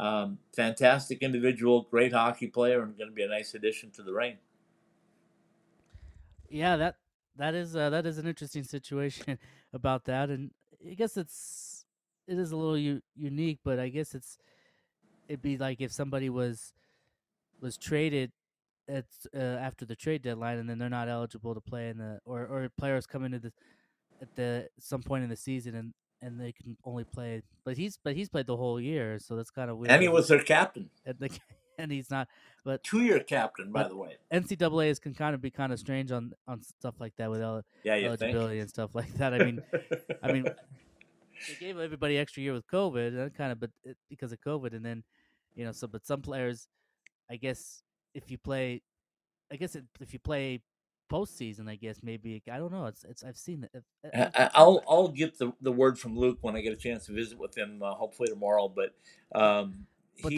um, 0.03 0.39
fantastic 0.55 1.23
individual, 1.23 1.87
great 1.91 2.13
hockey 2.13 2.47
player, 2.47 2.83
and 2.83 2.97
going 2.97 3.11
to 3.11 3.15
be 3.15 3.23
a 3.23 3.29
nice 3.29 3.55
addition 3.55 3.91
to 3.93 4.03
the 4.03 4.13
Reign. 4.13 4.39
Yeah, 6.51 6.77
that 6.77 6.97
that 7.37 7.55
is 7.55 7.77
uh, 7.77 7.91
that 7.91 8.07
is 8.07 8.19
an 8.19 8.27
interesting 8.27 8.65
situation 8.65 9.39
about 9.73 10.05
that, 10.05 10.31
and 10.31 10.51
I 10.89 10.95
guess 10.95 11.17
it's 11.17 11.85
it 12.27 12.39
is 12.39 12.53
a 12.53 12.57
little 12.57 12.79
u- 12.79 13.03
unique, 13.17 13.61
but 13.65 13.79
I 13.79 13.89
guess 13.89 14.15
it's 14.15 14.39
it'd 15.29 15.43
be 15.43 15.59
like 15.59 15.81
if 15.81 15.93
somebody 15.93 16.31
was 16.31 16.73
was 17.61 17.77
traded 17.77 18.33
at 18.89 19.05
uh, 19.35 19.39
after 19.39 19.85
the 19.85 19.97
trade 19.97 20.23
deadline, 20.23 20.59
and 20.59 20.69
then 20.69 20.79
they're 20.79 20.89
not 20.89 21.09
eligible 21.09 21.55
to 21.55 21.61
play 21.61 21.89
in 21.91 21.99
the 21.99 22.21
or 22.25 22.43
or 22.43 22.69
players 22.77 23.07
come 23.07 23.25
into 23.25 23.39
the 23.39 23.53
at 24.21 24.35
the 24.37 24.69
some 24.79 25.03
point 25.03 25.25
in 25.25 25.31
the 25.31 25.37
season 25.37 25.75
and 25.75 25.95
and 26.21 26.41
they 26.41 26.53
can 26.53 26.77
only 26.85 27.05
play. 27.05 27.43
But 27.65 27.77
he's 27.77 27.99
but 28.03 28.17
he's 28.17 28.29
played 28.29 28.47
the 28.47 28.57
whole 28.57 28.81
year, 28.81 29.19
so 29.19 29.37
that's 29.37 29.51
kind 29.51 29.71
of 29.71 29.79
weird. 29.79 29.93
And 29.93 30.03
he 30.03 30.09
was 30.09 30.29
their 30.29 30.43
captain. 30.43 30.91
The, 31.05 31.31
and 31.79 31.91
he's 31.91 32.11
not. 32.11 32.29
But 32.65 32.83
two 32.83 33.03
year 33.03 33.21
captain, 33.21 33.73
by 33.73 33.89
the 33.89 33.97
way. 33.97 34.17
NCAA's 34.33 34.99
can 34.99 35.15
kind 35.15 35.35
of 35.35 35.41
be 35.41 35.51
kind 35.51 35.73
of 35.73 35.79
strange 35.79 36.13
on 36.13 36.33
on 36.47 36.63
stuff 36.63 36.97
like 37.01 37.15
that 37.17 37.31
with 37.31 37.41
el- 37.41 37.65
yeah, 37.85 37.95
eligibility 37.95 38.55
think? 38.55 38.63
and 38.63 38.71
stuff 38.71 38.95
like 38.95 39.13
that. 39.15 39.33
I 39.33 39.39
mean, 39.39 39.63
I 40.23 40.33
mean, 40.33 40.45
they 41.49 41.55
gave 41.59 41.79
everybody 41.79 42.19
extra 42.19 42.43
year 42.43 42.53
with 42.53 42.67
COVID, 42.67 43.19
and 43.19 43.35
kind 43.35 43.53
of, 43.53 43.61
but 43.61 43.71
it, 43.85 43.97
because 44.11 44.33
of 44.33 44.41
COVID, 44.41 44.75
and 44.75 44.85
then 44.85 45.05
you 45.55 45.65
know, 45.65 45.73
so 45.73 45.87
but 45.87 46.05
some 46.05 46.21
players, 46.21 46.69
I 47.31 47.37
guess, 47.37 47.83
if 48.15 48.31
you 48.31 48.39
play, 48.39 48.83
I 49.51 49.57
guess 49.57 49.75
it, 49.75 49.85
if 50.01 50.13
you 50.13 50.19
play 50.19 50.61
postseason, 51.11 51.69
I 51.69 51.77
guess 51.77 52.01
maybe 52.03 52.43
I 52.51 52.59
don't 52.59 52.73
know. 52.73 52.87
It's 52.87 53.05
it's 53.05 53.25
I've 53.25 53.39
seen 53.39 53.69
it. 53.73 53.85
I, 54.15 54.51
I'll 54.55 54.83
I'll 54.89 55.09
get 55.09 55.39
the, 55.39 55.53
the 55.61 55.73
word 55.73 55.99
from 55.99 56.19
Luke 56.19 56.39
when 56.43 56.57
I 56.57 56.61
get 56.61 56.73
a 56.73 56.77
chance 56.77 57.07
to 57.07 57.13
visit 57.13 57.39
with 57.39 57.57
him, 57.57 57.83
uh, 57.83 57.95
hopefully 57.95 58.29
tomorrow. 58.29 58.69
But 58.69 58.95
um, 59.41 59.87
But 60.23 60.33
he 60.33 60.37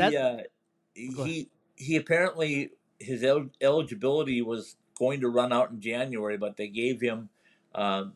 uh, 0.96 1.24
he 1.24 1.50
he 1.76 1.96
apparently 1.96 2.70
his 2.98 3.22
el- 3.24 3.50
eligibility 3.60 4.42
was 4.42 4.76
going 4.98 5.20
to 5.20 5.28
run 5.28 5.52
out 5.52 5.70
in 5.70 5.80
January, 5.80 6.36
but 6.36 6.56
they 6.56 6.68
gave 6.68 7.00
him 7.00 7.30
um, 7.74 8.12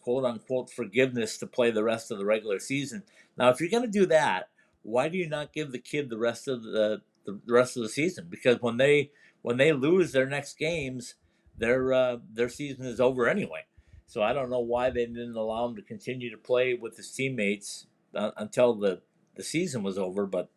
quote 0.00 0.24
unquote 0.24 0.70
forgiveness 0.70 1.38
to 1.38 1.46
play 1.46 1.70
the 1.70 1.84
rest 1.84 2.10
of 2.10 2.18
the 2.18 2.24
regular 2.24 2.58
season. 2.58 3.02
Now, 3.36 3.50
if 3.50 3.60
you're 3.60 3.70
going 3.70 3.84
to 3.84 3.88
do 3.88 4.06
that, 4.06 4.48
why 4.82 5.08
do 5.08 5.18
you 5.18 5.28
not 5.28 5.52
give 5.52 5.72
the 5.72 5.78
kid 5.78 6.10
the 6.10 6.18
rest 6.18 6.48
of 6.48 6.62
the 6.62 7.02
the 7.24 7.40
rest 7.48 7.76
of 7.76 7.82
the 7.82 7.88
season? 7.88 8.26
Because 8.30 8.60
when 8.60 8.76
they 8.76 9.10
when 9.42 9.56
they 9.56 9.72
lose 9.72 10.12
their 10.12 10.26
next 10.26 10.58
games, 10.58 11.14
their 11.56 11.92
uh, 11.92 12.16
their 12.32 12.48
season 12.48 12.86
is 12.86 13.00
over 13.00 13.28
anyway. 13.28 13.64
So 14.06 14.22
I 14.22 14.32
don't 14.32 14.50
know 14.50 14.60
why 14.60 14.90
they 14.90 15.06
didn't 15.06 15.36
allow 15.36 15.66
him 15.66 15.76
to 15.76 15.82
continue 15.82 16.30
to 16.30 16.36
play 16.36 16.74
with 16.74 16.96
his 16.96 17.10
teammates 17.10 17.86
uh, 18.14 18.30
until 18.36 18.74
the 18.74 19.02
the 19.36 19.42
season 19.42 19.82
was 19.82 19.98
over. 19.98 20.26
But 20.26 20.50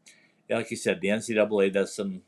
like 0.49 0.71
you 0.71 0.77
said, 0.77 1.01
the 1.01 1.09
NCAA 1.09 1.73
does 1.73 1.95
some 1.95 2.21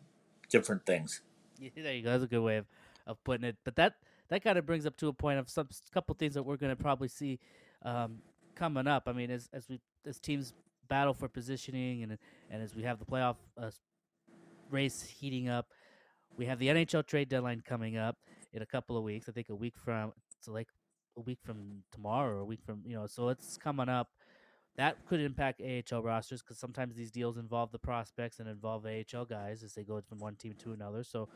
different 0.50 0.86
things. 0.86 1.22
Yeah, 1.60 1.70
there 1.76 1.94
you 1.94 2.04
go. 2.04 2.12
That's 2.12 2.24
a 2.24 2.28
good 2.28 2.42
way 2.42 2.58
of, 2.58 2.66
of 3.08 3.24
putting 3.24 3.48
it. 3.48 3.58
But 3.64 3.76
that 3.76 3.96
that 4.30 4.44
kind 4.44 4.58
of 4.58 4.66
brings 4.66 4.86
up 4.86 4.96
to 4.98 5.08
a 5.08 5.14
point 5.14 5.40
of 5.40 5.50
some 5.50 5.68
couple 5.94 6.16
things 6.16 6.36
that 6.36 6.44
we're 6.44 6.58
going 6.58 6.76
to 6.76 6.82
probably 6.82 7.08
see 7.08 7.40
um, 7.84 8.20
coming 8.56 8.88
up. 8.88 9.04
I 9.08 9.14
mean, 9.14 9.32
as 9.32 9.50
as 9.54 9.68
we 9.70 9.80
as 10.06 10.20
teams 10.20 10.54
battle 10.88 11.14
for 11.14 11.28
positioning 11.28 12.04
and 12.04 12.18
and 12.50 12.64
as 12.64 12.76
we 12.76 12.84
have 12.84 13.00
the 13.00 13.06
playoff 13.06 13.36
uh, 13.58 13.72
race 14.70 15.04
heating 15.04 15.50
up, 15.50 15.68
we 16.38 16.46
have 16.46 16.60
the 16.60 16.68
NHL 16.68 17.06
trade 17.06 17.30
deadline 17.30 17.62
coming 17.66 17.98
up 17.98 18.18
in 18.54 18.62
a 18.62 18.66
couple 18.66 18.98
of 18.98 19.04
weeks. 19.04 19.28
I 19.30 19.32
think 19.32 19.50
a 19.50 19.56
week 19.56 19.76
from 19.78 20.14
so 20.40 20.52
like 20.52 20.68
a 21.18 21.22
week 21.22 21.40
from 21.44 21.84
tomorrow 21.92 22.38
or 22.38 22.40
a 22.40 22.46
week 22.46 22.62
from 22.66 22.82
you 22.86 22.96
know. 22.96 23.08
So 23.08 23.30
it's 23.30 23.58
coming 23.58 23.90
up. 23.90 24.10
That 24.80 24.96
could 25.08 25.20
impact 25.20 25.62
AHL 25.62 26.02
rosters 26.02 26.42
because 26.42 26.58
sometimes 26.58 26.96
these 26.96 27.12
deals 27.12 27.38
involve 27.38 27.70
the 27.70 27.78
prospects 27.80 28.40
and 28.40 28.48
involve 28.48 28.86
AHL 28.86 29.26
guys 29.26 29.62
as 29.62 29.74
they 29.74 29.84
go 29.84 30.00
from 30.08 30.20
one 30.20 30.36
team 30.36 30.56
to 30.64 30.72
another. 30.72 31.04
So 31.04 31.28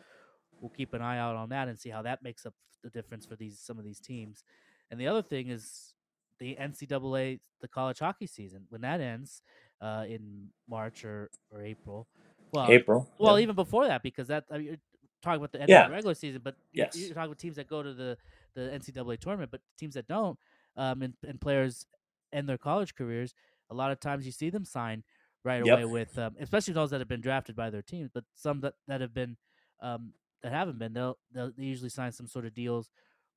we'll 0.62 0.72
keep 0.72 0.94
an 0.94 1.02
eye 1.02 1.18
out 1.20 1.36
on 1.36 1.50
that 1.50 1.68
and 1.68 1.78
see 1.78 1.90
how 1.90 2.02
that 2.04 2.24
makes 2.24 2.46
up 2.46 2.54
the 2.84 2.90
difference 2.90 3.26
for 3.26 3.36
these 3.36 3.60
some 3.60 3.78
of 3.78 3.84
these 3.84 4.00
teams. 4.00 4.46
And 4.90 4.98
the 4.98 5.08
other 5.08 5.22
thing 5.22 5.50
is 5.50 5.94
the 6.40 6.56
NCAA, 6.56 7.42
the 7.60 7.68
college 7.68 8.00
hockey 8.00 8.28
season, 8.28 8.64
when 8.70 8.80
that 8.80 9.02
ends 9.02 9.42
uh, 9.82 10.06
in 10.08 10.48
March 10.70 11.04
or, 11.04 11.30
or 11.52 11.62
April. 11.62 12.08
Well, 12.54 12.70
April, 12.72 13.10
Well, 13.20 13.38
yeah. 13.38 13.44
even 13.44 13.56
before 13.56 13.88
that, 13.88 14.04
because 14.04 14.30
that 14.30 14.46
I 14.52 14.58
mean, 14.58 14.68
you're 14.68 14.78
talking 15.22 15.42
about 15.42 15.52
the 15.52 15.62
end 15.62 15.70
Yeah. 15.70 15.82
of 15.82 15.88
the 15.90 15.92
regular 15.96 16.16
season, 16.16 16.40
but 16.42 16.56
Yes. 16.72 16.96
you're 16.96 17.10
talking 17.10 17.26
about 17.26 17.40
teams 17.40 17.58
that 17.58 17.68
go 17.68 17.84
to 17.84 17.94
the 17.94 18.18
the 18.56 18.62
NCAA 18.72 19.20
tournament, 19.20 19.52
but 19.52 19.60
teams 19.78 19.96
that 19.96 20.08
don't, 20.08 20.40
um, 20.78 21.02
and, 21.02 21.14
and 21.28 21.42
players 21.42 21.86
end 22.34 22.50
their 22.50 22.58
college 22.58 22.96
careers. 22.96 23.34
A 23.70 23.76
lot 23.76 23.92
of 23.92 24.00
times, 24.00 24.26
you 24.26 24.32
see 24.32 24.50
them 24.50 24.66
sign 24.66 25.04
right 25.44 25.62
Yep. 25.62 25.64
away 25.64 25.86
with, 25.86 26.18
um, 26.18 26.36
especially 26.40 26.74
those 26.74 26.90
that 26.92 27.02
have 27.02 27.08
been 27.08 27.22
drafted 27.22 27.56
by 27.56 27.70
their 27.70 27.82
teams, 27.82 28.10
but 28.14 28.24
some 28.34 28.62
that, 28.62 28.74
that 28.88 29.02
have 29.02 29.14
been 29.14 29.38
um, 29.82 30.14
that 30.42 30.52
haven't 30.52 30.80
been, 30.80 30.94
they'll, 30.94 31.18
they'll 31.34 31.52
they 31.58 31.64
usually 31.64 31.90
sign 31.90 32.12
some 32.12 32.28
sort 32.28 32.46
of 32.46 32.54
deals 32.54 32.90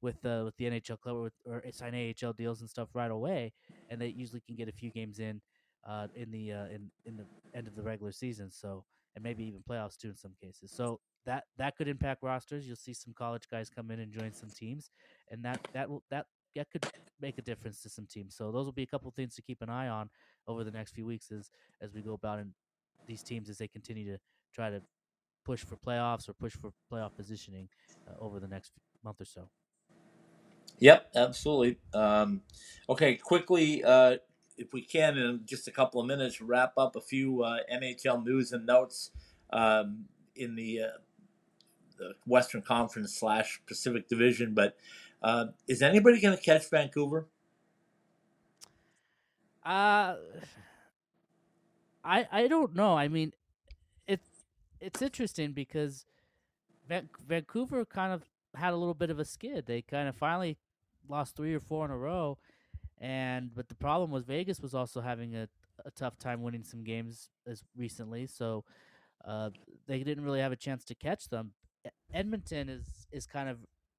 with 0.03 0.25
uh, 0.25 0.43
with 0.45 0.57
the 0.57 0.67
NHL 0.67 1.01
club 1.01 1.17
or, 1.17 1.23
with, 1.23 1.33
or 1.47 1.63
sign 1.73 1.95
AHL 1.95 2.33
deals 2.33 2.61
and 2.61 2.69
stuff 2.71 2.89
right 2.95 3.11
away, 3.11 3.53
and 3.89 4.01
they 4.01 4.09
usually 4.09 4.41
can 4.41 4.57
get 4.57 4.69
a 4.69 4.73
few 4.73 4.91
games 4.91 5.19
in 5.19 5.41
uh, 5.89 6.09
in 6.15 6.31
the 6.31 6.53
uh, 6.53 6.67
in 6.67 6.91
in 7.05 7.17
the 7.17 7.27
end 7.55 7.67
of 7.69 7.75
the 7.75 7.83
regular 7.83 8.13
season. 8.13 8.51
So 8.51 8.85
and 9.15 9.23
maybe 9.23 9.45
even 9.45 9.63
playoffs 9.69 9.97
too 9.97 10.09
in 10.09 10.17
some 10.17 10.35
cases. 10.43 10.73
So 10.73 11.01
that 11.25 11.45
that 11.59 11.77
could 11.77 11.89
impact 11.89 12.23
rosters. 12.23 12.67
You'll 12.67 12.77
see 12.77 12.95
some 12.95 13.15
college 13.17 13.49
guys 13.51 13.71
come 13.71 13.91
in 13.91 14.01
and 14.01 14.13
join 14.13 14.33
some 14.33 14.51
teams, 14.53 14.91
and 15.31 15.45
that 15.45 15.61
that 15.75 15.89
will 15.89 16.03
that 16.11 16.27
that 16.57 16.71
could 16.71 16.87
make 17.21 17.39
a 17.39 17.43
difference 17.43 17.83
to 17.83 17.89
some 17.89 18.07
teams. 18.07 18.35
So 18.35 18.51
those 18.51 18.65
will 18.65 18.73
be 18.73 18.83
a 18.83 18.87
couple 18.87 19.11
things 19.11 19.35
to 19.37 19.43
keep 19.43 19.63
an 19.63 19.71
eye 19.71 19.89
on 19.89 20.11
over 20.49 20.65
the 20.65 20.71
next 20.71 20.93
few 20.93 21.07
weeks 21.07 21.31
as 21.31 21.51
as 21.81 21.95
we 21.95 22.03
go 22.03 22.15
about 22.15 22.39
in 22.39 22.53
these 23.07 23.23
teams 23.23 23.49
as 23.49 23.59
they 23.59 23.69
continue 23.69 24.13
to 24.13 24.19
try 24.55 24.71
to 24.71 24.83
push 25.45 25.65
for 25.65 25.77
playoffs 25.77 26.29
or 26.29 26.33
push 26.33 26.55
for 26.57 26.73
playoff 26.93 27.15
positioning 27.17 27.69
uh, 28.09 28.15
over 28.19 28.41
the 28.41 28.49
next 28.49 28.73
month 29.05 29.21
or 29.21 29.25
so. 29.25 29.49
Yep, 30.79 31.11
absolutely. 31.15 31.79
Um, 31.95 32.43
okay, 32.89 33.15
quickly, 33.15 33.83
uh, 33.85 34.17
if 34.59 34.73
we 34.73 34.83
can, 34.83 35.17
in 35.17 35.41
just 35.45 35.69
a 35.69 35.71
couple 35.71 36.01
of 36.01 36.07
minutes, 36.07 36.41
wrap 36.41 36.73
up 36.77 36.97
a 36.97 37.01
few 37.01 37.43
uh, 37.43 37.59
NHL 37.73 38.25
news 38.25 38.53
and 38.53 38.67
notes 38.67 39.11
um, 39.51 40.07
in 40.35 40.57
the, 40.57 40.83
uh, 40.83 40.87
the 41.99 42.13
Western 42.27 42.63
Conference 42.63 43.15
slash 43.15 43.61
Pacific 43.67 44.09
Division. 44.09 44.53
But 44.53 44.77
uh, 45.27 45.47
is 45.69 45.83
anybody 45.83 46.21
going 46.21 46.37
to 46.37 46.43
catch 46.43 46.71
Vancouver? 46.71 47.29
Uh 49.65 50.17
I 52.05 52.27
I 52.31 52.47
don't 52.49 52.75
know. 52.75 52.97
I 52.97 53.09
mean, 53.09 53.33
it 54.07 54.21
it's 54.81 55.03
interesting 55.03 55.53
because 55.53 56.07
Van- 56.89 57.11
Vancouver 57.27 57.85
kind 57.85 58.13
of 58.13 58.25
had 58.55 58.73
a 58.73 58.77
little 58.77 58.95
bit 58.95 59.11
of 59.11 59.19
a 59.19 59.25
skid. 59.25 59.67
They 59.67 59.83
kind 59.83 60.09
of 60.09 60.17
finally 60.17 60.59
lost 61.09 61.37
three 61.37 61.55
or 61.55 61.61
four 61.61 61.85
in 61.85 61.91
a 61.91 61.99
row, 61.99 62.39
and 62.99 63.55
but 63.55 63.69
the 63.69 63.75
problem 63.75 64.11
was 64.11 64.25
Vegas 64.25 64.61
was 64.61 64.75
also 64.75 65.01
having 65.01 65.37
a, 65.37 65.49
a 65.85 65.91
tough 65.93 66.19
time 66.19 66.43
winning 66.43 66.65
some 66.65 66.85
games 66.85 67.31
as 67.47 67.65
recently, 67.77 68.27
so 68.29 68.65
uh, 69.25 69.51
they 69.89 70.05
didn't 70.05 70.25
really 70.25 70.41
have 70.41 70.53
a 70.53 70.57
chance 70.57 70.85
to 70.87 70.95
catch 70.95 71.29
them. 71.29 71.53
Edmonton 72.13 72.69
is 72.69 73.07
is 73.13 73.27
kind 73.27 73.49
of 73.49 73.59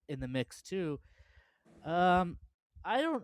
in 0.10 0.20
the 0.22 0.28
mix 0.28 0.62
too. 0.62 1.00
Um, 1.86 2.38
I 2.84 3.02
don't 3.02 3.24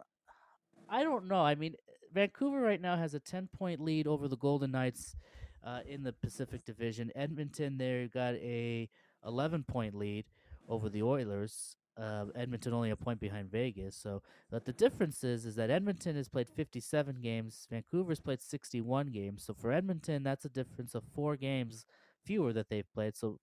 I 0.89 1.03
don't 1.03 1.27
know. 1.27 1.41
I 1.41 1.55
mean, 1.55 1.75
Vancouver 2.13 2.59
right 2.61 2.81
now 2.81 2.97
has 2.97 3.13
a 3.13 3.19
10 3.19 3.49
point 3.55 3.79
lead 3.81 4.07
over 4.07 4.27
the 4.27 4.37
Golden 4.37 4.71
Knights 4.71 5.15
uh, 5.63 5.79
in 5.87 6.03
the 6.03 6.13
Pacific 6.13 6.65
Division. 6.65 7.11
Edmonton, 7.15 7.77
there 7.77 8.07
got 8.07 8.35
a 8.35 8.89
11 9.25 9.63
point 9.63 9.95
lead 9.95 10.25
over 10.67 10.89
the 10.89 11.03
Oilers. 11.03 11.75
uh, 11.97 12.25
Edmonton 12.35 12.73
only 12.73 12.89
a 12.89 12.95
point 12.95 13.19
behind 13.19 13.51
Vegas. 13.51 13.95
So, 13.95 14.21
but 14.49 14.65
the 14.65 14.73
difference 14.73 15.23
is 15.23 15.45
is 15.45 15.55
that 15.55 15.69
Edmonton 15.69 16.15
has 16.15 16.29
played 16.29 16.49
57 16.49 17.17
games, 17.21 17.67
Vancouver's 17.69 18.19
played 18.19 18.41
61 18.41 19.07
games. 19.07 19.43
So 19.45 19.53
for 19.53 19.71
Edmonton, 19.71 20.23
that's 20.23 20.45
a 20.45 20.49
difference 20.49 20.95
of 20.95 21.03
four 21.15 21.35
games 21.37 21.85
fewer 22.25 22.53
that 22.53 22.69
they've 22.69 22.91
played. 22.93 23.15
So 23.17 23.39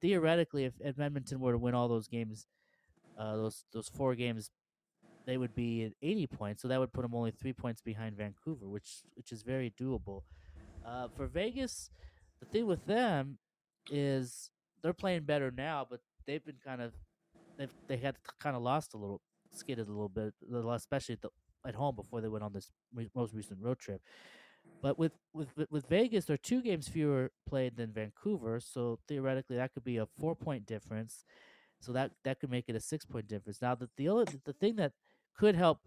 theoretically, 0.00 0.64
if 0.64 0.74
Edmonton 0.82 1.40
were 1.40 1.52
to 1.52 1.58
win 1.58 1.74
all 1.74 1.88
those 1.88 2.08
games, 2.08 2.46
uh, 3.18 3.36
those 3.36 3.64
those 3.72 3.88
four 3.88 4.14
games, 4.14 4.50
they 5.26 5.36
would 5.36 5.54
be 5.54 5.84
at 5.84 5.92
80 6.02 6.26
points. 6.28 6.62
So 6.62 6.68
that 6.68 6.80
would 6.80 6.92
put 6.92 7.02
them 7.02 7.14
only 7.14 7.30
three 7.30 7.52
points 7.52 7.80
behind 7.80 8.16
Vancouver, 8.16 8.68
which 8.68 9.02
which 9.14 9.32
is 9.32 9.42
very 9.42 9.72
doable. 9.80 10.22
Uh, 10.84 11.08
for 11.16 11.26
Vegas, 11.26 11.90
the 12.40 12.46
thing 12.46 12.66
with 12.66 12.84
them 12.86 13.38
is 13.90 14.50
they're 14.82 14.92
playing 14.92 15.22
better 15.22 15.50
now, 15.50 15.86
but 15.88 16.00
they've 16.26 16.44
been 16.44 16.58
kind 16.64 16.82
of 16.82 16.92
they've 17.56 17.72
they 17.88 17.96
had 17.96 18.16
kind 18.40 18.56
of 18.56 18.62
lost 18.62 18.94
a 18.94 18.96
little, 18.96 19.20
skidded 19.52 19.88
a 19.88 19.90
little 19.90 20.08
bit, 20.08 20.34
especially 20.70 21.14
at, 21.14 21.22
the, 21.22 21.30
at 21.66 21.74
home 21.74 21.96
before 21.96 22.20
they 22.20 22.28
went 22.28 22.44
on 22.44 22.52
this 22.52 22.70
re- 22.94 23.10
most 23.14 23.34
recent 23.34 23.60
road 23.62 23.78
trip. 23.78 24.02
But 24.82 24.98
with, 24.98 25.12
with 25.32 25.48
with 25.70 25.86
Vegas, 25.88 26.26
they're 26.26 26.36
two 26.36 26.60
games 26.60 26.88
fewer 26.88 27.30
played 27.48 27.76
than 27.76 27.92
Vancouver, 27.92 28.60
so 28.60 28.98
theoretically 29.08 29.56
that 29.56 29.72
could 29.72 29.84
be 29.84 29.96
a 29.96 30.06
four 30.18 30.34
point 30.34 30.66
difference. 30.66 31.24
So 31.84 31.92
that 31.92 32.12
that 32.24 32.40
could 32.40 32.50
make 32.50 32.64
it 32.68 32.76
a 32.76 32.80
six 32.80 33.04
point 33.04 33.28
difference. 33.28 33.60
Now 33.62 33.74
the 33.74 33.88
the 33.96 34.08
other, 34.08 34.24
the 34.44 34.52
thing 34.52 34.76
that 34.76 34.92
could 35.36 35.54
help 35.54 35.80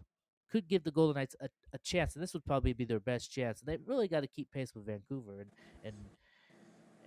could 0.50 0.68
give 0.68 0.84
the 0.84 0.90
Golden 0.90 1.16
Knights 1.16 1.36
a, 1.40 1.48
a 1.72 1.78
chance, 1.78 2.14
and 2.14 2.22
this 2.22 2.32
would 2.32 2.44
probably 2.44 2.72
be 2.72 2.84
their 2.84 3.00
best 3.00 3.30
chance. 3.30 3.60
They 3.60 3.76
really 3.84 4.08
got 4.08 4.20
to 4.20 4.26
keep 4.26 4.50
pace 4.50 4.74
with 4.74 4.86
Vancouver, 4.86 5.40
and 5.40 5.50
and 5.84 5.96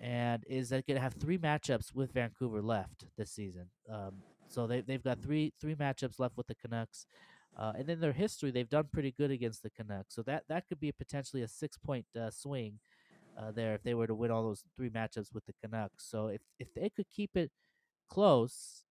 and 0.02 0.44
is 0.48 0.70
that 0.70 0.88
going 0.88 0.96
to 0.96 1.02
have 1.02 1.14
three 1.14 1.38
matchups 1.38 1.94
with 1.94 2.14
Vancouver 2.14 2.62
left 2.62 3.06
this 3.18 3.32
season. 3.32 3.68
Um, 3.90 4.16
so 4.48 4.68
they 4.68 4.82
they've 4.82 5.04
got 5.04 5.22
three 5.22 5.54
three 5.60 5.76
matchups 5.76 6.20
left 6.20 6.38
with 6.38 6.48
the 6.48 6.56
Canucks. 6.56 7.06
Uh, 7.58 7.74
and 7.78 7.90
in 7.90 8.00
their 8.00 8.14
history, 8.14 8.50
they've 8.50 8.70
done 8.70 8.88
pretty 8.94 9.12
good 9.12 9.30
against 9.30 9.62
the 9.62 9.70
Canucks. 9.70 10.16
So 10.16 10.22
that, 10.24 10.44
that 10.48 10.70
could 10.70 10.80
be 10.80 10.88
a 10.88 10.94
potentially 10.94 11.44
a 11.44 11.50
six 11.50 11.78
point 11.78 12.06
uh, 12.18 12.30
swing 12.30 12.80
uh, 13.38 13.52
there 13.52 13.76
if 13.76 13.84
they 13.84 13.94
were 13.94 14.08
to 14.08 14.16
win 14.16 14.32
all 14.32 14.44
those 14.44 14.64
three 14.78 14.90
matchups 14.90 15.34
with 15.34 15.46
the 15.46 15.54
Canucks. 15.62 16.10
So 16.10 16.28
if, 16.28 16.42
if 16.60 16.74
they 16.74 16.90
could 16.90 17.10
keep 17.10 17.36
it 17.36 17.52
close, 18.12 18.84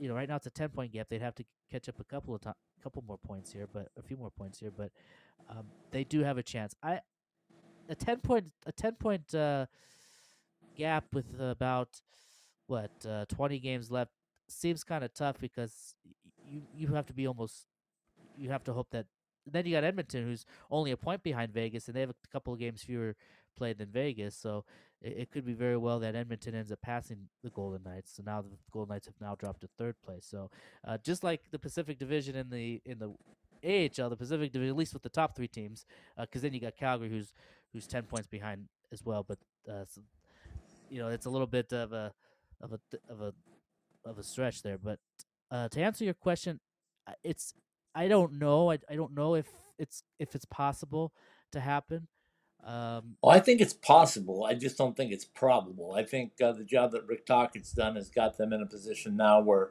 you 0.00 0.08
know, 0.08 0.14
right 0.14 0.28
now 0.28 0.36
it's 0.36 0.46
a 0.46 0.50
ten 0.50 0.70
point 0.70 0.92
gap. 0.92 1.08
They'd 1.08 1.22
have 1.22 1.34
to 1.36 1.44
catch 1.70 1.88
up 1.88 2.00
a 2.00 2.04
couple 2.04 2.34
of 2.34 2.40
to- 2.40 2.54
couple 2.82 3.04
more 3.06 3.18
points 3.18 3.52
here, 3.52 3.68
but 3.72 3.88
a 3.98 4.02
few 4.02 4.16
more 4.16 4.30
points 4.30 4.58
here. 4.58 4.72
But 4.76 4.90
um, 5.50 5.66
they 5.90 6.04
do 6.04 6.20
have 6.20 6.38
a 6.38 6.42
chance. 6.42 6.74
I 6.82 7.00
a 7.88 7.94
ten 7.94 8.18
point 8.18 8.46
a 8.66 8.72
ten 8.72 8.94
point 8.94 9.34
uh, 9.34 9.66
gap 10.76 11.04
with 11.12 11.26
about 11.38 12.00
what 12.66 12.90
uh, 13.08 13.26
twenty 13.28 13.58
games 13.58 13.90
left 13.90 14.12
seems 14.48 14.82
kind 14.82 15.04
of 15.04 15.12
tough 15.12 15.38
because 15.38 15.94
you 16.44 16.62
you 16.74 16.88
have 16.88 17.06
to 17.06 17.12
be 17.12 17.26
almost 17.26 17.66
you 18.36 18.50
have 18.50 18.64
to 18.64 18.72
hope 18.72 18.88
that 18.90 19.06
then 19.46 19.66
you 19.66 19.72
got 19.72 19.84
Edmonton 19.84 20.24
who's 20.24 20.46
only 20.70 20.90
a 20.90 20.96
point 20.96 21.22
behind 21.22 21.52
Vegas 21.52 21.86
and 21.86 21.96
they 21.96 22.00
have 22.00 22.10
a 22.10 22.28
couple 22.32 22.52
of 22.52 22.58
games 22.58 22.82
fewer 22.82 23.14
played 23.56 23.78
than 23.78 23.88
Vegas 23.88 24.36
so 24.36 24.64
it, 25.02 25.18
it 25.18 25.30
could 25.30 25.44
be 25.44 25.52
very 25.52 25.76
well 25.76 25.98
that 26.00 26.14
Edmonton 26.14 26.54
ends 26.54 26.72
up 26.72 26.80
passing 26.82 27.28
the 27.42 27.50
Golden 27.50 27.82
Knights 27.82 28.14
so 28.16 28.22
now 28.24 28.42
the 28.42 28.48
Golden 28.72 28.94
Knights 28.94 29.06
have 29.06 29.20
now 29.20 29.34
dropped 29.34 29.62
to 29.62 29.68
third 29.78 29.96
place 30.04 30.26
so 30.28 30.50
uh, 30.86 30.98
just 30.98 31.24
like 31.24 31.42
the 31.50 31.58
Pacific 31.58 31.98
Division 31.98 32.36
in 32.36 32.50
the 32.50 32.80
in 32.84 32.98
the 32.98 33.12
AHL 33.64 34.10
the 34.10 34.16
Pacific 34.16 34.52
Division 34.52 34.70
at 34.74 34.78
least 34.78 34.94
with 34.94 35.02
the 35.02 35.08
top 35.08 35.34
three 35.34 35.48
teams 35.48 35.84
because 36.20 36.42
uh, 36.42 36.44
then 36.44 36.54
you 36.54 36.60
got 36.60 36.76
Calgary 36.76 37.08
who's 37.08 37.32
who's 37.72 37.86
10 37.86 38.04
points 38.04 38.26
behind 38.26 38.66
as 38.92 39.04
well 39.04 39.24
but 39.26 39.38
uh, 39.68 39.84
so, 39.86 40.00
you 40.90 40.98
know 40.98 41.08
it's 41.08 41.26
a 41.26 41.30
little 41.30 41.46
bit 41.46 41.72
of 41.72 41.92
a 41.92 42.12
of 42.60 42.72
a 42.72 42.80
of 43.12 43.20
a 43.20 43.32
of 44.04 44.18
a 44.18 44.22
stretch 44.22 44.62
there. 44.62 44.78
But 44.78 44.98
uh, 45.50 45.68
to 45.68 45.80
answer 45.80 46.04
your 46.04 46.14
question, 46.14 46.60
it's 47.22 47.54
I 47.94 48.08
don't 48.08 48.38
know. 48.38 48.70
I, 48.70 48.78
I 48.88 48.96
don't 48.96 49.14
know 49.14 49.34
if 49.34 49.46
it's 49.78 50.02
if 50.18 50.34
it's 50.34 50.44
possible 50.46 51.12
to 51.52 51.60
happen. 51.60 52.08
Um, 52.64 53.16
well, 53.22 53.34
I 53.34 53.40
think 53.40 53.60
it's 53.60 53.72
possible. 53.72 54.44
I 54.44 54.54
just 54.54 54.76
don't 54.76 54.96
think 54.96 55.12
it's 55.12 55.24
probable. 55.24 55.94
I 55.94 56.04
think 56.04 56.32
uh, 56.42 56.52
the 56.52 56.64
job 56.64 56.92
that 56.92 57.06
Rick 57.06 57.24
Tocchet's 57.24 57.72
done 57.72 57.96
has 57.96 58.10
got 58.10 58.36
them 58.36 58.52
in 58.52 58.60
a 58.60 58.66
position 58.66 59.16
now 59.16 59.40
where 59.40 59.70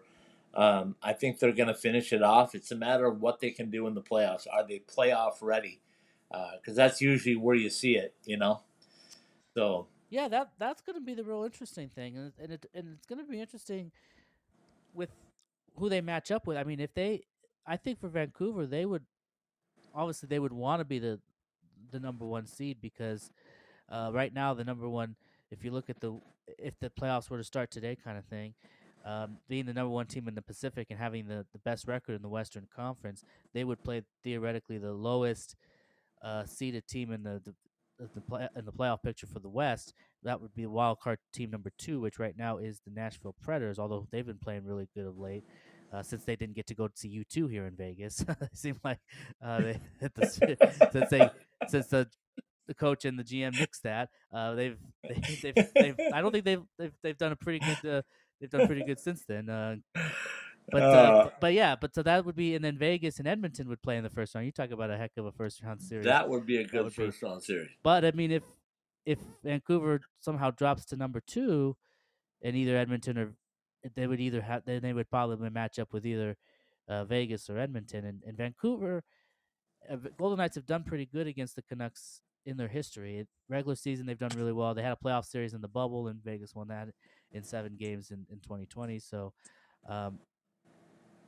um, 0.54 0.96
I 1.04 1.14
think 1.14 1.40
they're 1.40 1.52
going 1.52 1.68
to 1.68 1.76
finish 1.76 2.12
it 2.12 2.24
off. 2.24 2.56
It's 2.56 2.72
a 2.72 2.76
matter 2.76 3.06
of 3.06 3.22
what 3.22 3.40
they 3.40 3.52
can 3.52 3.70
do 3.70 3.86
in 3.88 3.94
the 3.94 4.02
playoffs. 4.02 4.48
Are 4.52 4.66
they 4.66 4.80
playoff 4.80 5.36
ready? 5.42 5.82
Because 6.30 6.78
uh, 6.78 6.84
that's 6.84 7.02
usually 7.02 7.36
where 7.36 7.56
you 7.56 7.70
see 7.70 7.96
it, 7.96 8.16
you 8.26 8.38
know. 8.38 8.62
So 9.54 9.88
yeah, 10.10 10.28
that 10.30 10.52
that's 10.58 10.82
going 10.82 10.96
to 10.96 11.06
be 11.06 11.14
the 11.14 11.24
real 11.24 11.44
interesting 11.44 11.90
thing, 11.90 12.18
and 12.18 12.32
and, 12.40 12.52
it, 12.54 12.66
and 12.74 12.96
it's 12.96 13.06
going 13.06 13.24
to 13.24 13.30
be 13.30 13.40
interesting 13.40 13.92
with 14.94 15.10
who 15.78 15.90
they 15.90 16.02
match 16.02 16.32
up 16.32 16.48
with. 16.48 16.58
I 16.58 16.64
mean, 16.64 16.80
if 16.80 16.94
they, 16.94 17.22
I 17.66 17.78
think 17.78 18.00
for 18.00 18.08
Vancouver, 18.08 18.66
they 18.66 18.86
would 18.86 19.06
obviously 19.94 20.28
they 20.28 20.40
would 20.40 20.54
want 20.54 20.80
to 20.80 20.86
be 20.86 21.00
the 21.00 21.20
the 21.92 22.00
number 22.00 22.26
one 22.26 22.46
seed 22.46 22.78
because 22.82 23.32
uh, 23.90 24.10
right 24.14 24.34
now 24.34 24.54
the 24.54 24.64
number 24.64 24.88
one. 24.88 25.16
If 25.50 25.64
you 25.64 25.72
look 25.72 25.90
at 25.90 26.02
the 26.02 26.20
if 26.58 26.78
the 26.80 26.90
playoffs 26.90 27.30
were 27.30 27.38
to 27.38 27.44
start 27.44 27.72
today, 27.72 27.96
kind 28.02 28.18
of 28.18 28.26
thing, 28.26 28.54
um, 29.06 29.38
being 29.48 29.66
the 29.66 29.74
number 29.74 29.90
one 29.90 30.06
team 30.06 30.28
in 30.28 30.36
the 30.36 30.42
Pacific 30.42 30.88
and 30.90 31.00
having 31.00 31.28
the, 31.28 31.46
the 31.54 31.60
best 31.60 31.88
record 31.88 32.16
in 32.16 32.22
the 32.22 32.28
Western 32.28 32.68
Conference, 32.76 33.24
they 33.54 33.64
would 33.64 33.82
play 33.84 34.02
theoretically 34.24 34.78
the 34.78 34.92
lowest 34.92 35.56
uh, 36.22 36.46
seeded 36.46 36.86
team 36.88 37.12
in 37.14 37.24
the, 37.24 37.42
the 37.46 37.54
the 38.14 38.22
play 38.22 38.48
in 38.56 38.66
the 38.66 38.72
playoff 38.72 39.02
picture 39.02 39.28
for 39.28 39.40
the 39.40 39.50
West, 39.50 39.94
that 40.24 40.42
would 40.42 40.54
be 40.54 40.66
wild 40.66 41.00
card 41.00 41.20
team 41.34 41.50
number 41.50 41.72
two, 41.78 42.00
which 42.00 42.20
right 42.20 42.38
now 42.38 42.58
is 42.58 42.82
the 42.86 42.92
Nashville 42.92 43.36
Predators. 43.42 43.80
Although 43.80 44.08
they've 44.12 44.26
been 44.26 44.38
playing 44.38 44.66
really 44.66 44.88
good 44.94 45.06
of 45.06 45.18
late, 45.18 45.44
uh, 45.94 46.04
since 46.04 46.24
they 46.24 46.36
didn't 46.36 46.56
get 46.56 46.68
to 46.68 46.76
go 46.76 46.88
to 46.88 46.98
see 46.98 47.08
U 47.08 47.24
two 47.24 47.48
here 47.48 47.66
in 47.66 47.76
Vegas. 47.76 48.22
it 48.42 48.50
seemed 48.54 48.80
like 48.84 49.00
uh, 49.44 49.62
they 49.62 49.80
the, 50.00 50.90
since 50.92 51.10
they 51.10 51.30
since 51.68 51.88
the 51.88 52.08
the 52.68 52.74
coach 52.74 53.06
and 53.06 53.18
the 53.18 53.24
GM 53.24 53.58
mixed 53.58 53.84
that. 53.84 54.10
Uh, 54.34 54.54
they've, 54.54 54.78
they, 55.04 55.38
they've, 55.54 55.68
they've, 55.74 55.96
I 56.14 56.22
don't 56.22 56.32
think 56.32 56.46
they've, 56.46 56.64
they've, 56.78 56.94
they've 57.02 57.18
done 57.18 57.32
a 57.32 57.36
pretty 57.36 57.60
good, 57.60 57.90
uh, 57.90 58.02
they've 58.40 58.50
done 58.50 58.68
pretty 58.68 58.84
good 58.84 59.00
since 59.00 59.24
then. 59.26 59.50
Uh, 59.50 59.78
but, 60.70 60.84
uh, 60.84 60.86
uh, 60.86 61.30
but 61.40 61.54
yeah, 61.54 61.76
but 61.80 61.96
so 61.96 62.04
that 62.04 62.26
would 62.26 62.36
be, 62.36 62.56
and 62.56 62.64
then 62.64 62.78
Vegas 62.78 63.20
and 63.20 63.28
Edmonton 63.28 63.70
would 63.70 63.82
play 63.82 63.96
in 63.96 64.04
the 64.04 64.10
first 64.10 64.36
round. 64.36 64.46
You 64.46 64.52
talk 64.52 64.72
about 64.72 64.92
a 64.92 64.98
heck 64.98 65.12
of 65.18 65.26
a 65.26 65.32
first 65.32 65.64
round 65.64 65.82
series. 65.82 66.06
That 66.06 66.28
would 66.28 66.46
be 66.46 66.58
a 66.58 66.66
good 66.66 66.94
first 66.94 67.22
be. 67.22 67.28
round 67.28 67.42
series. 67.42 67.70
But 67.84 68.04
I 68.04 68.12
mean, 68.12 68.32
if 68.32 68.44
if 69.06 69.20
Vancouver 69.46 70.02
somehow 70.20 70.52
drops 70.52 70.84
to 70.88 70.98
number 70.98 71.22
two, 71.26 71.78
and 72.42 72.56
either 72.56 72.76
Edmonton 72.76 73.18
or 73.18 73.34
they 73.96 74.08
would 74.08 74.20
either 74.20 74.42
have, 74.42 74.64
then 74.66 74.82
they 74.82 74.92
would 74.92 75.10
probably 75.10 75.50
match 75.50 75.80
up 75.80 75.94
with 75.94 76.06
either 76.06 76.36
uh, 76.90 77.06
Vegas 77.06 77.50
or 77.50 77.58
Edmonton. 77.58 78.04
And, 78.04 78.22
and 78.28 78.36
Vancouver, 78.36 79.04
Golden 80.18 80.38
Knights 80.38 80.56
have 80.56 80.66
done 80.66 80.84
pretty 80.84 81.06
good 81.06 81.28
against 81.28 81.56
the 81.56 81.62
Canucks 81.62 82.22
in 82.46 82.58
their 82.58 82.68
history. 82.68 83.26
Regular 83.50 83.76
season, 83.76 84.06
they've 84.06 84.18
done 84.18 84.32
really 84.36 84.54
well. 84.54 84.74
They 84.74 84.82
had 84.82 84.94
a 84.94 85.06
playoff 85.06 85.26
series 85.26 85.54
in 85.54 85.62
the 85.62 85.68
bubble, 85.68 86.08
and 86.08 86.24
Vegas 86.24 86.56
won 86.56 86.68
that 86.70 86.90
in 87.32 87.44
seven 87.44 87.76
games 87.78 88.12
in, 88.12 88.26
in 88.32 88.40
2020. 88.40 89.00
So, 89.00 89.34
um, 89.88 90.20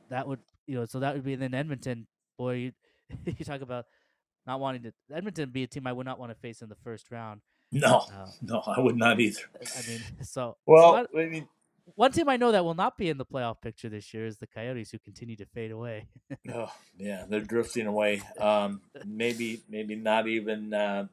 that 0.10 0.28
would 0.28 0.40
you 0.66 0.76
know 0.76 0.86
so 0.86 1.00
that 1.00 1.14
would 1.14 1.24
be 1.24 1.36
then 1.36 1.54
Edmonton. 1.54 2.08
Boy, 2.38 2.54
you, 2.54 2.72
you 3.26 3.46
talk 3.46 3.62
about 3.62 3.86
not 4.48 4.60
wanting 4.60 4.84
to 4.84 4.94
Edmonton 5.14 5.50
be 5.52 5.64
a 5.64 5.68
team 5.68 5.88
I 5.88 5.94
would 5.94 6.06
not 6.06 6.20
want 6.20 6.32
to 6.32 6.36
face 6.40 6.62
in 6.62 6.70
the 6.70 6.76
first 6.76 7.12
round. 7.12 7.42
No, 7.72 7.98
uh, 7.98 8.28
no, 8.42 8.64
I 8.66 8.80
would 8.80 8.98
not 8.98 9.20
either. 9.20 9.42
I 9.62 9.88
mean, 9.88 10.02
so 10.22 10.58
well, 10.66 10.94
so 10.94 11.20
I, 11.20 11.22
I 11.22 11.30
mean, 11.30 11.48
one 11.96 12.12
team 12.12 12.30
I 12.30 12.38
know 12.38 12.52
that 12.52 12.64
will 12.64 12.76
not 12.76 12.98
be 12.98 13.10
in 13.10 13.18
the 13.18 13.26
playoff 13.26 13.62
picture 13.62 13.90
this 13.90 14.14
year 14.14 14.26
is 14.26 14.38
the 14.38 14.48
Coyotes, 14.48 14.92
who 14.92 15.00
continue 15.00 15.36
to 15.38 15.46
fade 15.46 15.72
away. 15.72 16.08
oh, 16.54 16.72
yeah, 16.98 17.26
they're 17.28 17.42
drifting 17.42 17.88
away. 17.88 18.22
Um, 18.40 18.82
maybe, 19.06 19.62
maybe 19.70 19.96
not 19.96 20.28
even 20.28 20.74
uh, 20.74 21.08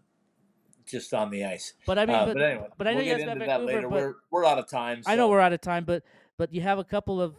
just 0.87 1.13
on 1.13 1.31
the 1.31 1.45
ice. 1.45 1.75
But 1.87 1.99
I 1.99 2.07
mean, 2.07 2.15
uh, 2.15 2.27
but, 2.27 2.35
but, 2.35 2.43
anyway, 2.43 2.67
but 2.79 2.87
I 2.87 2.91
know 2.93 2.97
we'll 2.99 3.07
you 3.07 3.17
get 3.17 3.29
into 3.29 3.47
that 3.47 3.65
later. 3.65 3.89
We're 3.89 4.15
we're 4.31 4.45
out 4.45 4.59
of 4.59 4.69
time. 4.69 5.03
I 5.07 5.17
know 5.17 5.29
we're 5.29 5.41
out 5.41 5.53
of 5.53 5.61
time, 5.61 5.85
but 5.85 6.05
but 6.39 6.53
you 6.53 6.61
have 6.61 6.79
a 6.79 6.85
couple 6.85 7.21
of, 7.21 7.35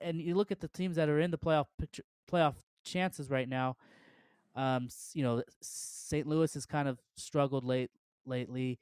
and 0.00 0.20
you 0.20 0.34
look 0.34 0.50
at 0.50 0.60
the 0.60 0.68
teams 0.68 0.96
that 0.96 1.08
are 1.08 1.20
in 1.20 1.30
the 1.30 1.38
playoff 1.38 1.66
picture, 1.78 2.02
playoff 2.30 2.54
chances 2.84 3.30
right 3.30 3.48
now. 3.48 3.76
Um, 4.56 4.88
you 5.14 5.22
know, 5.22 5.42
St. 5.60 6.26
Louis 6.26 6.52
has 6.54 6.66
kind 6.66 6.88
of 6.88 6.98
struggled 7.16 7.64
late 7.64 7.90
lately. 8.26 8.78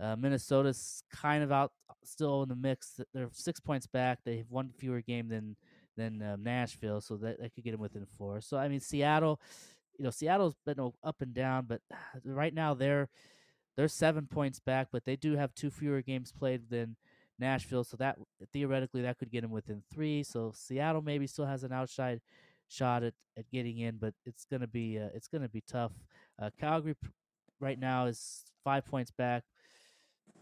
Uh, 0.00 0.16
Minnesota's 0.16 1.02
kind 1.10 1.42
of 1.42 1.50
out 1.50 1.72
still 2.04 2.42
in 2.42 2.48
the 2.48 2.56
mix. 2.56 3.00
They're 3.14 3.28
six 3.32 3.60
points 3.60 3.86
back. 3.86 4.18
They 4.24 4.38
have 4.38 4.50
one 4.50 4.70
fewer 4.76 5.00
game 5.00 5.28
than 5.28 5.56
than 5.96 6.22
um, 6.22 6.42
Nashville, 6.42 7.00
so 7.00 7.16
that, 7.16 7.40
that 7.40 7.54
could 7.54 7.64
get 7.64 7.72
them 7.72 7.80
within 7.80 8.06
four. 8.18 8.40
So 8.40 8.58
I 8.58 8.68
mean, 8.68 8.80
Seattle, 8.80 9.40
you 9.98 10.04
know, 10.04 10.10
Seattle's 10.10 10.54
been 10.66 10.92
up 11.02 11.16
and 11.20 11.32
down, 11.32 11.66
but 11.66 11.80
right 12.24 12.52
now 12.52 12.74
they're 12.74 13.08
they're 13.76 13.88
seven 13.88 14.26
points 14.26 14.60
back, 14.60 14.88
but 14.92 15.04
they 15.04 15.16
do 15.16 15.36
have 15.36 15.54
two 15.54 15.70
fewer 15.70 16.02
games 16.02 16.32
played 16.32 16.68
than 16.70 16.96
Nashville, 17.38 17.84
so 17.84 17.96
that 17.96 18.18
theoretically 18.52 19.02
that 19.02 19.18
could 19.18 19.30
get 19.30 19.42
them 19.42 19.50
within 19.50 19.82
three. 19.92 20.22
So 20.22 20.52
Seattle 20.54 21.02
maybe 21.02 21.26
still 21.26 21.46
has 21.46 21.64
an 21.64 21.72
outside 21.72 22.20
shot 22.68 23.02
at, 23.02 23.14
at 23.38 23.50
getting 23.50 23.78
in, 23.78 23.96
but 23.96 24.12
it's 24.26 24.44
gonna 24.44 24.66
be 24.66 24.98
uh, 24.98 25.08
it's 25.14 25.28
gonna 25.28 25.48
be 25.48 25.62
tough. 25.66 25.92
Uh, 26.40 26.50
Calgary 26.60 26.96
right 27.60 27.78
now 27.78 28.04
is 28.04 28.44
five 28.62 28.84
points 28.84 29.10
back 29.10 29.44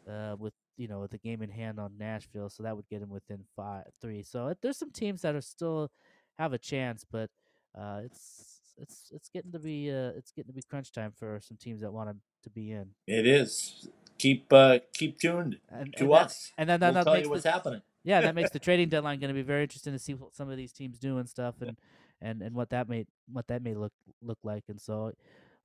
uh, 0.09 0.37
with 0.39 0.55
you 0.77 0.89
know 0.89 1.01
with 1.01 1.11
the 1.11 1.19
game 1.19 1.43
in 1.43 1.51
hand 1.51 1.79
on 1.79 1.93
Nashville, 1.99 2.49
so 2.49 2.63
that 2.63 2.77
would 2.77 2.89
get 2.89 3.03
him 3.03 3.11
within 3.11 3.45
five 3.57 3.85
three. 4.01 4.23
So 4.23 4.55
there's 4.63 4.79
some 4.79 4.91
teams 4.91 5.23
that 5.23 5.35
are 5.35 5.41
still 5.41 5.91
have 6.39 6.53
a 6.53 6.59
chance, 6.59 7.05
but 7.11 7.31
uh, 7.79 8.01
it's 8.05 8.55
it's 8.77 9.11
it's 9.13 9.29
getting 9.29 9.53
to 9.53 9.59
be 9.59 9.91
uh, 9.91 10.13
it's 10.17 10.33
getting 10.33 10.49
to 10.49 10.55
be 10.55 10.63
crunch 10.63 10.93
time 10.93 11.13
for 11.17 11.41
some 11.43 11.57
teams 11.57 11.81
that 11.81 11.93
want 11.93 12.17
to 12.43 12.51
be 12.51 12.73
in. 12.73 12.89
It 13.07 13.27
is. 13.27 13.89
Keep 14.19 14.53
uh, 14.53 14.79
keep 14.93 15.19
tuned 15.19 15.59
And, 15.69 15.93
to 15.97 16.05
and 16.05 16.13
that, 16.13 16.27
us. 16.27 16.53
and 16.57 16.69
then 16.69 16.81
that, 16.81 16.87
we'll 16.87 16.95
that 16.95 17.05
tell 17.05 17.15
makes 17.15 17.25
you 17.25 17.31
what's 17.31 17.43
the, 17.43 17.51
happening. 17.51 17.83
Yeah, 18.05 18.21
that 18.21 18.35
makes 18.35 18.51
the 18.51 18.59
trading 18.61 18.89
deadline 18.89 19.19
going 19.19 19.29
to 19.29 19.35
be 19.35 19.43
very 19.43 19.63
interesting 19.63 19.93
to 19.93 19.99
see 19.99 20.15
what 20.15 20.35
some 20.35 20.51
of 20.51 20.57
these 20.57 20.73
teams 20.73 20.99
do 20.99 21.19
and 21.19 21.29
stuff, 21.29 21.57
and 21.61 21.77
and 22.21 22.41
and 22.43 22.55
what 22.55 22.71
that 22.71 22.89
may 22.89 23.07
what 23.33 23.47
that 23.49 23.63
may 23.63 23.75
look 23.75 23.93
look 24.23 24.39
like, 24.45 24.65
and 24.69 24.81
so 24.81 25.13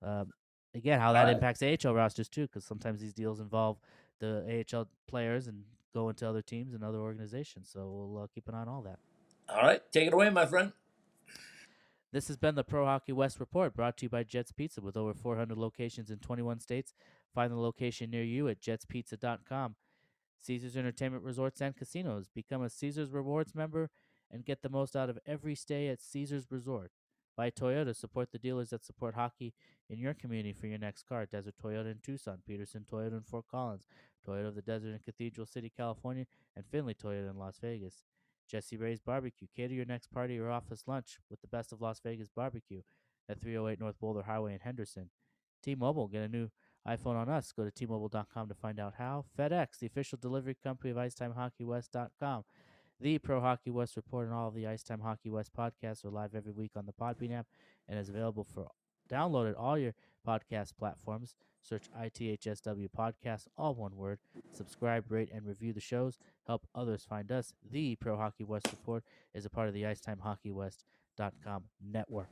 um, 0.01 0.31
again 0.73 0.99
how 0.99 1.13
that 1.13 1.27
Alright. 1.27 1.35
impacts 1.35 1.61
AHL 1.61 1.93
rosters 1.93 2.27
too, 2.27 2.43
because 2.43 2.65
sometimes 2.65 3.01
these 3.01 3.13
deals 3.13 3.39
involve 3.39 3.77
the 4.19 4.65
AHL 4.73 4.87
players 5.07 5.47
and 5.47 5.63
go 5.93 6.09
into 6.09 6.27
other 6.27 6.41
teams 6.41 6.73
and 6.73 6.83
other 6.83 6.99
organizations. 6.99 7.69
So 7.71 7.89
we'll 7.89 8.23
uh, 8.23 8.27
keep 8.33 8.47
an 8.47 8.55
eye 8.55 8.61
on 8.61 8.67
all 8.69 8.81
that. 8.83 8.99
All 9.49 9.63
right, 9.63 9.81
take 9.91 10.07
it 10.07 10.13
away, 10.13 10.29
my 10.29 10.45
friend. 10.45 10.71
This 12.11 12.27
has 12.27 12.37
been 12.37 12.55
the 12.55 12.63
Pro 12.63 12.85
Hockey 12.85 13.11
West 13.11 13.39
Report 13.39 13.75
brought 13.75 13.97
to 13.97 14.05
you 14.05 14.09
by 14.09 14.23
Jets 14.23 14.51
Pizza 14.51 14.81
with 14.81 14.97
over 14.97 15.13
400 15.13 15.57
locations 15.57 16.09
in 16.09 16.17
21 16.17 16.59
states. 16.59 16.93
Find 17.35 17.51
the 17.51 17.57
location 17.57 18.09
near 18.09 18.23
you 18.23 18.47
at 18.47 18.61
jetspizza.com. 18.61 19.75
Caesars 20.41 20.77
Entertainment 20.77 21.23
Resorts 21.23 21.61
and 21.61 21.75
Casinos. 21.75 22.27
Become 22.33 22.63
a 22.63 22.69
Caesars 22.69 23.11
Rewards 23.11 23.53
member 23.53 23.89
and 24.31 24.45
get 24.45 24.61
the 24.61 24.69
most 24.69 24.95
out 24.95 25.09
of 25.09 25.19
every 25.25 25.55
stay 25.55 25.87
at 25.87 26.01
Caesars 26.01 26.47
Resort. 26.49 26.91
Buy 27.35 27.51
Toyota, 27.51 27.95
support 27.95 28.31
the 28.31 28.37
dealers 28.37 28.71
that 28.71 28.83
support 28.83 29.15
hockey 29.15 29.53
in 29.89 29.97
your 29.97 30.13
community 30.13 30.51
for 30.51 30.67
your 30.67 30.77
next 30.77 31.03
car. 31.07 31.25
Desert 31.25 31.55
Toyota 31.63 31.91
in 31.91 31.99
Tucson, 32.03 32.39
Pedersen 32.45 32.85
Toyota 32.91 33.13
in 33.13 33.23
Fort 33.23 33.45
Collins, 33.49 33.87
Toyota 34.27 34.47
of 34.47 34.55
the 34.55 34.61
Desert 34.61 34.89
in 34.93 34.99
Cathedral 34.99 35.47
City, 35.47 35.71
California, 35.75 36.25
and 36.55 36.65
Findlay 36.65 36.93
Toyota 36.93 37.29
in 37.29 37.37
Las 37.37 37.59
Vegas. 37.61 38.03
Jessie 38.49 38.77
Rae's 38.77 38.99
Barbecue. 38.99 39.47
Cater 39.55 39.73
your 39.73 39.85
next 39.85 40.11
party 40.11 40.39
or 40.39 40.49
office 40.49 40.83
lunch 40.87 41.19
with 41.29 41.41
the 41.41 41.47
best 41.47 41.71
of 41.71 41.81
Las 41.81 41.99
Vegas 42.03 42.29
barbecue 42.35 42.81
at 43.29 43.39
308 43.39 43.79
North 43.79 43.99
Boulder 43.99 44.23
Highway 44.23 44.53
in 44.53 44.59
Henderson. 44.59 45.09
T-Mobile, 45.61 46.07
get 46.07 46.23
a 46.23 46.27
new 46.27 46.49
iPhone 46.87 47.15
on 47.15 47.29
us. 47.29 47.51
Go 47.51 47.63
to 47.63 47.71
T-Mobile.com 47.71 48.47
to 48.47 48.55
find 48.55 48.79
out 48.79 48.95
how. 48.97 49.25
FedEx, 49.37 49.79
the 49.79 49.85
official 49.87 50.17
delivery 50.19 50.55
company 50.61 50.91
of 50.91 50.97
IcetimeHockeyWest.com. 50.97 52.43
The 53.01 53.17
Pro 53.19 53.39
Hockey 53.39 53.69
West 53.69 53.95
Report 53.95 54.25
and 54.25 54.35
all 54.35 54.49
of 54.49 54.55
the 54.55 54.67
Icetime 54.67 54.99
Hockey 54.99 55.29
West 55.29 55.51
podcasts 55.57 56.03
are 56.03 56.09
live 56.09 56.35
every 56.35 56.51
week 56.51 56.71
on 56.75 56.85
the 56.85 56.91
Podbean 56.91 57.33
app 57.33 57.47
and 57.87 57.97
is 57.97 58.09
available 58.09 58.43
for 58.43 58.67
download 59.09 59.49
at 59.49 59.55
all 59.55 59.77
your 59.77 59.93
podcast 60.27 60.73
platforms. 60.77 61.35
Search 61.61 61.85
ITHSW 61.99 62.89
Podcast, 62.97 63.47
all 63.57 63.75
one 63.75 63.95
word. 63.95 64.19
Subscribe, 64.53 65.05
rate, 65.09 65.29
and 65.33 65.45
review 65.45 65.73
the 65.73 65.79
shows. 65.79 66.17
Help 66.47 66.67
others 66.73 67.05
find 67.07 67.31
us. 67.31 67.53
The 67.71 67.95
Pro 67.95 68.17
Hockey 68.17 68.43
West 68.43 68.67
Report 68.71 69.03
is 69.33 69.45
a 69.45 69.49
part 69.49 69.67
of 69.67 69.73
the 69.73 69.83
IcetimeHockeyWest.com 69.83 71.63
network. 71.81 72.29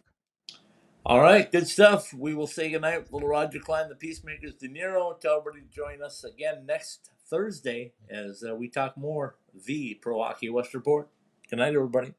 All 1.06 1.22
right, 1.22 1.49
good 1.49 1.68
stuff. 1.68 2.14
We 2.14 2.34
will 2.34 2.48
say 2.48 2.70
goodnight. 2.70 3.14
Little 3.14 3.30
Roger 3.30 3.60
Klein, 3.60 3.88
the 3.88 3.95
Peacemakers, 3.95 4.56
De 4.56 4.68
Niro. 4.68 5.18
Tell 5.20 5.38
everybody 5.40 5.66
to 5.66 5.74
join 5.74 6.02
us 6.04 6.24
again 6.24 6.66
next 6.66 7.12
Thursday 7.30 7.94
as 8.10 8.44
uh, 8.44 8.56
we 8.56 8.68
talk 8.68 8.98
more. 8.98 9.38
The 9.66 9.94
Pro 10.02 10.22
Hockey 10.22 10.49
West 10.49 10.74
Report. 10.74 11.08
Good 11.49 11.60
night, 11.60 11.76
everybody. 11.76 12.14